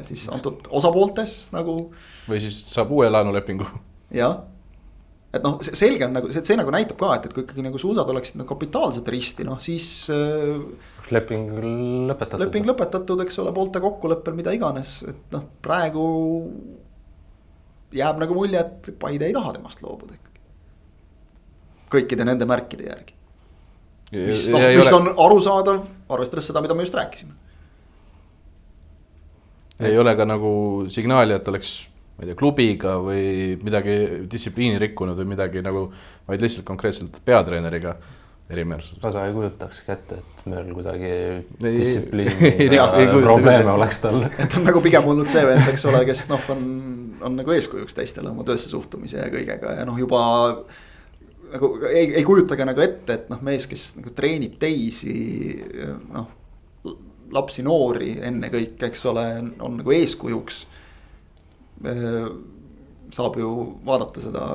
siis 0.07 0.25
antud 0.33 0.67
osapooltes 0.75 1.37
nagu 1.55 1.77
või 2.27 2.41
siis 2.43 2.59
saab 2.73 2.91
uue 2.95 3.09
laenulepingu. 3.11 3.67
jah, 4.15 4.41
et 5.33 5.43
noh, 5.45 5.57
selge 5.63 6.07
on 6.07 6.15
nagu 6.17 6.31
see, 6.33 6.43
see 6.45 6.59
nagu 6.59 6.73
näitab 6.73 6.99
ka, 6.99 7.15
et, 7.17 7.27
et 7.27 7.35
kui 7.35 7.45
ikkagi 7.45 7.65
nagu 7.65 7.79
suusad 7.81 8.09
oleksid 8.13 8.41
nagu 8.41 8.49
kapitaalselt 8.51 9.09
risti, 9.13 9.47
noh 9.47 9.61
siis 9.63 9.87
äh,. 10.13 10.59
leping 11.13 11.49
lõpetatud. 12.09 12.43
leping 12.43 12.67
lõpetatud, 12.69 13.23
eks 13.25 13.39
ole, 13.43 13.55
poolte 13.55 13.81
kokkuleppel, 13.83 14.35
mida 14.37 14.53
iganes, 14.55 14.99
et 15.09 15.35
noh, 15.35 15.47
praegu 15.63 16.05
jääb 17.93 18.21
nagu 18.21 18.37
mulje, 18.37 18.59
et 18.59 18.93
Paide 18.99 19.29
ei 19.29 19.35
taha 19.35 19.53
temast 19.57 19.81
loobuda 19.83 20.15
ikkagi. 20.17 20.41
kõikide 21.93 22.25
nende 22.25 22.47
märkide 22.49 22.89
järgi. 22.89 23.15
mis 24.11 24.49
noh, 24.53 24.67
mis 24.77 24.91
ole... 24.91 24.99
on 24.99 25.25
arusaadav, 25.27 25.81
arvestades 26.09 26.49
seda, 26.49 26.61
mida 26.61 26.77
me 26.77 26.85
just 26.85 26.97
rääkisime. 26.97 27.33
ei 29.79 29.97
ole 29.97 30.15
ka 30.15 30.25
nagu 30.25 30.53
signaali, 30.89 31.33
et 31.33 31.47
oleks 31.47 31.77
ma 32.13 32.23
ei 32.25 32.29
tea, 32.29 32.37
klubiga 32.37 32.97
või 33.01 33.23
midagi 33.63 33.95
distsipliini 34.29 34.81
rikkunud 34.81 35.17
või 35.17 35.31
midagi 35.33 35.63
nagu, 35.65 35.87
vaid 36.27 36.43
lihtsalt 36.45 36.65
konkreetselt 36.67 37.17
peatreeneriga 37.25 37.95
erimeelsus. 38.53 38.99
väga 39.01 39.25
ei 39.27 39.33
kujutakski 39.33 39.91
ette, 39.91 40.19
et 40.19 40.45
meil 40.51 40.69
kuidagi 40.75 41.13
distsipliini 41.63 42.69
probleeme 43.27 43.71
oleks 43.73 44.03
tal. 44.03 44.27
et 44.27 44.57
on 44.59 44.67
nagu 44.67 44.83
pigem 44.83 45.07
olnud 45.09 45.31
see 45.31 45.45
vend, 45.47 45.65
eks 45.73 45.85
ole, 45.89 46.03
kes 46.09 46.27
noh, 46.29 46.49
on 46.53 46.67
on 47.23 47.37
nagu 47.39 47.53
eeskujuks 47.55 47.95
teistele 47.97 48.31
oma 48.31 48.45
töösse 48.47 48.71
suhtumise 48.71 49.21
ja 49.21 49.29
kõigega 49.31 49.77
ja 49.79 49.85
noh, 49.87 49.97
juba 49.99 50.21
nagu 51.53 51.71
ei, 51.89 52.13
ei 52.17 52.23
kujutage 52.25 52.65
nagu 52.65 52.83
ette, 52.83 53.17
et 53.17 53.31
noh, 53.31 53.41
mees, 53.45 53.67
kes 53.69 53.93
nagu 53.99 54.13
treenib 54.15 54.57
teisi, 54.61 55.15
noh. 56.13 56.29
lapsi, 57.33 57.65
noori 57.65 58.15
ennekõike, 58.21 58.89
eks 58.89 59.05
ole, 59.11 59.25
on 59.63 59.79
nagu 59.81 59.93
eeskujuks. 59.93 60.63
saab 63.13 63.37
ju 63.37 63.49
vaadata 63.85 64.21
seda 64.23 64.45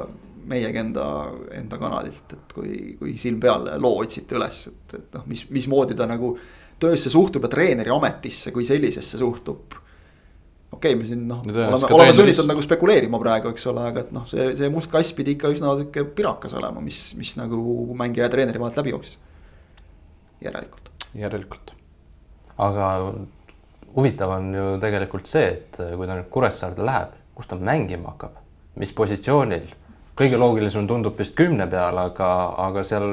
meiegi 0.49 0.81
enda, 0.81 1.07
enda 1.53 1.79
kanalilt, 1.79 2.33
et 2.33 2.55
kui, 2.55 2.79
kui 2.99 3.19
silm 3.21 3.41
peal 3.41 3.69
loo 3.83 3.99
otsite 4.03 4.39
üles, 4.39 4.63
et, 4.71 4.95
et 4.97 5.19
noh, 5.19 5.27
mis, 5.29 5.45
mismoodi 5.53 5.97
ta 5.99 6.07
nagu 6.09 6.33
töösse 6.81 7.11
suhtub 7.13 7.45
ja 7.45 7.51
treeneri 7.53 7.93
ametisse 7.93 8.53
kui 8.55 8.65
sellisesse 8.65 9.19
suhtub 9.21 9.77
okei 10.73 10.93
okay,, 10.93 10.99
me 11.01 11.07
siin 11.09 11.25
noh, 11.29 11.41
oleme, 11.49 11.89
oleme 11.97 12.17
sunnitud 12.17 12.49
nagu 12.49 12.63
spekuleerima 12.65 13.21
praegu, 13.23 13.53
eks 13.55 13.67
ole, 13.71 13.87
aga 13.91 14.05
et 14.05 14.13
noh, 14.15 14.27
see, 14.29 14.51
see 14.59 14.69
must 14.73 14.93
kass 14.93 15.15
pidi 15.17 15.37
ikka 15.37 15.53
üsna 15.55 15.73
sihuke 15.79 16.05
pirakas 16.17 16.55
olema, 16.59 16.83
mis, 16.85 17.01
mis 17.19 17.35
nagu 17.41 17.63
mängija 17.99 18.27
ja 18.27 18.33
treeneri 18.33 18.61
vahelt 18.61 18.79
läbi 18.83 18.95
jooksis. 18.95 19.19
järelikult. 20.45 20.91
järelikult. 21.19 21.73
aga 22.59 22.89
huvitav 23.97 24.35
on 24.37 24.53
ju 24.55 24.67
tegelikult 24.83 25.31
see, 25.31 25.47
et 25.57 25.81
kui 25.81 26.07
ta 26.07 26.19
nüüd 26.19 26.29
Kuressaarde 26.33 26.85
läheb, 26.85 27.17
kus 27.39 27.49
ta 27.49 27.57
mängima 27.57 28.13
hakkab, 28.13 28.37
mis 28.79 28.93
positsioonil. 28.93 29.73
kõige 30.19 30.39
loogilisem 30.39 30.87
tundub 30.91 31.19
vist 31.19 31.37
kümne 31.39 31.67
peal, 31.71 31.99
aga, 31.99 32.29
aga 32.59 32.83
seal 32.85 33.09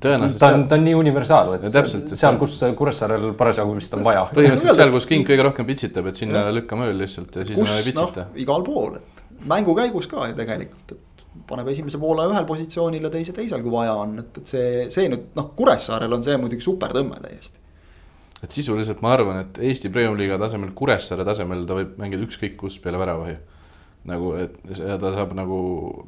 tõenäoliselt. 0.00 0.40
ta 0.40 0.50
on, 0.54 0.66
ta 0.68 0.78
on 0.78 0.84
nii 0.86 0.94
universaalne, 0.98 1.58
et 1.60 1.74
täpselt, 1.74 2.12
seal, 2.18 2.38
kus 2.40 2.58
Kuressaarel 2.78 3.32
parasjagu 3.38 3.74
vist 3.78 3.94
on 3.96 4.04
vaja. 4.06 4.26
põhimõtteliselt 4.34 4.78
seal, 4.80 4.92
kus 4.94 5.08
king 5.10 5.26
kõige 5.28 5.46
rohkem 5.46 5.68
pitsitab, 5.68 6.08
et 6.10 6.20
sinna 6.20 6.44
lükkame 6.54 6.88
ööl 6.90 7.02
lihtsalt 7.04 7.40
ja 7.40 7.46
siis 7.46 7.60
kus, 7.60 7.74
ei 7.78 7.86
pitsita 7.86 8.28
no,. 8.28 8.38
igal 8.44 8.64
pool, 8.66 8.98
et 9.00 9.24
mängu 9.50 9.76
käigus 9.78 10.08
ka 10.10 10.28
ju 10.30 10.38
tegelikult, 10.38 10.96
et 10.96 11.42
paneb 11.48 11.68
esimese 11.72 12.00
poole 12.02 12.26
ühel 12.30 12.46
positsioonil 12.48 13.08
ja 13.08 13.12
teise 13.12 13.34
teisel, 13.36 13.62
kui 13.64 13.74
vaja 13.74 13.94
on, 14.00 14.18
et, 14.24 14.40
et 14.42 14.54
see, 14.54 14.68
see 14.94 15.10
nüüd 15.12 15.30
noh, 15.38 15.52
Kuressaarel 15.56 16.18
on 16.18 16.24
see 16.26 16.36
muidugi 16.40 16.66
super 16.66 16.94
tõmme 16.94 17.20
täiesti. 17.22 17.62
et 18.42 18.52
sisuliselt 18.52 19.00
ma 19.04 19.14
arvan, 19.16 19.40
et 19.44 19.62
Eesti 19.70 19.92
Premium-liiga 19.94 20.38
tasemel, 20.42 20.74
Kuressaare 20.76 21.26
tasemel 21.26 21.64
ta 21.68 21.78
võib 21.78 21.98
mängida 22.00 22.26
ükskõik 22.26 22.58
kus 22.60 22.78
peale 22.82 23.00
väravahi. 23.00 23.38
nagu, 24.04 24.34
et 24.36 24.56
ta 24.74 25.14
saab 25.14 25.32
nagu 25.38 25.58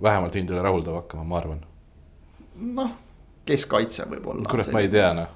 vähemalt 0.02 0.34
hindele 0.36 0.62
rahuldav 0.62 1.02
hakkama, 1.02 1.24
ma 1.24 1.38
arvan. 1.40 1.66
noh 2.56 2.94
keskkaitse 3.46 4.08
võib-olla. 4.10 4.48
kurat, 4.50 4.72
ma 4.74 4.82
ei 4.84 4.90
tea 4.92 5.12
noh, 5.16 5.32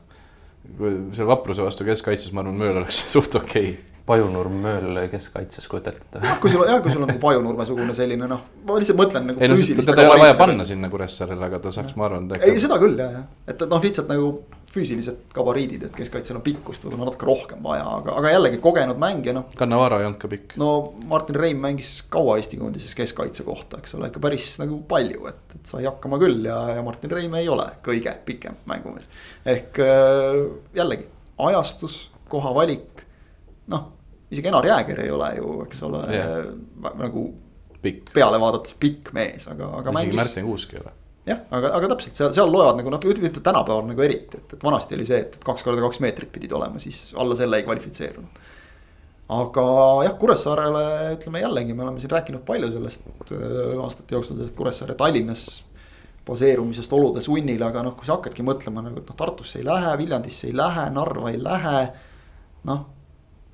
seal 1.17 1.29
vapruse 1.31 1.65
vastu 1.65 1.87
keskkaitses, 1.89 2.35
ma 2.37 2.45
arvan, 2.45 2.59
Mööl 2.61 2.83
oleks 2.83 3.05
suht 3.15 3.35
okei 3.39 3.73
okay 3.75 3.99
Pajunurm 4.11 4.57
Mööl 4.65 4.99
keskkaitses, 5.13 5.69
kujutad 5.71 5.99
ette? 6.01 6.23
jah, 6.25 6.39
kui 6.43 6.51
sul, 6.51 6.65
jah, 6.67 6.81
kui 6.83 6.93
sul 6.93 7.05
on 7.05 7.13
nagu 7.13 7.21
Pajunurme-sugune 7.23 7.95
selline 7.97 8.27
noh, 8.31 8.43
ma 8.67 8.79
lihtsalt 8.81 8.99
mõtlen 8.99 9.29
nagu. 9.31 9.43
ei 9.43 9.51
no 9.51 9.59
teda 9.61 10.03
ei 10.03 10.11
ole 10.11 10.25
vaja 10.25 10.39
panna 10.39 10.67
sinna 10.67 10.91
Kuressaarele, 10.91 11.47
aga 11.47 11.61
ta 11.63 11.75
saaks, 11.75 11.95
ma 12.01 12.09
arvan. 12.09 12.27
ei, 12.41 12.57
seda 12.63 12.81
küll 12.83 12.99
ja, 12.99 13.11
ja, 13.21 13.23
et 13.51 13.63
noh, 13.71 13.83
lihtsalt 13.85 14.11
nagu 14.11 14.33
füüsilised 14.71 15.33
gabariidid, 15.35 15.83
et 15.89 15.97
keskkaitsel 15.99 16.39
on 16.39 16.45
pikkust 16.47 16.85
võib-olla 16.85 17.09
natuke 17.09 17.27
rohkem 17.27 17.63
vaja, 17.65 17.87
aga, 17.99 18.15
aga 18.21 18.35
jällegi 18.37 18.61
kogenud 18.63 19.01
mängija 19.03 19.35
noh. 19.35 19.49
Cannavaro 19.59 19.99
ei 19.99 20.07
olnud 20.07 20.21
ka 20.23 20.31
pikk. 20.31 20.55
no 20.63 20.71
Martin 21.11 21.39
Reim 21.43 21.59
mängis 21.63 21.93
kaua 22.13 22.37
Eesti 22.39 22.61
koondises 22.61 22.95
keskkaitse 22.99 23.47
kohta, 23.47 23.81
eks 23.83 23.97
ole, 23.99 24.13
ikka 24.13 24.23
päris 24.23 24.47
nagu 24.63 24.79
palju, 24.91 25.27
et, 25.33 25.57
et 25.59 25.73
sai 25.73 25.89
hakkama 25.89 26.21
küll 26.23 26.47
ja, 26.47 26.61
ja 26.77 26.85
Martin 26.87 27.11
Reim 27.11 27.35
ei 27.41 27.51
ole 27.51 27.67
kõige 27.87 28.15
pikem 28.27 28.61
mängumees. 28.71 29.11
ehk 29.49 29.83
äh, 29.83 30.45
jällegi 30.79 31.09
ajastus, 31.51 32.05
koha 32.31 32.55
valik, 32.55 33.03
noh 33.75 33.91
isegi 34.31 34.49
Enar 34.49 34.67
Jääger 34.67 35.01
ei 35.03 35.11
ole 35.11 35.33
ju, 35.37 35.59
eks 35.67 35.83
ole 35.83 36.05
yeah., 36.15 36.47
nagu 37.01 37.27
pikk. 37.83 38.15
peale 38.15 38.39
vaadates 38.41 38.79
pikk 38.79 39.11
mees, 39.17 39.49
aga, 39.51 39.73
aga 39.81 39.91
isegi 39.91 40.13
mängis... 40.13 40.21
Märten 40.23 40.47
Kuusk 40.47 40.75
ei 40.77 40.83
ole 40.85 40.95
jah, 41.29 41.43
aga, 41.53 41.73
aga 41.77 41.91
täpselt 41.95 42.19
seal, 42.19 42.33
seal 42.37 42.53
loevad 42.53 42.79
nagu 42.81 42.93
noh, 42.93 43.03
ütleme 43.13 43.31
tänapäeval 43.35 43.89
nagu 43.91 44.05
eriti, 44.05 44.41
et, 44.41 44.55
et 44.57 44.65
vanasti 44.65 44.97
oli 44.97 45.07
see, 45.09 45.21
et, 45.27 45.37
kaks 45.45 45.67
korda 45.67 45.85
kaks 45.85 46.01
meetrit 46.05 46.33
pidid 46.33 46.55
olema, 46.57 46.81
siis 46.83 47.11
alla 47.21 47.37
selle 47.39 47.61
ei 47.61 47.67
kvalifitseerunud. 47.67 48.45
aga 49.37 49.65
jah, 50.07 50.15
Kuressaarele 50.21 50.85
ütleme 51.17 51.43
jällegi, 51.45 51.75
me 51.75 51.87
oleme 51.87 52.03
siin 52.03 52.15
rääkinud 52.15 52.45
palju 52.47 52.71
sellest 52.77 53.11
äh, 53.33 53.75
aastate 53.83 54.17
jooksul 54.17 54.41
sellest 54.41 54.57
Kuressaare 54.59 54.97
Tallinnas 54.99 55.45
baseerumisest 56.27 56.93
olude 56.95 57.23
sunnil, 57.25 57.63
aga 57.65 57.83
noh, 57.85 57.97
kui 57.99 58.09
sa 58.09 58.19
hakkadki 58.19 58.45
mõtlema 58.47 58.85
nagu, 58.87 59.01
et 59.01 59.09
noh, 59.09 59.19
Tartusse 59.19 59.61
ei 59.61 59.67
lähe, 59.67 59.93
Viljandisse 60.01 60.49
ei 60.51 60.57
lähe, 60.57 60.89
Narva 60.95 61.33
ei 61.33 61.43
lähe. 61.43 61.77
noh, 62.69 62.83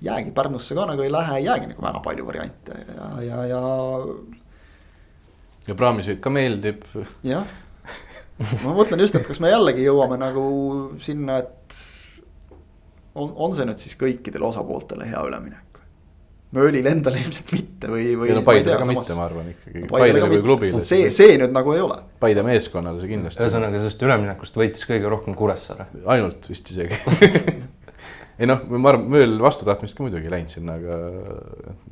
jäägi 0.02 0.32
Pärnusse 0.34 0.74
ka 0.74 0.86
nagu 0.90 1.02
ei 1.02 1.12
lähe, 1.12 1.38
jäägi 1.46 1.70
nagu 1.70 1.82
väga 1.82 2.00
palju 2.04 2.26
variante 2.26 2.74
ja, 2.96 3.06
ja, 3.22 3.44
ja 3.52 3.60
ja 5.66 5.76
praamisõit 5.78 6.22
ka 6.22 6.32
meeldib. 6.32 6.84
jah, 7.26 7.44
ma 8.62 8.74
mõtlen 8.76 9.02
just, 9.04 9.18
et 9.18 9.26
kas 9.26 9.40
me 9.42 9.52
jällegi 9.52 9.86
jõuame 9.86 10.18
nagu 10.20 10.46
sinna, 11.02 11.40
et 11.44 11.78
on, 13.16 13.32
on 13.34 13.54
see 13.56 13.68
nüüd 13.68 13.82
siis 13.82 13.96
kõikidele 14.00 14.48
osapooltele 14.50 15.08
hea 15.10 15.22
üleminek? 15.28 15.62
Möölile 16.56 16.92
endale 16.94 17.18
ilmselt 17.20 17.50
mitte 17.52 17.88
või, 17.90 18.04
või. 18.16 18.30
ei 18.30 18.36
no 18.38 18.42
Paidele 18.46 18.76
ka 18.78 18.86
mitte, 18.88 19.16
ma 19.18 19.24
arvan 19.26 19.48
ikkagi, 19.50 19.82
Paidele 19.90 20.28
kui 20.30 20.42
klubile. 20.44 20.82
see, 20.86 21.08
see 21.12 21.34
nüüd 21.40 21.52
nagu 21.52 21.74
ei 21.74 21.82
ole. 21.82 21.98
Paide 22.22 22.44
meeskonnale 22.46 23.02
see 23.02 23.10
kindlasti. 23.10 23.42
ühesõnaga 23.42 23.80
sellest 23.82 24.04
üleminekust 24.06 24.56
võitis 24.56 24.86
kõige 24.88 25.10
rohkem 25.10 25.36
Kuressaare. 25.36 25.88
ainult 26.14 26.46
vist 26.48 26.70
isegi 26.70 27.00
ei 28.40 28.48
noh, 28.48 28.62
ma 28.68 28.92
arvan, 28.92 29.06
Mööl 29.12 29.36
vastutahtmist 29.42 29.96
ka 29.96 30.04
muidugi 30.04 30.28
ei 30.28 30.34
läinud 30.36 30.52
sinna, 30.52 30.76
aga 30.76 30.96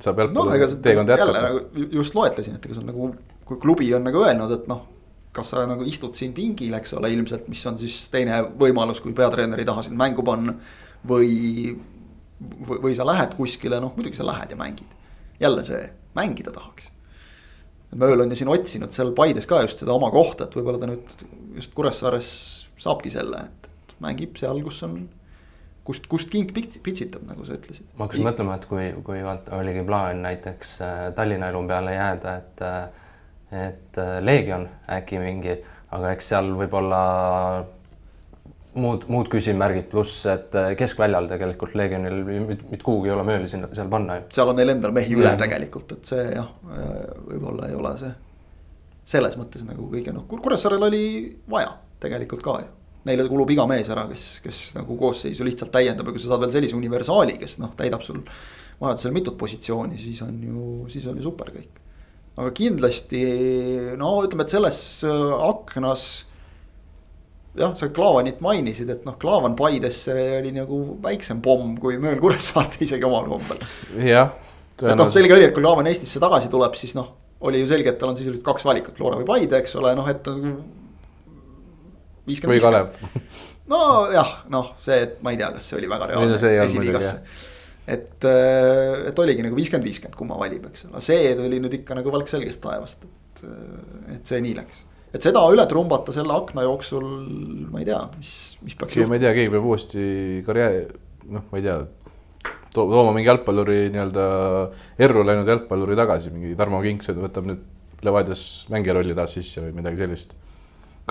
saab 0.04 0.22
jalgpalli 0.22 0.60
no, 0.60 0.68
teekonda 0.86 1.16
jätkata. 1.16 1.44
Nagu 1.48 1.86
just 1.98 2.16
loetlesin, 2.18 2.58
et 2.58 2.66
ega 2.68 2.76
sul 2.76 2.86
nagu, 2.88 3.10
kui 3.44 3.60
klubi 3.60 3.90
on 3.94 4.06
nagu 4.06 4.22
öelnud, 4.24 4.52
et 4.56 4.68
noh, 4.70 4.84
kas 5.34 5.50
sa 5.52 5.64
nagu 5.68 5.84
istud 5.88 6.14
siin 6.16 6.32
pingil, 6.36 6.74
eks 6.78 6.94
ole, 6.98 7.10
ilmselt, 7.14 7.48
mis 7.50 7.64
on 7.66 7.78
siis 7.80 8.04
teine 8.12 8.40
võimalus, 8.60 9.02
kui 9.02 9.14
peatreener 9.16 9.60
ei 9.60 9.68
taha 9.68 9.82
sind 9.86 9.98
mängu 10.00 10.24
panna. 10.26 10.54
või, 11.04 11.74
või, 12.40 12.78
või 12.86 12.94
sa 12.96 13.04
lähed 13.04 13.34
kuskile, 13.36 13.80
noh 13.80 13.92
muidugi 13.96 14.16
sa 14.16 14.26
lähed 14.26 14.54
ja 14.54 14.56
mängid. 14.56 14.88
jälle 15.40 15.64
see, 15.64 15.90
mängida 16.14 16.52
tahaks. 16.54 16.88
Mööl 17.94 18.20
on 18.20 18.30
ju 18.30 18.36
siin 18.36 18.48
otsinud 18.48 18.94
seal 18.94 19.12
Paides 19.14 19.46
ka 19.46 19.60
just 19.62 19.82
seda 19.82 19.92
oma 19.92 20.10
kohta, 20.10 20.44
et 20.44 20.54
võib-olla 20.56 20.78
ta 20.80 20.86
nüüd 20.86 21.26
just 21.54 21.74
Kuressaares 21.74 22.30
saabki 22.78 23.10
selle, 23.10 23.44
et 23.44 23.94
mängib 24.02 24.38
seal, 24.38 24.62
kus 24.64 24.80
on 24.86 24.96
kust, 25.84 26.08
kust 26.10 26.30
king 26.32 26.50
pitsitab, 26.54 27.22
nagu 27.28 27.44
sa 27.46 27.58
ütlesid. 27.58 27.86
ma 27.98 28.06
hakkasin 28.06 28.26
mõtlema, 28.26 28.58
et 28.58 28.66
kui, 28.70 28.88
kui 29.06 29.22
vaata 29.24 29.58
oligi 29.60 29.84
plaan 29.86 30.22
näiteks 30.24 30.76
äh, 30.82 31.00
Tallinna 31.16 31.50
elu 31.52 31.62
peale 31.68 31.96
jääda, 31.96 32.36
et, 32.40 32.64
äh, 32.64 33.03
et 33.54 34.02
äh, 34.02 34.18
Leegion 34.24 34.66
äkki 34.96 35.22
mingi, 35.22 35.56
aga 35.94 36.12
eks 36.16 36.32
seal 36.32 36.50
võib-olla 36.58 37.00
muud, 38.74 39.06
muud 39.12 39.30
küsimärgid, 39.30 39.86
pluss 39.92 40.26
et 40.30 40.54
keskväljal 40.78 41.28
tegelikult 41.30 41.76
Leegionil 41.78 42.22
mitte 42.48 42.82
kuhugi 42.82 43.12
ei 43.12 43.14
ole 43.14 43.26
mööda 43.26 43.50
sinna, 43.50 43.70
seal 43.76 43.90
panna 43.92 44.18
ju. 44.18 44.28
seal 44.34 44.50
on 44.50 44.58
neil 44.58 44.74
endal 44.74 44.94
mehi 44.96 45.14
üle 45.14 45.34
tegelikult, 45.38 45.98
et 45.98 46.14
see 46.14 46.24
jah, 46.34 46.48
võib-olla 47.28 47.70
ei 47.70 47.78
ole 47.78 47.96
see 48.02 48.14
selles 49.04 49.36
mõttes 49.36 49.64
nagu 49.68 49.86
kõige 49.92 50.14
noh, 50.16 50.24
Kuressaarel 50.30 50.88
oli 50.88 51.04
vaja 51.50 51.74
tegelikult 52.02 52.42
ka 52.44 52.56
ju 52.62 52.72
neile 53.04 53.26
kulub 53.28 53.50
iga 53.52 53.66
mees 53.68 53.88
ära, 53.92 54.06
kes, 54.08 54.26
kes 54.44 54.60
nagu 54.78 54.96
koosseisu 55.00 55.44
lihtsalt 55.44 55.72
täiendab 55.74 56.08
ja 56.08 56.14
kui 56.14 56.22
sa 56.22 56.32
saad 56.32 56.44
veel 56.44 56.54
sellise 56.54 56.76
universaali, 56.78 57.36
kes 57.40 57.58
noh, 57.60 57.74
täidab 57.76 58.04
sul 58.04 58.22
vajadusel 58.80 59.12
mitut 59.14 59.36
positsiooni, 59.40 59.98
siis 60.00 60.22
on 60.24 60.38
ju, 60.40 60.68
siis 60.92 61.04
on 61.10 61.20
ju 61.20 61.26
super 61.26 61.52
kõik. 61.52 61.82
Aga 62.34 62.50
kindlasti 62.54 63.24
no 63.98 64.14
ütleme, 64.24 64.46
et 64.46 64.54
selles 64.54 64.78
äh, 65.06 65.34
aknas. 65.48 66.06
jah, 67.58 67.74
sa 67.78 67.88
Klaavanit 67.94 68.40
mainisid, 68.42 68.90
et 68.90 69.04
noh, 69.06 69.18
Klaavan 69.20 69.54
Paidesse 69.58 70.14
oli 70.40 70.50
nagu 70.56 70.80
väiksem 71.02 71.42
pomm 71.44 71.76
kui 71.82 72.00
Mööl 72.02 72.18
Kuressaarde 72.22 72.82
isegi 72.86 73.06
omal 73.06 73.28
kombel. 73.30 73.62
jah. 74.02 74.34
et 74.82 74.96
noh, 74.98 75.10
selge 75.12 75.36
oli, 75.36 75.46
et 75.46 75.54
kui 75.54 75.62
Klaavan 75.62 75.90
Eestisse 75.90 76.22
tagasi 76.22 76.50
tuleb, 76.52 76.74
siis 76.78 76.96
noh, 76.98 77.12
oli 77.44 77.60
ju 77.62 77.70
selge, 77.70 77.92
et 77.92 78.00
tal 78.00 78.12
on 78.12 78.18
sisuliselt 78.18 78.46
kaks 78.46 78.66
valikut, 78.66 78.96
Flora 78.98 79.20
või 79.20 79.28
Paide, 79.28 79.60
eks 79.60 79.76
ole, 79.78 79.94
noh, 79.98 80.08
et 80.10 80.30
viiskümmend, 82.26 82.58
viiskümmend. 82.58 83.34
nojah, 83.72 84.36
noh, 84.52 84.74
see, 84.84 85.02
et 85.06 85.18
ma 85.24 85.34
ei 85.34 85.40
tea, 85.40 85.50
kas 85.54 85.70
see 85.70 85.78
oli 85.78 85.90
väga 85.90 86.10
reaalne 86.10 86.38
esiliigasse. 86.66 87.18
Et, 87.86 88.24
äh, 88.24 89.04
et 89.10 89.20
oligi 89.20 89.44
nagu 89.44 89.58
viiskümmend, 89.58 89.86
viiskümmend, 89.88 90.16
kumma 90.18 90.38
valib, 90.40 90.66
eks 90.70 90.88
ole, 90.88 91.02
see 91.04 91.34
tuli 91.38 91.60
nüüd 91.62 91.78
ikka 91.80 91.98
nagu 91.98 92.12
valk 92.14 92.30
selgest 92.30 92.62
taevast, 92.64 93.04
et, 93.04 93.44
äh, 93.48 94.16
et 94.16 94.30
see 94.32 94.40
nii 94.44 94.56
läks. 94.60 94.84
et 95.14 95.22
seda 95.22 95.44
üle 95.52 95.66
trumbata 95.70 96.14
selle 96.14 96.34
akna 96.34 96.64
jooksul, 96.66 97.04
ma 97.70 97.82
ei 97.82 97.90
tea, 97.90 98.00
mis, 98.16 98.32
mis 98.64 98.78
peaks 98.78 98.96
juhtuma. 98.96 99.14
ma 99.14 99.20
ei 99.20 99.26
tea, 99.26 99.34
keegi 99.38 99.54
peab 99.54 99.68
uuesti 99.70 100.06
karjääri, 100.46 100.86
noh, 101.30 101.44
ma 101.50 101.60
ei 101.60 101.66
tea 101.66 101.76
to, 102.74 102.86
tooma 102.86 103.12
mingi 103.14 103.30
jalgpalluri 103.30 103.82
nii-öelda 103.94 104.24
erru 105.06 105.26
läinud 105.26 105.52
jalgpalluri 105.52 105.98
tagasi, 106.00 106.32
mingi 106.34 106.56
Tarmo 106.58 106.82
Kink 106.84 107.06
võtab 107.20 107.46
nüüd 107.50 107.70
Levadias 108.04 108.66
mängija 108.68 108.98
rolli 108.98 109.14
taas 109.16 109.32
sisse 109.32 109.62
või 109.64 109.76
midagi 109.78 110.02
sellist 110.02 110.34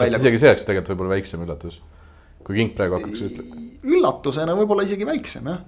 isegi 0.02 0.40
see 0.42 0.50
oleks 0.50 0.66
tegelikult 0.66 0.94
võib-olla 0.94 1.18
väiksem 1.18 1.44
üllatus, 1.46 1.78
kui 2.46 2.58
King 2.58 2.74
praegu 2.78 2.98
hakkaks 2.98 3.26
ütlema. 3.28 3.62
üllatusena 3.86 4.56
võib-olla 4.58 4.86
isegi 4.88 5.06
väiksem 5.08 5.50
jah. 5.52 5.62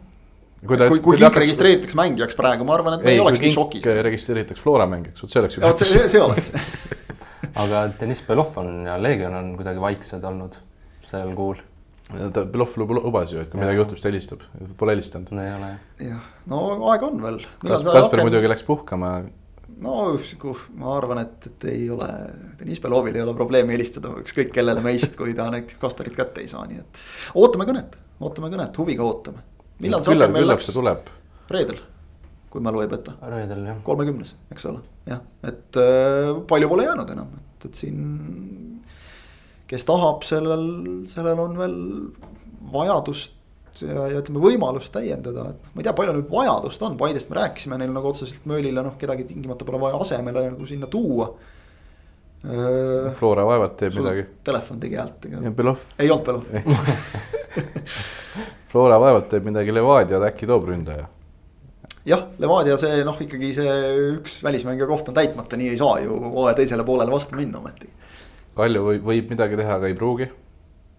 Kui, 0.67 0.77
kui, 0.77 1.01
kui 1.09 1.19
Kink 1.21 1.39
registreeritakse 1.43 1.97
mängijaks 1.99 2.37
praegu, 2.37 2.67
ma 2.67 2.75
arvan, 2.77 2.99
et 2.99 3.05
me 3.05 3.13
ei, 3.13 3.19
ei 3.19 3.23
oleks 3.23 3.43
nii 3.43 3.53
šokis. 3.55 3.87
registreeritakse 4.09 4.63
Flora 4.63 4.87
mängijaks, 4.89 5.23
vot 5.23 5.33
see 5.33 5.43
oleks. 5.43 5.61
vot 5.63 5.85
see, 5.85 6.07
see 6.11 6.21
oleks 6.21 6.51
aga 7.61 7.85
Deniss 7.99 8.25
Belov 8.27 8.57
on 8.59 8.83
ja 8.87 8.97
Leegion 9.01 9.35
on 9.35 9.53
kuidagi 9.59 9.81
vaiksed 9.81 10.27
olnud 10.27 10.59
sellel 11.05 11.33
kuul. 11.37 11.61
ta 12.33 12.43
Belov 12.45 12.75
lubas 12.77 13.33
ju, 13.33 13.41
et 13.41 13.49
kui 13.49 13.59
ja. 13.59 13.65
midagi 13.65 13.81
juhtub, 13.81 13.97
siis 13.97 14.05
ta 14.05 14.11
helistab, 14.11 14.43
pole 14.77 14.95
helistanud. 14.95 15.31
no 15.31 15.45
ei 15.45 15.55
ole 15.55 15.71
jah. 15.71 16.11
jah, 16.11 16.29
no 16.51 16.61
aega 16.91 17.09
on 17.09 17.23
veel. 17.23 17.41
Kasper 17.63 17.99
hakkab... 18.01 18.21
muidugi 18.21 18.51
läks 18.51 18.67
puhkama. 18.67 19.15
no 19.85 19.95
ma 20.81 20.93
arvan, 20.97 21.23
et, 21.25 21.49
et 21.51 21.67
ei 21.71 21.89
ole, 21.93 22.11
Deniss 22.59 22.83
Belovil 22.83 23.17
ei 23.17 23.25
ole 23.25 23.35
probleemi 23.37 23.77
helistada 23.77 24.13
ükskõik 24.21 24.53
kellele 24.55 24.83
meist, 24.85 25.17
kui 25.19 25.33
ta 25.37 25.49
näiteks 25.53 25.81
Kasparit 25.81 26.15
kätte 26.17 26.43
ei 26.43 26.51
saa, 26.51 26.67
nii 26.69 26.83
et. 26.83 27.03
ootame 27.41 27.67
kõnet, 27.69 27.99
ootame 28.19 28.53
kõnet, 28.53 28.81
huviga 28.83 29.07
ootame 29.07 29.54
millal 29.83 30.05
see 30.05 30.15
aken 30.15 30.35
meil 30.35 30.49
läks? 30.49 30.71
reedel, 31.51 31.79
kui 32.53 32.63
mälu 32.65 32.83
ei 32.83 32.91
peta. 32.91 33.15
reedel 33.31 33.65
jah. 33.69 33.79
kolmekümnes, 33.85 34.35
eks 34.53 34.67
ole, 34.71 34.83
jah, 35.09 35.23
et 35.43 35.81
äh, 35.81 36.31
palju 36.49 36.71
pole 36.71 36.87
jäänud 36.87 37.15
enam, 37.15 37.33
et, 37.39 37.69
et 37.69 37.81
siin. 37.83 38.03
kes 39.69 39.87
tahab, 39.87 40.23
sellel, 40.27 40.67
sellel 41.09 41.41
on 41.41 41.57
veel 41.57 41.79
vajadust 42.73 43.35
ja, 43.83 44.07
ja 44.11 44.21
ütleme 44.21 44.41
võimalust 44.43 44.93
täiendada, 44.93 45.49
et 45.51 45.73
ma 45.73 45.81
ei 45.81 45.87
tea, 45.87 45.95
palju 45.97 46.15
nüüd 46.15 46.31
vajadust 46.31 46.85
on, 46.85 46.95
Paidest 46.99 47.31
me 47.31 47.39
rääkisime, 47.39 47.79
neil 47.81 47.93
nagu 47.95 48.11
otseselt 48.11 48.47
Möölile 48.49 48.83
noh, 48.85 48.95
kedagi 49.01 49.27
tingimata 49.31 49.67
pole 49.67 49.81
vaja 49.81 49.99
asemele 50.01 50.47
nagu 50.51 50.69
sinna 50.69 50.89
tuua. 50.91 51.31
Flora 53.19 53.45
vaevalt 53.47 53.77
teeb 53.79 53.95
midagi. 53.97 54.25
Telefon 54.45 54.79
tegi 54.79 54.95
häält. 54.99 55.25
ei 55.99 56.11
olnud 56.11 56.25
Belov 56.25 56.45
Flora 58.75 58.99
vaevalt 58.99 59.29
teeb 59.31 59.45
midagi, 59.47 59.71
Levadia 59.73 60.19
äkki 60.27 60.47
toob 60.49 60.65
ründaja. 60.67 61.05
jah, 62.05 62.25
Levadia 62.43 62.75
see 62.77 63.03
noh, 63.07 63.15
ikkagi 63.23 63.53
see 63.55 63.75
üks 64.17 64.41
välismängija 64.43 64.87
koht 64.89 65.07
on 65.09 65.15
täitmata, 65.15 65.57
nii 65.57 65.69
ei 65.71 65.77
saa 65.79 66.01
ju 66.03 66.17
hooaja 66.25 66.57
teisele 66.59 66.83
poolele 66.83 67.13
vastu 67.13 67.39
minna 67.39 67.61
ometi. 67.61 67.87
Kalju 68.55 68.83
võib, 68.89 69.05
võib 69.07 69.31
midagi 69.31 69.57
teha, 69.59 69.79
aga 69.79 69.87
ei 69.87 69.95
pruugi. 69.95 70.27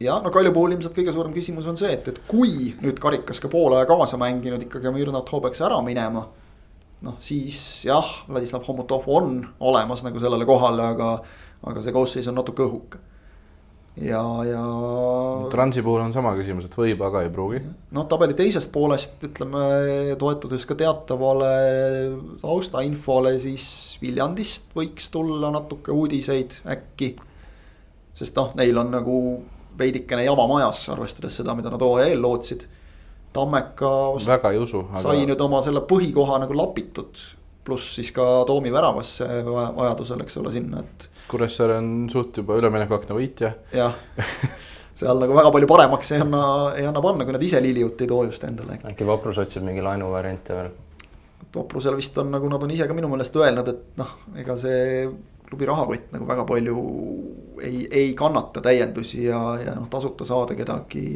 ja 0.00 0.16
no 0.24 0.32
Kalju 0.32 0.54
puhul 0.56 0.72
ilmselt 0.72 0.96
kõige 0.96 1.12
suurem 1.12 1.36
küsimus 1.36 1.68
on 1.68 1.76
see, 1.76 1.92
et, 1.92 2.08
et 2.08 2.18
kui 2.28 2.72
nüüd 2.80 2.98
karikas 3.02 3.40
ka 3.44 3.52
poole 3.52 3.76
aja 3.76 3.86
kaasa 3.92 4.16
mänginud 4.20 4.64
ikkagi 4.66 4.88
oma 4.88 5.00
Jürnat 5.02 5.30
Hoobeks 5.32 5.60
ära 5.68 5.78
minema. 5.84 6.26
Noh, 7.04 7.18
siis 7.20 7.58
jah, 7.88 8.06
Vladislav 8.28 8.64
Homutov 8.68 9.04
on 9.12 9.40
olemas 9.60 10.04
nagu 10.06 10.22
sellele 10.22 10.48
kohale, 10.48 10.94
aga, 10.94 11.10
aga 11.66 11.84
see 11.84 11.94
koosseis 11.94 12.30
on 12.30 12.38
natuke 12.40 12.64
õhuke 12.64 13.02
ja, 13.96 14.22
ja. 14.44 14.62
Transi 15.50 15.82
puhul 15.82 16.02
on 16.04 16.12
sama 16.12 16.34
küsimus, 16.36 16.66
et 16.68 16.76
võib, 16.76 17.00
aga 17.06 17.22
ei 17.24 17.32
pruugi. 17.32 17.62
noh, 17.96 18.06
tabeli 18.10 18.36
teisest 18.36 18.70
poolest 18.72 19.24
ütleme, 19.28 19.62
toetudes 20.20 20.66
ka 20.68 20.76
teatavale 20.78 21.50
taustainfole, 22.42 23.36
siis 23.42 23.66
Viljandist 24.02 24.68
võiks 24.76 25.08
tulla 25.12 25.50
natuke 25.54 25.94
uudiseid 25.94 26.60
äkki. 26.76 27.14
sest 28.16 28.36
noh, 28.36 28.52
neil 28.56 28.76
on 28.78 28.92
nagu 28.92 29.20
veidikene 29.76 30.24
jama 30.24 30.46
majas, 30.48 30.86
arvestades 30.92 31.36
seda, 31.40 31.54
mida 31.56 31.72
nad 31.72 31.82
hooaja 31.84 32.12
eel 32.12 32.22
lootsid. 32.24 32.66
Tammeka. 33.36 33.90
väga 34.26 34.52
ei 34.54 34.60
usu 34.62 34.84
aga.... 34.88 35.02
sai 35.04 35.26
nüüd 35.28 35.42
oma 35.44 35.62
selle 35.64 35.82
põhikoha 35.88 36.40
nagu 36.42 36.56
lapitud, 36.56 37.20
pluss 37.66 37.96
siis 37.98 38.12
ka 38.16 38.44
Toomi 38.48 38.72
väravasse 38.74 39.28
vajadusel, 39.46 40.24
eks 40.24 40.40
ole, 40.42 40.54
sinna, 40.54 40.84
et 40.84 41.10
Kuressaare 41.26 41.80
on 41.80 41.90
suht 42.12 42.38
juba 42.38 42.56
üleminekuakna 42.60 43.16
võitja. 43.16 43.52
jah, 43.74 43.94
seal 44.98 45.22
nagu 45.22 45.36
väga 45.36 45.52
palju 45.54 45.70
paremaks 45.70 46.12
ei 46.14 46.24
anna, 46.24 46.42
ei 46.78 46.88
anna 46.88 47.02
panna, 47.04 47.26
kui 47.26 47.36
nad 47.36 47.42
ise 47.42 47.60
Liliut 47.62 48.02
ei 48.02 48.10
too 48.10 48.24
just 48.30 48.44
endale. 48.48 48.80
äkki 48.86 49.06
Vaprus 49.08 49.40
otsib 49.42 49.66
mingi 49.66 49.84
laenuvariante 49.84 50.58
veel? 50.58 50.74
Vaprusel 51.56 51.96
vist 51.96 52.16
on 52.20 52.30
nagu 52.34 52.48
nad 52.52 52.62
on 52.62 52.72
ise 52.72 52.86
ka 52.88 52.94
minu 52.96 53.08
meelest 53.08 53.36
öelnud, 53.36 53.68
et 53.72 53.98
noh, 54.00 54.12
ega 54.36 54.58
see 54.60 55.06
klubi 55.46 55.66
rahakott 55.68 56.12
nagu 56.14 56.26
väga 56.28 56.44
palju 56.48 56.76
ei, 57.62 57.86
ei 57.90 58.14
kannata 58.18 58.60
täiendusi 58.64 59.24
ja, 59.24 59.40
ja 59.62 59.76
noh, 59.78 59.88
tasuta 59.90 60.26
saada 60.26 60.56
kedagi 60.58 61.06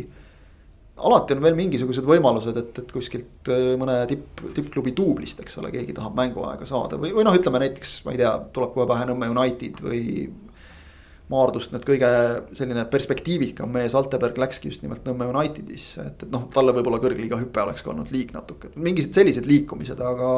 alati 1.08 1.36
on 1.36 1.42
veel 1.44 1.56
mingisugused 1.58 2.06
võimalused, 2.06 2.56
et, 2.60 2.82
et 2.82 2.92
kuskilt 2.94 3.50
äh, 3.52 3.72
mõne 3.80 4.02
tipp, 4.10 4.42
tippklubi 4.56 4.92
duublist, 4.96 5.40
eks 5.42 5.58
ole, 5.60 5.72
keegi 5.74 5.96
tahab 5.96 6.16
mänguaega 6.18 6.68
saada 6.68 6.98
või, 7.00 7.12
või 7.16 7.26
noh, 7.26 7.36
ütleme 7.36 7.62
näiteks, 7.64 8.00
ma 8.06 8.14
ei 8.14 8.20
tea, 8.22 8.34
tuleb 8.54 8.72
kohe 8.76 8.88
pähe 8.90 9.10
Nõmme 9.10 9.32
United 9.32 9.82
või. 9.84 10.04
Maardust 11.30 11.70
nüüd 11.70 11.84
kõige 11.86 12.08
selline 12.58 12.82
perspektiivikam 12.90 13.70
mees, 13.70 13.94
Alteberg 13.94 14.34
läkski 14.42 14.66
just 14.66 14.82
nimelt 14.82 15.04
Nõmme 15.06 15.28
Unitedisse, 15.30 16.02
et, 16.02 16.24
et 16.26 16.32
noh, 16.32 16.48
talle 16.50 16.74
võib-olla 16.74 16.98
kõrgliiga 16.98 17.38
hüpe 17.38 17.62
oleks 17.62 17.84
ka 17.86 17.92
olnud 17.92 18.10
liig 18.10 18.32
natuke, 18.34 18.72
mingisugused 18.74 19.20
sellised 19.20 19.46
liikumised, 19.46 20.02
aga. 20.02 20.32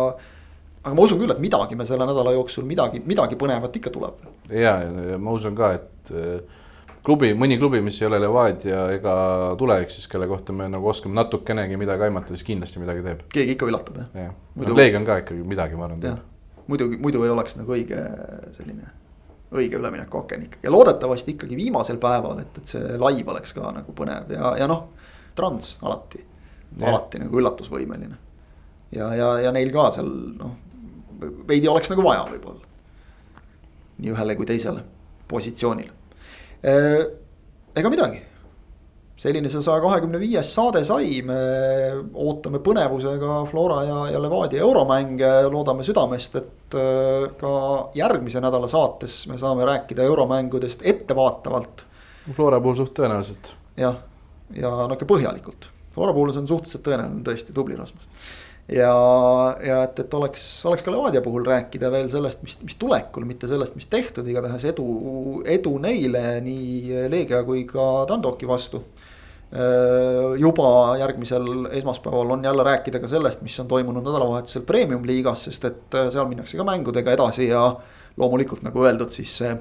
aga 0.82 0.92
ma 0.92 1.06
usun 1.06 1.22
küll, 1.22 1.32
et 1.32 1.40
midagi 1.40 1.78
me 1.80 1.86
selle 1.88 2.04
nädala 2.04 2.34
jooksul 2.36 2.68
midagi, 2.68 3.00
midagi 3.08 3.40
põnevat 3.40 3.80
ikka 3.80 3.94
tuleb. 3.94 4.20
ja, 4.52 4.74
ja 4.84 5.16
ma 5.16 5.32
usun 5.32 5.56
ka, 5.56 5.72
et 5.80 6.12
klubi, 7.06 7.32
mõni 7.38 7.58
klubi, 7.58 7.80
mis 7.84 7.98
ei 8.00 8.08
ole 8.08 8.20
Levadia 8.22 8.86
ega 8.94 9.14
tulevik, 9.58 9.92
siis 9.94 10.08
kelle 10.10 10.28
kohta 10.30 10.54
me 10.56 10.68
nagu 10.70 10.88
oskame 10.88 11.16
natukenegi 11.18 11.78
midagi 11.80 12.06
aimata, 12.06 12.34
siis 12.34 12.46
kindlasti 12.46 12.82
midagi 12.82 13.04
teeb. 13.06 13.22
keegi 13.34 13.56
ikka 13.56 13.68
üllatab 13.70 14.00
jah 14.02 14.26
ja. 14.28 14.32
Muidu... 14.54 14.72
no,. 14.72 14.78
Leegion 14.78 15.06
ka 15.08 15.18
ikkagi 15.24 15.46
midagi, 15.46 15.78
ma 15.78 15.88
arvan, 15.88 16.02
teeb. 16.02 16.58
muidugi, 16.70 16.98
muidu 17.02 17.22
ei 17.26 17.32
oleks 17.34 17.56
nagu 17.58 17.76
õige 17.76 18.02
selline, 18.56 18.90
õige 19.52 19.80
üleminekuaken 19.80 20.48
ikkagi 20.48 20.68
ja 20.68 20.74
loodetavasti 20.74 21.36
ikkagi 21.36 21.58
viimasel 21.58 21.98
päeval, 22.02 22.42
et, 22.44 22.60
et 22.62 22.74
see 22.74 22.98
live 23.02 23.34
oleks 23.34 23.56
ka 23.56 23.72
nagu 23.80 23.96
põnev 23.96 24.34
ja, 24.34 24.56
ja 24.62 24.70
noh. 24.70 24.90
Trans 25.32 25.78
alati, 25.80 26.18
alati 26.84 27.22
nagu 27.22 27.38
üllatusvõimeline. 27.40 28.18
ja, 28.92 29.06
ja, 29.16 29.30
ja 29.46 29.52
neil 29.56 29.72
ka 29.72 29.86
seal 29.96 30.10
noh, 30.36 30.58
veidi 31.48 31.70
oleks 31.72 31.88
nagu 31.88 32.04
vaja 32.04 32.26
võib-olla. 32.28 32.68
nii 34.02 34.12
ühele 34.12 34.36
kui 34.36 34.46
teisele 34.46 34.84
positsioonile 35.30 36.01
ega 36.62 37.90
midagi, 37.90 38.20
selline 39.18 39.50
see 39.50 39.62
saja 39.64 39.82
kahekümne 39.82 40.20
viies 40.22 40.50
saade 40.54 40.84
sai, 40.86 41.20
me 41.26 41.38
ootame 42.14 42.60
põnevusega 42.64 43.40
Flora 43.50 43.82
ja, 43.86 43.98
ja 44.14 44.22
Levadia 44.22 44.62
euromänge, 44.62 45.32
loodame 45.52 45.86
südamest, 45.86 46.38
et 46.38 46.78
äh, 46.78 47.26
ka 47.40 47.54
järgmise 47.98 48.42
nädala 48.42 48.70
saates 48.70 49.22
me 49.30 49.38
saame 49.40 49.66
rääkida 49.68 50.06
euromängudest 50.06 50.86
ettevaatavalt. 50.86 51.84
Flora 52.32 52.60
puhul 52.62 52.78
suht 52.78 52.94
tõenäoliselt. 52.98 53.52
jah, 53.76 53.98
ja, 54.54 54.70
ja 54.70 54.88
ikka 54.94 55.08
põhjalikult, 55.10 55.68
Flora 55.94 56.14
puhul 56.14 56.32
see 56.34 56.44
on 56.44 56.50
suhteliselt 56.54 56.86
tõenäoline 56.86 57.26
tõesti, 57.26 57.54
tubli 57.56 57.78
Rasmus 57.78 58.08
ja, 58.72 58.92
ja 59.64 59.78
et, 59.86 60.00
et 60.04 60.14
oleks, 60.16 60.44
oleks 60.68 60.84
ka 60.84 60.92
Levadia 60.94 61.22
puhul 61.24 61.44
rääkida 61.46 61.90
veel 61.92 62.08
sellest, 62.12 62.42
mis, 62.44 62.56
mis 62.64 62.76
tulekul, 62.80 63.26
mitte 63.28 63.48
sellest, 63.50 63.76
mis 63.78 63.88
tehtud, 63.92 64.28
igatahes 64.28 64.64
edu, 64.72 64.86
edu 65.48 65.74
neile 65.82 66.40
nii 66.44 67.06
Leegia 67.12 67.42
kui 67.46 67.64
ka 67.68 68.06
Dandoki 68.08 68.48
vastu. 68.48 68.84
juba 70.40 70.68
järgmisel 70.96 71.66
esmaspäeval 71.76 72.30
on 72.38 72.44
jälle 72.44 72.64
rääkida 72.64 73.00
ka 73.02 73.08
sellest, 73.08 73.42
mis 73.44 73.58
on 73.60 73.68
toimunud 73.68 74.06
nädalavahetusel 74.06 74.62
premium-liigas, 74.64 75.42
sest 75.44 75.66
et 75.68 75.96
seal 76.14 76.28
minnakse 76.30 76.56
ka 76.56 76.64
mängudega 76.64 77.12
edasi 77.12 77.50
ja 77.50 77.66
loomulikult 78.16 78.62
nagu 78.64 78.86
öeldud, 78.86 79.12
siis 79.12 79.34
see 79.42 79.52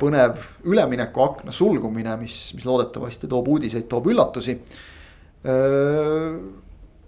põnev 0.00 0.40
üleminekuakna 0.64 1.52
sulgumine, 1.52 2.16
mis, 2.16 2.38
mis 2.56 2.64
loodetavasti 2.64 3.28
toob 3.28 3.52
uudiseid, 3.52 3.84
toob 3.92 4.08
üllatusi 4.08 4.56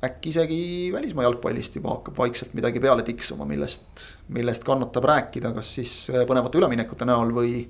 äkki 0.02 0.32
isegi 0.32 0.62
välismaa 0.92 1.26
jalgpallist 1.28 1.76
juba 1.78 1.96
hakkab 1.96 2.18
vaikselt 2.18 2.54
midagi 2.58 2.80
peale 2.82 3.04
tiksuma, 3.06 3.46
millest, 3.48 4.04
millest 4.34 4.64
kannatab 4.66 5.06
rääkida, 5.08 5.52
kas 5.56 5.74
siis 5.78 5.94
äh, 6.10 6.26
põnevate 6.28 6.58
üleminekute 6.60 7.08
näol 7.08 7.34
või. 7.36 7.62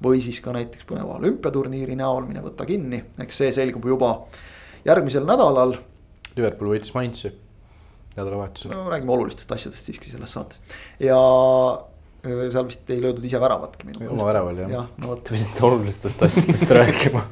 või 0.00 0.20
siis 0.24 0.38
ka 0.40 0.52
näiteks 0.56 0.86
põneva 0.88 1.18
olümpiaturniiri 1.18 1.92
näol, 2.00 2.24
mine 2.24 2.40
võta 2.40 2.64
kinni, 2.64 3.02
eks 3.20 3.36
see 3.42 3.50
selgub 3.52 3.84
juba 3.84 4.14
järgmisel 4.84 5.26
nädalal. 5.28 5.74
Liverpool 6.36 6.72
võitis 6.72 6.94
Mainzi 6.94 7.32
nädalavahetusel. 8.16 8.72
no 8.72 8.88
räägime 8.90 9.12
olulistest 9.12 9.52
asjadest 9.52 9.86
siiski 9.86 10.10
selles 10.10 10.32
saates 10.32 10.60
ja 11.00 11.18
äh, 12.24 12.46
seal 12.52 12.66
vist 12.68 12.90
ei 12.90 13.02
löödud 13.02 13.24
ise 13.24 13.40
väravatki 13.40 13.86
minu 13.86 14.02
meelest. 14.02 14.16
oma 14.16 14.28
väraval 14.28 14.62
jah 14.64 14.72
ja,. 14.72 14.84
No, 14.98 15.16
Te 15.16 15.36
pidite 15.36 15.64
olulistest 15.66 16.22
asjadest 16.26 16.74
rääkima 16.80 17.24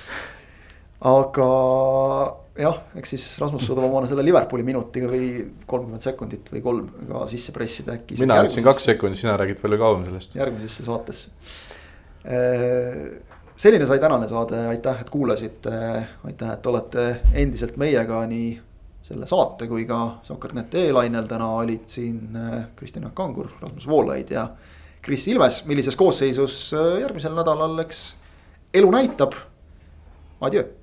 aga 1.14 1.50
jah, 2.58 2.78
eks 2.98 3.12
siis 3.14 3.24
Rasmus 3.40 3.64
suudab 3.68 3.86
omale 3.86 4.08
selle 4.10 4.24
Liverpooli 4.26 4.64
minutiga 4.66 5.08
või 5.10 5.26
kolmkümmend 5.70 6.04
sekundit 6.04 6.48
või 6.52 6.62
kolm 6.64 6.88
ka 7.08 7.24
sisse 7.30 7.54
pressida 7.54 7.94
äkki. 7.98 8.18
mina 8.20 8.40
ütlesin 8.42 8.66
kaks 8.66 8.88
sekundit, 8.90 9.20
sina 9.20 9.36
räägid 9.40 9.60
palju 9.62 9.78
kauem 9.80 10.06
sellest. 10.08 10.34
järgmisesse 10.38 10.86
saatesse. 10.86 11.30
Äh, 12.26 13.04
selline 13.60 13.86
sai 13.86 14.00
tänane 14.02 14.28
saade, 14.28 14.64
aitäh, 14.72 15.04
et 15.04 15.12
kuulasite, 15.12 15.76
aitäh, 16.26 16.52
et 16.56 16.66
olete 16.66 17.06
endiselt 17.34 17.78
meiega 17.80 18.24
nii 18.30 18.50
selle 19.10 19.26
saate 19.26 19.66
kui 19.70 19.86
ka 19.88 20.20
Sokkernet 20.26 20.74
e-lainel, 20.82 21.26
täna 21.30 21.48
olid 21.60 21.86
siin 21.90 22.36
äh, 22.36 22.58
Kristjan 22.76 23.10
Kangur, 23.14 23.50
Rasmus 23.60 23.88
Voolaid 23.88 24.34
ja 24.34 24.48
Kris 25.02 25.28
Ilves, 25.30 25.64
millises 25.70 25.96
koosseisus 25.96 26.74
äh, 26.74 27.00
järgmisel 27.06 27.34
nädalal, 27.38 27.78
eks 27.86 28.10
elu 28.74 28.90
näitab. 28.92 29.38
Adjöö 30.40 30.79